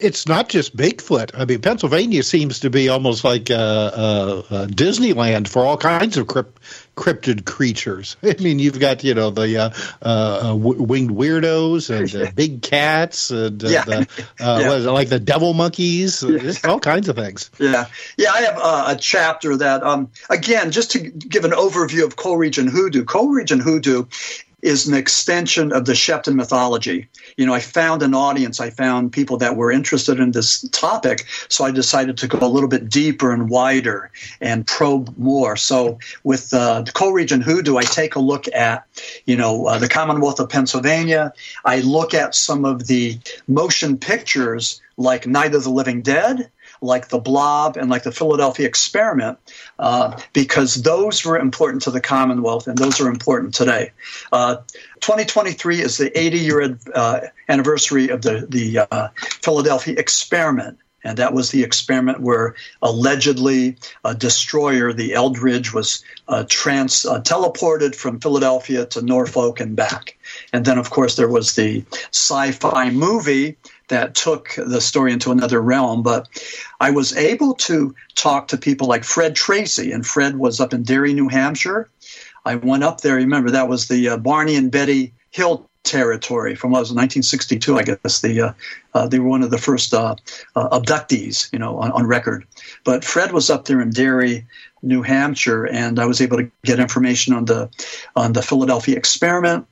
it's 0.01 0.27
not 0.27 0.49
just 0.49 0.77
Bigfoot. 0.77 1.31
I 1.35 1.45
mean, 1.45 1.61
Pennsylvania 1.61 2.23
seems 2.23 2.61
to 2.61 2.71
be 2.71 2.89
almost 2.89 3.25
like 3.25 3.51
uh, 3.51 3.55
uh, 3.55 4.43
uh, 4.51 4.67
Disneyland 4.67 5.49
for 5.49 5.65
all 5.65 5.77
kinds 5.77 6.17
of 6.17 6.27
crypt- 6.27 6.59
cryptid 6.97 7.45
creatures. 7.45 8.17
I 8.23 8.37
mean, 8.41 8.59
you've 8.59 8.79
got 8.79 9.05
you 9.05 9.15
know 9.15 9.31
the 9.31 9.57
uh, 9.59 9.71
uh, 10.03 10.55
winged 10.57 11.11
weirdos 11.11 11.91
and 11.91 12.35
big 12.35 12.63
cats 12.63 13.31
and 13.31 13.63
yeah. 13.63 13.85
the, 13.85 14.09
yeah. 14.41 14.75
it, 14.75 14.81
like 14.81 15.09
the 15.09 15.21
devil 15.21 15.55
monkeys, 15.55 16.23
yeah. 16.23 16.53
all 16.65 16.81
kinds 16.81 17.09
of 17.09 17.17
things. 17.17 17.51
Yeah, 17.59 17.87
yeah. 18.17 18.33
I 18.33 18.41
have 18.43 18.97
a 18.97 19.01
chapter 19.01 19.57
that, 19.57 19.83
um, 19.83 20.11
again, 20.31 20.71
just 20.71 20.91
to 20.93 21.01
give 21.01 21.45
an 21.45 21.53
overview 21.53 22.05
of 22.05 22.17
Coal 22.17 22.37
Region 22.37 22.69
Hoodoo. 22.69 23.05
Co-region 23.05 23.61
hoodoo 23.61 24.05
is 24.63 24.87
an 24.87 24.95
extension 24.95 25.73
of 25.73 25.85
the 25.85 25.93
Sheppton 25.93 26.35
mythology. 26.35 27.09
You 27.37 27.47
know, 27.47 27.53
I 27.53 27.61
found 27.61 28.03
an 28.03 28.15
audience, 28.15 28.61
I 28.61 28.71
found 28.71 29.13
people 29.13 29.37
that 29.39 29.57
were 29.57 29.73
interested 29.73 30.21
in 30.21 30.31
this 30.31 30.63
topic, 30.71 31.27
so 31.49 31.65
I 31.65 31.73
decided 31.73 32.17
to 32.19 32.29
go 32.29 32.39
a 32.41 32.49
little 32.49 32.69
bit 32.69 32.89
deeper 32.89 33.33
and 33.33 33.51
wider 33.51 34.11
and 34.41 34.67
probe 34.67 35.17
more. 35.19 35.57
So 35.57 35.99
with 36.23 36.55
uh, 36.55 36.83
the 36.83 36.93
Coal 36.93 37.13
Region 37.13 37.41
Hoodoo, 37.41 37.77
I 37.77 37.83
take 37.83 38.15
a 38.15 38.21
look 38.21 38.47
at, 38.55 38.87
you 39.27 39.37
know, 39.37 39.67
uh, 39.67 39.79
the 39.79 39.89
Commonwealth 39.89 40.39
of 40.39 40.49
Pennsylvania. 40.49 41.33
I 41.65 41.81
look 41.81 42.15
at 42.15 42.35
some 42.35 42.65
of 42.65 42.87
the 42.87 43.19
motion 43.49 43.99
pictures 43.99 44.81
like 44.97 45.27
Night 45.27 45.55
of 45.55 45.65
the 45.65 45.71
Living 45.71 46.03
Dead, 46.03 46.51
like 46.83 47.09
the 47.09 47.19
blob 47.19 47.77
and 47.77 47.89
like 47.89 48.03
the 48.03 48.13
Philadelphia 48.13 48.67
experiment, 48.67 49.39
uh, 49.79 50.21
because 50.33 50.75
those 50.83 51.25
were 51.25 51.39
important 51.39 51.83
to 51.83 51.91
the 51.91 52.01
Commonwealth 52.01 52.67
and 52.67 52.77
those 52.77 53.01
are 53.01 53.09
important 53.09 53.55
today. 53.55 53.93
Uh, 54.33 54.57
2023 55.01 55.81
is 55.81 55.97
the 55.97 56.17
80 56.19 56.39
year 56.39 56.79
uh, 56.95 57.21
anniversary 57.49 58.09
of 58.09 58.23
the, 58.23 58.47
the 58.49 58.87
uh, 58.91 59.09
Philadelphia 59.17 59.95
experiment. 59.97 60.79
And 61.05 61.19
that 61.19 61.35
was 61.35 61.51
the 61.51 61.65
experiment 61.65 62.21
where 62.21 62.55
allegedly 62.81 63.77
a 64.05 64.15
destroyer, 64.15 64.93
the 64.93 65.15
Eldridge, 65.15 65.73
was 65.73 66.05
uh, 66.29 66.45
trans 66.49 67.05
uh, 67.05 67.21
teleported 67.21 67.95
from 67.95 68.21
Philadelphia 68.21 68.87
to 68.87 69.03
Norfolk 69.03 69.59
and 69.59 69.75
back. 69.75 70.17
And 70.53 70.65
then, 70.65 70.79
of 70.79 70.91
course, 70.91 71.17
there 71.17 71.29
was 71.29 71.57
the 71.57 71.85
sci-fi 72.13 72.91
movie 72.91 73.57
that 73.93 74.15
took 74.15 74.55
the 74.57 74.81
story 74.81 75.13
into 75.13 75.31
another 75.31 75.61
realm. 75.61 76.03
But 76.03 76.29
I 76.81 76.91
was 76.91 77.15
able 77.15 77.55
to 77.55 77.95
talk 78.15 78.49
to 78.49 78.57
people 78.57 78.89
like 78.89 79.05
Fred 79.05 79.37
Tracy, 79.37 79.93
and 79.93 80.05
Fred 80.05 80.37
was 80.37 80.61
up 80.61 80.73
in 80.73 80.83
Derry, 80.83 81.13
New 81.13 81.29
Hampshire. 81.29 81.91
I 82.45 82.57
went 82.57 82.85
up 82.85 83.03
there. 83.03 83.17
Remember, 83.17 83.51
that 83.51 83.69
was 83.69 83.89
the 83.89 84.09
uh, 84.09 84.17
Barney 84.17 84.57
and 84.57 84.73
Betty 84.73 85.13
Hill 85.31 85.69
territory 85.85 86.55
from 86.55 86.71
what 86.71 86.81
was 86.81 86.89
1962, 86.89 87.79
I 87.79 87.83
guess. 87.83 88.21
The 88.23 88.41
uh, 88.41 88.53
uh, 88.95 89.09
they 89.09 89.19
were 89.19 89.29
one 89.29 89.43
of 89.43 89.51
the 89.51 89.59
first 89.59 89.93
uh, 89.93 90.17
uh, 90.57 90.79
abductees, 90.81 91.53
you 91.53 91.59
know, 91.59 91.79
on, 91.79 91.93
on, 91.93 92.07
record. 92.07 92.47
But 92.85 93.05
Fred 93.05 93.33
was 93.33 93.51
up 93.51 93.67
there 93.67 93.81
in 93.81 93.91
Derry, 93.91 94.47
New 94.83 95.03
Hampshire, 95.03 95.67
and 95.67 95.99
I 95.99 96.07
was 96.07 96.23
able 96.23 96.39
to 96.39 96.51
get 96.65 96.81
information 96.81 97.35
on 97.35 97.45
the 97.45 97.69
on 98.17 98.33
the 98.33 98.43
Philadelphia 98.43 98.97
experiment. 98.97 99.67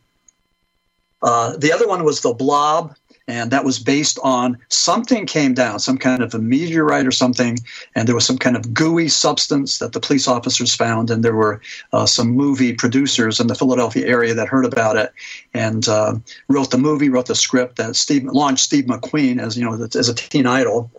Uh, 1.23 1.57
the 1.57 1.73
other 1.73 1.89
one 1.89 2.05
was 2.05 2.21
the 2.21 2.33
Blob, 2.33 2.95
and 3.31 3.53
that 3.53 3.65
was 3.65 3.79
based 3.79 4.19
on 4.25 4.59
something 4.71 5.25
came 5.25 5.55
down, 5.55 5.79
some 5.79 5.97
kind 5.97 6.21
of 6.21 6.35
a 6.35 6.41
meteorite 6.41 7.07
or 7.07 7.13
something, 7.13 7.59
and 7.95 8.09
there 8.09 8.15
was 8.17 8.27
some 8.27 8.39
kind 8.39 8.57
of 8.57 8.75
gooey 8.75 9.09
substance 9.09 9.79
that 9.79 9.93
the 9.93 10.01
police 10.01 10.27
officers 10.27 10.75
found, 10.75 11.11
and 11.11 11.23
there 11.23 11.37
were 11.37 11.61
uh, 11.93 12.07
some 12.07 12.31
movie 12.31 12.73
producers 12.73 13.39
in 13.39 13.47
the 13.47 13.55
Philadelphia 13.55 14.05
area 14.05 14.35
that 14.35 14.49
heard 14.49 14.65
about 14.65 14.97
it 14.97 15.13
and 15.55 15.89
uh, 15.89 16.15
wrote 16.49 16.73
the 16.73 16.79
movie, 16.79 17.09
wrote 17.09 17.27
the 17.27 17.37
script 17.37 17.77
that 17.77 17.95
Steve 17.95 18.25
launched 18.25 18.65
Steve 18.65 18.87
McQueen 18.87 19.41
as 19.41 19.57
you 19.57 19.65
know 19.65 19.75
as 19.75 20.09
a 20.09 20.15
teen 20.15 20.47
idol. 20.47 20.91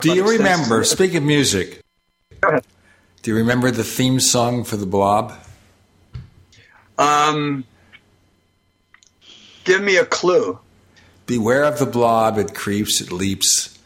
Do 0.00 0.14
you 0.14 0.26
remember? 0.26 0.82
Speak 0.84 1.14
of 1.14 1.22
music. 1.22 1.82
Do 2.40 3.30
you 3.30 3.36
remember 3.36 3.70
the 3.70 3.84
theme 3.84 4.18
song 4.18 4.64
for 4.64 4.78
the 4.78 4.86
Blob? 4.86 5.34
Um, 6.96 7.64
give 9.64 9.82
me 9.82 9.96
a 9.96 10.06
clue. 10.06 10.58
Beware 11.30 11.62
of 11.62 11.78
the 11.78 11.86
blob, 11.86 12.38
it 12.38 12.56
creeps, 12.56 13.00
it 13.00 13.12
leaps. 13.12 13.78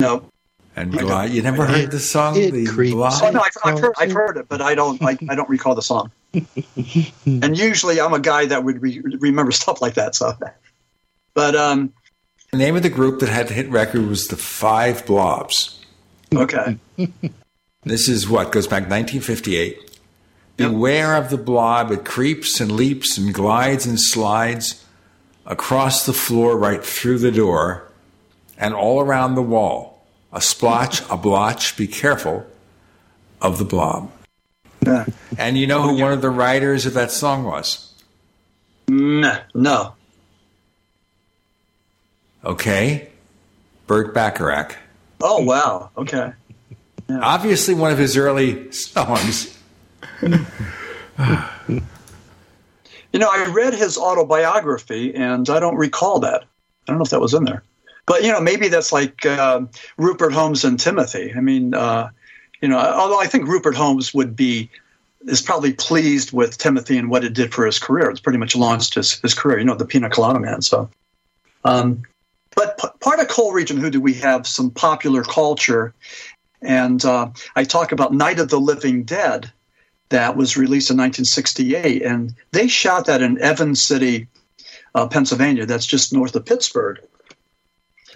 No. 0.00 0.28
And 0.76 0.92
glide. 0.92 1.30
You 1.30 1.40
never 1.40 1.64
heard 1.64 1.90
the 1.90 1.98
song? 1.98 2.36
It 2.36 2.52
the 2.52 2.66
creeps. 2.66 2.92
blob? 2.92 3.14
Oh 3.22 3.30
no, 3.30 3.40
I've, 3.40 3.56
I've, 3.64 3.80
heard, 3.80 3.94
I've 3.96 4.12
heard 4.20 4.36
it, 4.36 4.50
but 4.50 4.60
I 4.60 4.74
don't. 4.74 5.02
I, 5.02 5.16
I 5.30 5.34
don't 5.34 5.48
recall 5.48 5.74
the 5.74 5.80
song. 5.80 6.10
and 7.24 7.56
usually, 7.56 8.02
I'm 8.02 8.12
a 8.12 8.20
guy 8.20 8.44
that 8.44 8.64
would 8.64 8.82
re- 8.82 9.00
remember 9.18 9.50
stuff 9.50 9.80
like 9.80 9.94
that. 9.94 10.14
So, 10.14 10.36
but 11.32 11.56
um, 11.56 11.94
The 12.50 12.58
name 12.58 12.76
of 12.76 12.82
the 12.82 12.90
group 12.90 13.20
that 13.20 13.30
had 13.30 13.48
the 13.48 13.54
hit 13.54 13.70
record 13.70 14.06
was 14.06 14.26
the 14.26 14.36
Five 14.36 15.06
Blobs. 15.06 15.82
Okay. 16.34 16.76
this 17.84 18.10
is 18.10 18.28
what 18.28 18.52
goes 18.52 18.66
back 18.66 18.90
1958. 18.90 19.98
Beware 20.58 21.16
of 21.16 21.30
the 21.30 21.38
blob. 21.38 21.92
It 21.92 22.04
creeps 22.04 22.60
and 22.60 22.70
leaps 22.70 23.16
and 23.16 23.32
glides 23.32 23.86
and 23.86 23.98
slides 23.98 24.84
across 25.50 26.06
the 26.06 26.12
floor 26.12 26.56
right 26.56 26.82
through 26.82 27.18
the 27.18 27.32
door 27.32 27.92
and 28.56 28.72
all 28.72 29.00
around 29.00 29.34
the 29.34 29.42
wall. 29.42 30.06
A 30.32 30.40
splotch, 30.40 31.02
a 31.10 31.16
blotch. 31.16 31.76
Be 31.76 31.88
careful 31.88 32.46
of 33.42 33.58
the 33.58 33.64
blob. 33.64 34.12
Yeah. 34.86 35.06
And 35.36 35.58
you 35.58 35.66
know 35.66 35.82
who 35.82 36.00
one 36.00 36.12
of 36.12 36.22
the 36.22 36.30
writers 36.30 36.86
of 36.86 36.94
that 36.94 37.10
song 37.10 37.42
was? 37.44 37.92
No. 38.88 39.38
No. 39.52 39.94
Okay. 42.44 43.08
Burt 43.88 44.14
Bacharach. 44.14 44.76
Oh, 45.20 45.42
wow. 45.42 45.90
Okay. 45.96 46.32
Obviously, 47.10 47.74
one 47.74 47.90
of 47.90 47.98
his 47.98 48.16
early 48.16 48.70
songs. 48.70 49.58
You 53.12 53.18
know, 53.18 53.28
I 53.30 53.44
read 53.46 53.74
his 53.74 53.98
autobiography, 53.98 55.14
and 55.14 55.48
I 55.50 55.58
don't 55.60 55.76
recall 55.76 56.20
that. 56.20 56.42
I 56.42 56.92
don't 56.92 56.98
know 56.98 57.04
if 57.04 57.10
that 57.10 57.20
was 57.20 57.34
in 57.34 57.44
there, 57.44 57.62
but 58.06 58.22
you 58.22 58.32
know, 58.32 58.40
maybe 58.40 58.68
that's 58.68 58.92
like 58.92 59.26
uh, 59.26 59.62
Rupert 59.96 60.32
Holmes 60.32 60.64
and 60.64 60.78
Timothy. 60.78 61.32
I 61.34 61.40
mean, 61.40 61.74
uh, 61.74 62.10
you 62.60 62.68
know, 62.68 62.78
although 62.78 63.20
I 63.20 63.26
think 63.26 63.48
Rupert 63.48 63.74
Holmes 63.74 64.14
would 64.14 64.36
be 64.36 64.70
is 65.26 65.42
probably 65.42 65.72
pleased 65.72 66.32
with 66.32 66.56
Timothy 66.56 66.96
and 66.96 67.10
what 67.10 67.24
it 67.24 67.34
did 67.34 67.52
for 67.52 67.66
his 67.66 67.78
career. 67.78 68.10
It's 68.10 68.20
pretty 68.20 68.38
much 68.38 68.56
launched 68.56 68.94
his, 68.94 69.20
his 69.20 69.34
career. 69.34 69.58
You 69.58 69.64
know, 69.64 69.74
the 69.74 69.84
Pina 69.84 70.08
Colada 70.08 70.40
Man. 70.40 70.62
So, 70.62 70.88
um, 71.64 72.02
but 72.56 72.78
p- 72.78 72.88
part 73.00 73.20
of 73.20 73.28
Coal 73.28 73.52
Region 73.52 73.76
Hoodoo, 73.76 74.00
we 74.00 74.14
have 74.14 74.46
some 74.46 74.70
popular 74.70 75.22
culture, 75.22 75.94
and 76.62 77.04
uh, 77.04 77.30
I 77.54 77.64
talk 77.64 77.92
about 77.92 78.14
Night 78.14 78.38
of 78.38 78.48
the 78.48 78.60
Living 78.60 79.04
Dead 79.04 79.52
that 80.10 80.36
was 80.36 80.56
released 80.56 80.90
in 80.90 80.96
1968, 80.96 82.02
and 82.02 82.34
they 82.52 82.68
shot 82.68 83.06
that 83.06 83.22
in 83.22 83.40
Evans 83.40 83.82
City, 83.82 84.28
uh, 84.94 85.08
Pennsylvania. 85.08 85.66
That's 85.66 85.86
just 85.86 86.12
north 86.12 86.36
of 86.36 86.44
Pittsburgh. 86.44 87.00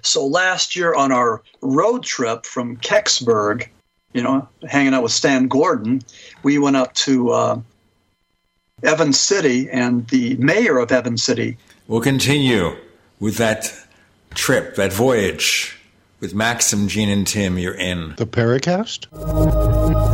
So 0.03 0.27
last 0.27 0.77
year 0.77 0.95
on 0.95 1.12
our 1.12 1.43
road 1.62 2.03
trip 2.03 2.45
from 2.45 2.77
Kecksburg, 2.77 3.69
you 4.12 4.23
know, 4.23 4.47
hanging 4.69 4.93
out 4.93 5.03
with 5.03 5.12
Stan 5.12 5.49
Gordon, 5.49 6.03
we 6.43 6.59
went 6.59 6.77
up 6.77 6.93
to 6.95 7.31
uh, 7.31 7.61
Evans 8.83 9.19
City, 9.19 9.71
and 9.71 10.07
the 10.09 10.37
mayor 10.37 10.79
of 10.79 10.93
Evans 10.93 11.23
City. 11.23 11.57
We'll 11.89 12.01
continue 12.01 12.77
with 13.21 13.37
that 13.39 13.73
trip, 14.35 14.75
that 14.77 14.93
voyage 14.93 15.79
with 16.21 16.35
Maxim, 16.35 16.89
Gene, 16.89 17.09
and 17.09 17.27
Tim. 17.27 17.59
You're 17.59 17.75
in 17.75 18.15
the 18.16 18.27
Paracast. 18.27 20.14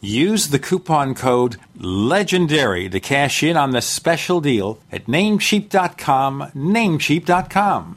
Use 0.00 0.48
the 0.48 0.60
coupon 0.60 1.14
code 1.14 1.56
LEGENDARY 1.78 2.88
to 2.90 3.00
cash 3.00 3.42
in 3.42 3.56
on 3.56 3.72
the 3.72 3.80
special 3.80 4.40
deal 4.40 4.78
at 4.92 5.06
namecheap.com, 5.06 6.52
namecheap.com. 6.54 7.96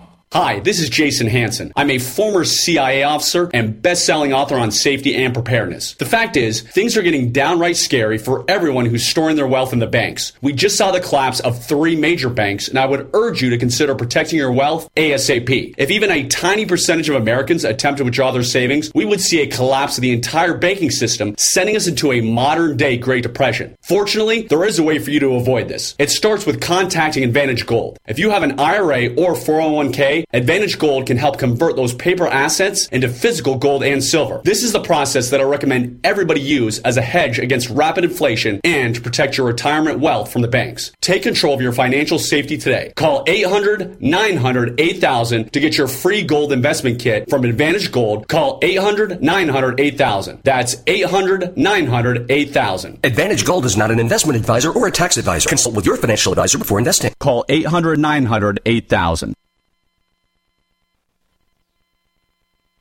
Hi, 0.33 0.61
this 0.61 0.79
is 0.79 0.89
Jason 0.89 1.27
Hanson. 1.27 1.73
I'm 1.75 1.89
a 1.89 1.97
former 1.97 2.45
CIA 2.45 3.03
officer 3.03 3.49
and 3.53 3.81
best-selling 3.81 4.31
author 4.31 4.55
on 4.57 4.71
safety 4.71 5.13
and 5.13 5.33
preparedness. 5.33 5.95
The 5.95 6.05
fact 6.05 6.37
is, 6.37 6.61
things 6.61 6.95
are 6.95 7.01
getting 7.01 7.33
downright 7.33 7.75
scary 7.75 8.17
for 8.17 8.45
everyone 8.47 8.85
who's 8.85 9.05
storing 9.05 9.35
their 9.35 9.45
wealth 9.45 9.73
in 9.73 9.79
the 9.79 9.87
banks. 9.87 10.31
We 10.41 10.53
just 10.53 10.77
saw 10.77 10.91
the 10.91 11.01
collapse 11.01 11.41
of 11.41 11.61
three 11.61 11.97
major 11.97 12.29
banks, 12.29 12.69
and 12.69 12.79
I 12.79 12.85
would 12.85 13.09
urge 13.13 13.41
you 13.41 13.49
to 13.49 13.57
consider 13.57 13.93
protecting 13.93 14.39
your 14.39 14.53
wealth 14.53 14.89
ASAP. 14.95 15.75
If 15.77 15.91
even 15.91 16.09
a 16.09 16.25
tiny 16.29 16.65
percentage 16.65 17.09
of 17.09 17.17
Americans 17.17 17.65
attempt 17.65 17.97
to 17.97 18.05
withdraw 18.05 18.31
their 18.31 18.41
savings, 18.41 18.89
we 18.95 19.03
would 19.03 19.19
see 19.19 19.41
a 19.41 19.47
collapse 19.47 19.97
of 19.97 20.01
the 20.01 20.13
entire 20.13 20.53
banking 20.53 20.91
system, 20.91 21.35
sending 21.37 21.75
us 21.75 21.87
into 21.87 22.13
a 22.13 22.21
modern-day 22.21 22.95
Great 22.99 23.23
Depression. 23.23 23.75
Fortunately, 23.81 24.43
there 24.43 24.63
is 24.63 24.79
a 24.79 24.83
way 24.83 24.97
for 24.97 25.11
you 25.11 25.19
to 25.19 25.35
avoid 25.35 25.67
this. 25.67 25.93
It 25.99 26.09
starts 26.09 26.45
with 26.45 26.61
contacting 26.61 27.25
Advantage 27.25 27.65
Gold. 27.65 27.99
If 28.07 28.17
you 28.17 28.29
have 28.29 28.43
an 28.43 28.61
IRA 28.61 29.09
or 29.15 29.33
401k, 29.33 30.20
Advantage 30.33 30.79
Gold 30.79 31.07
can 31.07 31.17
help 31.17 31.37
convert 31.37 31.75
those 31.75 31.93
paper 31.93 32.27
assets 32.27 32.87
into 32.87 33.09
physical 33.09 33.57
gold 33.57 33.83
and 33.83 34.03
silver. 34.03 34.41
This 34.43 34.63
is 34.63 34.71
the 34.71 34.81
process 34.81 35.29
that 35.29 35.39
I 35.39 35.43
recommend 35.43 35.99
everybody 36.03 36.41
use 36.41 36.79
as 36.79 36.97
a 36.97 37.01
hedge 37.01 37.39
against 37.39 37.69
rapid 37.69 38.03
inflation 38.03 38.59
and 38.63 38.95
to 38.95 39.01
protect 39.01 39.37
your 39.37 39.47
retirement 39.47 39.99
wealth 39.99 40.31
from 40.31 40.41
the 40.41 40.47
banks. 40.47 40.91
Take 41.01 41.23
control 41.23 41.53
of 41.53 41.61
your 41.61 41.71
financial 41.71 42.19
safety 42.19 42.57
today. 42.57 42.93
Call 42.95 43.23
800 43.27 44.01
900 44.01 44.79
8000 44.79 45.53
to 45.53 45.59
get 45.59 45.77
your 45.77 45.87
free 45.87 46.23
gold 46.23 46.51
investment 46.51 46.99
kit 46.99 47.29
from 47.29 47.45
Advantage 47.45 47.91
Gold. 47.91 48.27
Call 48.27 48.59
800 48.61 49.21
900 49.21 49.79
8000. 49.79 50.39
That's 50.43 50.75
800 50.87 51.57
900 51.57 52.31
8000. 52.31 52.99
Advantage 53.03 53.45
Gold 53.45 53.65
is 53.65 53.77
not 53.77 53.91
an 53.91 53.99
investment 53.99 54.37
advisor 54.37 54.71
or 54.71 54.87
a 54.87 54.91
tax 54.91 55.17
advisor. 55.17 55.49
Consult 55.49 55.75
with 55.75 55.85
your 55.85 55.97
financial 55.97 56.31
advisor 56.31 56.57
before 56.57 56.79
investing. 56.79 57.13
Call 57.19 57.45
800 57.49 57.99
900 57.99 58.59
8000. 58.65 59.35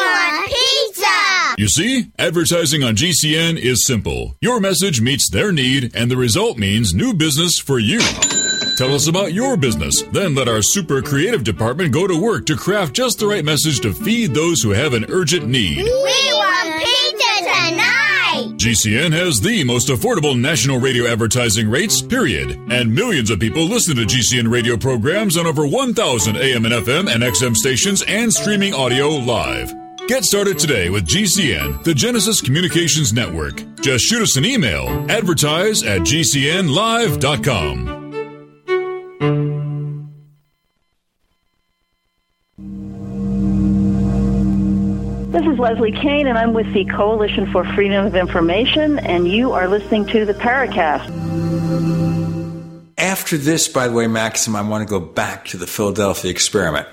You 1.57 1.69
see, 1.69 2.11
advertising 2.19 2.83
on 2.83 2.95
GCN 2.97 3.57
is 3.57 3.85
simple. 3.85 4.35
Your 4.41 4.59
message 4.59 4.99
meets 4.99 5.29
their 5.29 5.53
need, 5.53 5.95
and 5.95 6.11
the 6.11 6.17
result 6.17 6.57
means 6.57 6.93
new 6.93 7.13
business 7.13 7.59
for 7.59 7.79
you. 7.79 7.99
Tell 8.77 8.93
us 8.93 9.07
about 9.07 9.31
your 9.31 9.55
business. 9.55 10.01
Then 10.11 10.35
let 10.35 10.49
our 10.49 10.61
super 10.61 11.01
creative 11.01 11.45
department 11.45 11.93
go 11.93 12.07
to 12.07 12.21
work 12.21 12.45
to 12.47 12.57
craft 12.57 12.93
just 12.93 13.19
the 13.19 13.27
right 13.27 13.45
message 13.45 13.79
to 13.81 13.93
feed 13.93 14.33
those 14.33 14.61
who 14.61 14.71
have 14.71 14.93
an 14.93 15.05
urgent 15.09 15.47
need. 15.47 15.77
We 15.77 15.91
want 16.33 16.83
pizza 16.83 17.69
tonight! 17.69 18.57
GCN 18.57 19.13
has 19.13 19.39
the 19.39 19.63
most 19.63 19.87
affordable 19.87 20.37
national 20.37 20.81
radio 20.81 21.07
advertising 21.07 21.69
rates, 21.69 22.01
period. 22.01 22.51
And 22.69 22.93
millions 22.93 23.29
of 23.29 23.39
people 23.39 23.63
listen 23.63 23.95
to 23.95 24.01
GCN 24.01 24.51
radio 24.51 24.75
programs 24.75 25.37
on 25.37 25.47
over 25.47 25.65
1,000 25.65 26.35
AM 26.35 26.65
and 26.65 26.73
FM 26.73 27.09
and 27.09 27.23
XM 27.23 27.55
stations 27.55 28.03
and 28.09 28.33
streaming 28.33 28.73
audio 28.73 29.07
live. 29.07 29.84
Get 30.07 30.23
started 30.23 30.59
today 30.59 30.91
with 30.91 31.07
GCN, 31.07 31.83
the 31.83 31.95
Genesis 31.95 32.39
Communications 32.39 33.11
Network. 33.11 33.63
Just 33.81 34.05
shoot 34.05 34.21
us 34.21 34.37
an 34.37 34.45
email, 34.45 34.87
advertise 35.09 35.81
at 35.81 36.01
gcnlive.com. 36.01 37.95
This 45.31 45.41
is 45.41 45.57
Leslie 45.57 45.91
Kane, 45.91 46.27
and 46.27 46.37
I'm 46.37 46.53
with 46.53 46.71
the 46.71 46.85
Coalition 46.85 47.51
for 47.51 47.65
Freedom 47.73 48.05
of 48.05 48.15
Information, 48.15 48.99
and 48.99 49.27
you 49.27 49.53
are 49.53 49.67
listening 49.67 50.05
to 50.07 50.23
the 50.23 50.33
Paracast. 50.35 51.09
After 52.99 53.37
this, 53.37 53.67
by 53.67 53.87
the 53.87 53.93
way, 53.95 54.05
Maxim, 54.05 54.55
I 54.55 54.61
want 54.61 54.87
to 54.87 54.89
go 54.89 54.99
back 54.99 55.45
to 55.45 55.57
the 55.57 55.65
Philadelphia 55.65 56.29
experiment 56.29 56.87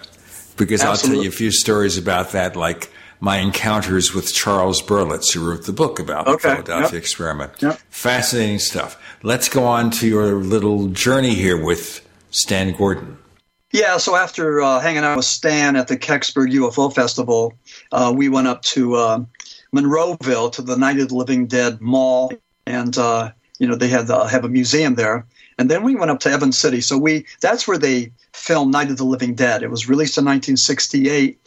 because 0.57 0.81
Absolutely. 0.81 0.89
I'll 0.89 1.15
tell 1.17 1.25
you 1.25 1.29
a 1.29 1.33
few 1.33 1.51
stories 1.51 1.99
about 1.99 2.33
that, 2.33 2.57
like 2.57 2.91
my 3.23 3.39
encounters 3.39 4.13
with 4.13 4.35
Charles 4.35 4.83
Berlitz, 4.83 5.33
who 5.33 5.49
wrote 5.49 5.65
the 5.65 5.73
book 5.73 6.01
about 6.01 6.27
okay. 6.27 6.33
the 6.33 6.57
Philadelphia 6.57 6.97
yep. 6.97 7.01
experiment. 7.01 7.53
Yep. 7.63 7.79
Fascinating 7.89 8.59
stuff. 8.59 9.01
Let's 9.23 9.49
go 9.49 9.63
on 9.63 9.93
to 9.93 10.09
your 10.09 10.35
little 10.35 10.89
journey 10.89 11.35
here 11.35 11.57
with 11.57 12.05
Stan 12.33 12.77
Gordon. 12.77 13.17
Yeah, 13.71 13.99
so 13.99 14.17
after 14.17 14.61
uh, 14.61 14.81
hanging 14.81 15.05
out 15.05 15.17
with 15.17 15.25
Stan 15.25 15.77
at 15.77 15.87
the 15.87 15.97
Kecksburg 15.97 16.53
UFO 16.53 16.93
Festival, 16.93 17.55
uh, 17.93 18.13
we 18.15 18.29
went 18.29 18.49
up 18.49 18.61
to 18.63 18.97
uh, 18.97 19.25
Monroeville 19.73 20.51
to 20.55 20.63
the 20.63 20.77
Night 20.77 20.99
of 20.99 21.09
the 21.09 21.15
Living 21.15 21.47
Dead 21.47 21.81
Mall, 21.81 22.33
and 22.67 22.99
uh, 22.99 23.31
you 23.61 23.69
know 23.69 23.77
they 23.77 23.89
had 23.89 24.09
the, 24.09 24.27
have 24.27 24.45
a 24.45 24.49
museum 24.49 24.97
there. 24.97 25.27
And 25.63 25.71
then 25.71 25.85
we 25.85 25.95
went 25.95 26.11
up 26.11 26.19
to 26.21 26.29
Evans 26.29 26.59
City. 26.59 26.81
So 26.81 26.99
we 26.99 27.25
that's 27.41 27.69
where 27.69 27.79
they 27.79 28.11
filmed 28.33 28.73
Night 28.73 28.91
of 28.91 28.97
the 28.97 29.05
Living 29.05 29.37
Dead. 29.37 29.63
It 29.63 29.71
was 29.71 29.89
released 29.89 30.19
in 30.19 30.25
1968. 30.25 31.39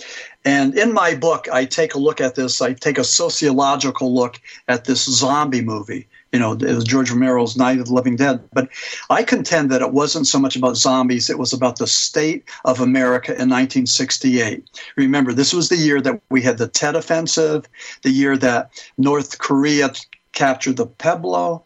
And 0.46 0.78
in 0.78 0.94
my 0.94 1.16
book, 1.16 1.50
I 1.52 1.66
take 1.66 1.96
a 1.96 2.00
look 2.00 2.22
at 2.22 2.36
this. 2.36 2.62
I 2.62 2.72
take 2.72 2.98
a 2.98 3.04
sociological 3.04 4.16
look 4.16 4.40
at 4.70 4.86
this 4.86 5.04
zombie 5.04 5.62
movie 5.62 6.08
you 6.32 6.40
know, 6.40 6.54
it 6.54 6.64
was 6.64 6.84
George 6.84 7.12
Romero's 7.12 7.58
Night 7.58 7.80
of 7.80 7.88
the 7.88 7.94
Living 7.94 8.16
Dead. 8.16 8.42
But 8.54 8.70
I 9.10 9.24
contend 9.24 9.72
that 9.72 9.82
it 9.82 9.92
wasn't 9.92 10.28
so 10.28 10.40
much 10.40 10.56
about 10.56 10.76
zombies, 10.76 11.30
it 11.30 11.40
was 11.40 11.54
about 11.54 11.78
the 11.78 11.88
state 11.88 12.44
of 12.64 12.80
America 12.80 13.32
in 13.32 13.50
1968. 13.50 14.64
Remember, 14.96 15.34
this 15.34 15.54
was 15.54 15.70
the 15.70 15.78
year 15.78 16.02
that 16.02 16.22
we 16.30 16.42
had 16.42 16.58
the 16.58 16.68
Tet 16.68 16.96
Offensive, 16.96 17.68
the 18.02 18.12
year 18.12 18.38
that 18.38 18.70
North 18.98 19.38
Korea 19.38 19.94
captured 20.36 20.78
the 20.78 20.86
Pueblo. 20.86 21.64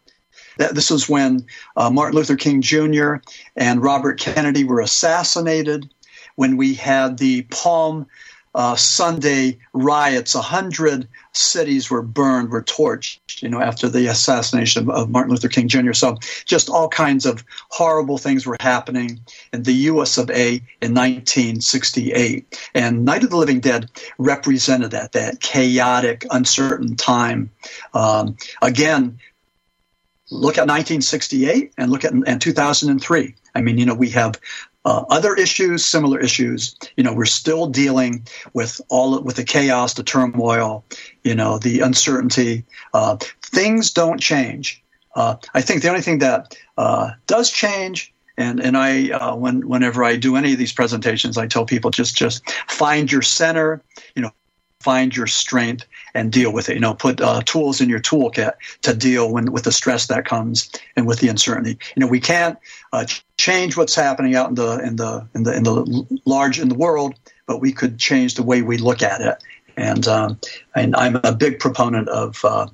This 0.60 0.92
was 0.92 1.08
when 1.08 1.46
uh, 1.78 1.90
Martin 1.90 2.18
Luther 2.18 2.36
King 2.36 2.62
Jr. 2.62 3.16
and 3.56 3.82
Robert 3.82 4.20
Kennedy 4.20 4.66
were 4.66 4.82
assassinated, 4.82 5.90
when 6.36 6.56
we 6.56 6.74
had 6.74 7.18
the 7.18 7.42
Palm 7.44 8.08
uh, 8.56 8.76
Sunday 8.76 9.58
riots. 9.74 10.36
A 10.36 10.42
hundred 10.42 11.08
cities 11.34 11.90
were 11.90 12.02
burned, 12.02 12.50
were 12.50 12.64
torched, 12.64 13.42
you 13.42 13.50
know, 13.50 13.62
after 13.62 13.90
the 13.90 14.08
assassination 14.08 14.84
of, 14.84 14.90
of, 14.90 15.10
Martin 15.10 15.32
Luther 15.32 15.50
King 15.50 15.68
Jr. 15.68 15.94
So 15.94 16.18
just 16.46 16.70
all 16.70 16.88
kinds 16.88 17.26
of 17.26 17.44
horrible 17.70 18.18
things 18.18 18.46
were 18.46 18.58
happening 18.60 19.20
in 19.54 19.64
the 19.64 19.74
U.S. 19.74 20.18
of 20.18 20.30
A. 20.32 20.56
in 20.82 20.94
1968. 20.94 22.70
And 22.74 23.06
Night 23.06 23.24
of 23.24 23.30
the 23.30 23.38
Living 23.38 23.60
Dead 23.60 23.92
represented 24.18 24.92
that, 24.92 25.12
that 25.12 25.42
chaotic, 25.42 26.26
uncertain 26.32 26.96
time. 26.96 27.52
Um, 27.94 28.38
again, 28.62 29.20
look 30.32 30.58
at 30.58 30.68
1968 30.68 31.74
and 31.78 31.92
look 31.92 32.06
at 32.06 32.14
and 32.14 32.42
2003. 32.42 33.36
I 33.56 33.62
mean, 33.62 33.78
you 33.78 33.86
know, 33.86 33.96
we 33.96 34.10
have 34.10 34.40
uh, 34.86 35.04
other 35.10 35.36
issues, 35.36 35.86
similar 35.86 36.20
issues. 36.20 36.76
You 36.96 37.04
know, 37.04 37.14
we're 37.14 37.26
still 37.26 37.68
dealing 37.68 38.28
with 38.54 38.80
all 38.90 39.22
with 39.22 39.36
the 39.36 39.44
chaos, 39.44 39.94
the 39.94 40.04
turmoil, 40.04 40.86
you 41.24 41.36
know, 41.36 41.58
the 41.58 41.82
uncertainty. 41.82 42.66
Uh, 42.94 43.18
things 43.42 43.92
don't 43.92 44.20
change. 44.20 44.84
Uh, 45.16 45.36
I 45.54 45.62
think 45.62 45.82
the 45.82 45.90
only 45.90 46.02
thing 46.02 46.20
that 46.20 46.56
uh, 46.78 47.12
does 47.28 47.52
change, 47.52 48.14
and 48.38 48.60
and 48.60 48.78
I 48.78 49.10
uh, 49.10 49.36
when 49.36 49.68
whenever 49.68 50.04
I 50.04 50.16
do 50.16 50.36
any 50.36 50.54
of 50.54 50.60
these 50.60 50.74
presentations, 50.74 51.38
I 51.38 51.48
tell 51.48 51.66
people 51.66 51.92
just 51.92 52.16
just 52.16 52.50
find 52.68 53.12
your 53.12 53.22
center. 53.22 53.84
You 54.16 54.22
know, 54.22 54.32
find 54.82 55.14
your 55.14 55.28
strength 55.28 55.86
and 56.14 56.32
deal 56.32 56.54
with 56.54 56.70
it. 56.70 56.76
You 56.76 56.80
know, 56.80 56.94
put 56.94 57.20
uh, 57.20 57.42
tools 57.42 57.82
in 57.82 57.90
your 57.90 58.00
toolkit 58.00 58.54
to 58.84 58.96
deal 58.96 59.30
when, 59.30 59.52
with 59.52 59.66
the 59.66 59.74
stress 59.74 60.08
that 60.08 60.26
comes 60.26 60.72
and 60.96 61.06
with 61.06 61.20
the 61.20 61.28
uncertainty. 61.28 61.78
You 61.96 62.00
know, 62.00 62.08
we 62.08 62.22
can't 62.22 62.58
uh, 62.94 63.06
change 63.38 63.76
what's 63.76 63.94
happening 63.94 64.36
out 64.36 64.48
in 64.48 64.56
the 64.56 64.80
in 64.80 64.96
the 64.96 65.28
in 65.36 65.44
the 65.44 65.56
in 65.58 65.64
the 65.64 66.20
large 66.26 66.60
in 66.62 66.70
the 66.70 66.76
world, 66.76 67.16
but 67.46 67.60
we 67.60 67.74
could 67.74 68.00
change 68.00 68.36
the 68.36 68.44
way 68.44 68.62
we 68.62 68.78
look 68.78 69.02
at 69.04 69.20
it. 69.20 69.44
And 69.76 70.08
um, 70.08 70.40
and 70.76 70.96
I'm 70.96 71.18
a 71.26 71.34
big 71.34 71.60
proponent 71.60 72.08
of 72.08 72.44
uh, 72.46 72.68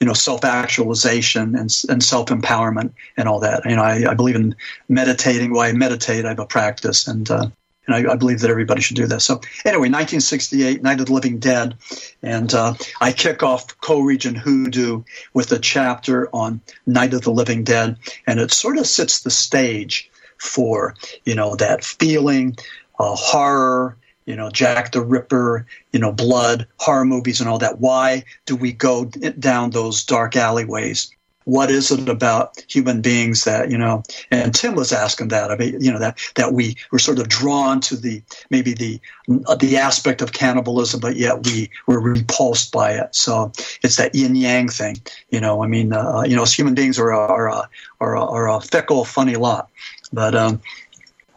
you 0.00 0.06
know 0.06 0.14
self 0.14 0.44
actualization 0.44 1.54
and 1.54 1.72
and 1.88 2.02
self 2.02 2.26
empowerment 2.26 2.92
and 3.16 3.28
all 3.28 3.38
that. 3.38 3.64
You 3.64 3.76
know, 3.76 3.82
I, 3.82 4.10
I 4.10 4.14
believe 4.14 4.34
in 4.34 4.56
meditating. 4.88 5.52
Why 5.52 5.68
I 5.68 5.72
meditate, 5.72 6.24
I 6.24 6.30
have 6.30 6.40
a 6.40 6.46
practice, 6.46 7.06
and 7.06 7.30
uh, 7.30 7.50
and 7.86 7.96
I, 7.96 8.12
I, 8.12 8.16
believe 8.16 8.40
that 8.40 8.50
everybody 8.50 8.80
should 8.80 8.96
do 8.96 9.06
this. 9.06 9.24
So 9.24 9.40
anyway, 9.64 9.88
1968, 9.88 10.82
Night 10.82 11.00
of 11.00 11.06
the 11.06 11.12
Living 11.12 11.38
Dead, 11.38 11.76
and 12.22 12.52
uh, 12.54 12.74
I 13.00 13.12
kick 13.12 13.42
off 13.42 13.80
Coal 13.80 14.02
Region 14.02 14.34
Hoodoo 14.34 15.02
with 15.34 15.52
a 15.52 15.58
chapter 15.58 16.28
on 16.32 16.60
Night 16.86 17.14
of 17.14 17.22
the 17.22 17.32
Living 17.32 17.64
Dead, 17.64 17.96
and 18.26 18.40
it 18.40 18.52
sort 18.52 18.78
of 18.78 18.86
sets 18.86 19.20
the 19.20 19.30
stage 19.30 20.10
for 20.38 20.94
you 21.24 21.34
know 21.34 21.56
that 21.56 21.84
feeling, 21.84 22.56
uh, 22.98 23.14
horror, 23.14 23.96
you 24.26 24.36
know 24.36 24.50
Jack 24.50 24.92
the 24.92 25.02
Ripper, 25.02 25.66
you 25.92 26.00
know 26.00 26.12
blood, 26.12 26.66
horror 26.78 27.04
movies, 27.04 27.40
and 27.40 27.48
all 27.48 27.58
that. 27.58 27.80
Why 27.80 28.24
do 28.46 28.56
we 28.56 28.72
go 28.72 29.04
down 29.04 29.70
those 29.70 30.04
dark 30.04 30.36
alleyways? 30.36 31.10
What 31.44 31.70
is 31.70 31.90
it 31.90 32.08
about 32.08 32.64
human 32.68 33.00
beings 33.00 33.44
that 33.44 33.70
you 33.70 33.78
know 33.78 34.02
and 34.30 34.54
tim 34.54 34.74
was 34.74 34.92
asking 34.92 35.28
that 35.28 35.50
i 35.50 35.56
mean 35.56 35.80
you 35.80 35.92
know 35.92 35.98
that 35.98 36.18
that 36.34 36.52
we 36.52 36.76
were 36.90 36.98
sort 36.98 37.18
of 37.18 37.28
drawn 37.28 37.80
to 37.80 37.96
the 37.96 38.22
maybe 38.50 38.72
the 38.74 39.00
the 39.58 39.76
aspect 39.76 40.22
of 40.22 40.32
cannibalism 40.32 41.00
but 41.00 41.16
yet 41.16 41.44
we 41.46 41.70
were 41.86 42.00
repulsed 42.00 42.72
by 42.72 42.92
it. 42.92 43.14
So 43.14 43.52
it's 43.82 43.96
that 43.96 44.14
yin 44.14 44.36
yang 44.36 44.68
thing 44.68 44.96
you 45.30 45.40
know 45.40 45.62
i 45.62 45.66
mean 45.66 45.92
uh, 45.92 46.22
you 46.22 46.36
know 46.36 46.42
as 46.42 46.52
human 46.52 46.74
beings 46.74 46.98
are 46.98 47.10
a, 47.10 47.18
are 47.18 47.48
a, 47.48 47.68
are 48.00 48.16
a, 48.16 48.24
are 48.24 48.48
a 48.48 48.60
fickle 48.60 49.04
funny 49.04 49.36
lot. 49.36 49.68
But 50.12 50.34
um, 50.34 50.60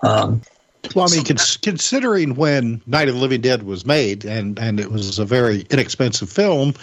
um 0.01 0.41
well, 0.93 1.07
I 1.09 1.15
mean, 1.15 1.23
cons- 1.23 1.57
considering 1.57 2.35
when 2.35 2.81
Night 2.85 3.07
of 3.07 3.15
the 3.15 3.21
Living 3.21 3.41
Dead 3.41 3.63
was 3.63 3.85
made, 3.85 4.25
and, 4.25 4.59
and 4.59 4.79
it 4.79 4.91
was 4.91 5.19
a 5.19 5.25
very 5.25 5.65
inexpensive 5.69 6.29
film, 6.29 6.73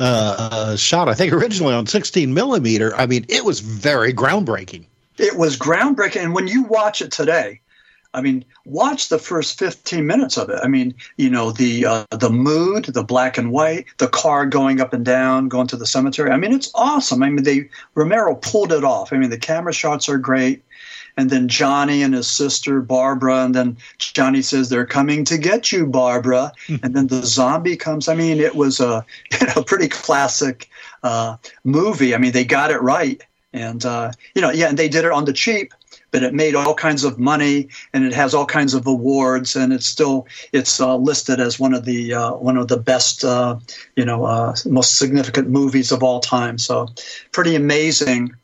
uh, 0.00 0.36
uh, 0.52 0.76
shot, 0.76 1.08
I 1.08 1.14
think, 1.14 1.32
originally 1.32 1.74
on 1.74 1.86
16 1.86 2.32
millimeter. 2.32 2.94
I 2.96 3.06
mean, 3.06 3.26
it 3.28 3.44
was 3.44 3.60
very 3.60 4.12
groundbreaking. 4.12 4.86
It 5.18 5.36
was 5.36 5.56
groundbreaking. 5.56 6.24
And 6.24 6.34
when 6.34 6.48
you 6.48 6.62
watch 6.64 7.02
it 7.02 7.12
today, 7.12 7.60
I 8.14 8.20
mean, 8.20 8.44
watch 8.66 9.08
the 9.08 9.18
first 9.18 9.58
15 9.58 10.06
minutes 10.06 10.36
of 10.36 10.50
it. 10.50 10.58
I 10.62 10.68
mean, 10.68 10.94
you 11.16 11.30
know, 11.30 11.50
the 11.50 11.86
uh, 11.86 12.04
the 12.10 12.28
mood, 12.28 12.86
the 12.86 13.02
black 13.02 13.38
and 13.38 13.50
white, 13.50 13.86
the 13.98 14.08
car 14.08 14.44
going 14.44 14.80
up 14.80 14.92
and 14.92 15.04
down, 15.04 15.48
going 15.48 15.66
to 15.68 15.76
the 15.76 15.86
cemetery. 15.86 16.30
I 16.30 16.36
mean, 16.36 16.52
it's 16.52 16.70
awesome. 16.74 17.22
I 17.22 17.30
mean, 17.30 17.44
they 17.44 17.70
Romero 17.94 18.34
pulled 18.34 18.72
it 18.72 18.84
off. 18.84 19.12
I 19.12 19.16
mean, 19.16 19.30
the 19.30 19.38
camera 19.38 19.72
shots 19.72 20.10
are 20.10 20.18
great 20.18 20.62
and 21.16 21.30
then 21.30 21.48
Johnny 21.48 22.02
and 22.02 22.14
his 22.14 22.28
sister 22.28 22.80
Barbara, 22.80 23.44
and 23.44 23.54
then 23.54 23.76
Johnny 23.98 24.42
says 24.42 24.68
they're 24.68 24.86
coming 24.86 25.24
to 25.26 25.38
get 25.38 25.72
you, 25.72 25.86
Barbara, 25.86 26.52
hmm. 26.66 26.76
and 26.82 26.94
then 26.94 27.06
the 27.08 27.24
zombie 27.24 27.76
comes. 27.76 28.08
I 28.08 28.14
mean, 28.14 28.40
it 28.40 28.54
was 28.54 28.80
a 28.80 29.04
you 29.40 29.46
know 29.48 29.62
pretty 29.62 29.88
classic 29.88 30.68
uh, 31.02 31.36
movie. 31.64 32.14
I 32.14 32.18
mean, 32.18 32.32
they 32.32 32.44
got 32.44 32.70
it 32.70 32.80
right, 32.80 33.22
and 33.52 33.84
uh, 33.84 34.12
you 34.34 34.42
know, 34.42 34.50
yeah, 34.50 34.68
and 34.68 34.78
they 34.78 34.88
did 34.88 35.04
it 35.04 35.12
on 35.12 35.24
the 35.24 35.32
cheap. 35.32 35.72
but 36.10 36.22
it 36.22 36.34
made 36.34 36.54
all 36.54 36.74
kinds 36.74 37.04
of 37.04 37.18
money 37.18 37.68
and 37.94 38.04
it 38.04 38.12
has 38.12 38.34
all 38.34 38.44
kinds 38.44 38.74
of 38.74 38.86
awards 38.86 39.56
and 39.56 39.72
it's 39.72 39.86
still 39.86 40.26
it's 40.52 40.78
uh, 40.78 40.94
listed 40.94 41.40
as 41.40 41.58
one 41.58 41.72
of 41.72 41.86
the 41.86 42.12
uh, 42.12 42.32
one 42.34 42.58
of 42.58 42.68
the 42.68 42.76
best 42.76 43.24
uh, 43.24 43.58
you 43.96 44.04
know 44.04 44.24
uh, 44.24 44.54
most 44.66 44.98
significant 44.98 45.48
movies 45.48 45.90
of 45.90 46.02
all 46.02 46.20
time. 46.20 46.58
So 46.58 46.88
pretty 47.32 47.56
amazing. 47.56 48.34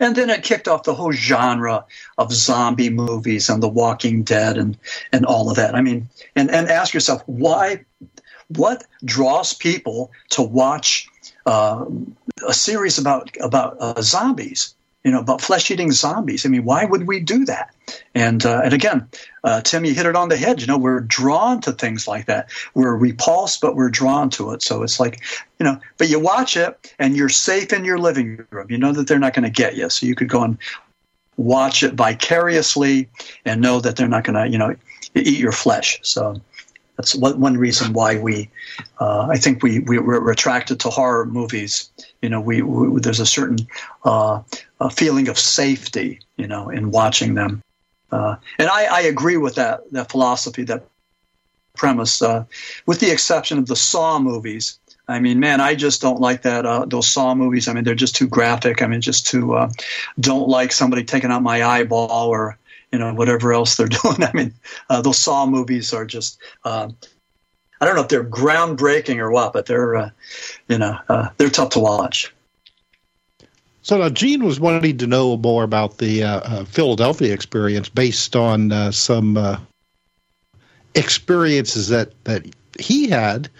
And 0.00 0.16
then 0.16 0.28
it 0.28 0.42
kicked 0.42 0.66
off 0.66 0.82
the 0.82 0.94
whole 0.94 1.12
genre 1.12 1.84
of 2.18 2.32
zombie 2.32 2.90
movies 2.90 3.48
and 3.48 3.62
The 3.62 3.68
Walking 3.68 4.22
Dead 4.24 4.58
and 4.58 4.76
and 5.12 5.24
all 5.24 5.50
of 5.50 5.56
that. 5.56 5.74
I 5.74 5.80
mean, 5.80 6.08
and 6.34 6.50
and 6.50 6.68
ask 6.68 6.92
yourself 6.92 7.22
why, 7.26 7.84
what 8.48 8.84
draws 9.04 9.54
people 9.54 10.10
to 10.30 10.42
watch 10.42 11.08
uh, 11.46 11.84
a 12.46 12.52
series 12.52 12.98
about 12.98 13.30
about 13.40 13.76
uh, 13.78 14.02
zombies? 14.02 14.73
You 15.04 15.10
know, 15.10 15.20
about 15.20 15.42
flesh-eating 15.42 15.92
zombies. 15.92 16.46
I 16.46 16.48
mean, 16.48 16.64
why 16.64 16.86
would 16.86 17.06
we 17.06 17.20
do 17.20 17.44
that? 17.44 17.74
And 18.14 18.44
uh, 18.44 18.62
and 18.64 18.72
again, 18.72 19.06
uh, 19.44 19.60
Tim, 19.60 19.84
you 19.84 19.92
hit 19.92 20.06
it 20.06 20.16
on 20.16 20.30
the 20.30 20.36
head. 20.36 20.60
You 20.60 20.66
know, 20.66 20.78
we're 20.78 21.00
drawn 21.00 21.60
to 21.60 21.72
things 21.72 22.08
like 22.08 22.24
that. 22.26 22.50
We're 22.74 22.96
repulsed, 22.96 23.60
but 23.60 23.76
we're 23.76 23.90
drawn 23.90 24.30
to 24.30 24.52
it. 24.52 24.62
So 24.62 24.82
it's 24.82 24.98
like, 24.98 25.20
you 25.58 25.64
know, 25.64 25.78
but 25.98 26.08
you 26.08 26.18
watch 26.18 26.56
it 26.56 26.94
and 26.98 27.14
you're 27.14 27.28
safe 27.28 27.72
in 27.72 27.84
your 27.84 27.98
living 27.98 28.44
room. 28.50 28.66
You 28.70 28.78
know 28.78 28.92
that 28.92 29.06
they're 29.06 29.18
not 29.18 29.34
going 29.34 29.44
to 29.44 29.50
get 29.50 29.76
you, 29.76 29.90
so 29.90 30.06
you 30.06 30.14
could 30.14 30.28
go 30.28 30.42
and 30.42 30.58
watch 31.36 31.82
it 31.82 31.94
vicariously 31.94 33.08
and 33.44 33.60
know 33.60 33.80
that 33.80 33.96
they're 33.96 34.08
not 34.08 34.24
going 34.24 34.42
to, 34.42 34.48
you 34.50 34.56
know, 34.56 34.74
eat 35.14 35.38
your 35.38 35.52
flesh. 35.52 35.98
So 36.02 36.40
that's 36.96 37.14
one 37.14 37.40
one 37.40 37.56
reason 37.56 37.92
why 37.92 38.18
we, 38.18 38.50
uh, 39.00 39.26
I 39.28 39.36
think 39.36 39.62
we, 39.62 39.80
we 39.80 39.98
we're 39.98 40.30
attracted 40.30 40.80
to 40.80 40.90
horror 40.90 41.26
movies. 41.26 41.90
You 42.22 42.28
know, 42.28 42.40
we, 42.40 42.62
we 42.62 43.00
there's 43.00 43.20
a 43.20 43.26
certain 43.26 43.58
uh, 44.04 44.42
a 44.80 44.90
feeling 44.90 45.28
of 45.28 45.38
safety, 45.38 46.20
you 46.36 46.46
know, 46.46 46.70
in 46.70 46.90
watching 46.90 47.34
them. 47.34 47.62
Uh, 48.12 48.36
and 48.58 48.68
I, 48.68 48.84
I, 48.84 49.00
agree 49.00 49.36
with 49.36 49.56
that 49.56 49.80
that 49.90 50.10
philosophy, 50.10 50.62
that 50.64 50.84
premise, 51.74 52.22
uh, 52.22 52.44
with 52.86 53.00
the 53.00 53.10
exception 53.10 53.58
of 53.58 53.66
the 53.66 53.74
Saw 53.74 54.20
movies. 54.20 54.78
I 55.08 55.18
mean, 55.18 55.40
man, 55.40 55.60
I 55.60 55.74
just 55.74 56.00
don't 56.00 56.20
like 56.20 56.42
that 56.42 56.64
uh, 56.64 56.84
those 56.86 57.08
Saw 57.08 57.34
movies. 57.34 57.66
I 57.66 57.72
mean, 57.72 57.82
they're 57.82 57.96
just 57.96 58.14
too 58.14 58.28
graphic. 58.28 58.82
I 58.82 58.86
mean, 58.86 59.00
just 59.00 59.26
too 59.26 59.54
uh, 59.54 59.70
don't 60.20 60.48
like 60.48 60.70
somebody 60.70 61.02
taking 61.02 61.32
out 61.32 61.42
my 61.42 61.64
eyeball 61.64 62.28
or 62.28 62.56
you 62.94 63.00
know 63.00 63.12
whatever 63.12 63.52
else 63.52 63.76
they're 63.76 63.88
doing. 64.02 64.22
I 64.22 64.30
mean, 64.32 64.54
uh, 64.88 65.02
those 65.02 65.18
Saw 65.18 65.46
movies 65.46 65.92
are 65.92 66.04
just. 66.04 66.38
Uh, 66.64 66.90
I 67.80 67.86
don't 67.86 67.96
know 67.96 68.02
if 68.02 68.08
they're 68.08 68.24
groundbreaking 68.24 69.18
or 69.18 69.30
what, 69.30 69.52
but 69.52 69.66
they're, 69.66 69.96
uh, 69.96 70.10
you 70.68 70.78
know, 70.78 70.96
uh, 71.08 71.28
they're 71.36 71.50
tough 71.50 71.70
to 71.70 71.80
watch. 71.80 72.32
So 73.82 73.98
now 73.98 74.08
Gene 74.08 74.44
was 74.44 74.60
wanting 74.60 74.96
to 74.98 75.06
know 75.06 75.36
more 75.36 75.64
about 75.64 75.98
the 75.98 76.22
uh, 76.22 76.40
uh, 76.40 76.64
Philadelphia 76.64 77.34
experience 77.34 77.88
based 77.90 78.36
on 78.36 78.72
uh, 78.72 78.92
some 78.92 79.58
experiences 80.94 81.88
that, 81.88 82.12
that 82.24 82.46
he 82.78 83.08
had. 83.08 83.50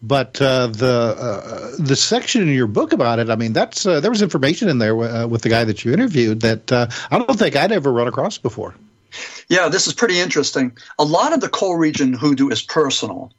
But 0.00 0.34
the 0.34 1.76
the 1.78 1.96
section 1.96 2.42
in 2.42 2.48
your 2.48 2.66
book 2.66 2.92
about 2.92 3.18
it, 3.18 3.28
I 3.28 3.36
mean, 3.36 3.52
that's 3.52 3.82
there 3.82 4.10
was 4.10 4.22
information 4.22 4.68
in 4.68 4.78
there 4.78 4.94
with 4.94 5.42
the 5.42 5.48
guy 5.48 5.64
that 5.64 5.84
you 5.84 5.92
interviewed 5.92 6.40
that 6.40 6.72
I 6.72 7.18
don't 7.18 7.38
think 7.38 7.56
I'd 7.56 7.72
ever 7.72 7.92
run 7.92 8.08
across 8.08 8.38
before. 8.38 8.74
Yeah, 9.48 9.68
this 9.68 9.86
is 9.86 9.92
pretty 9.92 10.18
interesting. 10.20 10.76
A 10.98 11.04
lot 11.04 11.32
of 11.32 11.40
the 11.40 11.48
coal 11.48 11.76
region 11.76 12.12
hoodoo 12.12 12.48
is 12.48 12.62
personal. 12.62 13.32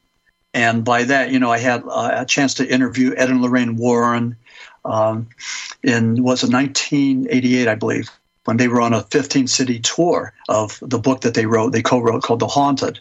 And 0.53 0.85
by 0.85 1.03
that, 1.03 1.31
you 1.31 1.39
know, 1.39 1.51
I 1.51 1.57
had 1.57 1.83
a 1.85 2.25
chance 2.25 2.53
to 2.55 2.73
interview 2.73 3.13
Ed 3.15 3.29
and 3.29 3.41
Lorraine 3.41 3.75
Warren 3.75 4.37
um, 4.85 5.27
in 5.83 6.23
was 6.23 6.43
it 6.43 6.51
1988, 6.51 7.67
I 7.67 7.75
believe, 7.75 8.09
when 8.45 8.57
they 8.57 8.67
were 8.67 8.81
on 8.81 8.93
a 8.93 9.01
15 9.01 9.47
city 9.47 9.79
tour 9.79 10.33
of 10.47 10.79
the 10.81 10.99
book 10.99 11.21
that 11.21 11.33
they 11.33 11.45
wrote, 11.45 11.71
they 11.71 11.81
co-wrote 11.81 12.23
called 12.23 12.39
The 12.39 12.47
Haunted. 12.47 12.99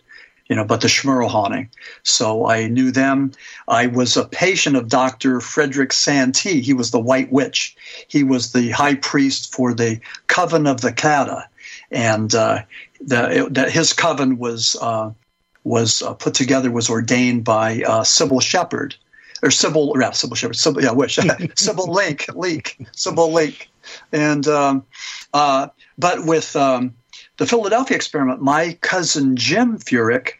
You 0.49 0.57
know, 0.57 0.65
but 0.65 0.83
the 0.83 0.89
Smurl 0.89 1.31
haunting. 1.31 1.71
So 2.03 2.47
I 2.47 2.67
knew 2.67 2.91
them. 2.91 3.33
I 3.67 3.87
was 3.87 4.15
a 4.19 4.27
patient 4.27 4.77
of 4.77 4.91
Dr. 4.91 5.41
Frederick 5.41 5.91
Santee. 5.91 6.61
He 6.61 6.75
was 6.75 6.91
the 6.91 7.01
White 7.01 7.33
Witch. 7.33 7.75
He 8.09 8.25
was 8.25 8.53
the 8.53 8.69
high 8.69 8.97
priest 8.97 9.55
for 9.55 9.73
the 9.73 10.01
Coven 10.27 10.67
of 10.67 10.83
the 10.83 10.93
Kata, 10.93 11.49
and 11.91 12.35
uh, 12.35 12.59
the, 13.07 13.47
it, 13.47 13.71
his 13.71 13.93
coven 13.93 14.39
was 14.39 14.77
uh, 14.81 15.11
was 15.65 16.03
uh, 16.03 16.15
put 16.15 16.35
together, 16.35 16.71
was 16.71 16.91
ordained 16.91 17.45
by 17.45 17.83
uh, 17.83 18.03
Cybill 18.03 18.43
Shepherd, 18.43 18.95
or 19.43 19.51
Sybil, 19.51 19.95
yeah, 19.99 20.11
Cybill 20.11 20.37
Shepherd, 20.37 20.57
Sybil, 20.57 20.83
yeah, 20.83 20.93
wish, 20.93 21.19
Sybil 21.57 21.93
Link, 21.93 22.27
Leek, 22.35 22.79
Sybil 22.93 23.33
Link, 23.33 23.71
and 24.13 24.47
um, 24.47 24.85
uh, 25.33 25.69
but 25.99 26.27
with 26.27 26.55
um, 26.57 26.95
the 27.39 27.47
Philadelphia 27.47 27.97
experiment, 27.97 28.41
my 28.41 28.77
cousin 28.81 29.37
Jim 29.37 29.79
Furek 29.79 30.35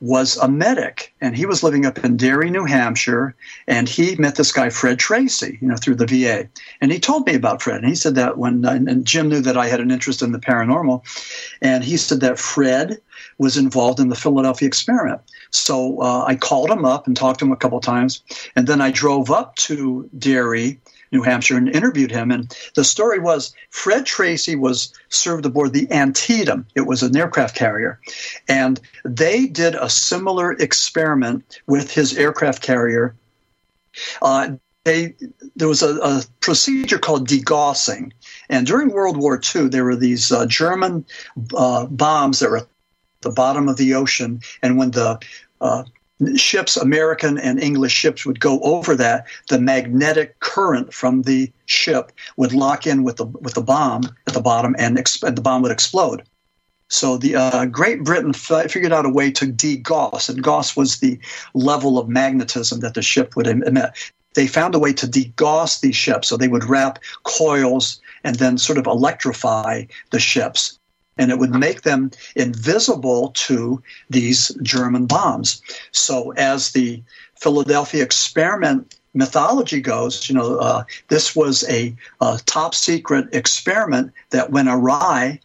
was 0.00 0.36
a 0.36 0.48
medic, 0.48 1.12
and 1.20 1.36
he 1.36 1.46
was 1.46 1.62
living 1.62 1.84
up 1.84 2.04
in 2.04 2.16
Derry, 2.16 2.50
New 2.50 2.64
Hampshire, 2.64 3.34
and 3.66 3.88
he 3.88 4.14
met 4.16 4.36
this 4.36 4.52
guy 4.52 4.70
Fred 4.70 4.98
Tracy, 4.98 5.58
you 5.60 5.68
know, 5.68 5.76
through 5.76 5.96
the 5.96 6.06
VA, 6.06 6.48
and 6.80 6.92
he 6.92 6.98
told 6.98 7.26
me 7.26 7.34
about 7.34 7.62
Fred, 7.62 7.80
and 7.80 7.88
he 7.88 7.94
said 7.94 8.14
that 8.14 8.38
when 8.38 8.64
and 8.64 9.04
Jim 9.04 9.28
knew 9.28 9.40
that 9.40 9.56
I 9.56 9.66
had 9.66 9.80
an 9.80 9.90
interest 9.90 10.22
in 10.22 10.32
the 10.32 10.38
paranormal, 10.38 11.02
and 11.60 11.82
he 11.82 11.96
said 11.96 12.20
that 12.20 12.38
Fred 12.38 13.00
was 13.38 13.56
involved 13.56 14.00
in 14.00 14.08
the 14.08 14.16
Philadelphia 14.16 14.66
experiment. 14.66 15.20
So 15.50 16.00
uh, 16.00 16.24
I 16.26 16.36
called 16.36 16.70
him 16.70 16.84
up 16.84 17.06
and 17.06 17.16
talked 17.16 17.40
to 17.40 17.44
him 17.44 17.52
a 17.52 17.56
couple 17.56 17.80
times, 17.80 18.22
and 18.54 18.66
then 18.66 18.80
I 18.80 18.90
drove 18.90 19.30
up 19.30 19.56
to 19.56 20.08
Derry, 20.18 20.80
New 21.12 21.22
Hampshire, 21.22 21.56
and 21.56 21.68
interviewed 21.68 22.10
him. 22.10 22.30
And 22.30 22.54
the 22.74 22.84
story 22.84 23.18
was 23.18 23.54
Fred 23.70 24.06
Tracy 24.06 24.56
was 24.56 24.92
served 25.08 25.46
aboard 25.46 25.72
the 25.72 25.90
Antietam. 25.90 26.66
It 26.74 26.86
was 26.86 27.02
an 27.02 27.16
aircraft 27.16 27.56
carrier, 27.56 28.00
and 28.48 28.80
they 29.04 29.46
did 29.46 29.74
a 29.74 29.90
similar 29.90 30.52
experiment 30.52 31.60
with 31.66 31.92
his 31.92 32.16
aircraft 32.16 32.62
carrier. 32.62 33.14
Uh, 34.22 34.50
they, 34.84 35.14
there 35.56 35.68
was 35.68 35.82
a, 35.82 35.96
a, 35.96 36.22
procedure 36.40 36.98
called 36.98 37.28
degaussing. 37.28 38.12
And 38.48 38.66
during 38.66 38.90
World 38.90 39.18
War 39.18 39.38
II, 39.54 39.68
there 39.68 39.84
were 39.84 39.96
these 39.96 40.32
uh, 40.32 40.46
German 40.46 41.04
uh, 41.54 41.84
bombs 41.86 42.38
that 42.38 42.50
were 42.50 42.58
at 42.58 42.68
the 43.20 43.30
bottom 43.30 43.68
of 43.68 43.76
the 43.76 43.94
ocean, 43.94 44.40
and 44.62 44.78
when 44.78 44.92
the 44.92 45.18
uh, 45.60 45.84
ships, 46.36 46.76
American 46.76 47.38
and 47.38 47.60
English 47.60 47.92
ships, 47.92 48.26
would 48.26 48.40
go 48.40 48.60
over 48.60 48.96
that, 48.96 49.26
the 49.48 49.60
magnetic 49.60 50.38
current 50.40 50.92
from 50.92 51.22
the 51.22 51.50
ship 51.66 52.12
would 52.36 52.52
lock 52.52 52.86
in 52.86 53.04
with 53.04 53.16
the 53.16 53.26
with 53.26 53.54
the 53.54 53.62
bomb 53.62 54.02
at 54.26 54.34
the 54.34 54.40
bottom, 54.40 54.74
and 54.78 54.96
exp- 54.96 55.34
the 55.34 55.42
bomb 55.42 55.62
would 55.62 55.72
explode. 55.72 56.22
So 56.88 57.18
the 57.18 57.36
uh, 57.36 57.66
Great 57.66 58.02
Britain 58.02 58.32
f- 58.34 58.70
figured 58.70 58.92
out 58.92 59.06
a 59.06 59.10
way 59.10 59.30
to 59.32 59.46
degauss, 59.46 60.28
and 60.28 60.42
gauss 60.42 60.76
was 60.76 60.98
the 60.98 61.18
level 61.54 61.98
of 61.98 62.08
magnetism 62.08 62.80
that 62.80 62.94
the 62.94 63.02
ship 63.02 63.36
would 63.36 63.46
emit. 63.46 63.90
They 64.34 64.46
found 64.46 64.74
a 64.74 64.78
way 64.78 64.92
to 64.94 65.06
degauss 65.06 65.80
these 65.80 65.96
ships, 65.96 66.28
so 66.28 66.36
they 66.36 66.48
would 66.48 66.64
wrap 66.64 66.98
coils 67.24 68.00
and 68.24 68.36
then 68.36 68.58
sort 68.58 68.78
of 68.78 68.86
electrify 68.86 69.84
the 70.10 70.20
ships 70.20 70.77
and 71.18 71.30
it 71.30 71.38
would 71.38 71.54
make 71.54 71.82
them 71.82 72.10
invisible 72.36 73.30
to 73.34 73.82
these 74.08 74.48
German 74.62 75.06
bombs. 75.06 75.60
So, 75.92 76.32
as 76.32 76.72
the 76.72 77.02
Philadelphia 77.36 78.02
experiment 78.02 78.98
mythology 79.14 79.80
goes, 79.80 80.28
you 80.28 80.34
know, 80.34 80.58
uh, 80.58 80.84
this 81.08 81.34
was 81.34 81.68
a, 81.68 81.94
a, 82.20 82.40
top 82.46 82.74
secret 82.74 83.26
experiment 83.32 84.12
that 84.30 84.50
went 84.50 84.68
awry. 84.68 85.40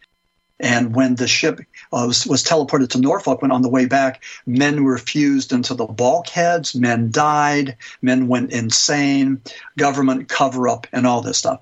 And 0.60 0.94
when 0.94 1.16
the 1.16 1.26
ship 1.26 1.60
uh, 1.92 2.04
was, 2.06 2.26
was 2.26 2.44
teleported 2.44 2.88
to 2.90 3.00
Norfolk, 3.00 3.42
when 3.42 3.50
on 3.50 3.62
the 3.62 3.68
way 3.68 3.86
back, 3.86 4.22
men 4.46 4.84
were 4.84 4.98
fused 4.98 5.52
into 5.52 5.74
the 5.74 5.86
bulkheads, 5.86 6.74
men 6.74 7.10
died, 7.10 7.76
men 8.00 8.28
went 8.28 8.52
insane, 8.52 9.40
government 9.76 10.28
cover 10.28 10.68
up, 10.68 10.86
and 10.92 11.06
all 11.06 11.20
this 11.20 11.38
stuff. 11.38 11.60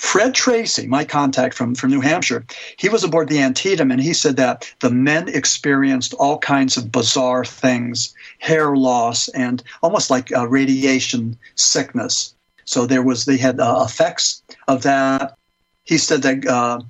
Fred 0.00 0.34
Tracy, 0.34 0.86
my 0.86 1.04
contact 1.04 1.54
from, 1.54 1.74
from 1.74 1.90
New 1.90 2.00
Hampshire, 2.00 2.44
he 2.78 2.88
was 2.88 3.04
aboard 3.04 3.28
the 3.28 3.38
Antietam 3.38 3.92
and 3.92 4.00
he 4.00 4.14
said 4.14 4.36
that 4.36 4.68
the 4.80 4.90
men 4.90 5.28
experienced 5.28 6.14
all 6.14 6.38
kinds 6.38 6.76
of 6.78 6.90
bizarre 6.90 7.44
things, 7.44 8.12
hair 8.38 8.74
loss, 8.74 9.28
and 9.28 9.62
almost 9.82 10.10
like 10.10 10.32
uh, 10.32 10.48
radiation 10.48 11.38
sickness. 11.54 12.34
So 12.64 12.86
there 12.86 13.02
was 13.02 13.26
they 13.26 13.36
had 13.36 13.60
uh, 13.60 13.84
effects 13.86 14.42
of 14.66 14.82
that. 14.82 15.36
He 15.84 15.98
said 15.98 16.22
that 16.22 16.46
uh, 16.46 16.80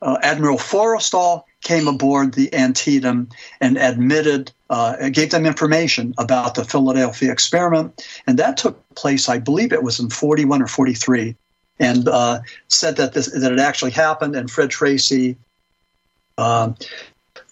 uh 0.00 0.18
Admiral 0.22 0.56
Forrestal 0.56 1.42
came 1.64 1.88
aboard 1.88 2.32
the 2.32 2.54
Antietam 2.54 3.28
and 3.60 3.76
admitted, 3.76 4.52
uh, 4.70 5.08
gave 5.10 5.32
them 5.32 5.44
information 5.44 6.14
about 6.18 6.54
the 6.54 6.64
Philadelphia 6.64 7.32
experiment, 7.32 8.06
and 8.28 8.38
that 8.38 8.56
took 8.56 8.78
place, 8.94 9.28
I 9.28 9.38
believe 9.38 9.72
it 9.72 9.82
was 9.82 9.98
in 9.98 10.08
41 10.08 10.62
or 10.62 10.68
43 10.68 11.36
and 11.78 12.08
uh, 12.08 12.40
said 12.68 12.96
that 12.96 13.12
this 13.12 13.30
that 13.32 13.52
it 13.52 13.58
actually 13.58 13.90
happened. 13.90 14.36
And 14.36 14.50
Fred 14.50 14.70
Tracy 14.70 15.36
uh, 16.38 16.72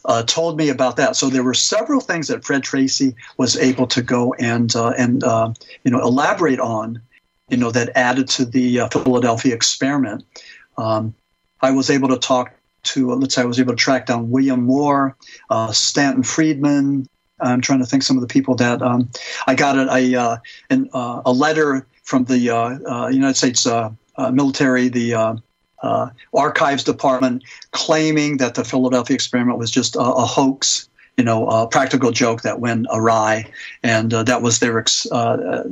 uh, 0.04 0.22
told 0.24 0.56
me 0.56 0.68
about 0.68 0.96
that. 0.96 1.16
So 1.16 1.28
there 1.28 1.42
were 1.42 1.54
several 1.54 2.00
things 2.00 2.28
that 2.28 2.44
Fred 2.44 2.62
Tracy 2.62 3.14
was 3.36 3.56
able 3.56 3.86
to 3.88 4.02
go 4.02 4.34
and 4.34 4.74
uh, 4.74 4.90
and 4.98 5.22
uh, 5.24 5.52
you 5.84 5.90
know 5.90 6.00
elaborate 6.00 6.60
on, 6.60 7.00
you 7.48 7.56
know, 7.56 7.70
that 7.70 7.90
added 7.94 8.28
to 8.30 8.44
the 8.44 8.80
uh, 8.80 8.88
Philadelphia 8.88 9.54
experiment. 9.54 10.24
Um, 10.78 11.14
I 11.60 11.70
was 11.70 11.90
able 11.90 12.08
to 12.08 12.18
talk 12.18 12.52
to, 12.84 13.12
uh, 13.12 13.16
let's 13.16 13.36
say, 13.36 13.42
I 13.42 13.44
was 13.44 13.60
able 13.60 13.74
to 13.74 13.76
track 13.76 14.06
down 14.06 14.30
William 14.30 14.64
Moore, 14.64 15.16
uh, 15.50 15.70
Stanton 15.70 16.24
Friedman. 16.24 17.08
I'm 17.38 17.60
trying 17.60 17.78
to 17.80 17.86
think 17.86 18.02
some 18.02 18.16
of 18.16 18.20
the 18.20 18.28
people 18.28 18.54
that 18.56 18.82
um, 18.82 19.08
I 19.46 19.54
got 19.54 19.76
a 19.76 20.14
a, 20.14 20.42
an, 20.70 20.88
a 20.92 21.32
letter 21.32 21.86
from 22.04 22.24
the 22.24 22.38
United 22.38 23.36
States 23.36 23.66
military, 24.32 24.88
the 24.88 25.40
archives 26.34 26.84
department, 26.84 27.44
claiming 27.72 28.36
that 28.38 28.54
the 28.54 28.64
Philadelphia 28.64 29.14
experiment 29.14 29.58
was 29.58 29.70
just 29.70 29.96
a, 29.96 30.00
a 30.00 30.24
hoax 30.24 30.88
you 31.16 31.24
know, 31.24 31.46
a 31.46 31.66
practical 31.66 32.10
joke 32.10 32.42
that 32.42 32.60
went 32.60 32.86
awry, 32.90 33.50
and 33.82 34.12
uh, 34.14 34.22
that 34.22 34.40
was 34.40 34.60
their 34.60 34.78
ex- 34.78 35.10
uh, 35.12 35.64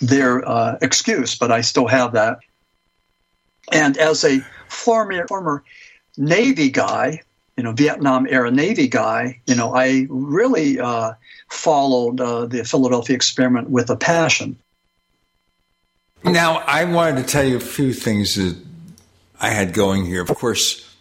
their 0.00 0.48
uh, 0.48 0.78
excuse. 0.80 1.36
But 1.36 1.52
I 1.52 1.60
still 1.60 1.86
have 1.86 2.12
that. 2.12 2.38
And 3.72 3.96
as 3.98 4.24
a 4.24 4.40
former 4.68 5.26
former 5.26 5.64
Navy 6.16 6.70
guy, 6.70 7.20
you 7.56 7.64
know, 7.64 7.72
Vietnam 7.72 8.26
era 8.30 8.50
Navy 8.50 8.88
guy, 8.88 9.40
you 9.46 9.54
know, 9.54 9.74
I 9.74 10.06
really 10.08 10.80
uh, 10.80 11.12
followed 11.50 12.20
uh, 12.20 12.46
the 12.46 12.64
Philadelphia 12.64 13.14
experiment 13.14 13.68
with 13.68 13.90
a 13.90 13.96
passion. 13.96 14.58
Now, 16.26 16.58
I 16.66 16.84
wanted 16.84 17.22
to 17.22 17.26
tell 17.26 17.44
you 17.44 17.56
a 17.56 17.60
few 17.60 17.92
things 17.92 18.34
that 18.34 18.56
I 19.40 19.50
had 19.50 19.72
going 19.72 20.04
here. 20.04 20.22
Of 20.22 20.28
course, 20.28 20.94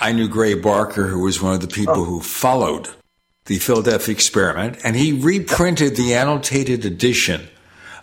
I 0.00 0.12
knew 0.12 0.28
Gray 0.28 0.54
Barker, 0.54 1.06
who 1.06 1.20
was 1.20 1.40
one 1.40 1.54
of 1.54 1.60
the 1.60 1.68
people 1.68 2.00
oh. 2.00 2.04
who 2.04 2.20
followed 2.20 2.88
the 3.46 3.58
Philadelphia 3.58 4.14
experiment, 4.14 4.78
and 4.84 4.96
he 4.96 5.12
reprinted 5.12 5.96
the 5.96 6.14
annotated 6.14 6.84
edition 6.84 7.48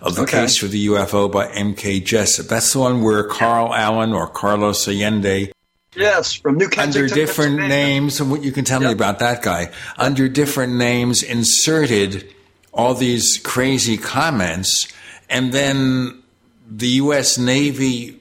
of 0.01 0.15
the 0.15 0.23
okay. 0.23 0.41
case 0.41 0.57
for 0.57 0.68
the 0.68 0.88
UFO 0.88 1.31
by 1.31 1.47
M.K. 1.47 1.99
Jessup. 1.99 2.47
That's 2.47 2.72
the 2.73 2.80
one 2.80 3.03
where 3.03 3.23
Carl 3.23 3.73
Allen 3.73 4.14
or 4.14 4.27
Carlos 4.27 4.88
Allende 4.88 5.51
Yes, 5.95 6.34
from 6.34 6.57
New 6.57 6.69
Kensington. 6.69 7.03
Under 7.03 7.15
different 7.15 7.56
names, 7.57 8.19
and 8.19 8.30
what 8.30 8.43
you 8.43 8.51
can 8.51 8.64
tell 8.64 8.81
yep. 8.81 8.89
me 8.89 8.93
about 8.93 9.19
that 9.19 9.41
guy, 9.41 9.72
under 9.97 10.30
different 10.30 10.73
names, 10.73 11.23
inserted 11.23 12.31
all 12.72 12.93
these 12.93 13.39
crazy 13.43 13.97
comments, 13.97 14.88
and 15.30 15.51
then 15.51 16.19
the 16.70 16.88
U.S. 16.88 17.38
Navy 17.38 18.20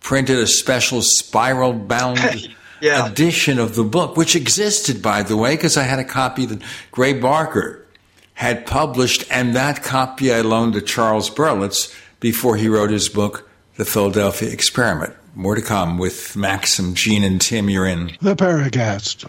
printed 0.00 0.38
a 0.38 0.46
special 0.46 1.02
spiral 1.02 1.72
bound 1.72 2.18
yeah. 2.80 3.06
edition 3.06 3.58
of 3.58 3.74
the 3.74 3.84
book, 3.84 4.16
which 4.16 4.36
existed, 4.36 5.02
by 5.02 5.22
the 5.22 5.36
way, 5.36 5.56
because 5.56 5.76
I 5.76 5.82
had 5.82 5.98
a 5.98 6.04
copy 6.04 6.46
that 6.46 6.62
Gray 6.90 7.14
Barker 7.14 7.84
had 8.34 8.66
published, 8.66 9.24
and 9.30 9.56
that 9.56 9.82
copy 9.82 10.32
I 10.32 10.42
loaned 10.42 10.74
to 10.74 10.80
Charles 10.80 11.28
Berlitz 11.28 11.94
before 12.20 12.56
he 12.56 12.68
wrote 12.68 12.90
his 12.90 13.08
book, 13.08 13.50
The 13.76 13.84
Philadelphia 13.84 14.50
Experiment. 14.50 15.14
More 15.34 15.54
to 15.54 15.62
come 15.62 15.98
with 15.98 16.36
Maxim, 16.36 16.94
Gene, 16.94 17.24
and 17.24 17.40
Tim. 17.40 17.68
You're 17.68 17.86
in 17.86 18.16
the 18.20 18.34
Paracast. 18.34 19.28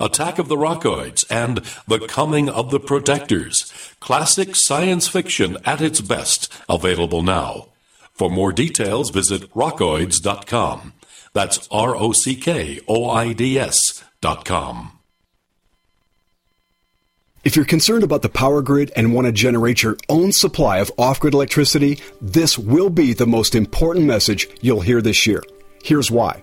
Attack 0.00 0.38
of 0.38 0.48
the 0.48 0.56
Rockoids 0.56 1.24
and 1.30 1.58
The 1.86 2.06
Coming 2.06 2.48
of 2.48 2.70
the 2.70 2.80
Protectors. 2.80 3.72
Classic 4.00 4.50
science 4.54 5.08
fiction 5.08 5.56
at 5.64 5.80
its 5.80 6.00
best, 6.00 6.52
available 6.68 7.22
now. 7.22 7.68
For 8.12 8.30
more 8.30 8.52
details, 8.52 9.10
visit 9.10 9.52
rockoids.com. 9.54 10.92
That's 11.32 11.68
R 11.70 11.94
O 11.94 12.12
C 12.12 12.34
K 12.34 12.80
O 12.88 13.08
I 13.08 13.32
D 13.32 13.58
S 13.58 14.02
dot 14.20 14.44
com. 14.44 14.98
If 17.44 17.54
you're 17.54 17.64
concerned 17.64 18.02
about 18.02 18.22
the 18.22 18.28
power 18.28 18.60
grid 18.60 18.90
and 18.96 19.14
want 19.14 19.26
to 19.26 19.32
generate 19.32 19.82
your 19.82 19.96
own 20.08 20.32
supply 20.32 20.78
of 20.78 20.90
off 20.98 21.20
grid 21.20 21.34
electricity, 21.34 22.00
this 22.20 22.58
will 22.58 22.90
be 22.90 23.12
the 23.12 23.26
most 23.26 23.54
important 23.54 24.06
message 24.06 24.48
you'll 24.60 24.80
hear 24.80 25.00
this 25.00 25.26
year. 25.26 25.42
Here's 25.82 26.10
why. 26.10 26.42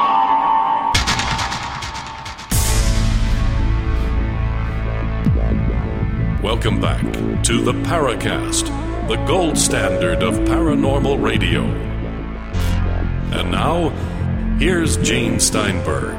Welcome 6.53 6.81
back 6.81 7.01
to 7.43 7.61
the 7.63 7.71
Paracast, 7.71 8.65
the 9.07 9.15
gold 9.25 9.57
standard 9.57 10.21
of 10.21 10.33
paranormal 10.39 11.23
radio. 11.23 11.61
And 13.31 13.49
now, 13.49 13.87
here's 14.59 14.97
Gene 14.97 15.39
Steinberg. 15.39 16.13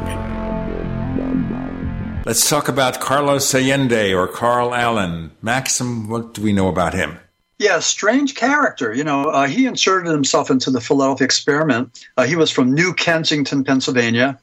Let's 2.24 2.48
talk 2.48 2.68
about 2.68 2.98
Carlos 2.98 3.54
Allende 3.54 4.14
or 4.14 4.26
Carl 4.26 4.74
Allen. 4.74 5.32
Maxim, 5.42 6.08
what 6.08 6.32
do 6.32 6.40
we 6.40 6.54
know 6.54 6.68
about 6.68 6.94
him? 6.94 7.18
Yeah, 7.58 7.80
strange 7.80 8.34
character. 8.34 8.94
You 8.94 9.04
know, 9.04 9.24
uh, 9.24 9.46
he 9.46 9.66
inserted 9.66 10.10
himself 10.10 10.50
into 10.50 10.70
the 10.70 10.80
Philadelphia 10.80 11.26
experiment. 11.26 12.06
Uh, 12.16 12.24
he 12.24 12.36
was 12.36 12.50
from 12.50 12.72
New 12.72 12.94
Kensington, 12.94 13.64
Pennsylvania. 13.64 14.40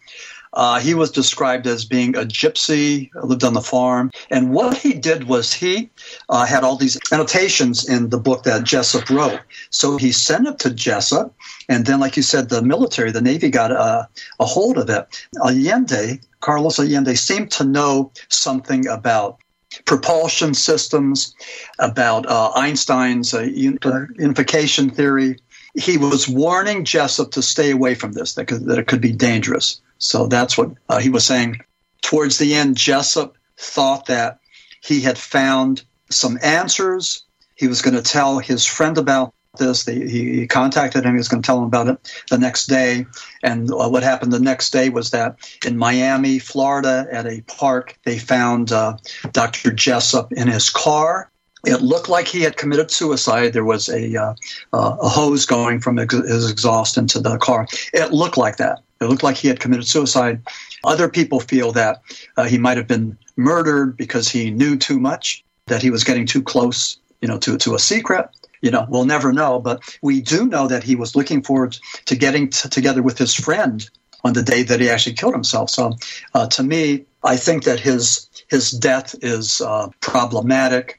Uh, 0.53 0.79
he 0.79 0.93
was 0.93 1.11
described 1.11 1.67
as 1.67 1.85
being 1.85 2.15
a 2.15 2.21
gypsy, 2.21 3.09
lived 3.23 3.43
on 3.43 3.53
the 3.53 3.61
farm. 3.61 4.11
And 4.31 4.51
what 4.51 4.77
he 4.77 4.93
did 4.93 5.25
was 5.25 5.53
he 5.53 5.89
uh, 6.27 6.45
had 6.45 6.63
all 6.63 6.75
these 6.75 6.97
annotations 7.11 7.87
in 7.87 8.09
the 8.09 8.17
book 8.17 8.43
that 8.43 8.63
Jessup 8.63 9.09
wrote. 9.09 9.39
So 9.69 9.97
he 9.97 10.11
sent 10.11 10.47
it 10.47 10.59
to 10.59 10.73
Jessup. 10.73 11.35
And 11.67 11.85
then, 11.85 11.99
like 11.99 12.17
you 12.17 12.23
said, 12.23 12.49
the 12.49 12.63
military, 12.63 13.11
the 13.11 13.21
Navy 13.21 13.49
got 13.49 13.71
a, 13.71 14.07
a 14.39 14.45
hold 14.45 14.77
of 14.77 14.89
it. 14.89 15.27
Allende, 15.43 16.19
Carlos 16.39 16.79
Allende, 16.79 17.15
seemed 17.15 17.51
to 17.51 17.63
know 17.63 18.11
something 18.29 18.87
about 18.87 19.37
propulsion 19.85 20.55
systems, 20.55 21.35
about 21.77 22.25
uh, 22.25 22.51
Einstein's 22.55 23.33
uh, 23.35 23.41
unification 23.41 24.89
theory. 24.89 25.37
He 25.75 25.97
was 25.97 26.27
warning 26.27 26.85
Jessup 26.85 27.31
to 27.31 27.43
stay 27.43 27.69
away 27.69 27.93
from 27.93 28.13
this, 28.13 28.33
that, 28.33 28.45
could, 28.45 28.65
that 28.65 28.79
it 28.79 28.87
could 28.87 29.01
be 29.01 29.11
dangerous. 29.11 29.79
So 29.99 30.27
that's 30.27 30.57
what 30.57 30.71
uh, 30.87 30.99
he 30.99 31.09
was 31.09 31.25
saying. 31.25 31.59
Towards 32.01 32.37
the 32.37 32.55
end, 32.55 32.77
Jessup 32.77 33.37
thought 33.57 34.07
that 34.07 34.39
he 34.81 35.01
had 35.01 35.17
found 35.17 35.83
some 36.09 36.39
answers. 36.41 37.25
He 37.55 37.67
was 37.67 37.81
going 37.81 37.95
to 37.95 38.01
tell 38.01 38.39
his 38.39 38.65
friend 38.65 38.97
about 38.97 39.33
this. 39.57 39.85
He, 39.85 40.47
contacted 40.47 41.03
him. 41.03 41.13
He 41.13 41.17
was 41.17 41.27
going 41.27 41.41
to 41.41 41.45
tell 41.45 41.59
him 41.59 41.65
about 41.65 41.87
it 41.87 42.23
the 42.29 42.37
next 42.37 42.67
day. 42.67 43.05
And 43.43 43.69
uh, 43.71 43.89
what 43.89 44.03
happened 44.03 44.31
the 44.31 44.39
next 44.39 44.71
day 44.71 44.89
was 44.89 45.11
that 45.11 45.37
in 45.65 45.77
Miami, 45.77 46.39
Florida, 46.39 47.07
at 47.11 47.27
a 47.27 47.41
park, 47.41 47.97
they 48.05 48.17
found 48.17 48.71
uh, 48.71 48.97
Dr. 49.31 49.71
Jessup 49.71 50.31
in 50.31 50.47
his 50.47 50.69
car. 50.69 51.29
It 51.65 51.81
looked 51.81 52.09
like 52.09 52.27
he 52.27 52.41
had 52.41 52.57
committed 52.57 52.91
suicide. 52.91 53.53
There 53.53 53.65
was 53.65 53.89
a, 53.89 54.15
uh, 54.15 54.33
uh 54.73 54.97
a 55.01 55.09
hose 55.09 55.45
going 55.45 55.79
from 55.79 55.97
his 55.97 56.49
exhaust 56.49 56.97
into 56.97 57.19
the 57.19 57.37
car. 57.37 57.67
It 57.93 58.11
looked 58.11 58.37
like 58.37 58.57
that. 58.57 58.79
It 59.01 59.05
looked 59.05 59.23
like 59.23 59.37
he 59.37 59.47
had 59.47 59.59
committed 59.59 59.87
suicide. 59.87 60.41
Other 60.83 61.09
people 61.09 61.39
feel 61.39 61.71
that 61.73 62.01
uh, 62.37 62.45
he 62.45 62.57
might 62.57 62.77
have 62.77 62.87
been 62.87 63.17
murdered 63.35 63.97
because 63.97 64.29
he 64.29 64.51
knew 64.51 64.77
too 64.77 64.99
much, 64.99 65.43
that 65.67 65.81
he 65.81 65.89
was 65.89 66.03
getting 66.03 66.25
too 66.25 66.41
close, 66.41 66.97
you 67.21 67.27
know, 67.27 67.37
to, 67.39 67.57
to 67.57 67.75
a 67.75 67.79
secret 67.79 68.29
you 68.61 68.71
know, 68.71 68.85
we'll 68.89 69.05
never 69.05 69.31
know. 69.31 69.59
But 69.59 69.97
we 70.01 70.21
do 70.21 70.45
know 70.45 70.67
that 70.67 70.83
he 70.83 70.95
was 70.95 71.15
looking 71.15 71.41
forward 71.41 71.77
to 72.05 72.15
getting 72.15 72.49
t- 72.49 72.69
together 72.69 73.01
with 73.01 73.17
his 73.17 73.33
friend 73.33 73.87
on 74.23 74.33
the 74.33 74.43
day 74.43 74.63
that 74.63 74.79
he 74.79 74.89
actually 74.89 75.13
killed 75.13 75.33
himself. 75.33 75.69
So, 75.69 75.93
uh, 76.33 76.47
to 76.47 76.63
me, 76.63 77.05
I 77.23 77.37
think 77.37 77.63
that 77.63 77.79
his 77.79 78.27
his 78.47 78.71
death 78.71 79.15
is 79.21 79.61
uh, 79.61 79.89
problematic. 80.01 80.98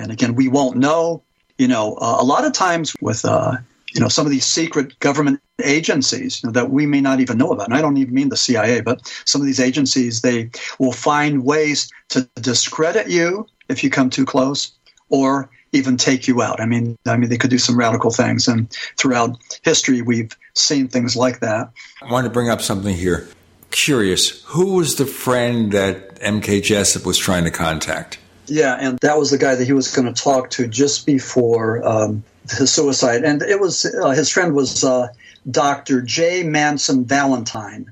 And 0.00 0.10
again, 0.10 0.34
we 0.34 0.48
won't 0.48 0.76
know. 0.76 1.22
You 1.58 1.68
know, 1.68 1.94
uh, 1.96 2.16
a 2.18 2.24
lot 2.24 2.44
of 2.44 2.52
times 2.52 2.96
with 3.00 3.24
uh, 3.24 3.56
you 3.92 4.00
know 4.00 4.08
some 4.08 4.26
of 4.26 4.32
these 4.32 4.46
secret 4.46 4.98
government 5.00 5.40
agencies 5.62 6.42
you 6.42 6.48
know, 6.48 6.52
that 6.52 6.70
we 6.70 6.86
may 6.86 7.00
not 7.00 7.20
even 7.20 7.38
know 7.38 7.50
about. 7.50 7.66
And 7.66 7.74
I 7.74 7.82
don't 7.82 7.96
even 7.96 8.14
mean 8.14 8.30
the 8.30 8.36
CIA, 8.36 8.80
but 8.80 9.06
some 9.24 9.40
of 9.40 9.46
these 9.46 9.60
agencies 9.60 10.22
they 10.22 10.50
will 10.78 10.92
find 10.92 11.44
ways 11.44 11.90
to 12.10 12.28
discredit 12.36 13.08
you 13.08 13.46
if 13.68 13.84
you 13.84 13.90
come 13.90 14.10
too 14.10 14.24
close, 14.24 14.72
or 15.10 15.48
even 15.72 15.96
take 15.96 16.26
you 16.26 16.42
out. 16.42 16.60
I 16.60 16.66
mean, 16.66 16.96
I 17.06 17.16
mean, 17.16 17.30
they 17.30 17.38
could 17.38 17.50
do 17.50 17.58
some 17.58 17.78
radical 17.78 18.10
things, 18.10 18.48
and 18.48 18.70
throughout 18.96 19.36
history, 19.62 20.02
we've 20.02 20.36
seen 20.54 20.88
things 20.88 21.16
like 21.16 21.40
that. 21.40 21.70
I 22.02 22.10
want 22.10 22.24
to 22.24 22.30
bring 22.30 22.48
up 22.48 22.60
something 22.60 22.94
here. 22.94 23.28
Curious, 23.70 24.42
who 24.46 24.74
was 24.74 24.96
the 24.96 25.06
friend 25.06 25.70
that 25.72 26.20
MK 26.20 26.64
Jessup 26.64 27.06
was 27.06 27.16
trying 27.16 27.44
to 27.44 27.52
contact? 27.52 28.18
Yeah, 28.50 28.76
and 28.80 28.98
that 28.98 29.16
was 29.16 29.30
the 29.30 29.38
guy 29.38 29.54
that 29.54 29.64
he 29.64 29.72
was 29.72 29.94
going 29.94 30.12
to 30.12 30.22
talk 30.22 30.50
to 30.50 30.66
just 30.66 31.06
before 31.06 31.86
um, 31.86 32.24
his 32.50 32.72
suicide, 32.72 33.22
and 33.22 33.42
it 33.42 33.60
was 33.60 33.84
uh, 33.84 34.10
his 34.10 34.28
friend 34.28 34.54
was 34.54 34.82
uh, 34.82 35.08
Dr. 35.50 36.02
J. 36.02 36.42
Manson 36.42 37.04
Valentine, 37.04 37.90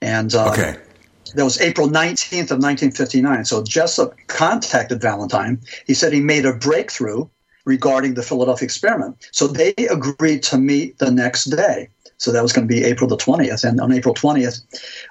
and 0.00 0.34
uh, 0.34 0.50
okay. 0.52 0.76
That 1.34 1.44
was 1.44 1.60
April 1.60 1.88
19th 1.88 2.50
of 2.50 2.62
1959. 2.62 3.44
So 3.44 3.62
Jessup 3.62 4.14
contacted 4.28 5.02
Valentine. 5.02 5.60
He 5.86 5.92
said 5.92 6.12
he 6.14 6.20
made 6.20 6.46
a 6.46 6.54
breakthrough 6.54 7.28
regarding 7.66 8.14
the 8.14 8.22
Philadelphia 8.22 8.64
experiment. 8.64 9.28
So 9.32 9.46
they 9.46 9.74
agreed 9.90 10.42
to 10.44 10.56
meet 10.56 10.98
the 10.98 11.10
next 11.10 11.44
day. 11.46 11.90
So 12.16 12.32
that 12.32 12.42
was 12.42 12.52
going 12.52 12.66
to 12.66 12.74
be 12.74 12.82
April 12.82 13.08
the 13.08 13.16
20th. 13.16 13.62
And 13.62 13.78
on 13.78 13.92
April 13.92 14.14
20th, 14.14 14.62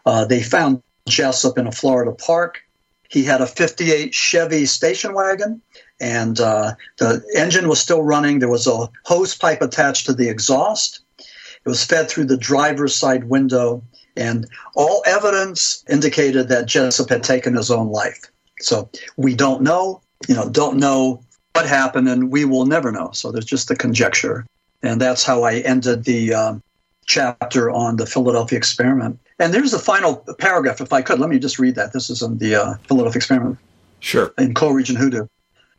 uh, 0.07 0.25
they 0.25 0.41
found 0.41 0.81
Jessup 1.07 1.57
in 1.57 1.67
a 1.67 1.71
Florida 1.71 2.11
park. 2.11 2.63
He 3.09 3.23
had 3.23 3.41
a 3.41 3.47
58 3.47 4.13
Chevy 4.13 4.65
station 4.65 5.13
wagon, 5.13 5.61
and 5.99 6.39
uh, 6.39 6.73
the 6.97 7.23
engine 7.35 7.67
was 7.67 7.79
still 7.79 8.03
running. 8.03 8.39
There 8.39 8.49
was 8.49 8.67
a 8.67 8.89
hose 9.05 9.35
pipe 9.35 9.61
attached 9.61 10.05
to 10.07 10.13
the 10.13 10.29
exhaust. 10.29 11.01
It 11.19 11.69
was 11.69 11.83
fed 11.83 12.09
through 12.09 12.25
the 12.25 12.37
driver's 12.37 12.95
side 12.95 13.25
window 13.25 13.83
and 14.17 14.47
all 14.75 15.03
evidence 15.05 15.83
indicated 15.87 16.49
that 16.49 16.65
Jessup 16.65 17.09
had 17.09 17.23
taken 17.23 17.55
his 17.55 17.71
own 17.71 17.91
life. 17.91 18.19
So 18.59 18.89
we 19.15 19.35
don't 19.35 19.61
know, 19.61 20.01
you 20.27 20.35
know, 20.35 20.49
don't 20.49 20.77
know 20.77 21.21
what 21.53 21.67
happened, 21.67 22.09
and 22.09 22.31
we 22.31 22.43
will 22.43 22.65
never 22.65 22.91
know. 22.91 23.11
So 23.13 23.31
there's 23.31 23.45
just 23.45 23.67
the 23.67 23.75
conjecture. 23.75 24.45
And 24.81 24.99
that's 24.99 25.23
how 25.23 25.43
I 25.43 25.55
ended 25.59 26.03
the 26.03 26.33
um, 26.33 26.63
chapter 27.07 27.71
on 27.71 27.95
the 27.95 28.05
Philadelphia 28.05 28.57
experiment. 28.57 29.19
And 29.39 29.53
there's 29.53 29.71
the 29.71 29.79
final 29.79 30.17
paragraph, 30.39 30.81
if 30.81 30.93
I 30.93 31.01
could. 31.01 31.19
Let 31.19 31.29
me 31.29 31.39
just 31.39 31.57
read 31.57 31.75
that. 31.75 31.93
This 31.93 32.09
is 32.09 32.21
in 32.21 32.37
the 32.37 32.55
uh, 32.55 32.75
Philadelphia 32.87 33.17
experiment. 33.17 33.57
Sure. 33.99 34.33
In 34.37 34.53
Coal 34.53 34.73
Region 34.73 34.95
Hoodoo. 34.95 35.27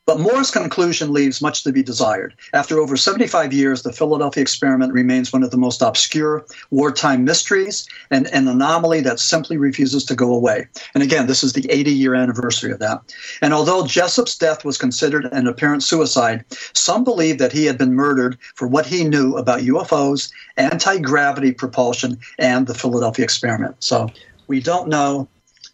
But 0.08 0.20
Moore's 0.20 0.50
conclusion 0.50 1.12
leaves 1.12 1.42
much 1.42 1.64
to 1.64 1.70
be 1.70 1.82
desired. 1.82 2.34
After 2.54 2.80
over 2.80 2.96
75 2.96 3.52
years, 3.52 3.82
the 3.82 3.92
Philadelphia 3.92 4.40
experiment 4.40 4.94
remains 4.94 5.34
one 5.34 5.42
of 5.42 5.50
the 5.50 5.58
most 5.58 5.82
obscure 5.82 6.46
wartime 6.70 7.24
mysteries 7.24 7.86
and 8.10 8.26
an 8.28 8.48
anomaly 8.48 9.02
that 9.02 9.20
simply 9.20 9.58
refuses 9.58 10.06
to 10.06 10.14
go 10.14 10.32
away. 10.32 10.66
And 10.94 11.02
again, 11.02 11.26
this 11.26 11.44
is 11.44 11.52
the 11.52 11.70
80 11.70 11.92
year 11.92 12.14
anniversary 12.14 12.72
of 12.72 12.78
that. 12.78 13.02
And 13.42 13.52
although 13.52 13.86
Jessup's 13.86 14.34
death 14.34 14.64
was 14.64 14.78
considered 14.78 15.26
an 15.26 15.46
apparent 15.46 15.82
suicide, 15.82 16.42
some 16.72 17.04
believe 17.04 17.36
that 17.36 17.52
he 17.52 17.66
had 17.66 17.76
been 17.76 17.92
murdered 17.92 18.38
for 18.54 18.66
what 18.66 18.86
he 18.86 19.04
knew 19.04 19.36
about 19.36 19.60
UFOs, 19.60 20.32
anti 20.56 20.98
gravity 21.00 21.52
propulsion, 21.52 22.16
and 22.38 22.66
the 22.66 22.72
Philadelphia 22.72 23.24
experiment. 23.24 23.76
So 23.80 24.08
we 24.46 24.60
don't 24.60 24.88
know. 24.88 25.28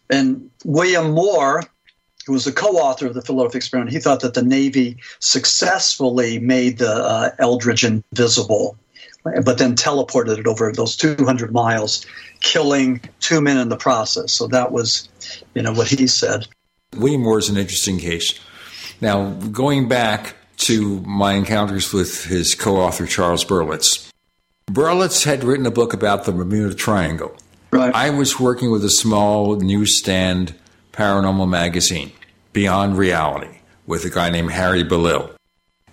And 0.09 0.51
William 0.65 1.11
Moore, 1.11 1.63
who 2.25 2.33
was 2.33 2.45
the 2.45 2.51
co-author 2.51 3.07
of 3.07 3.13
the 3.13 3.21
Philadelphia 3.21 3.57
experiment, 3.57 3.91
he 3.91 3.99
thought 3.99 4.21
that 4.21 4.33
the 4.33 4.41
Navy 4.41 4.97
successfully 5.19 6.39
made 6.39 6.79
the 6.79 6.91
uh, 6.91 7.29
Eldridge 7.39 7.85
invisible, 7.85 8.77
but 9.23 9.57
then 9.57 9.75
teleported 9.75 10.39
it 10.39 10.47
over 10.47 10.71
those 10.71 10.95
200 10.95 11.51
miles, 11.51 12.05
killing 12.41 12.99
two 13.19 13.41
men 13.41 13.57
in 13.57 13.69
the 13.69 13.77
process. 13.77 14.33
So 14.33 14.47
that 14.47 14.71
was, 14.71 15.07
you 15.53 15.61
know, 15.61 15.73
what 15.73 15.87
he 15.87 16.07
said. 16.07 16.47
William 16.95 17.21
Moore 17.21 17.39
is 17.39 17.49
an 17.49 17.57
interesting 17.57 17.99
case. 17.99 18.39
Now, 19.01 19.31
going 19.51 19.87
back 19.87 20.35
to 20.57 21.01
my 21.01 21.33
encounters 21.33 21.93
with 21.93 22.25
his 22.25 22.55
co-author 22.55 23.05
Charles 23.05 23.45
Berlitz, 23.45 24.11
Berlitz 24.67 25.25
had 25.25 25.43
written 25.43 25.65
a 25.65 25.71
book 25.71 25.93
about 25.93 26.25
the 26.25 26.31
Bermuda 26.31 26.73
Triangle. 26.73 27.35
Right. 27.71 27.93
I 27.93 28.09
was 28.09 28.39
working 28.39 28.71
with 28.71 28.83
a 28.83 28.89
small 28.89 29.57
newsstand 29.57 30.55
paranormal 30.95 31.49
magazine, 31.49 32.11
Beyond 32.53 32.97
Reality, 32.97 33.59
with 33.85 34.05
a 34.05 34.09
guy 34.09 34.29
named 34.29 34.51
Harry 34.51 34.83
Belil. 34.83 35.31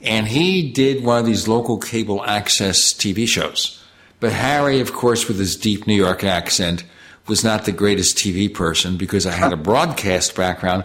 And 0.00 0.26
he 0.28 0.70
did 0.70 1.04
one 1.04 1.18
of 1.18 1.26
these 1.26 1.48
local 1.48 1.78
cable 1.78 2.24
access 2.24 2.92
TV 2.92 3.26
shows. 3.26 3.82
But 4.20 4.32
Harry, 4.32 4.80
of 4.80 4.92
course, 4.92 5.26
with 5.26 5.38
his 5.38 5.56
deep 5.56 5.86
New 5.86 5.94
York 5.94 6.22
accent, 6.22 6.84
was 7.26 7.44
not 7.44 7.64
the 7.64 7.72
greatest 7.72 8.16
TV 8.16 8.52
person 8.52 8.96
because 8.96 9.26
I 9.26 9.32
had 9.32 9.52
a 9.52 9.56
broadcast 9.56 10.34
background. 10.34 10.84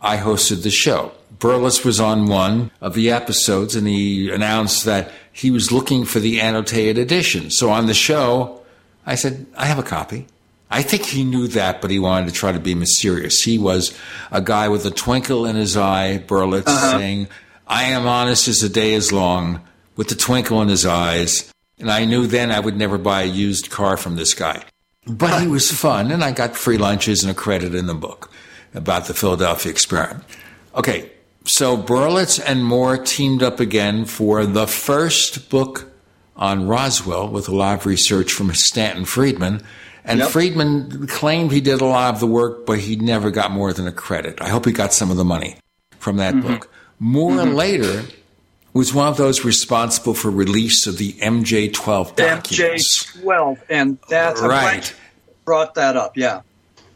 I 0.00 0.18
hosted 0.18 0.62
the 0.62 0.70
show. 0.70 1.12
Berlitz 1.38 1.84
was 1.84 2.00
on 2.00 2.26
one 2.26 2.70
of 2.80 2.94
the 2.94 3.10
episodes 3.10 3.74
and 3.74 3.86
he 3.86 4.30
announced 4.30 4.84
that 4.84 5.10
he 5.32 5.50
was 5.50 5.72
looking 5.72 6.04
for 6.04 6.20
the 6.20 6.40
annotated 6.40 6.98
edition. 6.98 7.50
So 7.50 7.70
on 7.70 7.86
the 7.86 7.94
show, 7.94 8.62
I 9.04 9.14
said, 9.14 9.46
I 9.56 9.66
have 9.66 9.78
a 9.78 9.82
copy. 9.82 10.26
I 10.74 10.82
think 10.82 11.04
he 11.04 11.22
knew 11.22 11.46
that, 11.46 11.80
but 11.80 11.92
he 11.92 12.00
wanted 12.00 12.26
to 12.26 12.32
try 12.32 12.50
to 12.50 12.58
be 12.58 12.74
mysterious. 12.74 13.42
He 13.42 13.58
was 13.58 13.96
a 14.32 14.42
guy 14.42 14.68
with 14.68 14.84
a 14.84 14.90
twinkle 14.90 15.46
in 15.46 15.54
his 15.54 15.76
eye, 15.76 16.18
Berlitz, 16.26 16.66
uh-huh. 16.66 16.98
saying, 16.98 17.28
I 17.68 17.84
am 17.84 18.08
honest 18.08 18.48
as 18.48 18.58
the 18.58 18.68
day 18.68 18.94
is 18.94 19.12
long, 19.12 19.60
with 19.94 20.08
the 20.08 20.16
twinkle 20.16 20.60
in 20.62 20.66
his 20.66 20.84
eyes. 20.84 21.48
And 21.78 21.92
I 21.92 22.04
knew 22.06 22.26
then 22.26 22.50
I 22.50 22.58
would 22.58 22.76
never 22.76 22.98
buy 22.98 23.22
a 23.22 23.26
used 23.26 23.70
car 23.70 23.96
from 23.96 24.16
this 24.16 24.34
guy. 24.34 24.64
But 25.06 25.42
he 25.42 25.46
was 25.46 25.70
fun, 25.70 26.10
and 26.10 26.24
I 26.24 26.32
got 26.32 26.56
free 26.56 26.76
lunches 26.76 27.22
and 27.22 27.30
a 27.30 27.34
credit 27.34 27.72
in 27.72 27.86
the 27.86 27.94
book 27.94 28.32
about 28.74 29.04
the 29.04 29.14
Philadelphia 29.14 29.70
experiment. 29.70 30.24
Okay, 30.74 31.12
so 31.44 31.76
Berlitz 31.76 32.42
and 32.44 32.64
Moore 32.64 32.98
teamed 32.98 33.44
up 33.44 33.60
again 33.60 34.06
for 34.06 34.44
the 34.44 34.66
first 34.66 35.50
book 35.50 35.88
on 36.34 36.66
Roswell 36.66 37.28
with 37.28 37.48
a 37.48 37.54
lot 37.54 37.78
of 37.78 37.86
research 37.86 38.32
from 38.32 38.52
Stanton 38.54 39.04
Friedman 39.04 39.64
and 40.04 40.18
yep. 40.18 40.28
Friedman 40.30 41.06
claimed 41.06 41.50
he 41.50 41.60
did 41.60 41.80
a 41.80 41.84
lot 41.84 42.14
of 42.14 42.20
the 42.20 42.26
work, 42.26 42.66
but 42.66 42.78
he 42.78 42.96
never 42.96 43.30
got 43.30 43.50
more 43.50 43.72
than 43.72 43.86
a 43.86 43.92
credit. 43.92 44.40
I 44.40 44.48
hope 44.48 44.66
he 44.66 44.72
got 44.72 44.92
some 44.92 45.10
of 45.10 45.16
the 45.16 45.24
money 45.24 45.56
from 45.98 46.18
that 46.18 46.34
mm-hmm. 46.34 46.46
book. 46.46 46.70
Moore 46.98 47.32
mm-hmm. 47.32 47.54
later 47.54 48.04
was 48.74 48.92
one 48.92 49.08
of 49.08 49.16
those 49.16 49.44
responsible 49.44 50.14
for 50.14 50.30
release 50.30 50.86
of 50.86 50.98
the 50.98 51.12
MJ12 51.14 52.16
documents. 52.16 53.16
MJ12, 53.16 53.58
and 53.70 53.98
that's 54.08 54.40
right. 54.42 54.94
Brought 55.44 55.74
that 55.74 55.96
up, 55.96 56.16
yeah. 56.16 56.42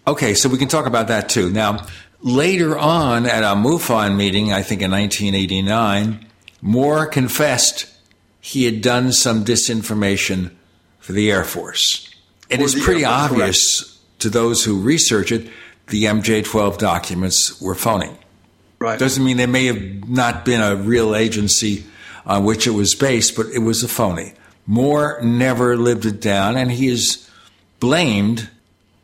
Okay, 0.06 0.34
so 0.34 0.48
we 0.48 0.58
can 0.58 0.68
talk 0.68 0.86
about 0.86 1.08
that 1.08 1.28
too. 1.28 1.50
Now, 1.50 1.86
later 2.20 2.78
on 2.78 3.26
at 3.26 3.42
a 3.42 3.54
MUFON 3.54 4.16
meeting, 4.16 4.52
I 4.52 4.62
think 4.62 4.82
in 4.82 4.90
1989, 4.90 6.26
Moore 6.60 7.06
confessed 7.06 7.86
he 8.40 8.64
had 8.64 8.80
done 8.80 9.12
some 9.12 9.44
disinformation 9.44 10.50
for 10.98 11.12
the 11.12 11.30
Air 11.30 11.44
Force. 11.44 12.07
It 12.50 12.60
is 12.60 12.74
pretty 12.74 13.04
obvious 13.04 13.82
correct. 13.82 14.20
to 14.20 14.30
those 14.30 14.64
who 14.64 14.80
research 14.80 15.32
it 15.32 15.48
the 15.88 16.04
MJ12 16.04 16.78
documents 16.78 17.60
were 17.60 17.74
phony. 17.74 18.10
Right. 18.78 18.98
Doesn't 18.98 19.24
mean 19.24 19.36
there 19.38 19.48
may 19.48 19.66
have 19.66 20.08
not 20.08 20.44
been 20.44 20.60
a 20.60 20.76
real 20.76 21.14
agency 21.14 21.84
on 22.26 22.44
which 22.44 22.66
it 22.66 22.70
was 22.70 22.94
based, 22.94 23.34
but 23.36 23.46
it 23.46 23.60
was 23.60 23.82
a 23.82 23.88
phony. 23.88 24.34
Moore 24.66 25.18
never 25.22 25.76
lived 25.76 26.04
it 26.04 26.20
down, 26.20 26.56
and 26.56 26.70
he 26.70 26.88
is 26.88 27.28
blamed 27.80 28.50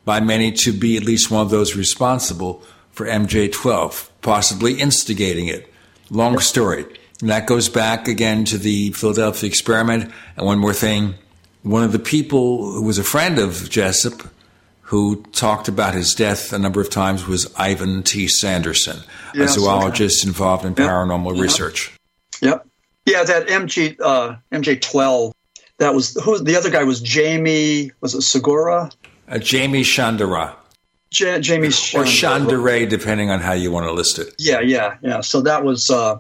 by 0.05 0.21
many 0.21 0.53
to 0.53 0.73
be 0.73 0.97
at 0.97 1.05
least 1.05 1.31
one 1.31 1.41
of 1.41 1.51
those 1.51 1.75
responsible 1.75 2.63
for 2.93 3.07
MJ12, 3.07 4.11
possibly 4.21 4.75
instigating 4.75 5.49
it. 5.49 5.73
Long 6.11 6.39
story. 6.39 6.85
And 7.21 7.31
that 7.31 7.47
goes 7.47 7.69
back 7.71 8.07
again 8.07 8.45
to 8.47 8.59
the 8.59 8.91
Philadelphia 8.91 9.49
experiment. 9.49 10.13
And 10.37 10.47
one 10.47 10.59
more 10.59 10.75
thing 10.75 11.15
one 11.65 11.83
of 11.83 11.91
the 11.93 11.99
people 11.99 12.73
who 12.73 12.83
was 12.83 12.99
a 12.99 13.05
friend 13.05 13.39
of 13.39 13.69
Jessup, 13.69 14.23
who 14.83 15.23
talked 15.33 15.67
about 15.67 15.95
his 15.95 16.15
death 16.15 16.53
a 16.53 16.59
number 16.59 16.81
of 16.81 16.91
times, 16.91 17.27
was 17.27 17.53
Ivan 17.57 18.03
T. 18.03 18.29
Sanderson, 18.29 18.99
Yes, 19.35 19.57
a 19.57 19.61
zoologist 19.61 20.23
okay. 20.23 20.29
involved 20.29 20.65
in 20.65 20.75
Yep. 20.77 20.89
paranormal 20.89 21.35
Yep. 21.35 21.43
research. 21.43 21.93
Yep. 22.41 22.67
Yeah, 23.07 23.25
that 23.25 23.49
MG 23.49 23.97
uh, 24.01 24.37
MJ12. 24.53 25.33
That 25.79 25.95
was 25.95 26.15
who? 26.23 26.39
The 26.39 26.57
other 26.57 26.71
guy 26.71 26.85
was 26.85 27.01
Jamie. 27.01 27.91
Was 28.01 28.15
it 28.15 28.23
Segura? 28.23 28.91
Uh, 29.29 29.39
Jaime 29.43 29.83
Shandera. 29.83 30.55
Ja- 31.13 31.39
Jamie 31.39 31.69
Or 31.69 32.05
Shandera, 32.05 32.89
depending 32.89 33.31
on 33.31 33.41
how 33.41 33.53
you 33.53 33.71
want 33.71 33.87
to 33.87 33.93
list 33.93 34.19
it. 34.19 34.35
Yeah, 34.39 34.61
yeah, 34.61 34.97
yeah. 35.03 35.21
So 35.21 35.41
that 35.43 35.65
was 35.65 35.91
uh, 35.91 36.17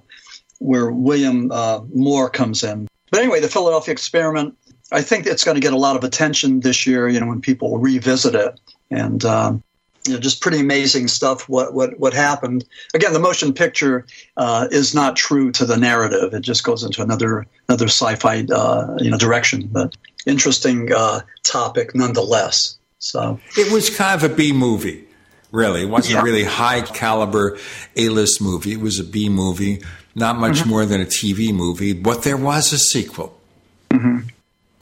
where 0.59 0.91
William 0.91 1.51
uh, 1.53 1.81
Moore 1.93 2.29
comes 2.31 2.63
in. 2.65 2.89
But 3.11 3.21
anyway, 3.21 3.41
the 3.41 3.49
Philadelphia 3.49 3.93
experiment. 3.93 4.57
I 4.93 5.03
think 5.03 5.27
it's 5.27 5.45
going 5.45 5.57
to 5.57 5.61
get 5.61 5.73
a 5.73 5.79
lot 5.79 5.97
of 5.97 6.05
attention 6.05 6.61
this 6.61 6.87
year. 6.87 7.09
You 7.09 7.21
know, 7.21 7.27
when 7.27 7.41
people 7.41 7.79
revisit 7.79 8.35
it, 8.35 8.61
and 8.91 9.25
um, 9.25 9.63
you 10.07 10.13
know, 10.15 10.21
just 10.21 10.41
pretty 10.43 10.61
amazing 10.61 11.09
stuff. 11.09 11.49
What 11.49 11.73
what 11.75 11.99
what 11.99 12.13
happened? 12.13 12.65
Again, 12.95 13.13
the 13.13 13.19
motion 13.19 13.53
picture 13.55 14.07
uh, 14.37 14.69
is 14.71 14.95
not 14.95 15.17
true 15.17 15.51
to 15.53 15.65
the 15.65 15.77
narrative. 15.77 16.35
It 16.35 16.41
just 16.43 16.65
goes 16.65 16.83
into 16.85 17.03
another 17.03 17.47
another 17.69 17.87
sci-fi 17.87 18.45
uh, 18.53 18.97
you 18.99 19.11
know 19.11 19.19
direction. 19.19 19.69
But 19.73 19.97
interesting 20.27 20.93
uh, 20.93 21.21
topic 21.43 21.95
nonetheless. 21.95 22.77
So 22.99 23.39
It 23.57 23.71
was 23.73 23.91
kind 23.95 24.23
of 24.23 24.31
a 24.31 24.35
B 24.35 24.53
movie, 24.53 25.05
really. 25.51 25.83
It 25.83 25.91
wasn't 25.91 26.15
Yeah. 26.15 26.21
a 26.21 26.25
really 26.25 26.45
high 26.45 26.81
caliber 26.81 27.59
A 27.97 28.09
list 28.09 28.41
movie. 28.41 28.73
It 28.73 28.81
was 28.81 28.99
a 28.99 29.05
B 29.05 29.29
movie, 29.29 29.83
not 30.15 30.39
much 30.39 30.61
Mm-hmm. 30.61 30.71
more 30.71 30.87
than 30.87 31.01
a 31.03 31.05
TV 31.07 31.53
movie, 31.53 31.93
but 31.93 32.23
there 32.23 32.37
was 32.39 32.73
a 32.73 32.79
sequel. 32.79 33.39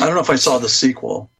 I 0.03 0.07
don't 0.07 0.15
know 0.15 0.20
if 0.20 0.31
I 0.31 0.37
saw 0.37 0.59
the 0.59 0.69
sequel. 0.69 1.31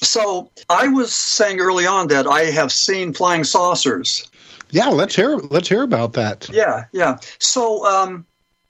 So 0.00 0.50
I 0.70 0.88
was 0.88 1.12
saying 1.12 1.60
early 1.60 1.86
on 1.86 2.08
that 2.08 2.26
I 2.26 2.44
have 2.44 2.72
seen 2.72 3.12
flying 3.12 3.44
saucers. 3.44 4.30
Yeah, 4.70 4.88
let's 4.88 5.16
hear 5.16 5.36
let's 5.36 5.68
hear 5.68 5.82
about 5.82 6.12
that. 6.14 6.48
Yeah, 6.50 6.84
yeah. 6.92 7.18
So 7.38 7.84
um, 7.86 8.24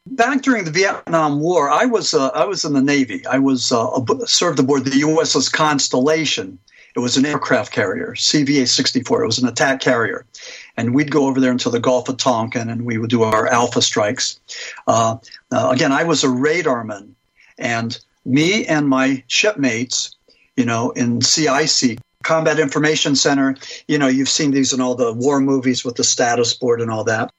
back 0.07 0.43
during 0.43 0.65
the 0.65 0.71
Vietnam 0.71 1.41
War, 1.41 1.71
I 1.71 1.85
was 1.85 2.15
uh, 2.15 2.29
I 2.29 2.45
was 2.45 2.65
in 2.65 2.73
the 2.73 2.83
Navy. 2.83 3.27
I 3.27 3.39
was 3.39 3.73
uh, 3.73 3.97
ab- 3.97 4.27
served 4.27 4.59
aboard 4.59 4.85
the 4.85 4.91
USS 5.03 5.53
Constellation. 5.53 6.59
It 6.97 7.01
was 7.01 7.17
an 7.17 7.27
aircraft 7.27 7.71
carrier, 7.71 8.15
CVA-64. 8.17 9.23
It 9.23 9.27
was 9.27 9.39
an 9.39 9.47
attack 9.47 9.81
carrier, 9.81 10.25
and 10.77 10.95
we'd 10.95 11.13
go 11.13 11.27
over 11.27 11.39
there 11.39 11.53
into 11.53 11.71
the 11.71 11.79
Gulf 11.79 12.09
of 12.09 12.17
Tonkin, 12.17 12.69
and 12.69 12.85
we 12.85 12.99
would 12.99 13.11
do 13.11 13.23
our 13.23 13.47
alpha 13.47 13.83
strikes. 13.83 14.41
Uh, 14.89 15.19
uh, 15.53 15.69
again, 15.71 15.93
I 15.93 16.03
was 16.03 16.25
a 16.25 16.29
radarman, 16.29 17.11
and 17.57 17.99
me 18.29 18.67
and 18.67 18.89
my 18.89 19.25
shipmates, 19.27 20.15
you 20.57 20.65
know, 20.65 20.91
in 20.91 21.21
CIC, 21.21 21.99
Combat 22.23 22.61
Information 22.61 23.17
Center, 23.17 23.57
you 23.87 23.99
know, 23.99 24.09
you've 24.09 24.29
seen 24.29 24.51
these 24.51 24.73
in 24.73 24.81
all 24.81 24.95
the 24.95 25.13
war 25.13 25.41
movies 25.41 25.85
with 25.85 25.97
the 25.97 26.05
status 26.05 26.53
board 26.53 26.81
and 26.81 26.91
all 26.91 27.05
that. 27.05 27.33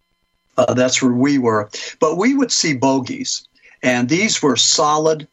Uh, 0.57 0.73
that's 0.73 1.01
where 1.01 1.13
we 1.13 1.37
were. 1.37 1.69
But 1.99 2.17
we 2.17 2.33
would 2.33 2.51
see 2.51 2.73
bogeys, 2.73 3.47
and 3.83 4.09
these 4.09 4.41
were 4.41 4.55
solid, 4.55 5.27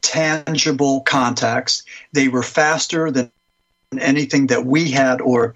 tangible 0.00 1.02
contacts. 1.02 1.82
They 2.12 2.28
were 2.28 2.42
faster 2.42 3.10
than 3.10 3.30
anything 3.98 4.48
that 4.48 4.64
we 4.64 4.90
had 4.90 5.20
or 5.20 5.54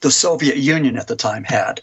the 0.00 0.10
Soviet 0.10 0.56
Union 0.56 0.98
at 0.98 1.06
the 1.06 1.16
time 1.16 1.44
had. 1.44 1.80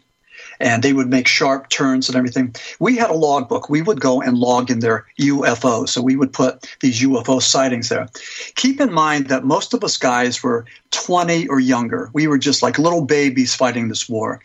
And 0.59 0.83
they 0.83 0.93
would 0.93 1.09
make 1.09 1.27
sharp 1.27 1.69
turns 1.69 2.09
and 2.09 2.17
everything. 2.17 2.53
We 2.79 2.97
had 2.97 3.09
a 3.09 3.13
logbook. 3.13 3.69
We 3.69 3.81
would 3.81 4.01
go 4.01 4.21
and 4.21 4.37
log 4.37 4.69
in 4.69 4.79
their 4.79 5.05
UFO. 5.19 5.87
So 5.87 6.01
we 6.01 6.15
would 6.15 6.33
put 6.33 6.67
these 6.81 7.01
UFO 7.01 7.41
sightings 7.41 7.89
there. 7.89 8.09
Keep 8.55 8.81
in 8.81 8.91
mind 8.91 9.27
that 9.27 9.45
most 9.45 9.73
of 9.73 9.83
us 9.83 9.97
guys 9.97 10.43
were 10.43 10.65
20 10.91 11.47
or 11.47 11.59
younger. 11.59 12.09
We 12.13 12.27
were 12.27 12.37
just 12.37 12.61
like 12.61 12.77
little 12.77 13.05
babies 13.05 13.55
fighting 13.55 13.87
this 13.87 14.09
war. 14.09 14.41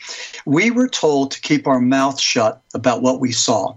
We 0.46 0.70
were 0.70 0.88
told 0.88 1.32
to 1.32 1.40
keep 1.40 1.66
our 1.66 1.80
mouth 1.80 2.20
shut 2.20 2.62
about 2.74 3.02
what 3.02 3.20
we 3.20 3.32
saw. 3.32 3.76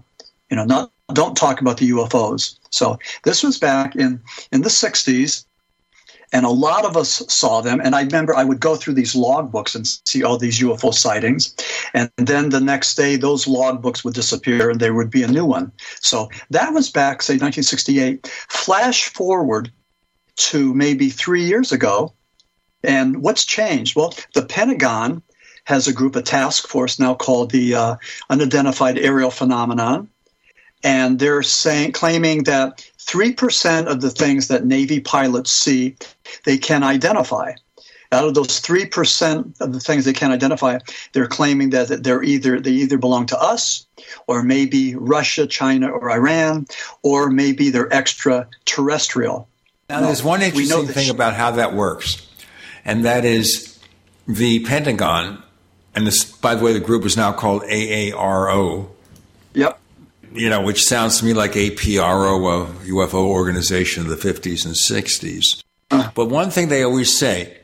You 0.50 0.56
know, 0.56 0.64
not 0.64 0.92
don't 1.12 1.36
talk 1.36 1.60
about 1.60 1.78
the 1.78 1.90
UFOs. 1.90 2.58
So 2.70 2.98
this 3.24 3.42
was 3.42 3.58
back 3.58 3.96
in 3.96 4.20
in 4.52 4.62
the 4.62 4.68
60s 4.68 5.44
and 6.32 6.44
a 6.44 6.50
lot 6.50 6.84
of 6.84 6.96
us 6.96 7.22
saw 7.32 7.60
them. 7.60 7.80
And 7.82 7.94
I 7.94 8.02
remember 8.02 8.34
I 8.34 8.44
would 8.44 8.60
go 8.60 8.76
through 8.76 8.94
these 8.94 9.14
logbooks 9.14 9.74
and 9.74 9.86
see 9.86 10.22
all 10.22 10.38
these 10.38 10.60
UFO 10.60 10.92
sightings. 10.92 11.54
And 11.94 12.10
then 12.16 12.50
the 12.50 12.60
next 12.60 12.96
day, 12.96 13.16
those 13.16 13.46
logbooks 13.46 14.04
would 14.04 14.14
disappear 14.14 14.70
and 14.70 14.80
there 14.80 14.94
would 14.94 15.10
be 15.10 15.22
a 15.22 15.28
new 15.28 15.46
one. 15.46 15.72
So 16.00 16.28
that 16.50 16.72
was 16.72 16.90
back, 16.90 17.22
say, 17.22 17.34
1968. 17.34 18.26
Flash 18.48 19.08
forward 19.08 19.72
to 20.36 20.74
maybe 20.74 21.08
three 21.08 21.44
years 21.44 21.72
ago. 21.72 22.12
And 22.84 23.22
what's 23.22 23.44
changed? 23.44 23.96
Well, 23.96 24.14
the 24.34 24.44
Pentagon 24.44 25.22
has 25.64 25.88
a 25.88 25.92
group, 25.92 26.16
a 26.16 26.22
task 26.22 26.68
force 26.68 26.98
now 26.98 27.14
called 27.14 27.50
the 27.50 27.74
uh, 27.74 27.96
Unidentified 28.30 28.98
Aerial 28.98 29.30
Phenomenon. 29.30 30.08
And 30.84 31.18
they're 31.18 31.42
saying, 31.42 31.92
claiming 31.92 32.44
that 32.44 32.88
3% 32.98 33.86
of 33.86 34.00
the 34.00 34.10
things 34.10 34.48
that 34.48 34.64
Navy 34.64 35.00
pilots 35.00 35.50
see, 35.50 35.96
they 36.44 36.58
can 36.58 36.82
identify. 36.82 37.52
Out 38.10 38.26
of 38.26 38.34
those 38.34 38.60
3% 38.60 39.60
of 39.60 39.72
the 39.72 39.80
things 39.80 40.04
they 40.04 40.12
can 40.12 40.30
identify, 40.30 40.78
they're 41.12 41.26
claiming 41.26 41.70
that 41.70 42.02
they're 42.02 42.22
either 42.22 42.58
they 42.58 42.70
either 42.70 42.96
belong 42.96 43.26
to 43.26 43.38
us 43.38 43.86
or 44.26 44.42
maybe 44.42 44.94
Russia, 44.94 45.46
China, 45.46 45.90
or 45.90 46.10
Iran, 46.10 46.66
or 47.02 47.28
maybe 47.28 47.68
they're 47.68 47.92
extraterrestrial. 47.92 49.46
Now, 49.90 50.00
there's 50.00 50.22
one 50.22 50.40
interesting 50.40 50.86
thing 50.86 51.10
about 51.10 51.34
how 51.34 51.50
that 51.52 51.74
works, 51.74 52.26
and 52.84 53.04
that 53.04 53.26
is 53.26 53.78
the 54.26 54.64
Pentagon, 54.64 55.42
and 55.94 56.06
this, 56.06 56.24
by 56.24 56.54
the 56.54 56.64
way, 56.64 56.72
the 56.72 56.80
group 56.80 57.04
is 57.04 57.16
now 57.16 57.32
called 57.32 57.62
AARO. 57.62 58.88
You 60.32 60.50
know, 60.50 60.62
which 60.62 60.82
sounds 60.82 61.18
to 61.18 61.24
me 61.24 61.32
like 61.32 61.52
APRO, 61.52 62.62
a 62.62 62.66
UFO 62.88 63.24
organization 63.26 64.04
of 64.04 64.08
the 64.08 64.16
50s 64.16 64.64
and 64.66 64.74
60s. 64.74 65.62
But 66.14 66.26
one 66.26 66.50
thing 66.50 66.68
they 66.68 66.82
always 66.82 67.16
say 67.16 67.58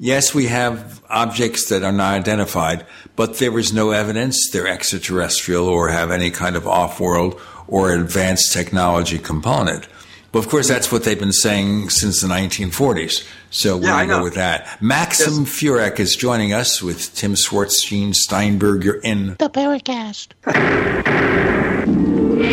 yes, 0.00 0.34
we 0.34 0.46
have 0.46 1.02
objects 1.08 1.68
that 1.68 1.84
are 1.84 1.92
not 1.92 2.14
identified, 2.14 2.84
but 3.14 3.38
there 3.38 3.56
is 3.58 3.72
no 3.72 3.90
evidence 3.90 4.50
they're 4.50 4.66
extraterrestrial 4.66 5.68
or 5.68 5.88
have 5.88 6.10
any 6.10 6.30
kind 6.30 6.56
of 6.56 6.66
off 6.66 6.98
world 6.98 7.40
or 7.68 7.92
advanced 7.92 8.52
technology 8.52 9.18
component. 9.18 9.86
But 10.32 10.40
of 10.40 10.48
course, 10.48 10.68
that's 10.68 10.92
what 10.92 11.02
they've 11.04 11.18
been 11.18 11.32
saying 11.32 11.90
since 11.90 12.20
the 12.20 12.28
1940s. 12.28 13.26
So 13.50 13.76
we're 13.76 13.84
Yeah, 13.86 13.96
I 13.96 14.06
going 14.06 14.08
to 14.10 14.14
go 14.16 14.22
with 14.22 14.34
that. 14.34 14.80
Maxim 14.80 15.44
Furek 15.44 15.98
is 15.98 16.14
joining 16.14 16.52
us 16.52 16.80
with 16.82 17.14
Tim 17.16 17.34
Swartz, 17.34 17.84
Gene 17.84 18.14
Steinberg. 18.14 18.84
You're 18.84 19.00
in 19.00 19.34
The 19.38 19.50
Paracast. 19.50 20.28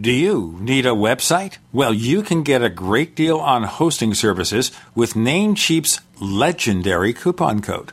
Do 0.00 0.10
you 0.10 0.56
need 0.60 0.84
a 0.84 0.90
website? 0.90 1.58
Well, 1.72 1.94
you 1.94 2.22
can 2.22 2.42
get 2.42 2.62
a 2.62 2.68
great 2.68 3.14
deal 3.14 3.38
on 3.38 3.62
hosting 3.64 4.14
services 4.14 4.72
with 4.96 5.14
Namecheap's 5.14 6.00
legendary 6.20 7.12
coupon 7.12 7.60
code. 7.60 7.92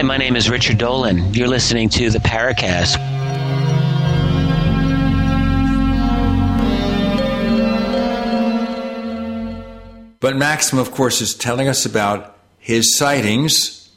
Hi, 0.00 0.06
my 0.06 0.16
name 0.16 0.34
is 0.34 0.48
Richard 0.48 0.78
Dolan. 0.78 1.34
You're 1.34 1.46
listening 1.46 1.90
to 1.90 2.08
the 2.08 2.20
Paracast. 2.20 2.96
But 10.20 10.38
Maxim, 10.38 10.78
of 10.78 10.90
course, 10.92 11.20
is 11.20 11.34
telling 11.34 11.68
us 11.68 11.84
about 11.84 12.38
his 12.58 12.96
sightings 12.96 13.90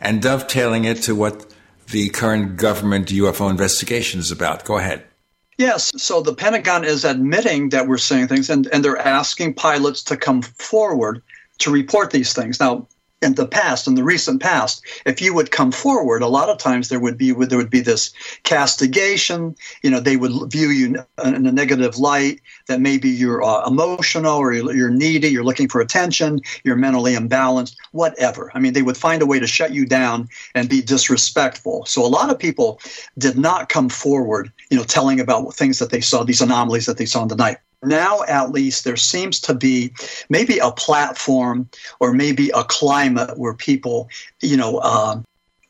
and 0.00 0.20
dovetailing 0.20 0.84
it 0.86 1.02
to 1.02 1.14
what 1.14 1.54
the 1.92 2.08
current 2.08 2.56
government 2.56 3.06
UFO 3.06 3.48
investigation 3.48 4.18
is 4.18 4.32
about. 4.32 4.64
Go 4.64 4.78
ahead. 4.78 5.04
Yes, 5.56 5.92
so 6.02 6.20
the 6.20 6.34
Pentagon 6.34 6.84
is 6.84 7.04
admitting 7.04 7.68
that 7.68 7.86
we're 7.86 7.98
seeing 7.98 8.26
things, 8.26 8.50
and, 8.50 8.66
and 8.72 8.84
they're 8.84 8.98
asking 8.98 9.54
pilots 9.54 10.02
to 10.02 10.16
come 10.16 10.42
forward 10.42 11.22
to 11.58 11.70
report 11.70 12.10
these 12.10 12.32
things. 12.32 12.58
Now, 12.58 12.88
in 13.20 13.34
the 13.34 13.46
past, 13.46 13.88
in 13.88 13.94
the 13.94 14.04
recent 14.04 14.40
past, 14.40 14.84
if 15.04 15.20
you 15.20 15.34
would 15.34 15.50
come 15.50 15.72
forward, 15.72 16.22
a 16.22 16.28
lot 16.28 16.48
of 16.48 16.58
times 16.58 16.88
there 16.88 17.00
would 17.00 17.18
be 17.18 17.32
there 17.32 17.58
would 17.58 17.70
be 17.70 17.80
this 17.80 18.12
castigation. 18.44 19.56
You 19.82 19.90
know, 19.90 20.00
they 20.00 20.16
would 20.16 20.50
view 20.50 20.68
you 20.68 21.04
in 21.24 21.46
a 21.46 21.52
negative 21.52 21.98
light. 21.98 22.40
That 22.68 22.80
maybe 22.80 23.08
you're 23.08 23.42
uh, 23.42 23.66
emotional 23.66 24.36
or 24.36 24.52
you're, 24.52 24.90
needy, 24.90 25.28
you're 25.28 25.44
looking 25.44 25.68
for 25.68 25.80
attention, 25.80 26.40
you're 26.64 26.76
mentally 26.76 27.14
imbalanced, 27.14 27.76
whatever. 27.92 28.50
I 28.54 28.60
mean, 28.60 28.72
they 28.74 28.82
would 28.82 28.96
find 28.96 29.22
a 29.22 29.26
way 29.26 29.40
to 29.40 29.46
shut 29.46 29.72
you 29.72 29.86
down 29.86 30.28
and 30.54 30.68
be 30.68 30.82
disrespectful. 30.82 31.86
So 31.86 32.04
a 32.04 32.08
lot 32.08 32.30
of 32.30 32.38
people 32.38 32.80
did 33.16 33.38
not 33.38 33.68
come 33.68 33.88
forward, 33.88 34.52
you 34.70 34.76
know, 34.76 34.84
telling 34.84 35.18
about 35.18 35.54
things 35.54 35.78
that 35.78 35.90
they 35.90 36.00
saw, 36.00 36.24
these 36.24 36.42
anomalies 36.42 36.86
that 36.86 36.98
they 36.98 37.06
saw 37.06 37.22
in 37.22 37.28
the 37.28 37.36
night 37.36 37.58
now 37.82 38.22
at 38.24 38.50
least 38.50 38.84
there 38.84 38.96
seems 38.96 39.40
to 39.40 39.54
be 39.54 39.92
maybe 40.28 40.58
a 40.58 40.72
platform 40.72 41.68
or 42.00 42.12
maybe 42.12 42.50
a 42.50 42.64
climate 42.64 43.38
where 43.38 43.54
people 43.54 44.08
you 44.40 44.56
know 44.56 44.78
uh, 44.78 45.20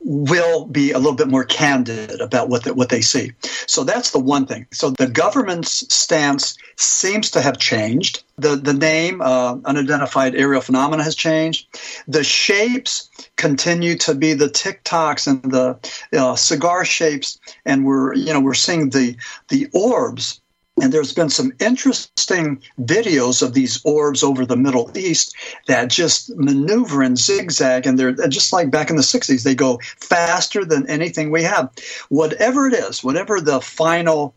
will 0.01 0.65
be 0.67 0.93
a 0.93 0.99
little 0.99 1.15
bit 1.15 1.29
more 1.29 1.45
candid 1.45 2.21
about 2.21 2.49
what 2.49 2.65
what 2.77 2.89
they 2.89 3.01
see. 3.01 3.33
So 3.67 3.85
that's 3.85 4.13
the 4.13 4.19
one 4.19 4.47
thing. 4.47 4.67
So 4.73 4.91
the 4.91 5.09
government's 5.09 5.93
stance 5.93 6.57
seems 6.77 7.31
to 7.33 7.43
have 7.43 7.59
changed. 7.59 8.23
The 8.37 8.57
the 8.57 8.75
name 8.75 9.21
uh, 9.21 9.59
unidentified 9.65 10.35
aerial 10.35 10.63
phenomena 10.63 11.03
has 11.03 11.15
changed. 11.15 11.67
The 12.07 12.23
shapes 12.25 13.11
continue 13.37 13.97
to 13.99 14.15
be 14.15 14.35
the 14.35 14.49
tiktoks 14.49 15.27
and 15.27 15.53
the 15.53 15.79
uh, 16.17 16.37
cigar 16.37 16.85
shapes 16.85 17.39
and 17.65 17.85
we're 17.85 18.15
you 18.15 18.33
know 18.33 18.41
we're 18.41 18.55
seeing 18.55 18.91
the 18.91 19.17
the 19.49 19.69
orbs 19.73 20.41
and 20.83 20.93
there's 20.93 21.13
been 21.13 21.31
some 21.31 21.53
interesting 21.61 22.63
videos 22.81 23.43
of 23.43 23.55
these 23.55 23.81
orbs 23.85 24.23
over 24.23 24.45
the 24.45 24.57
Middle 24.57 24.91
East 24.97 25.35
that 25.67 25.89
just 25.89 26.37
maneuver 26.37 27.03
and 27.03 27.19
zigzag, 27.19 27.87
and 27.87 27.99
they're 27.99 28.13
just 28.29 28.53
like 28.53 28.71
back 28.71 28.91
in 28.91 28.97
the 28.97 29.03
60s. 29.03 29.43
They 29.43 29.55
go 29.55 29.81
faster 29.99 30.65
than 30.65 30.89
anything 30.89 31.31
we 31.31 31.43
have. 31.43 31.71
Whatever 32.09 32.67
it 32.67 32.75
is, 32.75 33.03
whatever 33.03 33.41
the 33.41 33.61
final 33.61 34.35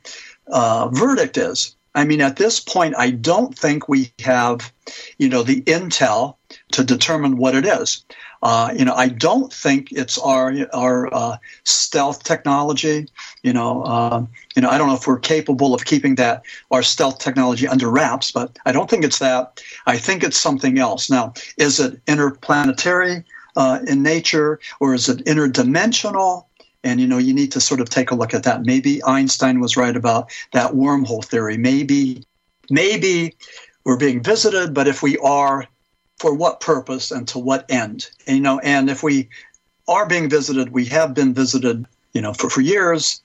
uh, 0.47 0.89
verdict 0.89 1.37
is, 1.37 1.75
I 1.93 2.05
mean, 2.05 2.21
at 2.21 2.37
this 2.37 2.59
point, 2.59 2.95
I 2.97 3.11
don't 3.11 3.57
think 3.57 3.89
we 3.89 4.13
have, 4.23 4.71
you 5.17 5.27
know, 5.27 5.43
the 5.43 5.61
intel 5.63 6.37
to 6.71 6.83
determine 6.83 7.37
what 7.37 7.55
it 7.55 7.65
is. 7.65 8.05
Uh, 8.43 8.73
you 8.75 8.83
know, 8.83 8.95
I 8.95 9.07
don't 9.07 9.53
think 9.53 9.91
it's 9.91 10.17
our 10.17 10.53
our 10.73 11.13
uh, 11.13 11.37
stealth 11.63 12.23
technology. 12.23 13.07
You 13.43 13.53
know, 13.53 13.83
uh, 13.83 14.25
you 14.55 14.61
know, 14.61 14.69
I 14.69 14.77
don't 14.77 14.87
know 14.87 14.95
if 14.95 15.05
we're 15.05 15.19
capable 15.19 15.73
of 15.73 15.85
keeping 15.85 16.15
that 16.15 16.43
our 16.71 16.81
stealth 16.81 17.19
technology 17.19 17.67
under 17.67 17.89
wraps, 17.89 18.31
but 18.31 18.57
I 18.65 18.71
don't 18.71 18.89
think 18.89 19.03
it's 19.03 19.19
that. 19.19 19.61
I 19.85 19.97
think 19.97 20.23
it's 20.23 20.37
something 20.37 20.79
else. 20.79 21.09
Now, 21.09 21.33
is 21.57 21.79
it 21.79 21.99
interplanetary 22.07 23.23
uh, 23.55 23.79
in 23.87 24.01
nature, 24.01 24.59
or 24.79 24.95
is 24.95 25.07
it 25.07 25.23
interdimensional? 25.25 26.45
And 26.83 26.99
you 26.99 27.05
know, 27.05 27.19
you 27.19 27.33
need 27.33 27.51
to 27.51 27.61
sort 27.61 27.79
of 27.79 27.89
take 27.89 28.09
a 28.09 28.15
look 28.15 28.33
at 28.33 28.43
that. 28.43 28.63
Maybe 28.63 29.03
Einstein 29.03 29.59
was 29.59 29.77
right 29.77 29.95
about 29.95 30.31
that 30.53 30.71
wormhole 30.71 31.23
theory. 31.23 31.57
Maybe, 31.57 32.25
maybe 32.71 33.35
we're 33.83 33.97
being 33.97 34.23
visited, 34.23 34.73
but 34.73 34.87
if 34.87 35.03
we 35.03 35.17
are, 35.19 35.67
for 36.21 36.35
what 36.35 36.59
purpose 36.59 37.09
and 37.09 37.27
to 37.29 37.39
what 37.39 37.65
end? 37.69 38.07
And, 38.27 38.37
you 38.37 38.43
know, 38.43 38.59
and 38.59 38.91
if 38.91 39.01
we 39.01 39.27
are 39.87 40.05
being 40.05 40.29
visited, 40.29 40.69
we 40.69 40.85
have 40.85 41.15
been 41.15 41.33
visited, 41.33 41.87
you 42.13 42.21
know, 42.21 42.31
for, 42.33 42.47
for 42.47 42.61
years, 42.61 43.21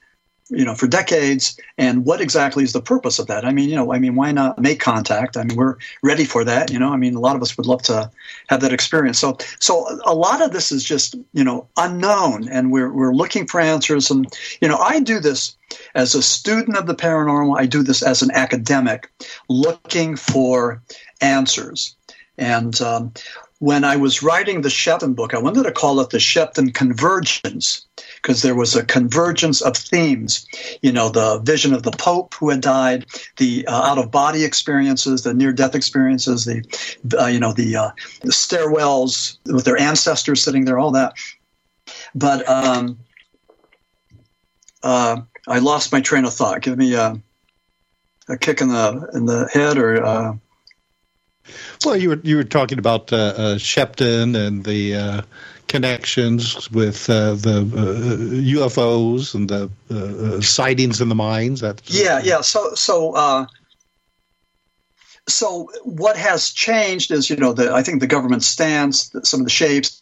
you 0.48 0.64
know, 0.64 0.74
for 0.74 0.86
decades. 0.86 1.60
And 1.76 2.06
what 2.06 2.22
exactly 2.22 2.64
is 2.64 2.72
the 2.72 2.80
purpose 2.80 3.18
of 3.18 3.26
that? 3.26 3.44
I 3.44 3.52
mean, 3.52 3.68
you 3.68 3.76
know, 3.76 3.92
I 3.92 3.98
mean, 3.98 4.14
why 4.14 4.32
not 4.32 4.58
make 4.58 4.80
contact? 4.80 5.36
I 5.36 5.44
mean, 5.44 5.58
we're 5.58 5.76
ready 6.02 6.24
for 6.24 6.42
that. 6.44 6.72
You 6.72 6.78
know, 6.78 6.90
I 6.90 6.96
mean, 6.96 7.14
a 7.14 7.20
lot 7.20 7.36
of 7.36 7.42
us 7.42 7.54
would 7.58 7.66
love 7.66 7.82
to 7.82 8.10
have 8.48 8.62
that 8.62 8.72
experience. 8.72 9.18
So, 9.18 9.36
so 9.58 9.86
a 10.06 10.14
lot 10.14 10.40
of 10.40 10.52
this 10.52 10.72
is 10.72 10.82
just, 10.82 11.16
you 11.34 11.44
know, 11.44 11.68
unknown, 11.76 12.48
and 12.48 12.72
we're 12.72 12.90
we're 12.90 13.12
looking 13.12 13.46
for 13.46 13.60
answers. 13.60 14.10
And 14.10 14.26
you 14.62 14.68
know, 14.68 14.78
I 14.78 15.00
do 15.00 15.20
this 15.20 15.54
as 15.94 16.14
a 16.14 16.22
student 16.22 16.78
of 16.78 16.86
the 16.86 16.94
paranormal. 16.94 17.58
I 17.58 17.66
do 17.66 17.82
this 17.82 18.02
as 18.02 18.22
an 18.22 18.30
academic, 18.32 19.10
looking 19.50 20.16
for 20.16 20.80
answers. 21.20 21.95
And 22.38 22.78
um, 22.80 23.12
when 23.58 23.84
I 23.84 23.96
was 23.96 24.22
writing 24.22 24.60
the 24.60 24.68
Sheppton 24.68 25.14
book, 25.14 25.32
I 25.32 25.38
wanted 25.38 25.62
to 25.62 25.72
call 25.72 26.00
it 26.00 26.10
the 26.10 26.18
Sheppton 26.18 26.74
Convergence 26.74 27.86
because 28.16 28.42
there 28.42 28.54
was 28.54 28.76
a 28.76 28.84
convergence 28.84 29.62
of 29.62 29.76
themes. 29.76 30.46
You 30.82 30.92
know, 30.92 31.08
the 31.08 31.38
vision 31.38 31.72
of 31.72 31.82
the 31.82 31.92
Pope 31.92 32.34
who 32.34 32.50
had 32.50 32.60
died, 32.60 33.06
the 33.38 33.66
uh, 33.66 33.90
out 33.90 33.98
of 33.98 34.10
body 34.10 34.44
experiences, 34.44 35.22
the 35.22 35.32
near 35.32 35.52
death 35.52 35.74
experiences, 35.74 36.44
the 36.44 37.18
uh, 37.18 37.26
you 37.26 37.40
know 37.40 37.52
the, 37.52 37.76
uh, 37.76 37.90
the, 38.20 38.28
stairwells 38.28 39.38
with 39.46 39.64
their 39.64 39.78
ancestors 39.78 40.42
sitting 40.42 40.66
there, 40.66 40.78
all 40.78 40.90
that. 40.90 41.14
But 42.14 42.46
um, 42.48 42.98
uh, 44.82 45.22
I 45.48 45.60
lost 45.60 45.92
my 45.92 46.00
train 46.02 46.26
of 46.26 46.34
thought. 46.34 46.60
Give 46.60 46.76
me 46.76 46.94
a, 46.94 47.20
a 48.28 48.36
kick 48.36 48.60
in 48.60 48.68
the 48.68 49.08
in 49.14 49.24
the 49.24 49.48
head 49.50 49.78
or 49.78 50.04
uh, 50.04 50.36
well, 51.84 51.96
you 51.96 52.10
were 52.10 52.20
you 52.22 52.36
were 52.36 52.44
talking 52.44 52.78
about 52.78 53.12
uh, 53.12 53.16
uh, 53.16 53.54
Sheppton 53.56 54.36
and 54.36 54.64
the 54.64 54.94
uh, 54.94 55.22
connections 55.68 56.70
with 56.70 57.08
uh, 57.10 57.34
the 57.34 57.64
UFOs 57.64 59.34
uh, 59.34 59.38
and 59.38 59.48
the 59.48 59.70
uh, 59.90 60.40
sightings 60.40 61.00
in 61.00 61.08
the 61.08 61.14
mines. 61.14 61.60
That 61.60 61.82
yeah, 61.86 62.20
yeah. 62.22 62.40
So 62.40 62.74
so. 62.74 63.46
so 65.28 65.68
what 65.82 66.16
has 66.16 66.52
changed 66.52 67.10
is, 67.10 67.28
you 67.28 67.34
know, 67.34 67.52
the, 67.52 67.74
I 67.74 67.82
think 67.82 68.00
the 68.00 68.06
government 68.06 68.44
stance, 68.44 69.10
some 69.24 69.40
of 69.40 69.46
the 69.46 69.50
shapes, 69.50 70.00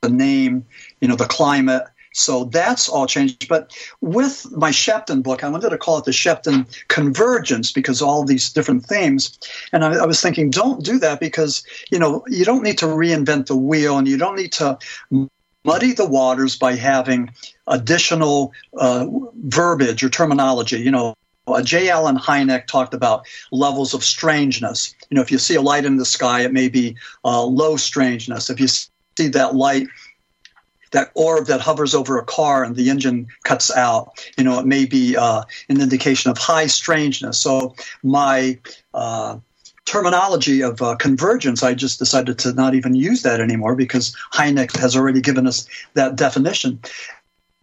the 0.00 0.08
name, 0.08 0.64
you 1.00 1.06
know, 1.06 1.14
the 1.14 1.26
climate, 1.26 1.84
so 2.12 2.44
that's 2.44 2.88
all 2.88 3.06
changed. 3.06 3.48
But 3.48 3.72
with 4.00 4.50
my 4.50 4.70
Sheppton 4.70 5.22
book, 5.22 5.44
I 5.44 5.48
wanted 5.48 5.70
to 5.70 5.78
call 5.78 5.98
it 5.98 6.04
the 6.04 6.10
Sheppton 6.10 6.66
Convergence 6.88 7.72
because 7.72 8.02
all 8.02 8.24
these 8.24 8.52
different 8.52 8.84
themes. 8.84 9.38
And 9.72 9.84
I, 9.84 10.02
I, 10.02 10.06
was 10.06 10.20
thinking, 10.20 10.50
don't 10.50 10.84
do 10.84 10.98
that 10.98 11.20
because 11.20 11.64
you 11.90 11.98
know 11.98 12.24
you 12.28 12.44
don't 12.44 12.62
need 12.62 12.78
to 12.78 12.86
reinvent 12.86 13.46
the 13.46 13.56
wheel, 13.56 13.96
and 13.96 14.08
you 14.08 14.16
don't 14.16 14.36
need 14.36 14.52
to 14.52 14.78
muddy 15.64 15.92
the 15.92 16.06
waters 16.06 16.56
by 16.56 16.74
having 16.74 17.30
additional 17.66 18.52
uh, 18.78 19.06
verbiage 19.44 20.02
or 20.02 20.08
terminology. 20.08 20.80
You 20.80 20.90
know. 20.90 21.14
Uh, 21.46 21.62
J. 21.62 21.88
Allen 21.88 22.16
Hynek 22.16 22.66
talked 22.66 22.94
about 22.94 23.26
levels 23.50 23.92
of 23.92 24.04
strangeness. 24.04 24.94
You 25.08 25.16
know, 25.16 25.22
if 25.22 25.32
you 25.32 25.38
see 25.38 25.56
a 25.56 25.62
light 25.62 25.84
in 25.84 25.96
the 25.96 26.04
sky, 26.04 26.42
it 26.42 26.52
may 26.52 26.68
be 26.68 26.94
uh, 27.24 27.42
low 27.42 27.76
strangeness. 27.76 28.50
If 28.50 28.60
you 28.60 28.68
see 28.68 29.28
that 29.28 29.56
light 29.56 29.88
that 30.92 31.10
orb 31.14 31.46
that 31.46 31.60
hovers 31.60 31.94
over 31.94 32.18
a 32.18 32.24
car 32.24 32.64
and 32.64 32.76
the 32.76 32.90
engine 32.90 33.28
cuts 33.44 33.74
out. 33.74 34.26
You 34.36 34.44
know, 34.44 34.58
it 34.58 34.66
may 34.66 34.86
be 34.86 35.16
uh, 35.16 35.42
an 35.68 35.80
indication 35.80 36.30
of 36.30 36.38
high 36.38 36.66
strangeness. 36.66 37.38
So 37.38 37.74
my 38.02 38.58
uh, 38.94 39.38
terminology 39.84 40.62
of 40.62 40.80
uh, 40.82 40.96
convergence, 40.96 41.62
I 41.62 41.74
just 41.74 41.98
decided 41.98 42.38
to 42.40 42.52
not 42.52 42.74
even 42.74 42.94
use 42.94 43.22
that 43.22 43.40
anymore 43.40 43.74
because 43.74 44.16
Hynek 44.32 44.76
has 44.78 44.96
already 44.96 45.20
given 45.20 45.46
us 45.46 45.66
that 45.94 46.16
definition. 46.16 46.80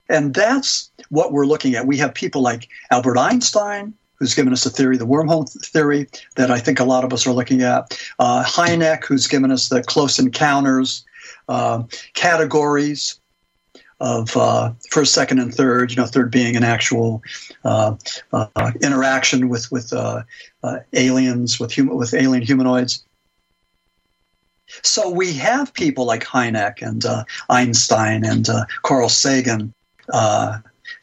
And 0.09 0.33
that's 0.33 0.89
what 1.09 1.31
we're 1.33 1.45
looking 1.45 1.75
at. 1.75 1.85
We 1.85 1.97
have 1.97 2.13
people 2.13 2.41
like 2.41 2.69
Albert 2.91 3.17
Einstein, 3.17 3.93
who's 4.15 4.33
given 4.33 4.53
us 4.53 4.65
a 4.65 4.69
theory, 4.69 4.97
the 4.97 5.05
wormhole 5.05 5.49
theory, 5.65 6.07
that 6.35 6.49
I 6.49 6.59
think 6.59 6.79
a 6.79 6.85
lot 6.85 7.03
of 7.03 7.13
us 7.13 7.27
are 7.27 7.33
looking 7.33 7.61
at. 7.61 7.97
Uh, 8.19 8.43
Hynek, 8.43 9.05
who's 9.05 9.27
given 9.27 9.51
us 9.51 9.69
the 9.69 9.83
close 9.83 10.17
encounters 10.17 11.05
uh, 11.47 11.83
categories 12.13 13.19
of 13.99 14.35
uh, 14.37 14.73
first, 14.91 15.13
second, 15.13 15.39
and 15.39 15.53
third. 15.53 15.91
You 15.91 15.97
know, 15.97 16.05
third 16.05 16.31
being 16.31 16.55
an 16.55 16.63
actual 16.63 17.21
uh, 17.63 17.95
uh 18.31 18.71
interaction 18.81 19.49
with 19.49 19.71
with 19.71 19.91
uh, 19.93 20.23
uh, 20.63 20.79
aliens, 20.93 21.59
with 21.59 21.71
human, 21.71 21.95
with 21.95 22.13
alien 22.13 22.43
humanoids. 22.43 23.03
So 24.83 25.09
we 25.09 25.33
have 25.33 25.73
people 25.73 26.05
like 26.05 26.23
Hynek 26.25 26.81
and 26.81 27.03
Einstein 27.49 28.25
and 28.25 28.47
Carl 28.83 29.09
Sagan 29.09 29.73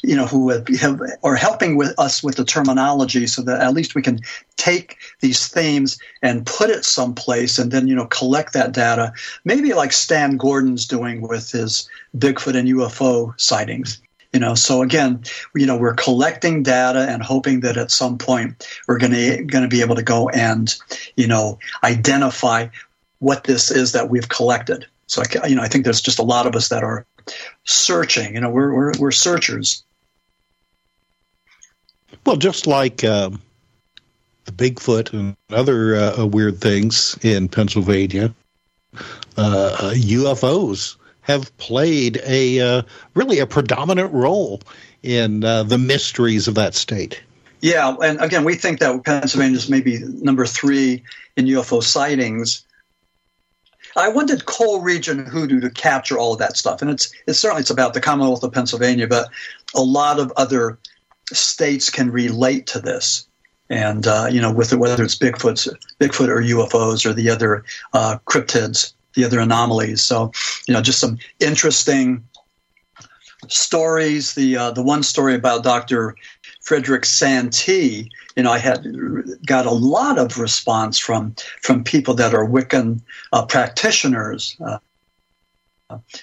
you 0.07 0.17
know, 0.17 0.27
who 0.27 0.51
have, 0.51 1.01
are 1.23 1.35
helping 1.35 1.77
with 1.77 1.99
us 1.99 2.23
with 2.23 2.37
the 2.37 2.45
terminology 2.45 3.27
so 3.27 3.43
that 3.43 3.61
at 3.61 3.75
least 3.75 3.95
we 3.95 4.03
can 4.03 4.21
take 4.57 4.99
these 5.21 5.49
themes 5.49 5.99
and 6.23 6.47
put 6.47 6.71
it 6.71 6.85
someplace 6.85 7.59
and 7.59 7.73
then, 7.73 7.89
you 7.89 7.95
know, 7.95 8.07
collect 8.07 8.53
that 8.53 8.73
data. 8.73 9.13
Maybe 9.45 9.73
like 9.73 9.93
Stan 9.93 10.37
Gordon's 10.37 10.87
doing 10.87 11.23
with 11.23 11.51
his 11.51 11.89
Bigfoot 12.17 12.57
and 12.57 12.69
UFO 12.69 13.39
sightings. 13.41 14.01
You 14.33 14.41
know, 14.41 14.57
so 14.57 14.83
again, 14.83 15.23
you 15.55 15.65
know, 15.65 15.77
we're 15.77 15.95
collecting 15.95 16.65
data 16.65 17.07
and 17.09 17.23
hoping 17.23 17.61
that 17.61 17.77
at 17.77 17.93
some 17.93 18.19
point 18.19 18.67
we're 18.89 18.99
going 18.99 19.13
to 19.13 19.45
going 19.45 19.63
to 19.63 19.69
be 19.69 19.81
able 19.81 19.95
to 19.95 20.03
go 20.03 20.29
and, 20.31 20.75
you 21.15 21.29
know, 21.29 21.59
identify 21.85 22.67
what 23.21 23.45
this 23.45 23.71
is 23.71 23.93
that 23.93 24.11
we've 24.11 24.29
collected. 24.29 24.87
So, 25.07 25.23
you 25.47 25.55
know, 25.55 25.63
I 25.63 25.69
think 25.69 25.85
there's 25.85 26.01
just 26.01 26.19
a 26.19 26.25
lot 26.25 26.49
of 26.49 26.57
us 26.57 26.69
that 26.69 26.83
are 26.83 27.07
searching. 27.63 28.35
You 28.35 28.41
know, 28.41 28.51
we're 28.51 28.75
we're, 28.75 28.93
we're 28.99 29.13
searchers. 29.13 29.85
Well, 32.27 32.37
just 32.37 32.67
like 32.67 33.05
um, 33.05 33.41
the 34.45 34.53
Bigfoot 34.53 35.13
and 35.13 35.37
other 35.51 35.97
uh, 35.97 36.25
weird 36.25 36.59
things 36.61 37.19
in 37.23 37.49
Pennsylvania, 37.49 38.35
uh, 39.37 39.93
UFOs 39.95 40.97
have 41.23 41.57
played 41.59 42.21
a 42.25 42.61
uh, 42.61 42.83
really 43.15 43.39
a 43.39 43.47
predominant 43.47 44.13
role 44.13 44.61
in 45.03 45.45
uh, 45.45 45.63
the 45.65 45.79
mysteries 45.79 46.49
of 46.49 46.55
that 46.55 46.75
state. 46.75 47.23
Yeah, 47.61 47.95
and 48.03 48.21
again, 48.21 48.45
we 48.45 48.57
think 48.57 48.81
that 48.81 49.05
Pennsylvania 49.05 49.57
is 49.57 49.71
maybe 49.71 49.99
number 49.99 50.47
three 50.47 51.03
in 51.37 51.47
UFO 51.47 51.83
sightings. 51.83 52.65
I 53.97 54.09
wanted 54.09 54.45
coal 54.45 54.81
region 54.81 55.25
hoodoo 55.25 55.61
to 55.61 55.71
capture 55.71 56.19
all 56.19 56.33
of 56.33 56.39
that 56.41 56.57
stuff, 56.57 56.83
and 56.83 56.91
it's 56.91 57.13
it's 57.27 57.39
certainly 57.39 57.61
it's 57.61 57.71
about 57.71 57.95
the 57.95 58.01
Commonwealth 58.01 58.43
of 58.43 58.53
Pennsylvania, 58.53 59.07
but 59.07 59.29
a 59.75 59.83
lot 59.83 60.19
of 60.19 60.33
other 60.37 60.79
states 61.33 61.91
can 61.91 62.11
relate 62.11 62.67
to 62.69 62.81
this. 62.81 63.27
And 63.71 64.07
uh, 64.07 64.29
you 64.31 64.41
know, 64.41 64.53
with 64.53 64.73
whether 64.75 65.03
it's 65.03 65.17
Bigfoot, 65.17 65.75
Bigfoot 65.99 66.29
or 66.29 66.43
UFOs 66.43 67.07
or 67.07 67.13
the 67.13 67.31
other 67.31 67.65
uh, 67.95 68.19
cryptids, 68.27 68.93
the 69.15 69.25
other 69.25 69.41
anomalies. 69.41 70.03
So, 70.03 70.33
you 70.69 70.75
know, 70.75 70.83
just 70.83 71.01
some 71.01 71.19
interesting 71.41 72.23
stories. 73.49 74.35
The 74.35 74.57
uh, 74.57 74.71
the 74.73 74.83
one 74.83 75.03
story 75.03 75.35
about 75.35 75.65
Dr. 75.65 76.15
Frederick 76.63 77.05
Santee, 77.05 78.11
you 78.37 78.43
know, 78.43 78.53
I 78.53 78.59
had 78.59 78.87
got 79.47 79.67
a 79.67 79.71
lot 79.71 80.19
of 80.19 80.39
response 80.39 80.99
from 80.99 81.35
from 81.63 81.85
people 81.85 82.15
that 82.15 82.35
are 82.35 82.47
Wiccan 82.47 83.01
uh, 83.33 83.47
practitioners. 83.47 84.57
Uh, 84.65 84.79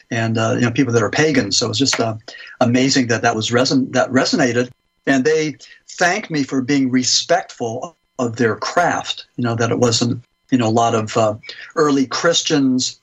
and 0.10 0.38
uh, 0.38 0.54
you 0.56 0.62
know 0.62 0.72
people 0.72 0.92
that 0.94 1.04
are 1.04 1.10
pagans, 1.10 1.58
so 1.58 1.68
it 1.68 1.70
was 1.70 1.80
just 1.80 2.00
uh, 2.00 2.16
amazing 2.60 3.08
that 3.08 3.22
that 3.22 3.36
was 3.36 3.52
reson- 3.52 3.94
that 3.94 4.10
resonated 4.10 4.70
and 5.06 5.26
they 5.26 5.58
thanked 5.90 6.30
me 6.30 6.44
for 6.44 6.62
being 6.62 6.90
respectful 6.90 7.98
of 8.20 8.36
their 8.36 8.56
craft. 8.56 9.26
You 9.36 9.44
know 9.44 9.56
that 9.56 9.72
it 9.72 9.80
wasn't 9.80 10.24
you 10.52 10.58
know 10.58 10.68
a 10.68 10.70
lot 10.70 10.96
of 10.96 11.16
uh, 11.18 11.36
early 11.76 12.08
Christians 12.08 13.00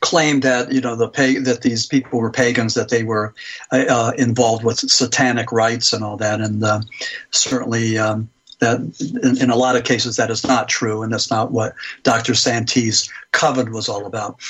claimed 0.00 0.42
that 0.42 0.72
you 0.72 0.80
know 0.80 0.96
the 0.96 1.08
that 1.44 1.62
these 1.62 1.86
people 1.86 2.20
were 2.20 2.30
pagans 2.30 2.74
that 2.74 2.90
they 2.90 3.02
were 3.02 3.34
uh, 3.72 3.84
uh, 3.88 4.12
involved 4.16 4.64
with 4.64 4.78
satanic 4.78 5.52
rites 5.52 5.92
and 5.92 6.04
all 6.04 6.16
that 6.16 6.40
and 6.40 6.62
uh, 6.62 6.80
certainly 7.30 7.98
um, 7.98 8.30
that 8.60 8.80
in, 9.22 9.42
in, 9.42 9.50
a 9.50 9.56
lot 9.56 9.76
of 9.76 9.84
cases 9.84 10.16
that 10.16 10.30
is 10.30 10.46
not 10.46 10.68
true, 10.68 11.02
and 11.02 11.12
that's 11.12 11.30
not 11.30 11.50
what 11.50 11.74
Dr. 12.02 12.34
Santee's 12.34 13.10
coven 13.32 13.72
was 13.72 13.88
all 13.88 14.06
about. 14.06 14.40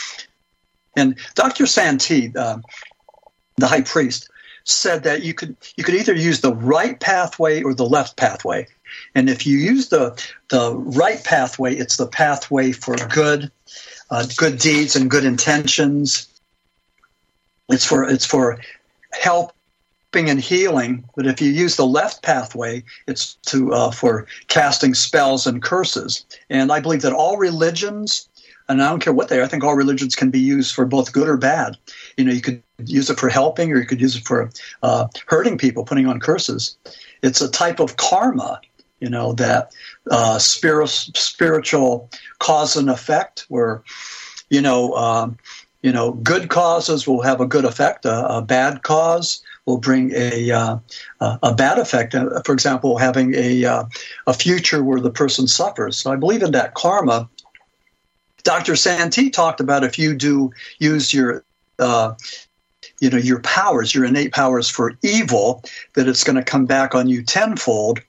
And 0.96 1.16
Dr. 1.34 1.66
Santie, 1.66 2.32
uh, 2.36 2.58
the 3.56 3.68
high 3.68 3.82
priest, 3.82 4.28
said 4.70 5.02
that 5.04 5.22
you 5.22 5.34
could 5.34 5.56
you 5.76 5.84
could 5.84 5.94
either 5.94 6.14
use 6.14 6.40
the 6.40 6.54
right 6.54 6.98
pathway 6.98 7.62
or 7.62 7.74
the 7.74 7.86
left 7.86 8.16
pathway. 8.16 8.66
And 9.14 9.28
if 9.28 9.46
you 9.46 9.58
use 9.58 9.88
the 9.88 10.20
the 10.48 10.74
right 10.74 11.22
pathway, 11.24 11.74
it's 11.74 11.96
the 11.96 12.06
pathway 12.06 12.72
for 12.72 12.96
good, 12.96 13.50
uh, 14.10 14.26
good 14.36 14.58
deeds 14.58 14.96
and 14.96 15.10
good 15.10 15.24
intentions. 15.24 16.26
It's 17.68 17.84
for 17.84 18.04
it's 18.04 18.26
for 18.26 18.60
help 19.12 19.52
and 20.12 20.40
healing, 20.40 21.04
but 21.14 21.26
if 21.26 21.40
you 21.40 21.50
use 21.50 21.76
the 21.76 21.86
left 21.86 22.22
pathway, 22.22 22.82
it's 23.06 23.34
to 23.46 23.72
uh, 23.72 23.90
for 23.92 24.26
casting 24.48 24.92
spells 24.92 25.46
and 25.46 25.62
curses. 25.62 26.26
And 26.48 26.72
I 26.72 26.80
believe 26.80 27.02
that 27.02 27.12
all 27.12 27.36
religions, 27.36 28.28
and 28.68 28.82
I 28.82 28.88
don't 28.88 29.00
care 29.00 29.12
what 29.12 29.28
they 29.28 29.38
are, 29.38 29.44
I 29.44 29.46
think 29.46 29.62
all 29.62 29.76
religions 29.76 30.16
can 30.16 30.30
be 30.30 30.40
used 30.40 30.74
for 30.74 30.84
both 30.84 31.12
good 31.12 31.28
or 31.28 31.36
bad. 31.36 31.76
You 32.16 32.24
know, 32.24 32.32
you 32.32 32.40
could 32.40 32.62
use 32.88 33.10
it 33.10 33.18
for 33.18 33.28
helping, 33.28 33.72
or 33.72 33.78
you 33.78 33.86
could 33.86 34.00
use 34.00 34.16
it 34.16 34.24
for 34.24 34.50
uh, 34.82 35.08
hurting 35.26 35.58
people, 35.58 35.84
putting 35.84 36.06
on 36.06 36.20
curses. 36.20 36.76
It's 37.22 37.40
a 37.40 37.50
type 37.50 37.80
of 37.80 37.96
karma, 37.96 38.60
you 39.00 39.10
know, 39.10 39.32
that 39.34 39.72
uh, 40.10 40.38
spirit, 40.38 40.88
spiritual 40.88 42.10
cause 42.38 42.76
and 42.76 42.90
effect, 42.90 43.46
where 43.48 43.82
you 44.48 44.60
know. 44.60 44.94
Um, 44.94 45.38
you 45.82 45.92
know, 45.92 46.12
good 46.12 46.50
causes 46.50 47.06
will 47.08 47.22
have 47.22 47.40
a 47.40 47.46
good 47.46 47.64
effect. 47.64 48.04
A, 48.04 48.36
a 48.36 48.42
bad 48.42 48.82
cause 48.82 49.42
will 49.64 49.78
bring 49.78 50.12
a 50.14 50.50
uh, 50.50 50.78
a 51.20 51.54
bad 51.54 51.78
effect. 51.78 52.14
Uh, 52.14 52.42
for 52.44 52.52
example, 52.52 52.98
having 52.98 53.34
a 53.34 53.64
uh, 53.64 53.84
a 54.26 54.34
future 54.34 54.84
where 54.84 55.00
the 55.00 55.10
person 55.10 55.46
suffers. 55.46 55.96
So 55.96 56.12
I 56.12 56.16
believe 56.16 56.42
in 56.42 56.52
that 56.52 56.74
karma. 56.74 57.28
Dr. 58.42 58.74
Santee 58.74 59.30
talked 59.30 59.60
about 59.60 59.84
if 59.84 59.98
you 59.98 60.14
do 60.14 60.50
use 60.78 61.12
your 61.12 61.44
uh, 61.78 62.14
you 63.00 63.10
know 63.10 63.18
your 63.18 63.40
powers, 63.40 63.94
your 63.94 64.04
innate 64.04 64.32
powers 64.32 64.68
for 64.68 64.92
evil, 65.02 65.62
that 65.94 66.08
it's 66.08 66.24
going 66.24 66.36
to 66.36 66.42
come 66.42 66.66
back 66.66 66.94
on 66.94 67.08
you 67.08 67.22
tenfold. 67.22 68.00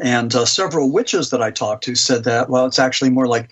And 0.00 0.34
uh, 0.34 0.46
several 0.46 0.90
witches 0.90 1.30
that 1.30 1.42
I 1.42 1.50
talked 1.50 1.84
to 1.84 1.94
said 1.94 2.24
that 2.24 2.48
well, 2.48 2.66
it's 2.66 2.78
actually 2.78 3.10
more 3.10 3.26
like 3.26 3.50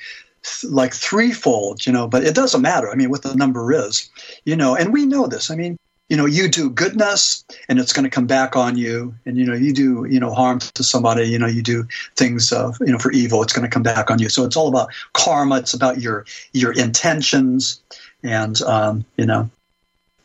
like 0.64 0.94
threefold, 0.94 1.84
you 1.86 1.92
know, 1.92 2.08
but 2.08 2.24
it 2.24 2.34
doesn't 2.34 2.62
matter. 2.62 2.90
I 2.90 2.94
mean, 2.94 3.10
what 3.10 3.22
the 3.22 3.34
number 3.34 3.72
is, 3.72 4.08
you 4.44 4.56
know, 4.56 4.74
and 4.74 4.92
we 4.92 5.04
know 5.04 5.26
this. 5.26 5.50
I 5.50 5.54
mean, 5.54 5.76
you 6.10 6.16
know 6.16 6.26
you 6.26 6.48
do 6.48 6.68
goodness 6.68 7.44
and 7.68 7.78
it's 7.78 7.92
going 7.92 8.04
to 8.04 8.10
come 8.10 8.26
back 8.26 8.56
on 8.56 8.76
you 8.76 9.14
and 9.24 9.38
you 9.38 9.46
know 9.46 9.54
you 9.54 9.72
do 9.72 10.04
you 10.10 10.20
know 10.20 10.34
harm 10.34 10.58
to 10.58 10.82
somebody 10.82 11.24
you 11.24 11.38
know 11.38 11.46
you 11.46 11.62
do 11.62 11.86
things 12.16 12.52
uh, 12.52 12.72
you 12.80 12.92
know 12.92 12.98
for 12.98 13.12
evil 13.12 13.42
it's 13.42 13.52
going 13.52 13.64
to 13.64 13.70
come 13.70 13.82
back 13.82 14.10
on 14.10 14.18
you 14.18 14.28
so 14.28 14.44
it's 14.44 14.56
all 14.56 14.68
about 14.68 14.90
karma 15.14 15.56
it's 15.56 15.72
about 15.72 16.00
your 16.00 16.26
your 16.52 16.72
intentions 16.72 17.80
and 18.22 18.60
um, 18.62 19.04
you 19.16 19.24
know 19.24 19.48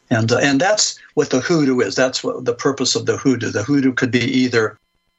and 0.10 0.32
uh, 0.32 0.38
and 0.38 0.60
that's 0.60 1.00
what 1.16 1.30
the 1.30 1.40
hoodoo 1.40 1.80
is 1.80 1.96
that's 1.96 2.24
what 2.24 2.46
the 2.46 2.54
purpose 2.54 2.96
of 2.96 3.06
the 3.06 3.18
hoodoo 3.18 3.50
the 3.50 3.64
hoodoo 3.64 3.94
could 3.94 4.12
be 4.12 4.24
either 4.24 4.78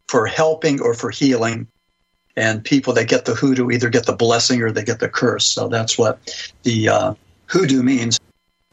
for 0.09 0.27
helping 0.27 0.81
or 0.81 0.95
for 0.95 1.11
healing 1.11 1.67
and 2.37 2.65
people 2.65 2.93
that 2.93 3.09
get 3.09 3.25
the 3.25 3.35
hoodoo 3.35 3.71
either 3.71 3.89
get 3.89 4.07
the 4.07 4.15
blessing 4.15 4.63
or 4.63 4.71
they 4.71 4.85
get 4.85 5.01
the 5.01 5.09
curse 5.09 5.47
so 5.47 5.69
that's 5.69 5.99
what 5.99 6.19
the 6.63 6.89
uh, 6.89 7.15
hoodoo 7.47 7.83
means 7.83 8.19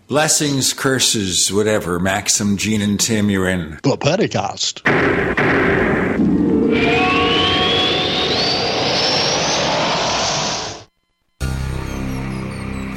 Blessings, 0.07 0.73
curses, 0.73 1.51
whatever. 1.51 1.97
Maxim, 1.97 2.57
Gene, 2.57 2.81
and 2.81 2.99
Tim, 2.99 3.29
you're 3.29 3.47
in. 3.47 3.79
The 3.83 3.97
Paracast. 3.97 4.81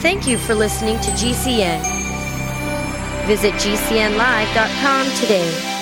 Thank 0.00 0.26
you 0.26 0.36
for 0.36 0.54
listening 0.54 1.00
to 1.00 1.10
GCN. 1.12 2.05
Visit 3.26 3.54
GCNlive.com 3.54 5.10
today. 5.20 5.72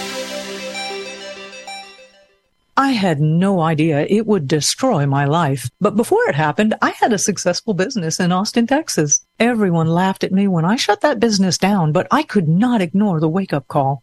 I 2.77 2.91
had 2.91 3.21
no 3.21 3.61
idea 3.61 4.07
it 4.09 4.27
would 4.27 4.49
destroy 4.49 5.07
my 5.07 5.27
life. 5.27 5.71
But 5.81 5.95
before 5.95 6.29
it 6.29 6.35
happened, 6.35 6.75
I 6.83 6.91
had 6.91 7.12
a 7.12 7.19
successful 7.19 7.75
business 7.75 8.19
in 8.19 8.33
Austin, 8.33 8.66
Texas. 8.66 9.25
Everyone 9.39 9.87
laughed 9.87 10.25
at 10.25 10.33
me 10.33 10.49
when 10.49 10.65
I 10.65 10.77
shut 10.77 11.03
that 11.03 11.21
business 11.21 11.57
down, 11.57 11.93
but 11.93 12.09
I 12.11 12.23
could 12.23 12.49
not 12.49 12.81
ignore 12.81 13.21
the 13.21 13.29
wake 13.29 13.53
up 13.53 13.69
call. 13.69 14.03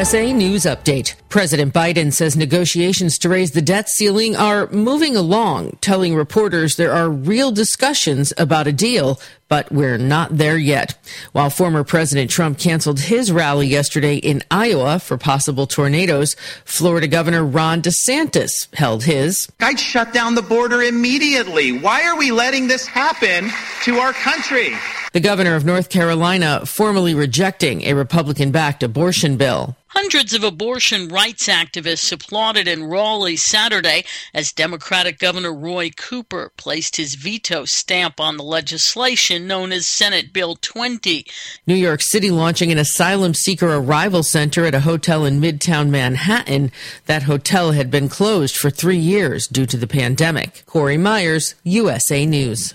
USA 0.00 0.32
News 0.32 0.62
Update. 0.62 1.14
President 1.28 1.74
Biden 1.74 2.10
says 2.10 2.34
negotiations 2.34 3.18
to 3.18 3.28
raise 3.28 3.50
the 3.50 3.60
debt 3.60 3.90
ceiling 3.90 4.34
are 4.34 4.66
moving 4.70 5.14
along, 5.14 5.76
telling 5.82 6.14
reporters 6.14 6.76
there 6.76 6.94
are 6.94 7.10
real 7.10 7.50
discussions 7.52 8.32
about 8.38 8.66
a 8.66 8.72
deal, 8.72 9.20
but 9.50 9.70
we're 9.70 9.98
not 9.98 10.38
there 10.38 10.56
yet. 10.56 10.96
While 11.32 11.50
former 11.50 11.84
President 11.84 12.30
Trump 12.30 12.58
canceled 12.58 13.00
his 13.00 13.30
rally 13.30 13.66
yesterday 13.66 14.16
in 14.16 14.42
Iowa 14.50 15.00
for 15.00 15.18
possible 15.18 15.66
tornadoes, 15.66 16.36
Florida 16.64 17.08
Governor 17.08 17.44
Ron 17.44 17.82
DeSantis 17.82 18.72
held 18.74 19.04
his. 19.04 19.46
I'd 19.60 19.80
shut 19.80 20.14
down 20.14 20.36
the 20.36 20.42
border 20.42 20.80
immediately. 20.82 21.76
Why 21.76 22.04
are 22.04 22.16
we 22.16 22.30
letting 22.30 22.68
this 22.68 22.86
happen 22.86 23.50
to 23.84 23.96
our 23.96 24.12
country? 24.12 24.72
The 25.12 25.18
governor 25.18 25.56
of 25.56 25.64
North 25.64 25.90
Carolina 25.90 26.64
formally 26.64 27.14
rejecting 27.14 27.82
a 27.82 27.94
Republican 27.94 28.52
backed 28.52 28.84
abortion 28.84 29.36
bill. 29.36 29.76
Hundreds 29.88 30.32
of 30.34 30.44
abortion 30.44 31.08
rights 31.08 31.48
activists 31.48 32.12
applauded 32.12 32.68
in 32.68 32.84
Raleigh 32.84 33.34
Saturday 33.34 34.04
as 34.32 34.52
Democratic 34.52 35.18
Governor 35.18 35.52
Roy 35.52 35.90
Cooper 35.90 36.52
placed 36.56 36.94
his 36.94 37.16
veto 37.16 37.64
stamp 37.64 38.20
on 38.20 38.36
the 38.36 38.44
legislation 38.44 39.39
known 39.46 39.72
as 39.72 39.86
Senate 39.86 40.32
Bill 40.32 40.56
20. 40.56 41.26
New 41.66 41.74
York 41.74 42.00
City 42.02 42.30
launching 42.30 42.72
an 42.72 42.78
asylum 42.78 43.34
seeker 43.34 43.74
arrival 43.74 44.22
center 44.22 44.64
at 44.64 44.74
a 44.74 44.80
hotel 44.80 45.24
in 45.24 45.40
Midtown 45.40 45.90
Manhattan. 45.90 46.72
That 47.06 47.24
hotel 47.24 47.72
had 47.72 47.90
been 47.90 48.08
closed 48.08 48.56
for 48.56 48.70
three 48.70 48.98
years 48.98 49.46
due 49.46 49.66
to 49.66 49.76
the 49.76 49.86
pandemic. 49.86 50.64
Corey 50.66 50.96
Myers, 50.96 51.54
USA 51.64 52.26
News. 52.26 52.74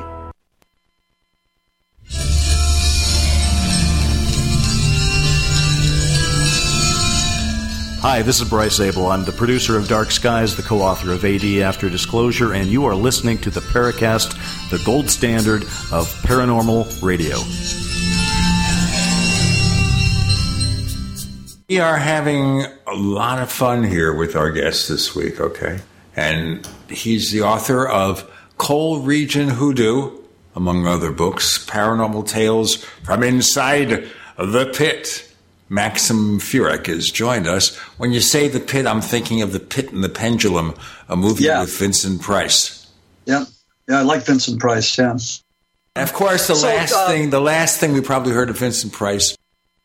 Hi, 8.01 8.23
this 8.23 8.41
is 8.41 8.49
Bryce 8.49 8.77
Zabel. 8.77 9.11
I'm 9.11 9.25
the 9.25 9.31
producer 9.31 9.77
of 9.77 9.87
Dark 9.87 10.09
Skies, 10.09 10.55
the 10.55 10.63
co 10.63 10.81
author 10.81 11.11
of 11.11 11.23
AD 11.23 11.45
After 11.61 11.87
Disclosure, 11.87 12.51
and 12.51 12.67
you 12.67 12.85
are 12.85 12.95
listening 12.95 13.37
to 13.41 13.51
the 13.51 13.59
Paracast, 13.59 14.31
the 14.71 14.83
gold 14.83 15.07
standard 15.07 15.61
of 15.91 16.11
paranormal 16.23 16.99
radio. 17.03 17.37
We 21.69 21.79
are 21.79 21.97
having 21.97 22.65
a 22.87 22.95
lot 22.95 23.37
of 23.37 23.51
fun 23.51 23.83
here 23.83 24.15
with 24.15 24.35
our 24.35 24.49
guest 24.49 24.89
this 24.89 25.15
week, 25.15 25.39
okay? 25.39 25.81
And 26.15 26.67
he's 26.89 27.31
the 27.31 27.43
author 27.43 27.87
of 27.87 28.27
Coal 28.57 29.01
Region 29.01 29.47
Hoodoo, 29.47 30.17
among 30.55 30.87
other 30.87 31.11
books, 31.11 31.63
Paranormal 31.67 32.27
Tales 32.27 32.77
from 33.03 33.21
Inside 33.21 34.09
the 34.39 34.73
Pit. 34.75 35.30
Maxim 35.71 36.37
Furek 36.41 36.87
has 36.87 37.07
joined 37.09 37.47
us. 37.47 37.73
When 37.97 38.11
you 38.11 38.19
say 38.19 38.49
the 38.49 38.59
pit, 38.59 38.85
I'm 38.85 38.99
thinking 38.99 39.41
of 39.41 39.53
the 39.53 39.59
Pit 39.59 39.93
and 39.93 40.03
the 40.03 40.09
Pendulum, 40.09 40.73
a 41.07 41.15
movie 41.15 41.45
Yeah. 41.45 41.61
with 41.61 41.73
Vincent 41.79 42.21
Price. 42.21 42.87
Yeah, 43.25 43.45
yeah, 43.87 43.99
I 43.99 44.01
like 44.01 44.23
Vincent 44.25 44.59
Price. 44.59 44.97
Yeah. 44.97 45.11
And 45.95 46.03
of 46.03 46.11
course, 46.11 46.47
the 46.47 46.55
So, 46.55 46.67
last 46.67 46.93
uh, 46.93 47.07
thing, 47.07 47.29
the 47.29 47.39
last 47.39 47.79
thing 47.79 47.93
we 47.93 48.01
probably 48.01 48.33
heard 48.33 48.49
of 48.49 48.57
Vincent 48.57 48.91
Price 48.91 49.37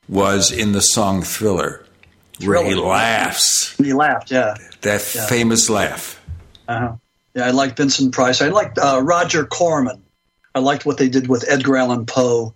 was 0.08 0.50
in 0.50 0.72
the 0.72 0.80
song 0.80 1.22
Thriller, 1.22 1.86
where 2.44 2.64
he 2.64 2.74
laughs. 2.74 3.76
He 3.78 3.92
laughed. 3.92 4.32
Yeah. 4.32 4.54
That 4.80 5.08
Yeah. 5.14 5.26
famous 5.28 5.70
laugh. 5.70 6.20
Uh-huh. 6.66 6.94
Yeah, 7.34 7.46
I 7.46 7.50
like 7.50 7.76
Vincent 7.76 8.12
Price. 8.12 8.42
I 8.42 8.48
liked 8.48 8.76
uh, 8.78 9.00
Roger 9.04 9.44
Corman. 9.44 10.02
I 10.52 10.58
liked 10.58 10.84
what 10.84 10.98
they 10.98 11.08
did 11.08 11.28
with 11.28 11.44
Edgar 11.46 11.76
Allan 11.76 12.06
Poe 12.06 12.54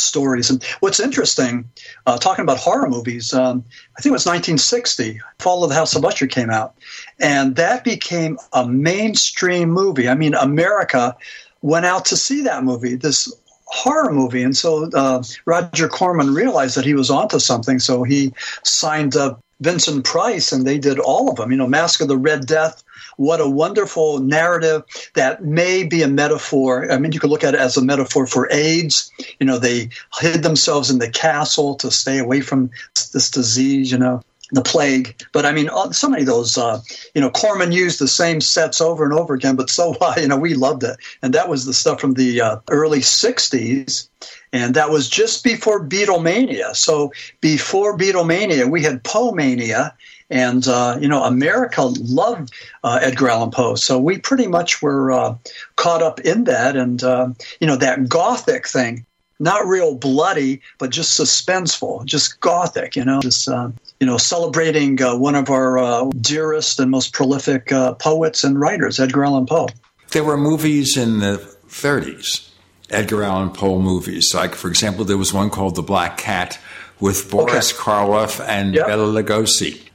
stories. 0.00 0.50
And 0.50 0.62
what's 0.80 1.00
interesting, 1.00 1.68
uh, 2.06 2.18
talking 2.18 2.42
about 2.42 2.58
horror 2.58 2.88
movies, 2.88 3.32
um, 3.34 3.64
I 3.96 4.00
think 4.00 4.10
it 4.10 4.14
was 4.14 4.26
1960, 4.26 5.20
Fall 5.38 5.64
of 5.64 5.70
the 5.70 5.76
House 5.76 5.94
of 5.94 6.04
Usher 6.04 6.26
came 6.26 6.50
out. 6.50 6.74
And 7.18 7.56
that 7.56 7.84
became 7.84 8.38
a 8.52 8.66
mainstream 8.66 9.70
movie. 9.70 10.08
I 10.08 10.14
mean, 10.14 10.34
America 10.34 11.16
went 11.62 11.86
out 11.86 12.04
to 12.06 12.16
see 12.16 12.42
that 12.42 12.64
movie, 12.64 12.94
this 12.94 13.32
horror 13.66 14.12
movie. 14.12 14.42
And 14.42 14.56
so 14.56 14.90
uh, 14.94 15.22
Roger 15.44 15.88
Corman 15.88 16.34
realized 16.34 16.76
that 16.76 16.84
he 16.84 16.94
was 16.94 17.10
onto 17.10 17.38
something. 17.38 17.78
So 17.78 18.02
he 18.02 18.32
signed 18.62 19.16
up 19.16 19.40
Vincent 19.60 20.04
Price 20.04 20.52
and 20.52 20.66
they 20.66 20.78
did 20.78 20.98
all 20.98 21.28
of 21.28 21.36
them. 21.36 21.50
You 21.50 21.58
know, 21.58 21.66
Mask 21.66 22.00
of 22.00 22.08
the 22.08 22.16
Red 22.16 22.46
Death. 22.46 22.82
What 23.18 23.40
a 23.40 23.48
wonderful 23.48 24.20
narrative 24.20 24.84
that 25.14 25.44
may 25.44 25.82
be 25.82 26.02
a 26.02 26.08
metaphor. 26.08 26.90
I 26.90 26.98
mean, 26.98 27.10
you 27.10 27.18
could 27.18 27.30
look 27.30 27.42
at 27.42 27.54
it 27.54 27.60
as 27.60 27.76
a 27.76 27.82
metaphor 27.82 28.28
for 28.28 28.48
AIDS. 28.52 29.10
You 29.40 29.46
know, 29.46 29.58
they 29.58 29.90
hid 30.20 30.44
themselves 30.44 30.88
in 30.88 31.00
the 31.00 31.10
castle 31.10 31.74
to 31.76 31.90
stay 31.90 32.18
away 32.18 32.40
from 32.40 32.70
this 32.94 33.28
disease, 33.28 33.90
you 33.90 33.98
know, 33.98 34.22
the 34.52 34.62
plague. 34.62 35.20
But 35.32 35.46
I 35.46 35.52
mean, 35.52 35.68
uh, 35.68 35.90
so 35.90 36.08
many 36.08 36.22
of 36.22 36.28
those, 36.28 36.56
uh, 36.56 36.80
you 37.12 37.20
know, 37.20 37.30
Corman 37.30 37.72
used 37.72 37.98
the 37.98 38.06
same 38.06 38.40
sets 38.40 38.80
over 38.80 39.02
and 39.02 39.12
over 39.12 39.34
again, 39.34 39.56
but 39.56 39.68
so, 39.68 39.94
uh, 40.00 40.14
you 40.16 40.28
know, 40.28 40.36
we 40.36 40.54
loved 40.54 40.84
it. 40.84 40.96
And 41.20 41.34
that 41.34 41.48
was 41.48 41.64
the 41.64 41.74
stuff 41.74 42.00
from 42.00 42.14
the 42.14 42.40
uh, 42.40 42.60
early 42.70 43.00
60s. 43.00 44.08
And 44.52 44.74
that 44.74 44.90
was 44.90 45.08
just 45.08 45.42
before 45.42 45.84
Beatlemania. 45.84 46.74
So 46.76 47.12
before 47.40 47.98
Beatlemania, 47.98 48.70
we 48.70 48.82
had 48.82 49.02
Poe 49.02 49.32
Mania. 49.32 49.94
And, 50.30 50.66
uh, 50.68 50.98
you 51.00 51.08
know, 51.08 51.24
America 51.24 51.82
loved 51.82 52.52
uh, 52.84 52.98
Edgar 53.02 53.30
Allan 53.30 53.50
Poe. 53.50 53.76
So 53.76 53.98
we 53.98 54.18
pretty 54.18 54.46
much 54.46 54.82
were 54.82 55.10
uh, 55.10 55.36
caught 55.76 56.02
up 56.02 56.20
in 56.20 56.44
that. 56.44 56.76
And, 56.76 57.02
uh, 57.02 57.30
you 57.60 57.66
know, 57.66 57.76
that 57.76 58.08
gothic 58.08 58.68
thing, 58.68 59.06
not 59.38 59.66
real 59.66 59.94
bloody, 59.94 60.60
but 60.78 60.90
just 60.90 61.18
suspenseful, 61.18 62.04
just 62.04 62.40
gothic, 62.40 62.96
you 62.96 63.04
know, 63.04 63.20
just, 63.20 63.48
uh, 63.48 63.70
you 64.00 64.06
know, 64.06 64.18
celebrating 64.18 65.00
uh, 65.00 65.16
one 65.16 65.34
of 65.34 65.48
our 65.50 65.78
uh, 65.78 66.04
dearest 66.20 66.78
and 66.80 66.90
most 66.90 67.12
prolific 67.12 67.72
uh, 67.72 67.94
poets 67.94 68.44
and 68.44 68.60
writers, 68.60 69.00
Edgar 69.00 69.24
Allan 69.24 69.46
Poe. 69.46 69.68
There 70.10 70.24
were 70.24 70.36
movies 70.36 70.96
in 70.96 71.20
the 71.20 71.36
30s, 71.68 72.50
Edgar 72.90 73.22
Allan 73.22 73.50
Poe 73.50 73.78
movies. 73.78 74.32
Like, 74.34 74.54
for 74.54 74.68
example, 74.68 75.04
there 75.04 75.18
was 75.18 75.32
one 75.32 75.50
called 75.50 75.74
The 75.74 75.82
Black 75.82 76.18
Cat 76.18 76.58
with 77.00 77.30
Boris 77.30 77.72
Karloff 77.72 78.44
and 78.46 78.74
Bela 78.74 79.22
Lugosi. 79.22 79.87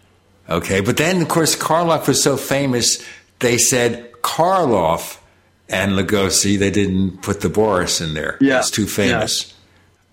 Okay, 0.50 0.82
but 0.82 0.98
then, 0.98 1.22
of 1.22 1.28
course, 1.30 1.56
Karloff 1.56 2.08
was 2.08 2.22
so 2.22 2.36
famous, 2.38 3.04
they 3.40 3.58
said 3.58 4.12
Karloff 4.22 5.20
and 5.70 5.94
Lugosi, 5.94 6.60
they 6.60 6.72
didn't 6.72 7.22
put 7.22 7.42
the 7.42 7.50
Boris 7.50 8.02
in 8.02 8.14
there. 8.14 8.38
Yeah. 8.42 8.60
It's 8.60 8.70
too 8.70 8.86
famous. 8.86 9.54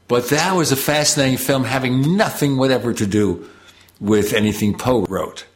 But 0.08 0.28
that 0.30 0.56
was 0.56 0.72
a 0.72 0.76
fascinating 0.76 1.38
film 1.38 1.64
having 1.64 2.16
nothing 2.16 2.56
whatever 2.56 2.92
to 2.94 3.06
do 3.06 3.48
with 4.00 4.32
anything 4.32 4.76
Poe 4.76 5.04
wrote. 5.04 5.46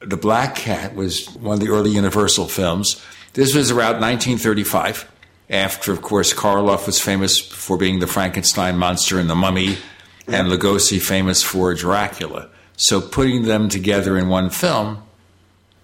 The 0.00 0.16
Black 0.16 0.54
Cat 0.54 0.94
was 0.94 1.28
one 1.36 1.54
of 1.54 1.60
the 1.60 1.72
early 1.72 1.90
Universal 1.90 2.48
films. 2.48 3.02
This 3.32 3.54
was 3.54 3.70
around 3.70 4.00
1935, 4.00 5.10
after, 5.50 5.92
of 5.92 6.02
course, 6.02 6.34
Karloff 6.34 6.86
was 6.86 7.00
famous 7.00 7.40
for 7.40 7.76
being 7.76 8.00
the 8.00 8.06
Frankenstein 8.06 8.76
monster 8.76 9.18
and 9.18 9.30
the 9.30 9.34
mummy, 9.34 9.78
and 10.26 10.48
Lugosi 10.48 11.00
famous 11.00 11.42
for 11.42 11.72
Dracula. 11.74 12.48
So 12.76 13.00
putting 13.00 13.44
them 13.44 13.68
together 13.68 14.16
in 14.18 14.28
one 14.28 14.50
film 14.50 15.02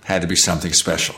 had 0.05 0.23
to 0.23 0.29
be 0.29 0.37
something 0.37 0.73
special. 0.73 1.15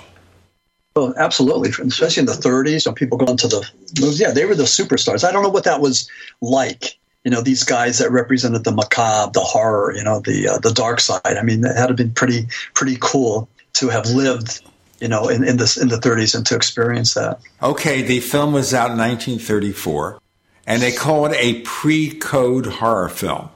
Well, 0.95 1.13
absolutely, 1.17 1.71
especially 1.71 2.21
in 2.21 2.27
the 2.27 2.33
30s, 2.33 2.87
when 2.87 2.95
people 2.95 3.19
going 3.19 3.37
to 3.39 3.49
the 3.49 3.69
movies. 4.01 4.21
Yeah, 4.21 4.31
they 4.31 4.45
were 4.45 4.55
the 4.55 4.63
superstars. 4.63 5.25
I 5.25 5.33
don't 5.33 5.43
know 5.43 5.49
what 5.49 5.65
that 5.65 5.81
was 5.81 6.09
like. 6.41 6.97
You 7.25 7.31
know, 7.33 7.41
these 7.41 7.65
guys 7.65 7.99
that 7.99 8.13
represented 8.13 8.63
the 8.65 8.71
macabre, 8.71 9.33
the 9.33 9.41
horror, 9.41 9.93
you 9.97 10.05
know, 10.05 10.21
the 10.21 10.47
uh, 10.49 10.59
the 10.59 10.71
dark 10.73 11.01
side. 11.01 11.21
I 11.25 11.43
mean, 11.43 11.65
it 11.65 11.75
had 11.75 11.89
to 11.89 11.95
been 11.95 12.13
pretty 12.13 12.47
pretty 12.75 12.97
cool 13.01 13.49
to 13.75 13.89
have 13.89 14.07
lived, 14.07 14.61
you 15.01 15.09
know, 15.09 15.29
in, 15.29 15.43
in 15.43 15.57
this 15.57 15.77
in 15.77 15.89
the 15.89 15.97
30s 15.97 16.37
and 16.37 16.47
to 16.47 16.55
experience 16.55 17.15
that. 17.15 17.41
Okay, 17.63 18.03
the 18.03 18.21
film 18.21 18.53
was 18.53 18.73
out 18.75 18.91
in 18.93 18.99
1934, 18.99 20.21
and 20.67 20.81
they 20.83 20.93
call 20.93 21.27
it 21.27 21.35
a 21.41 21.63
pre-code 21.63 22.67
horror 22.67 23.09
film. 23.09 23.49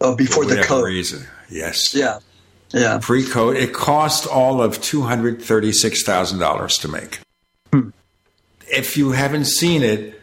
Oh, 0.00 0.16
before 0.16 0.42
For 0.42 0.48
the 0.48 0.56
whatever 0.56 0.68
code. 0.68 0.84
reason. 0.86 1.26
Yes. 1.52 1.94
Yeah. 1.94 2.18
Yeah. 2.72 2.98
Pre-code. 3.02 3.56
It 3.56 3.74
cost 3.74 4.26
all 4.26 4.62
of 4.62 4.80
two 4.80 5.02
hundred 5.02 5.42
thirty-six 5.42 6.02
thousand 6.02 6.38
dollars 6.38 6.78
to 6.78 6.88
make. 6.88 7.20
Hmm. 7.72 7.90
if 8.70 8.96
you 8.96 9.12
haven't 9.12 9.46
seen 9.46 9.82
it, 9.82 10.20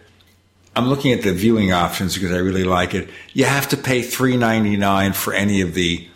I'm 0.75 0.88
looking 0.88 1.11
at 1.11 1.24
the 1.24 1.33
viewing 1.33 1.72
options 1.72 2.14
because 2.16 2.32
I 2.32 2.38
really 2.38 2.64
like 2.64 2.93
it. 2.93 3.09
You 3.33 3.45
have 3.45 3.67
to 3.69 3.77
pay 3.77 4.01
$3.99 4.01 5.16
for 5.16 5.33
any 5.33 5.61
of 5.61 5.74
the 5.74 6.08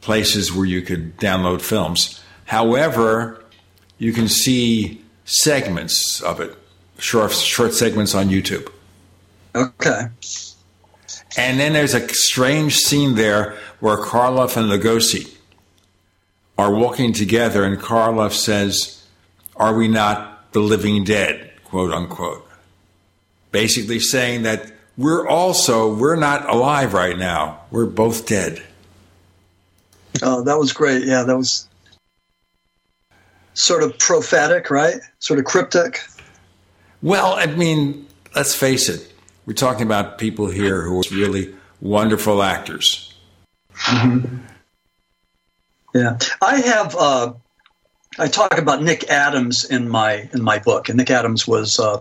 places 0.00 0.52
where 0.52 0.64
you 0.64 0.82
could 0.82 1.16
download 1.18 1.60
films. 1.60 2.22
However, 2.46 3.44
you 3.98 4.12
can 4.12 4.28
see 4.28 5.02
segments 5.24 6.20
of 6.22 6.40
it, 6.40 6.56
short 6.98 7.32
short 7.32 7.74
segments 7.74 8.14
on 8.14 8.28
YouTube. 8.28 8.70
Okay. 9.54 10.06
And 11.36 11.58
then 11.58 11.72
there's 11.72 11.94
a 11.94 12.08
strange 12.08 12.76
scene 12.76 13.14
there 13.14 13.56
where 13.82 13.96
Karloff 13.96 14.56
and 14.56 14.70
Lugosi 14.70 15.34
are 16.56 16.72
walking 16.72 17.12
together, 17.12 17.64
and 17.64 17.80
Karloff 17.80 18.32
says, 18.32 19.04
Are 19.56 19.74
we 19.74 19.88
not 19.88 20.52
the 20.52 20.60
living 20.60 21.02
dead? 21.02 21.50
quote 21.64 21.90
unquote. 21.90 22.48
Basically 23.50 23.98
saying 23.98 24.44
that 24.44 24.70
we're 24.96 25.26
also, 25.26 25.92
we're 25.92 26.14
not 26.14 26.48
alive 26.48 26.94
right 26.94 27.18
now. 27.18 27.62
We're 27.72 27.86
both 27.86 28.26
dead. 28.28 28.62
Oh, 30.22 30.44
that 30.44 30.58
was 30.58 30.72
great. 30.72 31.02
Yeah, 31.02 31.24
that 31.24 31.36
was 31.36 31.68
sort 33.54 33.82
of 33.82 33.98
prophetic, 33.98 34.70
right? 34.70 35.00
Sort 35.18 35.40
of 35.40 35.44
cryptic. 35.44 36.02
Well, 37.02 37.34
I 37.34 37.46
mean, 37.46 38.06
let's 38.36 38.54
face 38.54 38.88
it. 38.88 39.12
We're 39.44 39.54
talking 39.54 39.86
about 39.86 40.18
people 40.18 40.46
here 40.46 40.82
who 40.82 41.00
are 41.00 41.04
really 41.10 41.52
wonderful 41.80 42.44
actors. 42.44 43.11
Mm-hmm. 43.74 44.36
Yeah, 45.94 46.18
I 46.40 46.60
have. 46.60 46.96
Uh, 46.96 47.34
I 48.18 48.28
talk 48.28 48.58
about 48.58 48.82
Nick 48.82 49.08
Adams 49.10 49.64
in 49.64 49.88
my 49.88 50.28
in 50.32 50.42
my 50.42 50.58
book, 50.58 50.88
and 50.88 50.98
Nick 50.98 51.10
Adams 51.10 51.46
was 51.46 51.78
uh, 51.78 52.00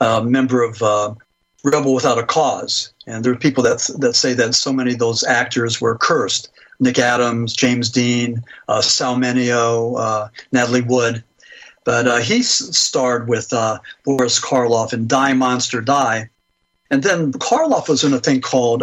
a 0.00 0.22
member 0.22 0.62
of 0.62 0.82
uh, 0.82 1.14
Rebel 1.62 1.94
Without 1.94 2.18
a 2.18 2.24
Cause, 2.24 2.92
and 3.06 3.24
there 3.24 3.32
are 3.32 3.36
people 3.36 3.62
that 3.64 3.88
that 3.98 4.14
say 4.14 4.34
that 4.34 4.54
so 4.54 4.72
many 4.72 4.92
of 4.92 4.98
those 4.98 5.24
actors 5.24 5.80
were 5.80 5.96
cursed. 5.96 6.50
Nick 6.80 6.98
Adams, 6.98 7.52
James 7.52 7.88
Dean, 7.88 8.42
uh, 8.68 8.80
Sal 8.80 9.16
Mineo, 9.16 9.98
uh, 9.98 10.28
Natalie 10.50 10.82
Wood, 10.82 11.22
but 11.84 12.08
uh, 12.08 12.18
he 12.18 12.42
starred 12.42 13.28
with 13.28 13.52
uh, 13.52 13.78
Boris 14.04 14.40
Karloff 14.40 14.92
in 14.92 15.06
Die 15.06 15.32
Monster 15.34 15.80
Die, 15.80 16.28
and 16.90 17.02
then 17.02 17.32
Karloff 17.32 17.88
was 17.88 18.02
in 18.02 18.12
a 18.12 18.18
thing 18.18 18.40
called 18.40 18.82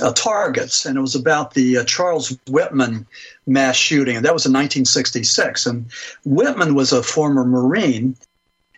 uh, 0.00 0.12
targets, 0.12 0.86
and 0.86 0.96
it 0.96 1.00
was 1.00 1.14
about 1.14 1.54
the 1.54 1.78
uh, 1.78 1.84
Charles 1.84 2.36
Whitman 2.48 3.06
mass 3.46 3.76
shooting, 3.76 4.16
and 4.16 4.24
that 4.24 4.32
was 4.32 4.46
in 4.46 4.52
1966. 4.52 5.66
And 5.66 5.86
Whitman 6.24 6.74
was 6.74 6.92
a 6.92 7.02
former 7.02 7.44
Marine, 7.44 8.16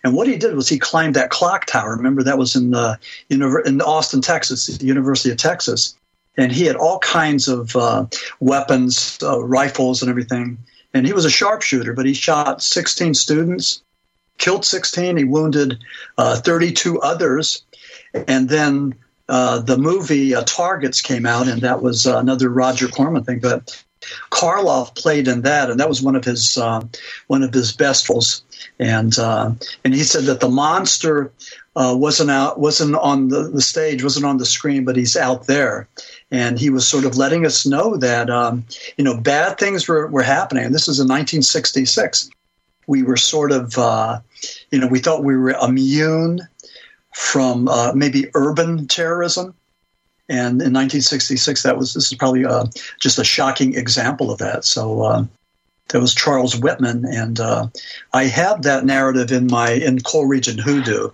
and 0.03 0.15
what 0.15 0.27
he 0.27 0.37
did 0.37 0.57
was 0.57 0.69
he 0.69 0.79
climbed 0.79 1.15
that 1.15 1.31
clock 1.31 1.67
tower. 1.67 1.97
Remember 1.97 2.23
that 2.23 2.39
was 2.39 2.57
in 2.57 2.71
the 2.71 2.99
in 3.31 3.81
Austin, 3.81 4.21
Texas, 4.21 4.67
the 4.67 4.87
University 4.87 5.31
of 5.31 5.37
Texas, 5.37 5.97
and 6.37 6.51
he 6.51 6.65
had 6.65 6.77
all 6.77 6.99
kinds 6.99 7.47
of 7.49 7.77
uh, 7.77 8.07
weapons, 8.41 9.19
uh, 9.23 9.43
rifles, 9.43 10.03
and 10.03 10.11
everything. 10.11 10.59
And 10.93 11.07
he 11.07 11.13
was 11.13 11.25
a 11.25 11.31
sharpshooter, 11.31 11.93
but 11.93 12.07
he 12.07 12.15
shot 12.15 12.63
16 12.63 13.15
students, 13.15 13.83
killed 14.39 14.65
16. 14.65 15.17
He 15.17 15.25
wounded 15.25 15.79
uh, 16.19 16.37
32 16.37 17.01
others, 17.01 17.65
and 18.29 18.49
then 18.49 18.95
uh, 19.29 19.61
the 19.61 19.79
movie 19.79 20.35
uh, 20.35 20.43
Targets 20.45 21.01
came 21.01 21.27
out, 21.27 21.49
and 21.49 21.63
that 21.63 21.83
was 21.83 22.07
uh, 22.07 22.19
another 22.19 22.49
Roger 22.49 22.89
Corman 22.89 23.25
thing. 23.25 23.41
But 23.41 23.83
Karloff 24.31 24.95
played 24.95 25.29
in 25.29 25.43
that, 25.43 25.71
and 25.71 25.81
that 25.81 25.89
was 25.89 26.03
one 26.03 26.17
of 26.17 26.25
his 26.25 26.59
uh, 26.59 26.83
one 27.27 27.43
of 27.43 27.55
his 27.55 27.73
best 27.73 28.09
roles. 28.09 28.43
And 28.79 29.19
uh, 29.19 29.53
and 29.85 29.95
he 29.95 30.05
said 30.05 30.25
that 30.25 30.41
the 30.41 30.49
monster 30.49 31.33
wasn't 31.75 32.31
out, 32.31 32.61
wasn't 32.61 32.97
on 32.97 33.29
the, 33.29 33.45
the 33.45 33.63
stage, 33.63 34.03
wasn't 34.03 34.27
on 34.27 34.37
the 34.37 34.47
screen, 34.47 34.85
but 34.85 34.97
he's 34.97 35.17
out 35.17 35.47
there. 35.47 35.89
And 36.31 36.59
he 36.59 36.71
was 36.71 36.87
sort 36.87 37.05
of 37.05 37.17
letting 37.17 37.47
us 37.47 37.67
know 37.67 37.97
that 37.97 38.29
um, 38.29 38.67
you 38.99 39.05
know 39.05 39.19
bad 39.19 39.59
things 39.59 39.89
were, 39.89 40.07
were 40.09 40.23
happening. 40.23 40.65
And 40.65 40.75
this 40.75 40.89
is 40.89 41.01
in 41.01 41.09
1966. 41.09 42.31
We 42.87 43.03
were 43.03 43.17
sort 43.17 43.53
of 43.53 43.75
you 44.71 44.81
know 44.81 44.87
we 44.89 44.99
thought 44.99 45.25
we 45.25 45.37
were 45.37 45.51
immune 45.53 46.47
from 47.15 47.69
uh, 47.69 47.93
maybe 47.95 48.27
urban 48.35 48.87
terrorism. 48.87 49.55
And 50.29 50.61
in 50.61 50.73
1966, 50.73 51.63
that 51.63 51.77
was 51.79 51.95
this 51.95 52.11
is 52.11 52.19
probably 52.19 52.45
uh, 52.45 52.67
just 53.01 53.19
a 53.19 53.25
shocking 53.25 53.75
example 53.77 54.31
of 54.31 54.39
that. 54.39 54.65
So 54.65 55.03
uh, 55.03 55.25
that 55.89 56.01
was 56.01 56.15
Charles 56.15 56.57
Whitman, 56.57 57.05
and 57.05 57.39
uh, 57.41 57.69
I 58.13 58.25
have 58.25 58.63
that 58.63 58.85
narrative 58.85 59.33
in 59.33 59.47
my 59.47 59.71
in 59.71 60.01
Coal 60.01 60.27
Region 60.27 60.57
Hoodoo, 60.57 61.11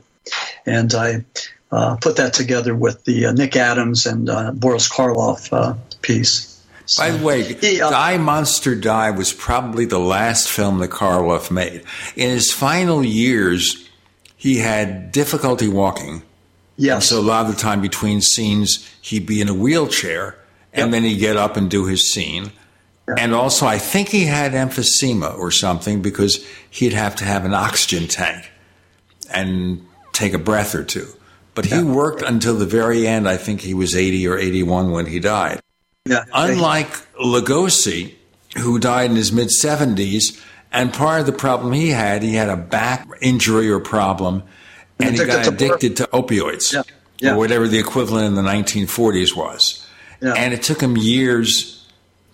and 0.64 0.94
I 0.94 1.24
uh, 1.72 1.96
put 1.96 2.16
that 2.16 2.34
together 2.34 2.74
with 2.74 3.04
the 3.04 3.26
uh, 3.26 3.32
Nick 3.32 3.56
Adams 3.56 4.06
and 4.06 4.26
Boris 4.60 4.88
Karloff 4.88 5.76
piece. 6.02 6.46
So, 6.86 7.02
By 7.02 7.10
the 7.10 7.24
way, 7.24 7.42
he, 7.42 7.78
Die 7.78 8.16
Monster 8.16 8.74
Die 8.74 9.10
was 9.10 9.32
probably 9.32 9.86
the 9.86 10.00
last 10.00 10.48
film 10.48 10.78
that 10.78 10.90
Karloff 10.90 11.50
made. 11.50 11.84
In 12.16 12.30
his 12.30 12.52
final 12.52 13.04
years, 13.04 13.89
he 14.40 14.56
had 14.56 15.12
difficulty 15.12 15.68
walking. 15.68 16.22
Yes. 16.78 17.10
so 17.10 17.20
a 17.20 17.20
lot 17.20 17.44
of 17.44 17.54
the 17.54 17.60
time 17.60 17.82
between 17.82 18.22
scenes, 18.22 18.88
he'd 19.02 19.26
be 19.26 19.42
in 19.42 19.50
a 19.50 19.54
wheelchair 19.54 20.38
and 20.72 20.86
yep. 20.86 20.90
then 20.92 21.04
he'd 21.04 21.18
get 21.18 21.36
up 21.36 21.58
and 21.58 21.70
do 21.70 21.84
his 21.84 22.10
scene. 22.10 22.50
And 23.18 23.34
also, 23.34 23.66
I 23.66 23.76
think 23.76 24.08
he 24.08 24.24
had 24.24 24.52
emphysema 24.52 25.36
or 25.36 25.50
something 25.50 26.00
because 26.00 26.46
he'd 26.70 26.94
have 26.94 27.16
to 27.16 27.24
have 27.24 27.44
an 27.44 27.52
oxygen 27.52 28.08
tank 28.08 28.50
and 29.30 29.84
take 30.14 30.32
a 30.32 30.38
breath 30.38 30.74
or 30.74 30.84
two. 30.84 31.08
But 31.54 31.66
he 31.66 31.82
worked 31.82 32.22
until 32.22 32.56
the 32.56 32.64
very 32.64 33.06
end. 33.06 33.28
I 33.28 33.36
think 33.36 33.60
he 33.60 33.74
was 33.74 33.94
80 33.94 34.26
or 34.26 34.38
81 34.38 34.90
when 34.90 35.04
he 35.04 35.20
died. 35.20 35.60
Yeah. 36.06 36.24
Unlike 36.32 37.12
Lugosi, 37.16 38.14
who 38.56 38.78
died 38.78 39.10
in 39.10 39.16
his 39.16 39.32
mid 39.32 39.48
70s, 39.48 40.40
and 40.72 40.92
part 40.92 41.20
of 41.20 41.26
the 41.26 41.32
problem 41.32 41.72
he 41.72 41.88
had, 41.88 42.22
he 42.22 42.34
had 42.34 42.48
a 42.48 42.56
back 42.56 43.08
injury 43.20 43.70
or 43.70 43.80
problem, 43.80 44.42
and 44.98 45.18
he 45.18 45.24
got 45.24 45.46
addicted 45.46 45.96
to 45.98 46.04
opioids, 46.12 46.72
yeah. 46.72 46.82
Yeah. 47.20 47.34
or 47.34 47.38
whatever 47.38 47.68
the 47.68 47.78
equivalent 47.78 48.26
in 48.26 48.34
the 48.34 48.48
1940s 48.48 49.36
was. 49.36 49.86
Yeah. 50.20 50.34
And 50.34 50.54
it 50.54 50.62
took 50.62 50.80
him 50.80 50.96
years 50.96 51.86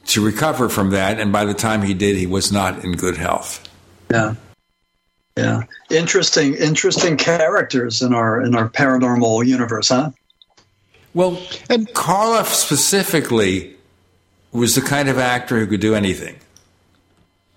to 0.07 0.25
recover 0.25 0.69
from 0.69 0.91
that, 0.91 1.19
and 1.19 1.33
by 1.33 1.45
the 1.45 1.55
time 1.55 1.83
he 1.83 1.95
did, 1.95 2.17
he 2.17 2.27
was 2.27 2.53
not 2.53 2.85
in 2.85 2.93
good 2.93 3.17
health. 3.17 3.69
Yeah. 4.11 4.35
Yeah. 5.37 5.65
Interesting 5.91 6.55
interesting 6.55 7.17
characters 7.17 8.01
in 8.01 8.15
our 8.15 8.41
in 8.41 8.55
our 8.55 8.71
paranormal 8.71 9.45
universe, 9.47 9.89
huh? 9.89 10.11
Well, 11.13 11.43
and 11.69 11.89
Karloff 11.89 12.47
specifically 12.47 13.77
was 14.53 14.75
the 14.75 14.81
kind 14.81 15.09
of 15.09 15.19
actor 15.19 15.59
who 15.59 15.67
could 15.67 15.81
do 15.81 15.95
anything. 15.95 16.37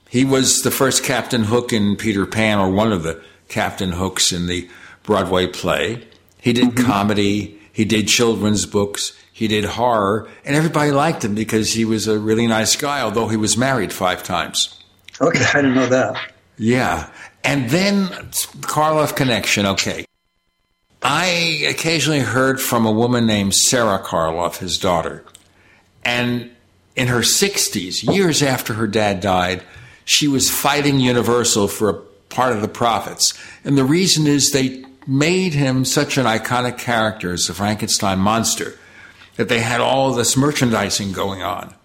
He 0.09 0.25
was 0.25 0.61
the 0.61 0.71
first 0.71 1.03
Captain 1.03 1.43
Hook 1.43 1.71
in 1.71 1.95
Peter 1.95 2.25
Pan, 2.25 2.57
or 2.57 2.69
one 2.71 2.91
of 2.91 3.03
the 3.03 3.21
Captain 3.47 3.91
Hooks 3.91 4.31
in 4.31 4.47
the 4.47 4.67
Broadway 5.03 5.47
play. 5.47 6.07
He 6.41 6.53
did 6.53 6.69
mm-hmm. 6.69 6.85
comedy, 6.85 7.59
he 7.71 7.85
did 7.85 8.07
children's 8.07 8.65
books, 8.65 9.13
he 9.31 9.47
did 9.47 9.65
horror, 9.65 10.27
and 10.43 10.55
everybody 10.55 10.91
liked 10.91 11.23
him 11.23 11.35
because 11.35 11.73
he 11.73 11.85
was 11.85 12.07
a 12.07 12.19
really 12.19 12.47
nice 12.47 12.75
guy, 12.75 13.01
although 13.01 13.27
he 13.27 13.37
was 13.37 13.55
married 13.55 13.93
five 13.93 14.23
times. 14.23 14.83
Okay, 15.21 15.45
I 15.53 15.61
didn't 15.61 15.75
know 15.75 15.87
that. 15.87 16.33
Yeah. 16.57 17.09
And 17.43 17.69
then 17.69 18.07
Karloff 18.07 19.15
connection, 19.15 19.65
okay. 19.65 20.05
I 21.01 21.65
occasionally 21.69 22.19
heard 22.19 22.59
from 22.59 22.85
a 22.85 22.91
woman 22.91 23.25
named 23.25 23.55
Sarah 23.55 23.99
Karloff, 23.99 24.57
his 24.57 24.77
daughter. 24.77 25.23
And 26.03 26.51
in 26.95 27.07
her 27.07 27.19
60s, 27.19 28.03
years 28.13 28.43
after 28.43 28.73
her 28.73 28.87
dad 28.87 29.21
died, 29.21 29.63
she 30.09 30.27
was 30.27 30.49
fighting 30.49 30.99
Universal 30.99 31.67
for 31.67 31.89
a 31.89 31.93
part 32.29 32.55
of 32.55 32.61
the 32.61 32.67
profits. 32.67 33.35
And 33.63 33.77
the 33.77 33.83
reason 33.83 34.25
is 34.25 34.49
they 34.49 34.83
made 35.05 35.53
him 35.53 35.85
such 35.85 36.17
an 36.17 36.25
iconic 36.25 36.79
character 36.79 37.31
as 37.31 37.43
the 37.43 37.53
Frankenstein 37.53 38.17
monster 38.17 38.77
that 39.35 39.49
they 39.49 39.59
had 39.59 39.81
all 39.81 40.11
this 40.13 40.35
merchandising 40.35 41.11
going 41.11 41.43
on. 41.43 41.75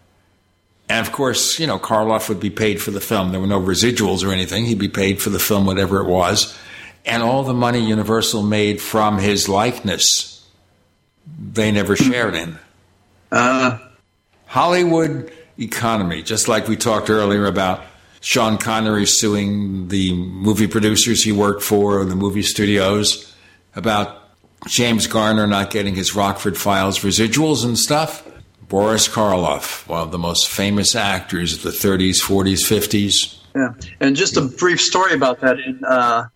And 0.88 1.06
of 1.06 1.12
course, 1.12 1.58
you 1.58 1.66
know, 1.66 1.78
Karloff 1.78 2.30
would 2.30 2.40
be 2.40 2.48
paid 2.48 2.80
for 2.80 2.90
the 2.90 3.00
film. 3.00 3.30
There 3.30 3.40
were 3.40 3.46
no 3.46 3.60
residuals 3.60 4.26
or 4.26 4.32
anything. 4.32 4.64
He'd 4.64 4.78
be 4.78 4.88
paid 4.88 5.20
for 5.20 5.28
the 5.28 5.38
film, 5.38 5.66
whatever 5.66 6.00
it 6.00 6.08
was. 6.08 6.58
And 7.04 7.22
all 7.22 7.42
the 7.42 7.52
money 7.52 7.86
Universal 7.86 8.42
made 8.42 8.80
from 8.80 9.18
his 9.18 9.50
likeness, 9.50 10.46
they 11.38 11.70
never 11.70 11.94
shared 11.94 12.34
in. 12.34 12.58
Uh, 13.30 13.78
Hollywood 14.46 15.30
economy, 15.58 16.22
just 16.22 16.48
like 16.48 16.68
we 16.68 16.76
talked 16.76 17.10
earlier 17.10 17.44
about 17.44 17.84
Sean 18.24 18.56
Connery 18.56 19.04
suing 19.04 19.88
the 19.88 20.14
movie 20.14 20.66
producers 20.66 21.22
he 21.22 21.30
worked 21.30 21.62
for, 21.62 21.98
or 21.98 22.06
the 22.06 22.16
movie 22.16 22.42
studios, 22.42 23.30
about 23.76 24.18
James 24.66 25.06
Garner 25.06 25.46
not 25.46 25.70
getting 25.70 25.94
his 25.94 26.14
Rockford 26.14 26.56
Files 26.56 27.00
residuals 27.00 27.66
and 27.66 27.78
stuff. 27.78 28.26
Boris 28.66 29.08
Karloff, 29.08 29.86
one 29.86 30.00
of 30.00 30.10
the 30.10 30.16
most 30.16 30.48
famous 30.48 30.96
actors 30.96 31.52
of 31.52 31.62
the 31.62 31.68
30s, 31.68 32.22
40s, 32.22 32.64
50s. 32.64 33.36
Yeah, 33.54 33.74
and 34.00 34.16
just 34.16 34.38
a 34.38 34.40
brief 34.40 34.80
story 34.80 35.12
about 35.12 35.42
that. 35.42 35.60
In 35.60 35.84
uh, 35.86 36.28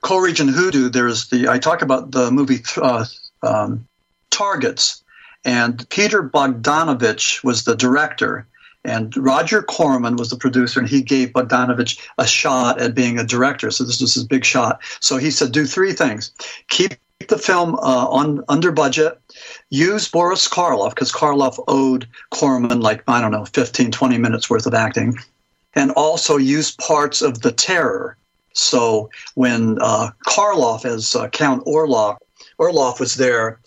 Coal 0.00 0.22
Region 0.22 0.48
Hoodoo, 0.48 0.88
there's 0.88 1.28
the 1.28 1.48
I 1.48 1.60
talk 1.60 1.80
about 1.80 2.10
the 2.10 2.32
movie 2.32 2.64
uh, 2.76 3.04
um, 3.44 3.86
Targets, 4.30 5.04
and 5.44 5.88
Peter 5.90 6.28
Bogdanovich 6.28 7.44
was 7.44 7.62
the 7.62 7.76
director, 7.76 8.48
and 8.86 9.16
Roger 9.16 9.62
Corman 9.62 10.16
was 10.16 10.30
the 10.30 10.36
producer, 10.36 10.80
and 10.80 10.88
he 10.88 11.02
gave 11.02 11.32
Bogdanovich 11.32 11.98
a 12.18 12.26
shot 12.26 12.80
at 12.80 12.94
being 12.94 13.18
a 13.18 13.24
director. 13.24 13.70
So 13.70 13.84
this 13.84 14.00
was 14.00 14.14
his 14.14 14.24
big 14.24 14.44
shot. 14.44 14.80
So 15.00 15.16
he 15.18 15.30
said, 15.30 15.52
do 15.52 15.66
three 15.66 15.92
things: 15.92 16.30
keep 16.68 16.94
the 17.28 17.38
film 17.38 17.74
uh, 17.76 18.06
on 18.08 18.44
under 18.48 18.70
budget, 18.70 19.18
use 19.70 20.08
Boris 20.08 20.48
Karloff 20.48 20.90
because 20.90 21.12
Karloff 21.12 21.62
owed 21.66 22.06
Corman 22.30 22.80
like 22.80 23.02
I 23.08 23.20
don't 23.20 23.32
know 23.32 23.44
15, 23.46 23.90
20 23.90 24.18
minutes 24.18 24.48
worth 24.48 24.66
of 24.66 24.74
acting, 24.74 25.16
and 25.74 25.90
also 25.92 26.36
use 26.36 26.70
parts 26.76 27.22
of 27.22 27.42
the 27.42 27.52
Terror. 27.52 28.16
So 28.52 29.10
when 29.34 29.78
uh, 29.80 30.10
Karloff 30.26 30.84
as 30.84 31.14
uh, 31.14 31.28
Count 31.28 31.64
Orlok 31.66 32.18
Orloff 32.60 33.00
was 33.00 33.16
there. 33.16 33.60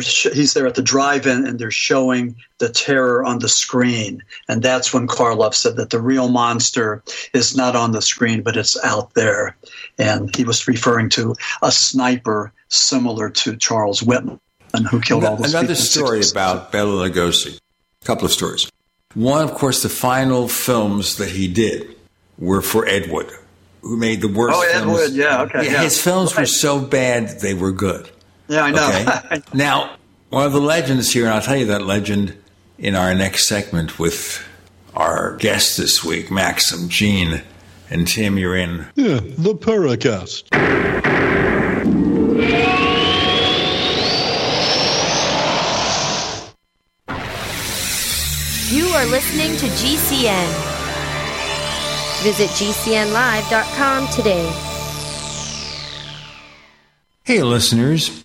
Sh- 0.00 0.26
he's 0.32 0.54
there 0.54 0.66
at 0.66 0.74
the 0.74 0.82
drive-in, 0.82 1.46
and 1.46 1.58
they're 1.58 1.70
showing 1.70 2.36
the 2.58 2.68
terror 2.68 3.24
on 3.24 3.38
the 3.38 3.48
screen. 3.48 4.22
And 4.48 4.62
that's 4.62 4.92
when 4.92 5.06
Karloff 5.06 5.54
said 5.54 5.76
that 5.76 5.90
the 5.90 6.00
real 6.00 6.28
monster 6.28 7.02
is 7.32 7.56
not 7.56 7.76
on 7.76 7.92
the 7.92 8.02
screen, 8.02 8.42
but 8.42 8.56
it's 8.56 8.82
out 8.84 9.14
there. 9.14 9.56
And 9.98 10.34
he 10.34 10.44
was 10.44 10.66
referring 10.66 11.10
to 11.10 11.34
a 11.62 11.70
sniper 11.70 12.52
similar 12.68 13.30
to 13.30 13.56
Charles 13.56 14.02
Whitman, 14.02 14.40
who 14.90 15.00
killed 15.00 15.24
all 15.24 15.36
those 15.36 15.54
Another 15.54 15.76
story 15.76 16.22
about 16.28 16.72
Bela 16.72 17.08
Lugosi. 17.08 17.58
A 18.02 18.04
couple 18.04 18.24
of 18.24 18.32
stories. 18.32 18.68
One, 19.14 19.44
of 19.44 19.54
course, 19.54 19.82
the 19.84 19.88
final 19.88 20.48
films 20.48 21.16
that 21.16 21.28
he 21.28 21.46
did 21.46 21.94
were 22.36 22.60
for 22.62 22.84
Ed 22.84 23.12
Wood, 23.12 23.30
who 23.82 23.96
made 23.96 24.20
the 24.20 24.28
worst 24.28 24.56
Oh, 24.56 24.62
Ed 24.62 24.80
films. 24.80 24.92
Wood, 24.92 25.12
yeah, 25.12 25.42
okay, 25.42 25.66
yeah. 25.66 25.82
His 25.84 26.02
films 26.02 26.36
were 26.36 26.46
so 26.46 26.80
bad 26.80 27.40
they 27.40 27.54
were 27.54 27.70
good. 27.70 28.10
Yeah, 28.48 28.64
I 28.64 28.70
know. 28.70 29.18
Okay. 29.24 29.42
now, 29.54 29.96
one 30.30 30.46
of 30.46 30.52
the 30.52 30.60
legends 30.60 31.12
here, 31.12 31.24
and 31.24 31.34
I'll 31.34 31.42
tell 31.42 31.56
you 31.56 31.66
that 31.66 31.82
legend 31.82 32.36
in 32.78 32.94
our 32.94 33.14
next 33.14 33.46
segment 33.46 33.98
with 33.98 34.46
our 34.94 35.36
guest 35.36 35.76
this 35.76 36.04
week, 36.04 36.30
Maxim 36.30 36.88
Gene. 36.88 37.42
And 37.90 38.08
Tim, 38.08 38.38
you're 38.38 38.56
in. 38.56 38.86
Yeah, 38.94 39.20
the 39.20 39.54
Paracast. 39.54 40.50
You 48.72 48.86
are 48.86 49.06
listening 49.06 49.56
to 49.58 49.66
GCN. 49.66 50.72
Visit 52.22 52.48
GCNlive.com 52.50 54.08
today. 54.08 54.50
Hey, 57.22 57.42
listeners, 57.42 58.24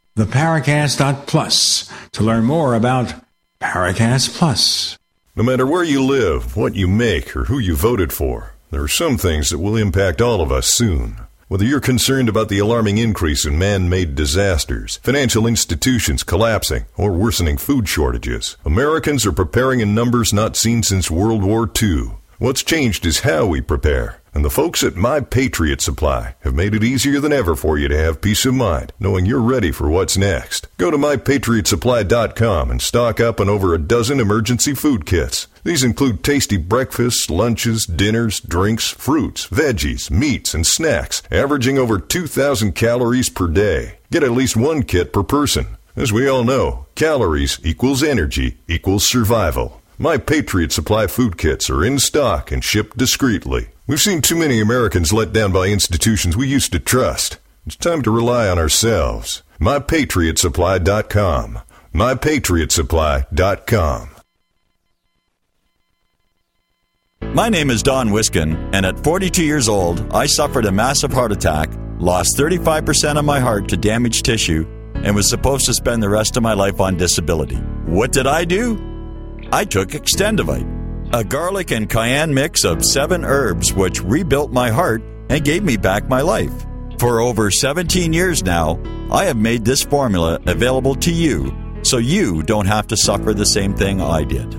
theparacast.plus 0.15 1.91
to 2.11 2.23
learn 2.23 2.43
more 2.43 2.75
about 2.75 3.13
Paracast 3.59 4.37
Plus. 4.37 4.97
No 5.35 5.43
matter 5.43 5.65
where 5.65 5.83
you 5.83 6.03
live, 6.03 6.57
what 6.57 6.75
you 6.75 6.87
make, 6.87 7.35
or 7.35 7.45
who 7.45 7.57
you 7.57 7.75
voted 7.75 8.11
for, 8.11 8.53
there 8.69 8.81
are 8.81 8.87
some 8.87 9.17
things 9.17 9.49
that 9.49 9.59
will 9.59 9.77
impact 9.77 10.21
all 10.21 10.41
of 10.41 10.51
us 10.51 10.67
soon. 10.67 11.17
Whether 11.47 11.65
you're 11.65 11.81
concerned 11.81 12.29
about 12.29 12.47
the 12.47 12.59
alarming 12.59 12.97
increase 12.97 13.45
in 13.45 13.59
man 13.59 13.89
made 13.89 14.15
disasters, 14.15 14.97
financial 15.03 15.45
institutions 15.45 16.23
collapsing, 16.23 16.85
or 16.95 17.11
worsening 17.11 17.57
food 17.57 17.89
shortages, 17.89 18.55
Americans 18.63 19.25
are 19.25 19.33
preparing 19.33 19.81
in 19.81 19.93
numbers 19.93 20.31
not 20.31 20.55
seen 20.55 20.81
since 20.81 21.11
World 21.11 21.43
War 21.43 21.69
II. 21.81 22.11
What's 22.39 22.63
changed 22.63 23.05
is 23.05 23.19
how 23.19 23.45
we 23.45 23.59
prepare. 23.59 24.20
And 24.33 24.45
the 24.45 24.49
folks 24.49 24.81
at 24.81 24.95
My 24.95 25.19
Patriot 25.19 25.81
Supply 25.81 26.35
have 26.41 26.55
made 26.55 26.73
it 26.73 26.85
easier 26.85 27.19
than 27.19 27.33
ever 27.33 27.53
for 27.53 27.77
you 27.77 27.89
to 27.89 27.97
have 27.97 28.21
peace 28.21 28.45
of 28.45 28.53
mind, 28.53 28.93
knowing 28.97 29.25
you're 29.25 29.41
ready 29.41 29.71
for 29.71 29.89
what's 29.89 30.17
next. 30.17 30.67
Go 30.77 30.89
to 30.89 30.97
MyPatriotSupply.com 30.97 32.71
and 32.71 32.81
stock 32.81 33.19
up 33.19 33.41
on 33.41 33.49
over 33.49 33.73
a 33.73 33.77
dozen 33.77 34.21
emergency 34.21 34.73
food 34.73 35.05
kits. 35.05 35.47
These 35.65 35.83
include 35.83 36.23
tasty 36.23 36.55
breakfasts, 36.55 37.29
lunches, 37.29 37.85
dinners, 37.85 38.39
drinks, 38.39 38.89
fruits, 38.89 39.47
veggies, 39.47 40.09
meats, 40.09 40.53
and 40.53 40.65
snacks, 40.65 41.21
averaging 41.29 41.77
over 41.77 41.99
2,000 41.99 42.73
calories 42.73 43.29
per 43.29 43.47
day. 43.47 43.99
Get 44.11 44.23
at 44.23 44.31
least 44.31 44.55
one 44.55 44.83
kit 44.83 45.11
per 45.11 45.23
person. 45.23 45.67
As 45.97 46.13
we 46.13 46.25
all 46.29 46.45
know, 46.45 46.85
calories 46.95 47.59
equals 47.63 48.01
energy 48.01 48.59
equals 48.69 49.09
survival. 49.09 49.81
My 49.97 50.17
Patriot 50.17 50.71
Supply 50.71 51.05
food 51.07 51.37
kits 51.37 51.69
are 51.69 51.83
in 51.83 51.99
stock 51.99 52.49
and 52.49 52.63
shipped 52.63 52.97
discreetly. 52.97 53.67
We've 53.91 53.99
seen 53.99 54.21
too 54.21 54.37
many 54.37 54.61
Americans 54.61 55.11
let 55.11 55.33
down 55.33 55.51
by 55.51 55.67
institutions 55.67 56.37
we 56.37 56.47
used 56.47 56.71
to 56.71 56.79
trust. 56.79 57.39
It's 57.65 57.75
time 57.75 58.01
to 58.03 58.11
rely 58.11 58.47
on 58.47 58.57
ourselves. 58.57 59.43
MyPatriotSupply.com. 59.59 61.59
MyPatriotSupply.com. 61.93 64.09
My 67.33 67.49
name 67.49 67.69
is 67.69 67.83
Don 67.83 68.13
Wiskin, 68.13 68.55
and 68.73 68.85
at 68.85 69.03
42 69.03 69.43
years 69.43 69.67
old, 69.67 70.09
I 70.13 70.25
suffered 70.25 70.63
a 70.63 70.71
massive 70.71 71.11
heart 71.11 71.33
attack, 71.33 71.69
lost 71.99 72.37
35% 72.37 73.19
of 73.19 73.25
my 73.25 73.41
heart 73.41 73.67
to 73.67 73.75
damaged 73.75 74.23
tissue, 74.23 74.65
and 75.03 75.13
was 75.13 75.29
supposed 75.29 75.65
to 75.65 75.73
spend 75.73 76.01
the 76.01 76.07
rest 76.07 76.37
of 76.37 76.43
my 76.43 76.53
life 76.53 76.79
on 76.79 76.95
disability. 76.95 77.57
What 77.87 78.13
did 78.13 78.25
I 78.25 78.45
do? 78.45 78.79
I 79.51 79.65
took 79.65 79.89
Extendovite, 79.89 80.80
a 81.13 81.23
garlic 81.23 81.71
and 81.71 81.89
cayenne 81.89 82.33
mix 82.33 82.63
of 82.63 82.85
seven 82.85 83.25
herbs 83.25 83.73
which 83.73 84.01
rebuilt 84.01 84.51
my 84.51 84.69
heart 84.69 85.01
and 85.29 85.43
gave 85.43 85.63
me 85.63 85.75
back 85.75 86.07
my 86.07 86.21
life. 86.21 86.53
For 86.99 87.19
over 87.19 87.51
17 87.51 88.13
years 88.13 88.43
now, 88.43 88.79
I 89.11 89.25
have 89.25 89.35
made 89.35 89.65
this 89.65 89.83
formula 89.83 90.39
available 90.45 90.95
to 90.95 91.11
you 91.11 91.53
so 91.83 91.97
you 91.97 92.43
don't 92.43 92.67
have 92.67 92.87
to 92.87 92.97
suffer 92.97 93.33
the 93.33 93.45
same 93.45 93.73
thing 93.73 94.01
I 94.01 94.23
did. 94.23 94.55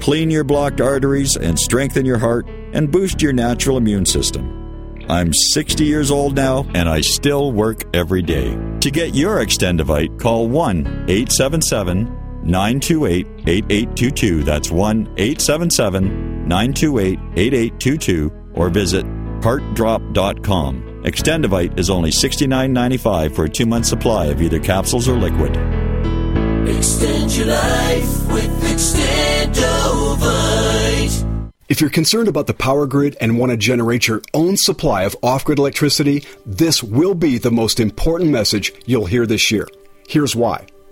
Clean 0.00 0.30
your 0.30 0.42
blocked 0.42 0.80
arteries 0.80 1.36
and 1.36 1.56
strengthen 1.56 2.04
your 2.04 2.18
heart 2.18 2.48
and 2.72 2.90
boost 2.90 3.22
your 3.22 3.32
natural 3.32 3.76
immune 3.76 4.06
system. 4.06 4.58
I'm 5.08 5.32
60 5.32 5.84
years 5.84 6.10
old 6.10 6.34
now 6.34 6.66
and 6.74 6.88
I 6.88 7.02
still 7.02 7.52
work 7.52 7.84
every 7.94 8.22
day. 8.22 8.58
To 8.80 8.90
get 8.90 9.14
your 9.14 9.36
Extendovite, 9.36 10.18
call 10.18 10.48
1 10.48 11.04
877 11.08 12.21
928 12.44 13.26
8822. 13.46 14.42
That's 14.42 14.70
1 14.70 15.14
877 15.16 16.48
928 16.48 17.18
8822 17.36 18.32
or 18.54 18.68
visit 18.68 19.06
heartdrop.com. 19.42 21.02
Extendovite 21.04 21.78
is 21.78 21.90
only 21.90 22.10
$69.95 22.10 23.34
for 23.34 23.44
a 23.44 23.48
two 23.48 23.66
month 23.66 23.86
supply 23.86 24.26
of 24.26 24.40
either 24.40 24.60
capsules 24.60 25.08
or 25.08 25.18
liquid. 25.18 25.56
Extend 26.68 27.34
your 27.34 27.46
life 27.46 28.32
with 28.32 28.62
Extendovite. 28.62 31.50
If 31.68 31.80
you're 31.80 31.90
concerned 31.90 32.28
about 32.28 32.46
the 32.46 32.54
power 32.54 32.86
grid 32.86 33.16
and 33.20 33.38
want 33.38 33.50
to 33.50 33.56
generate 33.56 34.06
your 34.06 34.22
own 34.34 34.56
supply 34.56 35.04
of 35.04 35.16
off 35.22 35.44
grid 35.44 35.58
electricity, 35.58 36.24
this 36.46 36.82
will 36.82 37.14
be 37.14 37.38
the 37.38 37.50
most 37.50 37.80
important 37.80 38.30
message 38.30 38.72
you'll 38.86 39.06
hear 39.06 39.26
this 39.26 39.50
year. 39.50 39.66
Here's 40.06 40.36
why. 40.36 40.66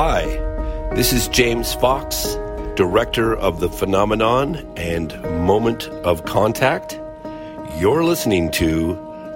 Hi, 0.00 0.26
this 0.94 1.12
is 1.12 1.26
James 1.26 1.74
Fox, 1.74 2.36
director 2.76 3.34
of 3.34 3.58
The 3.58 3.68
Phenomenon 3.68 4.54
and 4.76 5.20
Moment 5.44 5.88
of 5.88 6.24
Contact. 6.24 7.00
You're 7.80 8.04
listening 8.04 8.52
to 8.52 8.92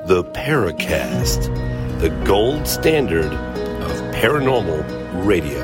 the 0.06 0.22
Paracast, 0.22 1.98
the 1.98 2.10
gold 2.24 2.68
standard 2.68 3.32
of 3.32 4.14
paranormal 4.14 5.26
radio. 5.26 5.58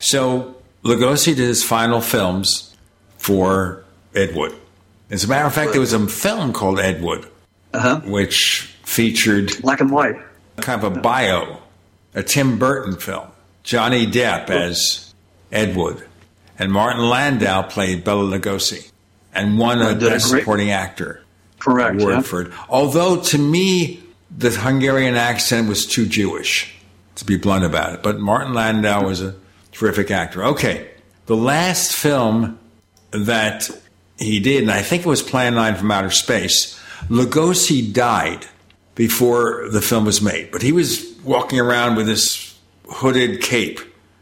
So 0.00 0.54
Lugosi 0.82 1.34
did 1.34 1.38
his 1.38 1.64
final 1.64 2.02
films 2.02 2.76
for 3.16 3.86
Ed 4.14 4.34
Wood. 4.34 4.54
As 5.08 5.24
a 5.24 5.28
matter 5.28 5.46
of 5.46 5.54
fact, 5.54 5.72
there 5.72 5.80
was 5.80 5.94
a 5.94 6.06
film 6.08 6.52
called 6.52 6.78
Ed 6.78 7.02
Wood, 7.02 7.26
uh-huh. 7.72 8.00
which 8.04 8.73
featured 8.84 9.50
black 9.62 9.80
and 9.80 9.90
white, 9.90 10.16
kind 10.56 10.82
of 10.82 10.96
a 10.96 11.00
bio, 11.00 11.58
a 12.14 12.22
Tim 12.22 12.58
Burton 12.58 12.96
film. 12.96 13.28
Johnny 13.62 14.06
Depp 14.06 14.50
as 14.50 15.14
Ed 15.50 15.74
Wood, 15.74 16.06
and 16.58 16.70
Martin 16.70 17.08
Landau 17.08 17.62
played 17.62 18.04
Bela 18.04 18.38
Lugosi, 18.38 18.90
and 19.34 19.58
won 19.58 19.80
a 19.80 19.94
Best 19.94 20.28
Supporting 20.28 20.70
Actor 20.70 21.22
Correct. 21.58 22.00
award 22.00 22.14
yeah. 22.14 22.20
for 22.20 22.42
it. 22.42 22.52
Although 22.68 23.22
to 23.22 23.38
me, 23.38 24.02
the 24.36 24.50
Hungarian 24.50 25.16
accent 25.16 25.68
was 25.68 25.86
too 25.86 26.06
Jewish, 26.06 26.74
to 27.16 27.24
be 27.24 27.36
blunt 27.36 27.64
about 27.64 27.94
it. 27.94 28.02
But 28.02 28.20
Martin 28.20 28.52
Landau 28.52 29.06
was 29.06 29.22
a 29.22 29.34
terrific 29.72 30.10
actor. 30.10 30.44
Okay, 30.44 30.90
the 31.26 31.36
last 31.36 31.94
film 31.94 32.58
that 33.10 33.70
he 34.18 34.40
did, 34.40 34.62
and 34.62 34.70
I 34.70 34.82
think 34.82 35.06
it 35.06 35.08
was 35.08 35.22
Plan 35.22 35.54
9 35.54 35.76
from 35.76 35.90
Outer 35.90 36.10
Space, 36.10 36.78
Lugosi 37.08 37.92
died 37.92 38.46
before 38.94 39.68
the 39.70 39.80
film 39.80 40.04
was 40.04 40.22
made. 40.22 40.50
But 40.50 40.62
he 40.62 40.72
was 40.72 41.14
walking 41.24 41.58
around 41.58 41.96
with 41.96 42.06
this 42.06 42.58
hooded 42.88 43.42
cape 43.42 43.80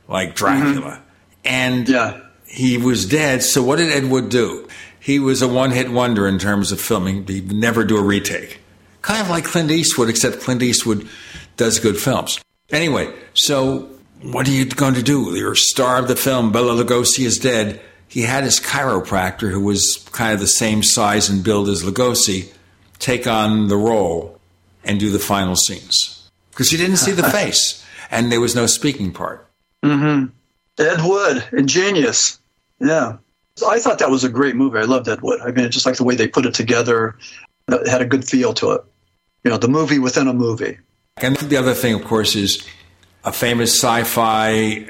like 0.09 0.34
Dracula. 0.34 0.91
Mm-hmm. 0.91 1.02
And 1.44 2.23
he 2.47 2.78
was 2.78 3.07
dead. 3.07 3.42
So 3.42 3.62
what 3.62 3.76
did 3.76 3.91
Ed 3.91 4.10
Wood 4.10 4.28
do? 4.28 4.68
He 5.01 5.18
was 5.18 5.42
a 5.42 5.49
one 5.49 5.73
hit 5.73 5.91
wonder 5.91 6.28
in 6.28 6.39
terms 6.39 6.70
of 6.70 6.81
filming. 6.81 7.26
He'd 7.26 7.51
never 7.51 7.84
do 7.84 7.97
a 7.97 8.02
retake. 8.02 8.60
Kind 9.01 9.20
of 9.20 9.28
like 9.28 9.44
Clint 9.44 9.70
Eastwood, 9.70 10.09
except 10.09 10.41
Clint 10.41 10.62
Eastwood 10.62 11.09
does 11.57 11.81
good 11.81 11.99
films. 11.99 12.41
Anyway, 12.70 13.12
so 13.34 13.91
what 14.23 14.47
are 14.47 14.52
you 14.52 14.65
going 14.65 14.94
to 14.94 15.02
do? 15.02 15.34
You're 15.36 15.52
a 15.52 15.57
star 15.57 15.99
of 15.99 16.07
the 16.07 16.15
film. 16.15 16.52
Bela 16.52 16.84
Lugosi 16.84 17.25
is 17.25 17.39
dead. 17.39 17.81
He 18.07 18.23
had 18.23 18.44
his 18.44 18.60
chiropractor, 18.60 19.51
who 19.51 19.65
was 19.65 20.07
kind 20.12 20.34
of 20.34 20.41
the 20.41 20.47
same 20.47 20.83
size 20.83 21.28
and 21.28 21.42
build 21.42 21.68
as 21.68 21.83
Lugosi, 21.83 22.52
take 22.99 23.26
on 23.26 23.68
the 23.68 23.76
role 23.76 24.39
and 24.84 24.98
do 24.98 25.10
the 25.10 25.18
final 25.18 25.56
scenes 25.56 26.30
because 26.50 26.72
you 26.72 26.78
didn't 26.78 26.96
see 26.96 27.12
the 27.12 27.22
face 27.30 27.84
and 28.10 28.30
there 28.30 28.40
was 28.40 28.54
no 28.54 28.66
speaking 28.66 29.12
part. 29.12 29.48
Mm-hmm. 29.82 30.26
Ed 30.78 31.00
Wood, 31.02 31.44
ingenious. 31.52 32.38
Yeah. 32.78 33.16
I 33.66 33.78
thought 33.80 33.98
that 33.98 34.10
was 34.10 34.24
a 34.24 34.28
great 34.28 34.54
movie. 34.54 34.78
I 34.78 34.84
loved 34.84 35.08
Ed 35.08 35.20
Wood. 35.22 35.40
I 35.40 35.50
mean, 35.50 35.70
just 35.70 35.86
like 35.86 35.96
the 35.96 36.04
way 36.04 36.14
they 36.14 36.28
put 36.28 36.46
it 36.46 36.54
together, 36.54 37.16
it 37.68 37.88
had 37.88 38.00
a 38.00 38.06
good 38.06 38.24
feel 38.24 38.54
to 38.54 38.72
it. 38.72 38.84
You 39.44 39.50
know, 39.50 39.58
the 39.58 39.68
movie 39.68 39.98
within 39.98 40.28
a 40.28 40.32
movie. 40.32 40.78
And 41.16 41.36
the 41.36 41.56
other 41.56 41.74
thing, 41.74 41.94
of 41.94 42.04
course, 42.04 42.36
is 42.36 42.66
a 43.24 43.32
famous 43.32 43.72
sci 43.72 44.04
fi 44.04 44.88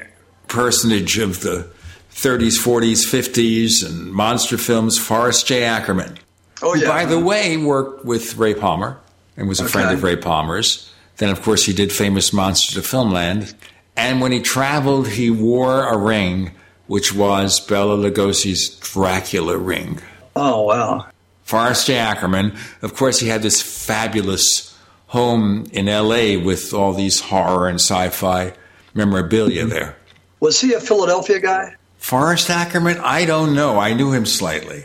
personage 0.49 1.19
of 1.19 1.41
the 1.41 1.71
30s, 2.13 2.59
40s, 2.59 3.07
50s, 3.07 3.87
and 3.87 4.13
monster 4.13 4.59
films, 4.59 4.99
Forrest 4.99 5.47
J. 5.47 5.65
Ackerman. 5.65 6.19
Oh, 6.61 6.75
who, 6.75 6.81
yeah. 6.81 6.89
by 6.89 7.05
the 7.07 7.19
way, 7.19 7.57
worked 7.57 8.05
with 8.05 8.37
Ray 8.37 8.55
Palmer 8.55 9.01
and 9.37 9.49
was 9.49 9.61
a 9.61 9.69
friend 9.69 9.91
of 9.91 10.03
Ray 10.03 10.17
Palmer's. 10.17 10.93
Then, 11.17 11.31
of 11.31 11.43
course, 11.43 11.65
he 11.65 11.73
did 11.73 11.93
famous 11.93 12.33
Monsters 12.33 12.77
of 12.77 12.87
Filmland. 12.87 13.55
And 13.97 14.21
when 14.21 14.33
he 14.33 14.41
traveled, 14.41 15.09
he 15.09 15.31
wore 15.31 15.87
a 15.87 15.97
ring, 15.97 16.53
which 16.87 17.15
was 17.15 17.61
Bela 17.61 17.97
Lugosi's 17.97 18.71
Dracula 18.81 19.57
ring. 19.57 20.01
Oh, 20.35 20.63
wow. 20.63 21.07
Forrest 21.45 21.87
J. 21.87 21.97
Ackerman. 21.97 22.57
Of 22.81 22.95
course, 22.95 23.19
he 23.19 23.29
had 23.29 23.43
this 23.43 23.61
fabulous 23.61 24.77
home 25.09 25.67
in 25.73 25.89
L.A. 25.89 26.39
with 26.39 26.73
all 26.73 26.95
these 26.95 27.21
horror 27.21 27.69
and 27.69 27.79
sci-fi 27.79 28.55
memorabilia 28.95 29.63
mm-hmm. 29.63 29.71
there. 29.71 29.97
Was 30.41 30.61
he 30.61 30.73
a 30.73 30.81
Philadelphia 30.81 31.39
guy? 31.39 31.75
Forrest 31.99 32.51
Ackerman? 32.51 32.99
I 32.99 33.27
don't 33.27 33.55
know. 33.55 33.79
I 33.79 33.93
knew 33.93 34.13
him 34.13 34.27
slightly. 34.27 34.85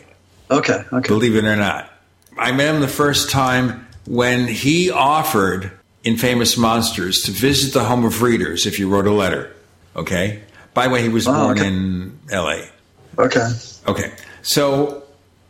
Okay, 0.51 0.83
okay. 0.93 1.07
Believe 1.07 1.35
it 1.35 1.45
or 1.45 1.55
not. 1.55 1.91
I 2.37 2.51
met 2.51 2.75
him 2.75 2.81
the 2.81 2.87
first 2.87 3.29
time 3.29 3.86
when 4.07 4.47
he 4.47 4.89
offered 4.89 5.71
in 6.03 6.17
Famous 6.17 6.57
Monsters 6.57 7.23
to 7.23 7.31
visit 7.31 7.73
the 7.73 7.83
home 7.83 8.05
of 8.05 8.21
readers 8.21 8.65
if 8.65 8.79
you 8.79 8.89
wrote 8.89 9.07
a 9.07 9.11
letter. 9.11 9.53
Okay? 9.95 10.41
By 10.73 10.87
the 10.87 10.93
way, 10.93 11.01
he 11.01 11.09
was 11.09 11.25
born 11.25 11.57
okay. 11.57 11.67
in 11.67 12.19
L.A. 12.31 12.69
Okay. 13.17 13.49
Okay. 13.87 14.13
So 14.41 15.03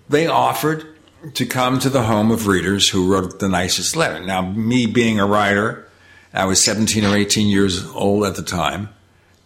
they 0.10 0.28
offered 0.28 0.86
to 1.34 1.46
come 1.46 1.80
to 1.80 1.90
the 1.90 2.04
home 2.04 2.32
of 2.32 2.48
readers 2.48 2.90
who 2.90 3.12
wrote 3.12 3.40
the 3.40 3.50
nicest 3.50 3.96
letter. 3.96 4.26
Now, 4.26 4.42
me 4.42 4.86
being 4.86 5.20
a 5.20 5.26
writer, 5.26 5.88
I 6.34 6.46
was 6.46 6.64
17 6.64 7.04
or 7.04 7.16
18 7.16 7.48
years 7.48 7.86
old 7.90 8.26
at 8.26 8.36
the 8.36 8.44
time. 8.44 8.90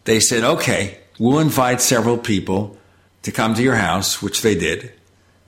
They 0.06 0.20
said, 0.20 0.44
okay, 0.44 1.00
we'll 1.20 1.40
invite 1.40 1.82
several 1.82 2.18
people 2.18 2.78
to 3.24 3.32
come 3.32 3.54
to 3.56 3.64
your 3.64 3.76
house, 3.76 4.22
which 4.22 4.42
they 4.42 4.56
did. 4.56 4.94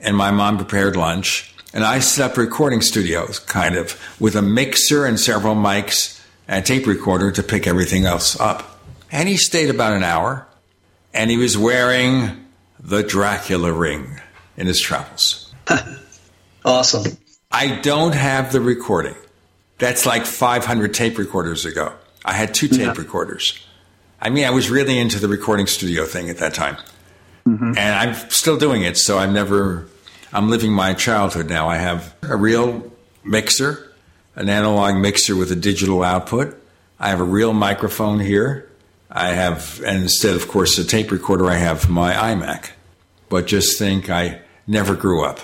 And 0.00 0.16
my 0.16 0.30
mom 0.30 0.58
prepared 0.58 0.96
lunch. 0.96 1.53
And 1.74 1.84
I 1.84 1.98
set 1.98 2.30
up 2.30 2.36
recording 2.38 2.80
studios, 2.80 3.40
kind 3.40 3.74
of, 3.74 4.00
with 4.20 4.36
a 4.36 4.42
mixer 4.42 5.04
and 5.04 5.18
several 5.18 5.56
mics 5.56 6.24
and 6.46 6.62
a 6.62 6.66
tape 6.66 6.86
recorder 6.86 7.32
to 7.32 7.42
pick 7.42 7.66
everything 7.66 8.06
else 8.06 8.38
up. 8.38 8.80
And 9.10 9.28
he 9.28 9.36
stayed 9.36 9.70
about 9.70 9.92
an 9.92 10.04
hour 10.04 10.46
and 11.12 11.30
he 11.30 11.36
was 11.36 11.58
wearing 11.58 12.46
the 12.78 13.02
Dracula 13.02 13.72
ring 13.72 14.20
in 14.56 14.68
his 14.68 14.80
travels. 14.80 15.52
awesome. 16.64 17.18
I 17.50 17.76
don't 17.80 18.14
have 18.14 18.52
the 18.52 18.60
recording. 18.60 19.16
That's 19.78 20.06
like 20.06 20.26
500 20.26 20.94
tape 20.94 21.18
recorders 21.18 21.64
ago. 21.64 21.92
I 22.24 22.34
had 22.34 22.54
two 22.54 22.68
tape 22.68 22.96
recorders. 22.96 23.58
I 24.20 24.30
mean, 24.30 24.44
I 24.44 24.50
was 24.50 24.70
really 24.70 24.98
into 24.98 25.18
the 25.18 25.28
recording 25.28 25.66
studio 25.66 26.04
thing 26.04 26.30
at 26.30 26.38
that 26.38 26.54
time. 26.54 26.76
Mm-hmm. 27.46 27.76
And 27.76 27.78
I'm 27.78 28.14
still 28.30 28.56
doing 28.56 28.82
it, 28.82 28.96
so 28.96 29.18
I'm 29.18 29.32
never, 29.34 29.86
I'm 30.34 30.50
living 30.50 30.72
my 30.72 30.94
childhood 30.94 31.48
now. 31.48 31.68
I 31.68 31.76
have 31.76 32.12
a 32.22 32.36
real 32.36 32.90
mixer, 33.22 33.94
an 34.34 34.48
analog 34.48 34.96
mixer 34.96 35.36
with 35.36 35.52
a 35.52 35.56
digital 35.56 36.02
output. 36.02 36.60
I 36.98 37.10
have 37.10 37.20
a 37.20 37.24
real 37.24 37.52
microphone 37.52 38.18
here. 38.18 38.68
I 39.08 39.28
have, 39.28 39.80
and 39.86 40.02
instead, 40.02 40.34
of 40.34 40.48
course, 40.48 40.76
a 40.76 40.84
tape 40.84 41.12
recorder, 41.12 41.46
I 41.46 41.54
have 41.54 41.88
my 41.88 42.12
iMac. 42.12 42.70
But 43.28 43.46
just 43.46 43.78
think, 43.78 44.10
I 44.10 44.40
never 44.66 44.94
grew 44.94 45.24
up. 45.24 45.40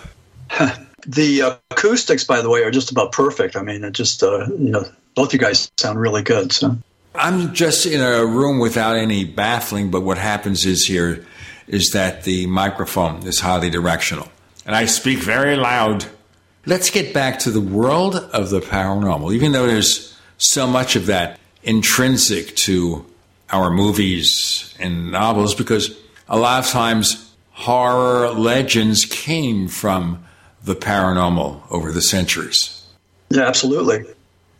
The 1.06 1.58
acoustics, 1.70 2.24
by 2.24 2.42
the 2.42 2.50
way, 2.50 2.62
are 2.62 2.70
just 2.70 2.90
about 2.90 3.10
perfect. 3.12 3.56
I 3.56 3.62
mean, 3.62 3.84
it 3.84 3.92
just, 3.92 4.22
uh, 4.22 4.46
you 4.48 4.68
know, 4.70 4.84
both 5.14 5.32
you 5.32 5.38
guys 5.38 5.72
sound 5.78 5.98
really 5.98 6.22
good. 6.22 6.52
So, 6.52 6.76
I'm 7.14 7.54
just 7.54 7.86
in 7.86 8.02
a 8.02 8.26
room 8.26 8.58
without 8.58 8.96
any 8.96 9.24
baffling, 9.24 9.90
but 9.90 10.02
what 10.02 10.18
happens 10.18 10.66
is 10.66 10.84
here 10.84 11.24
is 11.66 11.92
that 11.92 12.24
the 12.24 12.46
microphone 12.46 13.26
is 13.26 13.40
highly 13.40 13.70
directional. 13.70 14.28
And 14.70 14.76
I 14.76 14.84
speak 14.84 15.18
very 15.18 15.56
loud. 15.56 16.04
Let's 16.64 16.90
get 16.90 17.12
back 17.12 17.40
to 17.40 17.50
the 17.50 17.60
world 17.60 18.14
of 18.14 18.50
the 18.50 18.60
paranormal, 18.60 19.34
even 19.34 19.50
though 19.50 19.66
there's 19.66 20.16
so 20.38 20.68
much 20.68 20.94
of 20.94 21.06
that 21.06 21.40
intrinsic 21.64 22.54
to 22.54 23.04
our 23.50 23.68
movies 23.68 24.72
and 24.78 25.10
novels, 25.10 25.56
because 25.56 25.98
a 26.28 26.38
lot 26.38 26.62
of 26.64 26.70
times 26.70 27.34
horror 27.50 28.30
legends 28.30 29.04
came 29.06 29.66
from 29.66 30.22
the 30.62 30.76
paranormal 30.76 31.62
over 31.68 31.90
the 31.90 32.00
centuries. 32.00 32.86
yeah, 33.28 33.48
absolutely. 33.48 34.04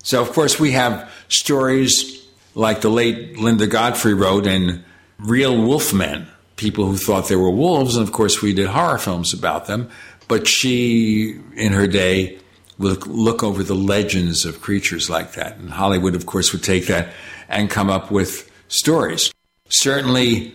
So, 0.02 0.20
of 0.20 0.32
course, 0.32 0.58
we 0.58 0.72
have 0.72 1.08
stories 1.28 2.26
like 2.56 2.80
the 2.80 2.90
late 2.90 3.39
Linda 3.39 3.68
Godfrey 3.68 4.14
wrote 4.14 4.48
in 4.48 4.84
real 5.20 5.55
wolfmen, 5.55 6.26
people 6.60 6.86
who 6.86 6.97
thought 6.97 7.28
they 7.28 7.36
were 7.36 7.50
wolves. 7.50 7.97
And 7.97 8.06
of 8.06 8.12
course, 8.12 8.42
we 8.42 8.52
did 8.52 8.68
horror 8.68 8.98
films 8.98 9.32
about 9.32 9.66
them. 9.66 9.90
But 10.28 10.47
she, 10.47 11.40
in 11.56 11.72
her 11.72 11.86
day, 11.86 12.39
would 12.78 13.06
look 13.06 13.42
over 13.42 13.64
the 13.64 13.74
legends 13.74 14.44
of 14.44 14.60
creatures 14.60 15.10
like 15.10 15.32
that. 15.32 15.56
And 15.56 15.70
Hollywood, 15.70 16.14
of 16.14 16.26
course, 16.26 16.52
would 16.52 16.62
take 16.62 16.86
that 16.86 17.12
and 17.48 17.68
come 17.68 17.90
up 17.90 18.10
with 18.10 18.50
stories. 18.68 19.32
Certainly, 19.70 20.55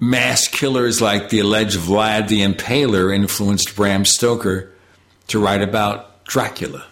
mass 0.00 0.46
killers 0.48 1.00
like 1.00 1.30
the 1.30 1.38
alleged 1.38 1.78
Vlad 1.78 2.28
the 2.28 2.40
Impaler 2.40 3.14
influenced 3.14 3.74
Bram 3.76 4.04
Stoker 4.04 4.72
to 5.28 5.38
write 5.38 5.62
about 5.62 6.24
Dracula. 6.24 6.84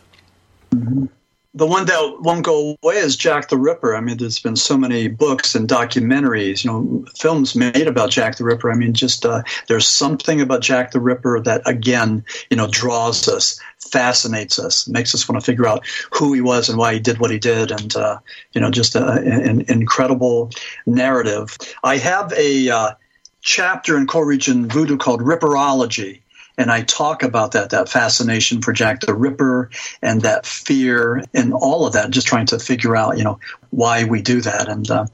Mm-hmm 0.71 1.07
the 1.55 1.67
one 1.67 1.85
that 1.85 2.17
won't 2.21 2.45
go 2.45 2.77
away 2.83 2.97
is 2.97 3.15
Jack 3.15 3.49
the 3.49 3.59
Ripper. 3.59 3.95
I 3.95 4.01
mean, 4.01 4.17
there's 4.17 4.39
been 4.39 4.57
so 4.57 4.77
many 4.79 5.09
books 5.09 5.55
and 5.55 5.69
documentaries, 5.69 6.65
you 6.65 6.71
know, 6.71 7.05
films 7.15 7.55
made 7.55 7.87
about 7.87 8.11
Jack 8.11 8.37
the 8.37 8.45
Ripper. 8.45 8.71
I 8.71 8.75
mean, 8.75 8.95
just 8.95 9.27
uh, 9.27 9.43
there's 9.69 9.87
something 9.87 10.41
about 10.41 10.63
Jack 10.63 10.93
the 10.93 11.01
Ripper 11.01 11.41
that, 11.41 11.61
again, 11.67 12.25
you 12.49 12.57
know, 12.57 12.69
draws 12.69 13.29
us, 13.29 13.61
fascinates 13.79 14.59
us, 14.59 14.89
makes 14.89 15.15
us 15.15 15.29
want 15.29 15.41
to 15.41 15.45
figure 15.45 15.67
out 15.67 15.85
who 16.11 16.33
he 16.33 16.41
was 16.41 16.71
and 16.71 16.79
why 16.79 16.95
he 16.95 17.01
did 17.01 17.19
what 17.19 17.31
he 17.31 17.39
did, 17.39 17.71
and 17.71 17.95
uh, 17.97 18.19
you 18.53 18.61
know, 18.61 18.71
just 18.71 18.95
a, 18.95 19.13
an 19.13 19.63
incredible 19.69 20.51
narrative. 20.87 21.59
I 21.85 21.99
have 21.99 22.33
a 22.33 22.71
uh, 22.71 22.95
chapter 23.43 23.99
in 23.99 24.07
Coal 24.07 24.25
Region 24.25 24.71
Hoodoo 24.71 24.97
called 24.97 25.21
Ripperology 25.21 26.22
and 26.63 26.71
I 26.71 26.83
talk 26.83 27.25
about 27.25 27.51
that, 27.53 27.71
that 27.71 27.89
fascination 27.89 28.63
for 28.63 28.73
Jack 28.73 29.01
the 29.01 29.15
Ripper 29.15 29.69
and 30.01 30.21
that 30.21 30.47
fear 30.47 31.25
and 31.35 31.53
all 31.53 31.85
of 31.85 31.93
that, 31.95 32.11
just 32.11 32.29
trying 32.29 32.47
to 32.47 32.59
figure 32.61 32.95
out, 32.95 33.19
you 33.19 33.25
know, 33.25 33.41
why 33.71 34.05
we 34.05 34.23
do 34.23 34.41
that. 34.43 34.69
And 34.69 34.89
uh, 34.89 35.07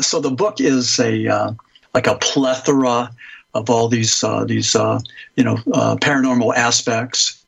so 0.00 0.20
the 0.20 0.30
book 0.30 0.58
is 0.58 0.98
a 0.98 1.28
uh, 1.28 1.52
like 1.92 2.06
a 2.06 2.16
plethora 2.16 3.10
of 3.52 3.68
all 3.68 3.88
these 3.88 4.24
uh, 4.24 4.44
these 4.46 4.74
uh, 4.74 4.98
you 5.36 5.44
know 5.44 5.58
uh, 5.74 5.96
paranormal 5.96 6.54
aspects. 6.54 7.44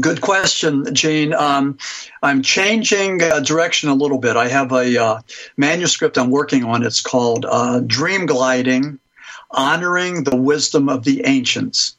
Good 0.01 0.21
question, 0.21 0.95
Gene. 0.95 1.35
Um, 1.35 1.77
I'm 2.23 2.43
changing 2.43 3.23
uh, 3.23 3.41
direction 3.41 3.91
a 3.91 3.95
little 3.95 4.19
bit. 4.19 4.37
I 4.37 4.49
have 4.49 4.73
a 4.73 5.03
uh, 5.03 5.21
manuscript 5.57 6.17
I'm 6.17 6.31
working 6.31 6.65
on. 6.65 6.85
It's 6.85 7.03
called 7.03 7.45
uh, 7.45 7.81
Dream 7.81 8.27
Gliding 8.27 8.99
Honoring 9.51 10.25
the 10.25 10.37
Wisdom 10.37 10.89
of 10.89 11.05
the 11.05 11.27
Ancients. 11.27 11.97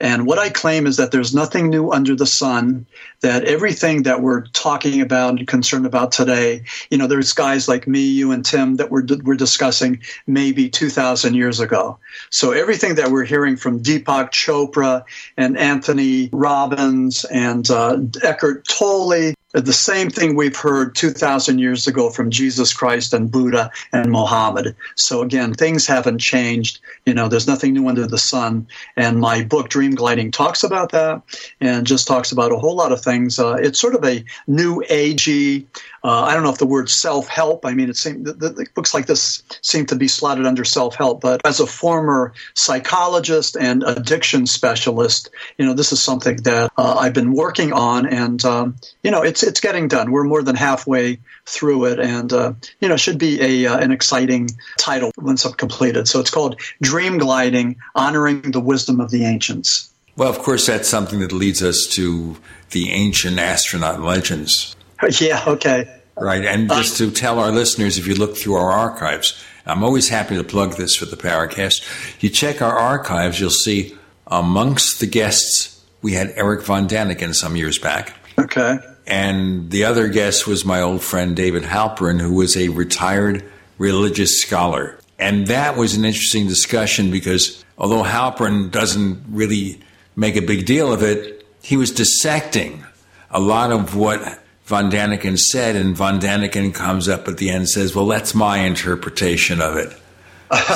And 0.00 0.26
what 0.26 0.38
I 0.38 0.50
claim 0.50 0.86
is 0.86 0.96
that 0.96 1.12
there's 1.12 1.34
nothing 1.34 1.70
new 1.70 1.90
under 1.90 2.16
the 2.16 2.26
sun, 2.26 2.86
that 3.20 3.44
everything 3.44 4.02
that 4.02 4.20
we're 4.20 4.46
talking 4.48 5.00
about 5.00 5.38
and 5.38 5.46
concerned 5.46 5.86
about 5.86 6.12
today, 6.12 6.64
you 6.90 6.98
know, 6.98 7.06
there's 7.06 7.32
guys 7.32 7.68
like 7.68 7.86
me, 7.86 8.00
you, 8.00 8.32
and 8.32 8.44
Tim 8.44 8.76
that 8.76 8.90
we're, 8.90 9.06
we're 9.22 9.36
discussing 9.36 10.02
maybe 10.26 10.68
2,000 10.68 11.34
years 11.34 11.60
ago. 11.60 11.98
So 12.30 12.52
everything 12.52 12.96
that 12.96 13.10
we're 13.10 13.24
hearing 13.24 13.56
from 13.56 13.82
Deepak 13.82 14.30
Chopra 14.30 15.04
and 15.36 15.56
Anthony 15.56 16.28
Robbins 16.32 17.24
and 17.24 17.70
uh, 17.70 17.98
Eckhart 18.22 18.66
Tolle 18.66 19.34
the 19.54 19.72
same 19.72 20.10
thing 20.10 20.34
we've 20.34 20.56
heard 20.56 20.96
2,000 20.96 21.58
years 21.58 21.86
ago 21.86 22.10
from 22.10 22.30
Jesus 22.30 22.74
Christ 22.74 23.12
and 23.14 23.30
Buddha 23.30 23.70
and 23.92 24.10
Mohammed. 24.10 24.74
So 24.96 25.22
again, 25.22 25.54
things 25.54 25.86
haven't 25.86 26.18
changed. 26.18 26.80
You 27.06 27.14
know, 27.14 27.28
there's 27.28 27.46
nothing 27.46 27.72
new 27.72 27.86
under 27.86 28.06
the 28.06 28.18
sun. 28.18 28.66
And 28.96 29.20
my 29.20 29.44
book, 29.44 29.68
Dream 29.68 29.94
Gliding, 29.94 30.32
talks 30.32 30.64
about 30.64 30.90
that 30.90 31.22
and 31.60 31.86
just 31.86 32.08
talks 32.08 32.32
about 32.32 32.50
a 32.50 32.58
whole 32.58 32.74
lot 32.74 32.90
of 32.90 33.00
things. 33.00 33.38
Uh, 33.38 33.54
it's 33.54 33.80
sort 33.80 33.94
of 33.94 34.04
a 34.04 34.24
new 34.48 34.82
agey, 34.90 35.66
uh, 36.04 36.24
I 36.24 36.34
don't 36.34 36.42
know 36.42 36.50
if 36.50 36.58
the 36.58 36.66
word 36.66 36.90
self 36.90 37.28
help, 37.28 37.64
I 37.64 37.72
mean, 37.72 37.88
it 37.88 37.96
seems, 37.96 38.24
the, 38.24 38.34
the, 38.34 38.66
books 38.74 38.92
like 38.92 39.06
this 39.06 39.42
seem 39.62 39.86
to 39.86 39.96
be 39.96 40.06
slotted 40.06 40.44
under 40.44 40.62
self 40.62 40.94
help, 40.94 41.22
but 41.22 41.40
as 41.46 41.60
a 41.60 41.66
former 41.66 42.34
psychologist 42.52 43.56
and 43.56 43.82
addiction 43.82 44.46
specialist, 44.46 45.30
you 45.56 45.64
know, 45.64 45.72
this 45.72 45.92
is 45.92 46.02
something 46.02 46.36
that 46.42 46.70
uh, 46.76 46.96
I've 46.98 47.14
been 47.14 47.32
working 47.32 47.72
on 47.72 48.06
and, 48.06 48.44
um, 48.44 48.76
you 49.02 49.10
know, 49.10 49.22
it's, 49.22 49.42
it's 49.42 49.60
getting 49.60 49.88
done. 49.88 50.10
We're 50.10 50.24
more 50.24 50.42
than 50.42 50.56
halfway 50.56 51.20
through 51.46 51.86
it 51.86 51.98
and, 51.98 52.30
uh, 52.34 52.52
you 52.80 52.88
know, 52.88 52.98
should 52.98 53.18
be 53.18 53.64
a, 53.64 53.72
uh, 53.72 53.78
an 53.78 53.90
exciting 53.90 54.50
title 54.76 55.10
once 55.16 55.46
it's 55.46 55.54
completed. 55.54 56.06
So 56.06 56.20
it's 56.20 56.30
called 56.30 56.60
Dream 56.82 57.16
Gliding, 57.16 57.76
Honoring 57.94 58.50
the 58.50 58.60
Wisdom 58.60 59.00
of 59.00 59.10
the 59.10 59.24
Ancients. 59.24 59.90
Well, 60.16 60.28
of 60.28 60.38
course, 60.38 60.66
that's 60.66 60.88
something 60.88 61.20
that 61.20 61.32
leads 61.32 61.62
us 61.62 61.86
to 61.92 62.36
the 62.70 62.90
ancient 62.90 63.38
astronaut 63.38 64.00
legends. 64.00 64.73
Yeah, 65.20 65.42
okay. 65.46 66.00
Right. 66.16 66.44
And 66.44 66.70
uh, 66.70 66.76
just 66.76 66.98
to 66.98 67.10
tell 67.10 67.38
our 67.38 67.50
listeners, 67.50 67.98
if 67.98 68.06
you 68.06 68.14
look 68.14 68.36
through 68.36 68.54
our 68.54 68.70
archives, 68.70 69.42
I'm 69.66 69.82
always 69.82 70.08
happy 70.08 70.36
to 70.36 70.44
plug 70.44 70.74
this 70.76 70.96
for 70.96 71.06
the 71.06 71.16
Paracast. 71.16 72.22
You 72.22 72.30
check 72.30 72.62
our 72.62 72.76
archives, 72.76 73.40
you'll 73.40 73.50
see 73.50 73.96
amongst 74.26 75.00
the 75.00 75.06
guests, 75.06 75.82
we 76.02 76.12
had 76.12 76.32
Eric 76.36 76.62
von 76.62 76.88
Daniken 76.88 77.34
some 77.34 77.56
years 77.56 77.78
back. 77.78 78.14
Okay. 78.38 78.78
And 79.06 79.70
the 79.70 79.84
other 79.84 80.08
guest 80.08 80.46
was 80.46 80.64
my 80.64 80.80
old 80.80 81.02
friend 81.02 81.36
David 81.36 81.62
Halperin, 81.62 82.20
who 82.20 82.34
was 82.34 82.56
a 82.56 82.68
retired 82.68 83.44
religious 83.78 84.40
scholar. 84.40 84.98
And 85.18 85.46
that 85.48 85.76
was 85.76 85.94
an 85.94 86.04
interesting 86.04 86.46
discussion 86.46 87.10
because 87.10 87.64
although 87.78 88.02
Halperin 88.02 88.70
doesn't 88.70 89.24
really 89.28 89.80
make 90.16 90.36
a 90.36 90.42
big 90.42 90.66
deal 90.66 90.92
of 90.92 91.02
it, 91.02 91.46
he 91.62 91.76
was 91.76 91.90
dissecting 91.90 92.84
a 93.30 93.40
lot 93.40 93.72
of 93.72 93.96
what 93.96 94.40
Von 94.64 94.90
Daniken 94.90 95.38
said, 95.38 95.76
and 95.76 95.96
Von 95.96 96.20
Daniken 96.20 96.72
comes 96.72 97.08
up 97.08 97.28
at 97.28 97.36
the 97.36 97.50
end 97.50 97.58
and 97.58 97.68
says, 97.68 97.94
Well, 97.94 98.06
that's 98.06 98.34
my 98.34 98.58
interpretation 98.58 99.60
of 99.60 99.76
it. 99.76 99.92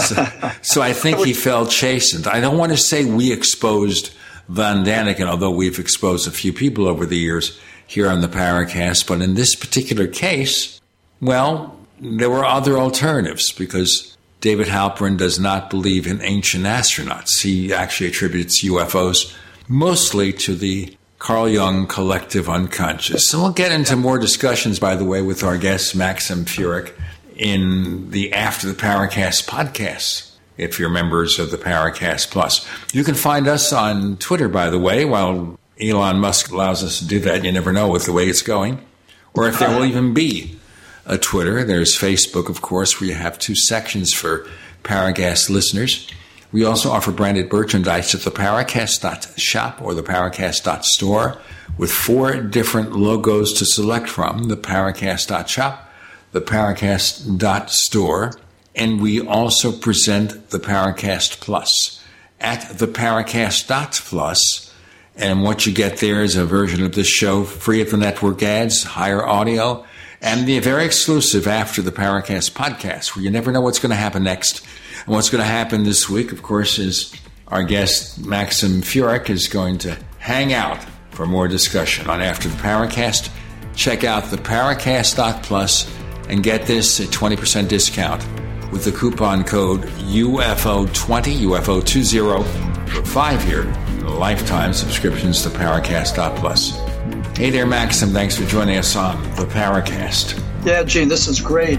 so, 0.00 0.26
so, 0.62 0.82
I 0.82 0.92
think 0.92 1.18
he 1.24 1.32
felt 1.32 1.70
chastened. 1.70 2.26
I 2.26 2.40
don't 2.40 2.58
want 2.58 2.72
to 2.72 2.78
say 2.78 3.04
we 3.04 3.32
exposed 3.32 4.12
Von 4.48 4.84
Daniken, 4.84 5.26
although 5.26 5.50
we've 5.50 5.78
exposed 5.78 6.26
a 6.28 6.30
few 6.30 6.52
people 6.52 6.86
over 6.86 7.06
the 7.06 7.16
years 7.18 7.58
here 7.86 8.10
on 8.10 8.20
the 8.20 8.28
Paracast, 8.28 9.06
but 9.06 9.22
in 9.22 9.34
this 9.34 9.54
particular 9.54 10.06
case, 10.06 10.80
well, 11.20 11.78
there 12.00 12.30
were 12.30 12.44
other 12.44 12.78
alternatives 12.78 13.50
because 13.52 14.16
David 14.40 14.68
Halperin 14.68 15.16
does 15.16 15.38
not 15.38 15.70
believe 15.70 16.06
in 16.06 16.20
ancient 16.22 16.64
astronauts. 16.64 17.42
He 17.42 17.72
actually 17.72 18.08
attributes 18.08 18.62
UFOs 18.64 19.34
mostly 19.66 20.32
to 20.34 20.54
the 20.54 20.96
Carl 21.18 21.48
Jung 21.48 21.86
Collective 21.86 22.48
Unconscious. 22.48 23.28
So 23.28 23.40
we'll 23.40 23.52
get 23.52 23.72
into 23.72 23.96
more 23.96 24.18
discussions, 24.18 24.78
by 24.78 24.94
the 24.94 25.04
way, 25.04 25.20
with 25.20 25.42
our 25.42 25.58
guest 25.58 25.96
Maxim 25.96 26.44
Furek 26.44 26.92
in 27.36 28.10
the 28.10 28.32
After 28.32 28.68
the 28.68 28.74
Paracast 28.74 29.48
podcast. 29.48 30.30
If 30.56 30.78
you're 30.78 30.88
members 30.88 31.38
of 31.38 31.50
the 31.50 31.56
Paracast 31.56 32.30
Plus, 32.30 32.66
you 32.92 33.04
can 33.04 33.14
find 33.14 33.46
us 33.46 33.72
on 33.72 34.16
Twitter, 34.16 34.48
by 34.48 34.70
the 34.70 34.78
way. 34.78 35.04
While 35.04 35.58
Elon 35.80 36.18
Musk 36.18 36.50
allows 36.50 36.82
us 36.82 36.98
to 36.98 37.06
do 37.06 37.20
that, 37.20 37.44
you 37.44 37.52
never 37.52 37.72
know 37.72 37.88
with 37.88 38.06
the 38.06 38.12
way 38.12 38.28
it's 38.28 38.42
going, 38.42 38.84
or 39.34 39.48
if 39.48 39.58
there 39.58 39.70
will 39.70 39.84
even 39.84 40.14
be 40.14 40.58
a 41.06 41.16
Twitter. 41.16 41.62
There's 41.62 41.96
Facebook, 41.96 42.48
of 42.48 42.60
course, 42.60 43.00
where 43.00 43.08
you 43.08 43.14
have 43.14 43.38
two 43.38 43.54
sections 43.54 44.12
for 44.12 44.48
Paracast 44.82 45.48
listeners. 45.48 46.08
We 46.50 46.64
also 46.64 46.90
offer 46.90 47.10
branded 47.12 47.52
merchandise 47.52 48.14
at 48.14 48.22
the 48.22 48.30
Paracast.shop 48.30 49.82
or 49.82 49.92
the 49.94 50.02
Paracast.store 50.02 51.38
with 51.76 51.92
four 51.92 52.40
different 52.40 52.92
logos 52.92 53.52
to 53.54 53.66
select 53.66 54.08
from 54.08 54.44
the 54.44 54.56
Paracast.shop, 54.56 55.92
the 56.32 56.40
Paracast.store, 56.40 58.32
and 58.74 59.02
we 59.02 59.20
also 59.20 59.72
present 59.72 60.50
the 60.50 60.58
Paracast 60.58 61.40
Plus 61.40 62.02
at 62.40 62.78
the 62.78 62.86
Paracast.plus 62.86 64.72
And 65.16 65.42
what 65.42 65.66
you 65.66 65.72
get 65.74 65.96
there 65.98 66.22
is 66.22 66.36
a 66.36 66.44
version 66.46 66.84
of 66.84 66.94
this 66.94 67.08
show 67.08 67.42
free 67.42 67.82
of 67.82 67.90
the 67.90 67.96
network 67.96 68.42
ads, 68.42 68.84
higher 68.84 69.26
audio, 69.26 69.84
and 70.22 70.46
the 70.46 70.60
very 70.60 70.84
exclusive 70.84 71.46
After 71.46 71.82
the 71.82 71.90
Paracast 71.90 72.52
podcast, 72.52 73.14
where 73.14 73.24
you 73.24 73.30
never 73.30 73.52
know 73.52 73.60
what's 73.60 73.80
going 73.80 73.90
to 73.90 73.96
happen 73.96 74.22
next. 74.22 74.64
And 75.08 75.14
what's 75.14 75.30
going 75.30 75.42
to 75.42 75.48
happen 75.48 75.84
this 75.84 76.06
week, 76.06 76.32
of 76.32 76.42
course, 76.42 76.78
is 76.78 77.14
our 77.46 77.62
guest 77.62 78.22
Maxim 78.26 78.82
Furek 78.82 79.30
is 79.30 79.48
going 79.48 79.78
to 79.78 79.96
hang 80.18 80.52
out 80.52 80.84
for 81.12 81.24
more 81.24 81.48
discussion 81.48 82.10
on 82.10 82.20
After 82.20 82.50
the 82.50 82.56
Paracast. 82.58 83.30
Check 83.74 84.04
out 84.04 84.24
the 84.24 84.36
Paracast.plus 84.36 85.90
and 86.28 86.42
get 86.42 86.66
this 86.66 87.00
at 87.00 87.06
20% 87.06 87.68
discount 87.68 88.22
with 88.70 88.84
the 88.84 88.92
coupon 88.92 89.44
code 89.44 89.80
UFO20, 89.80 91.38
UFO20 91.38 92.44
for 92.90 93.02
five 93.06 93.42
year 93.48 93.64
lifetime 94.02 94.74
subscriptions 94.74 95.40
to 95.40 95.48
Paracast.plus. 95.48 96.76
Hey 97.34 97.48
there, 97.48 97.64
Maxim. 97.64 98.10
Thanks 98.10 98.36
for 98.36 98.44
joining 98.44 98.76
us 98.76 98.94
on 98.94 99.22
the 99.36 99.46
Paracast. 99.46 100.38
Yeah, 100.66 100.82
Gene, 100.82 101.08
this 101.08 101.28
is 101.28 101.40
great. 101.40 101.78